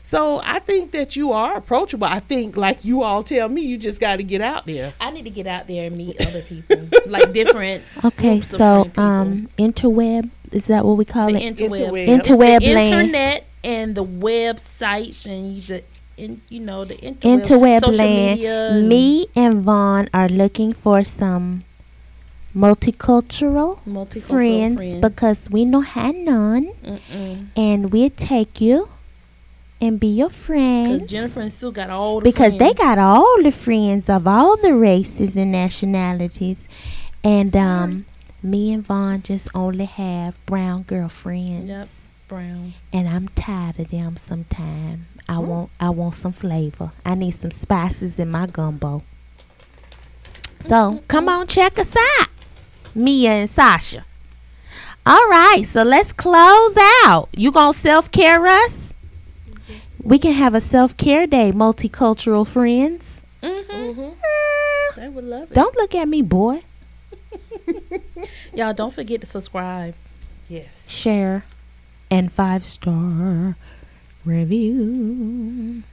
So 0.06 0.42
I 0.44 0.60
think 0.60 0.92
that 0.92 1.16
you 1.16 1.32
are 1.32 1.56
approachable. 1.56 2.06
I 2.08 2.20
think, 2.20 2.58
like 2.58 2.84
you 2.84 3.04
all 3.04 3.24
tell 3.24 3.48
me, 3.50 3.62
you 3.62 3.78
just 3.78 4.00
got 4.00 4.18
to 4.18 4.24
get 4.24 4.42
out 4.42 4.66
there. 4.66 4.94
I 5.00 5.12
need 5.12 5.24
to 5.24 5.30
get 5.32 5.48
out 5.48 5.68
there 5.68 5.88
and 5.88 5.96
meet 5.98 6.20
other 6.28 6.42
people, 6.42 6.90
like 7.06 7.32
different 7.34 7.84
Okay, 8.04 8.36
groups 8.40 8.50
so 8.50 8.84
friend 8.94 9.00
um 9.00 9.50
interweb 9.58 10.30
is 10.52 10.68
that 10.68 10.86
what 10.86 10.98
we 10.98 11.06
call 11.06 11.32
the 11.32 11.42
it? 11.42 11.56
interweb, 11.58 11.90
Interweb. 11.90 12.08
It's 12.20 12.28
Interweb 12.28 12.60
the 12.60 12.74
land. 12.74 12.94
internet 12.94 13.46
and 13.64 13.96
the 13.96 14.04
websites 14.06 15.26
and 15.26 15.62
the 15.64 15.84
in, 16.18 16.42
you 16.50 16.60
know 16.60 16.86
the 16.86 16.96
interweb, 16.98 17.42
Interweb 17.42 17.80
social 17.80 17.96
land. 17.96 18.32
media. 18.32 18.70
and 18.72 18.90
Me 18.90 19.28
and 19.36 19.54
Vaughn 19.64 20.10
are 20.14 20.28
looking 20.28 20.74
for 20.74 21.04
some 21.04 21.64
multicultural 22.56 23.80
multicultural 23.88 24.22
friends, 24.28 24.76
friends, 24.76 24.96
because 25.02 25.50
we 25.50 25.66
don't 25.66 25.84
have 25.86 26.14
none, 26.16 26.66
Mm-mm. 26.84 27.48
and 27.56 27.92
we'll 27.92 28.12
take 28.12 28.62
you 28.62 28.90
and 29.86 30.00
be 30.00 30.08
your 30.08 30.30
friend. 30.30 30.94
Because 30.94 31.10
Jennifer 31.10 31.42
and 31.42 31.52
Sue 31.52 31.72
got 31.72 31.90
all 31.90 32.20
the 32.20 32.24
because 32.24 32.56
they 32.58 32.74
got 32.74 32.98
all 32.98 33.42
the 33.44 33.52
friends 33.52 34.10
of 34.10 34.28
all 34.28 34.58
the 34.58 34.74
races 34.74 35.36
and 35.36 35.52
nationalities, 35.52 36.68
and 37.24 37.56
um, 37.56 38.06
me 38.42 38.72
and 38.74 38.84
Vaughn 38.86 39.22
just 39.22 39.48
only 39.54 39.86
have 39.86 40.34
brown 40.46 40.84
girlfriends, 40.84 41.68
Yep, 41.70 41.90
brown. 42.28 42.74
and 42.92 43.08
I'm 43.08 43.28
tired 43.30 43.80
of 43.80 43.90
them. 43.90 44.18
sometimes. 44.18 45.02
I 45.30 45.38
want 45.40 45.70
I 45.80 45.90
want 45.90 46.16
some 46.16 46.34
flavor. 46.34 46.92
I 47.06 47.16
need 47.16 47.32
some 47.32 47.52
spices 47.52 48.20
in 48.20 48.30
my 48.30 48.46
gumbo. 48.48 49.04
So 50.68 51.02
come 51.08 51.28
on, 51.30 51.48
check 51.48 51.78
us 51.80 51.94
out, 52.20 52.28
Mia 52.96 53.32
and 53.32 53.50
Sasha. 53.50 54.06
All 55.06 55.28
right, 55.30 55.64
so 55.66 55.84
let's 55.84 56.14
close 56.14 56.76
out. 57.06 57.28
You 57.34 57.52
gonna 57.52 57.74
self 57.74 58.12
care 58.12 58.46
us? 58.46 58.83
We 60.04 60.20
can 60.20 60.34
have 60.34 60.54
a 60.54 60.62
self 60.62 60.98
care 60.98 61.26
day, 61.26 61.52
multicultural 61.54 62.46
friends. 62.46 63.22
Mm-hmm. 63.42 65.00
They 65.00 65.10
would 65.10 65.24
love 65.24 65.52
it. 65.52 65.54
Don't 65.54 65.76
look 65.76 65.96
at 65.96 66.08
me, 66.08 66.22
boy. 66.22 66.62
Y'all 68.54 68.74
don't 68.74 68.94
forget 68.94 69.22
to 69.22 69.28
subscribe. 69.28 69.96
Yes. 70.50 70.68
Share 70.88 71.46
and 72.12 72.32
five 72.32 72.66
star 72.66 73.56
review. 74.26 75.84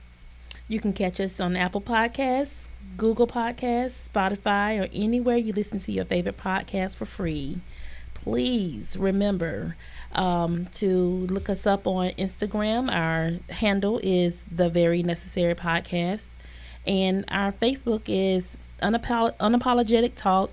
You 0.67 0.79
can 0.79 0.93
catch 0.93 1.19
us 1.19 1.39
on 1.39 1.55
Apple 1.55 1.81
Podcasts, 1.81 2.67
Google 2.97 3.27
Podcasts, 3.27 4.09
Spotify, 4.09 4.81
or 4.81 4.89
anywhere 4.93 5.37
you 5.37 5.53
listen 5.53 5.79
to 5.79 5.91
your 5.91 6.05
favorite 6.05 6.37
podcast 6.37 6.95
for 6.95 7.05
free. 7.05 7.59
Please 8.13 8.95
remember 8.97 9.75
um, 10.13 10.67
to 10.73 10.87
look 10.87 11.49
us 11.49 11.65
up 11.67 11.87
on 11.87 12.09
Instagram. 12.11 12.91
Our 12.91 13.39
handle 13.53 13.99
is 14.03 14.43
The 14.51 14.69
Vary 14.69 15.03
Necessary 15.03 15.55
Podcast. 15.55 16.29
And 16.87 17.25
our 17.29 17.51
Facebook 17.51 18.01
is 18.07 18.57
Unapol- 18.81 19.35
Unapologetic 19.37 20.13
Talk, 20.15 20.49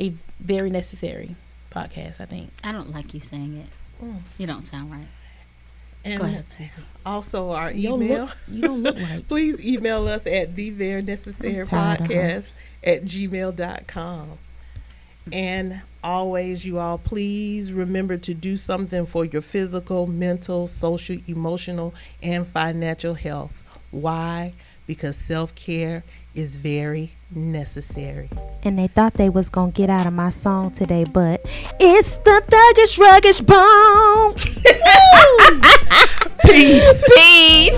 a 0.00 0.12
very 0.40 0.70
necessary 0.70 1.36
podcast, 1.70 2.20
I 2.20 2.24
think. 2.26 2.50
I 2.64 2.72
don't 2.72 2.92
like 2.92 3.12
you 3.14 3.20
saying 3.20 3.56
it. 3.66 4.04
Mm. 4.04 4.20
You 4.38 4.46
don't 4.46 4.64
sound 4.64 4.90
right. 4.90 5.06
And 6.04 6.20
Go 6.20 6.24
ahead, 6.26 6.48
Susie. 6.48 6.70
Also, 7.04 7.50
our 7.50 7.70
You 7.72 7.88
don't 7.90 8.02
email. 8.02 8.24
look, 8.26 8.36
you 8.48 8.62
don't 8.62 8.82
look 8.82 8.96
right. 8.98 9.26
Please 9.28 9.64
email 9.64 10.06
us 10.08 10.26
at 10.26 10.54
the 10.56 10.70
very 10.70 11.02
necessary 11.02 11.60
I'm 11.60 11.66
tired 11.66 12.00
of 12.00 12.06
her. 12.06 12.12
podcast 12.14 12.46
at 12.84 13.04
gmail.com. 13.04 14.38
And 15.32 15.82
always, 16.02 16.64
you 16.64 16.78
all, 16.78 16.96
please 16.98 17.72
remember 17.72 18.16
to 18.18 18.34
do 18.34 18.56
something 18.56 19.06
for 19.06 19.24
your 19.24 19.42
physical, 19.42 20.06
mental, 20.06 20.68
social, 20.68 21.16
emotional, 21.26 21.92
and 22.22 22.46
financial 22.46 23.14
health. 23.14 23.52
Why? 23.90 24.52
Because 24.86 25.16
self 25.16 25.52
care 25.54 26.04
is 26.34 26.56
very 26.56 27.12
necessary. 27.34 28.30
And 28.62 28.78
they 28.78 28.86
thought 28.86 29.14
they 29.14 29.28
was 29.28 29.48
gonna 29.48 29.72
get 29.72 29.90
out 29.90 30.06
of 30.06 30.12
my 30.12 30.30
song 30.30 30.70
today, 30.70 31.02
but 31.04 31.40
it's 31.80 32.18
the 32.18 32.40
thuggish, 32.46 32.96
ruggish 32.98 33.44
bone. 33.44 34.36
Peace. 36.44 37.02
Peace. 37.16 37.74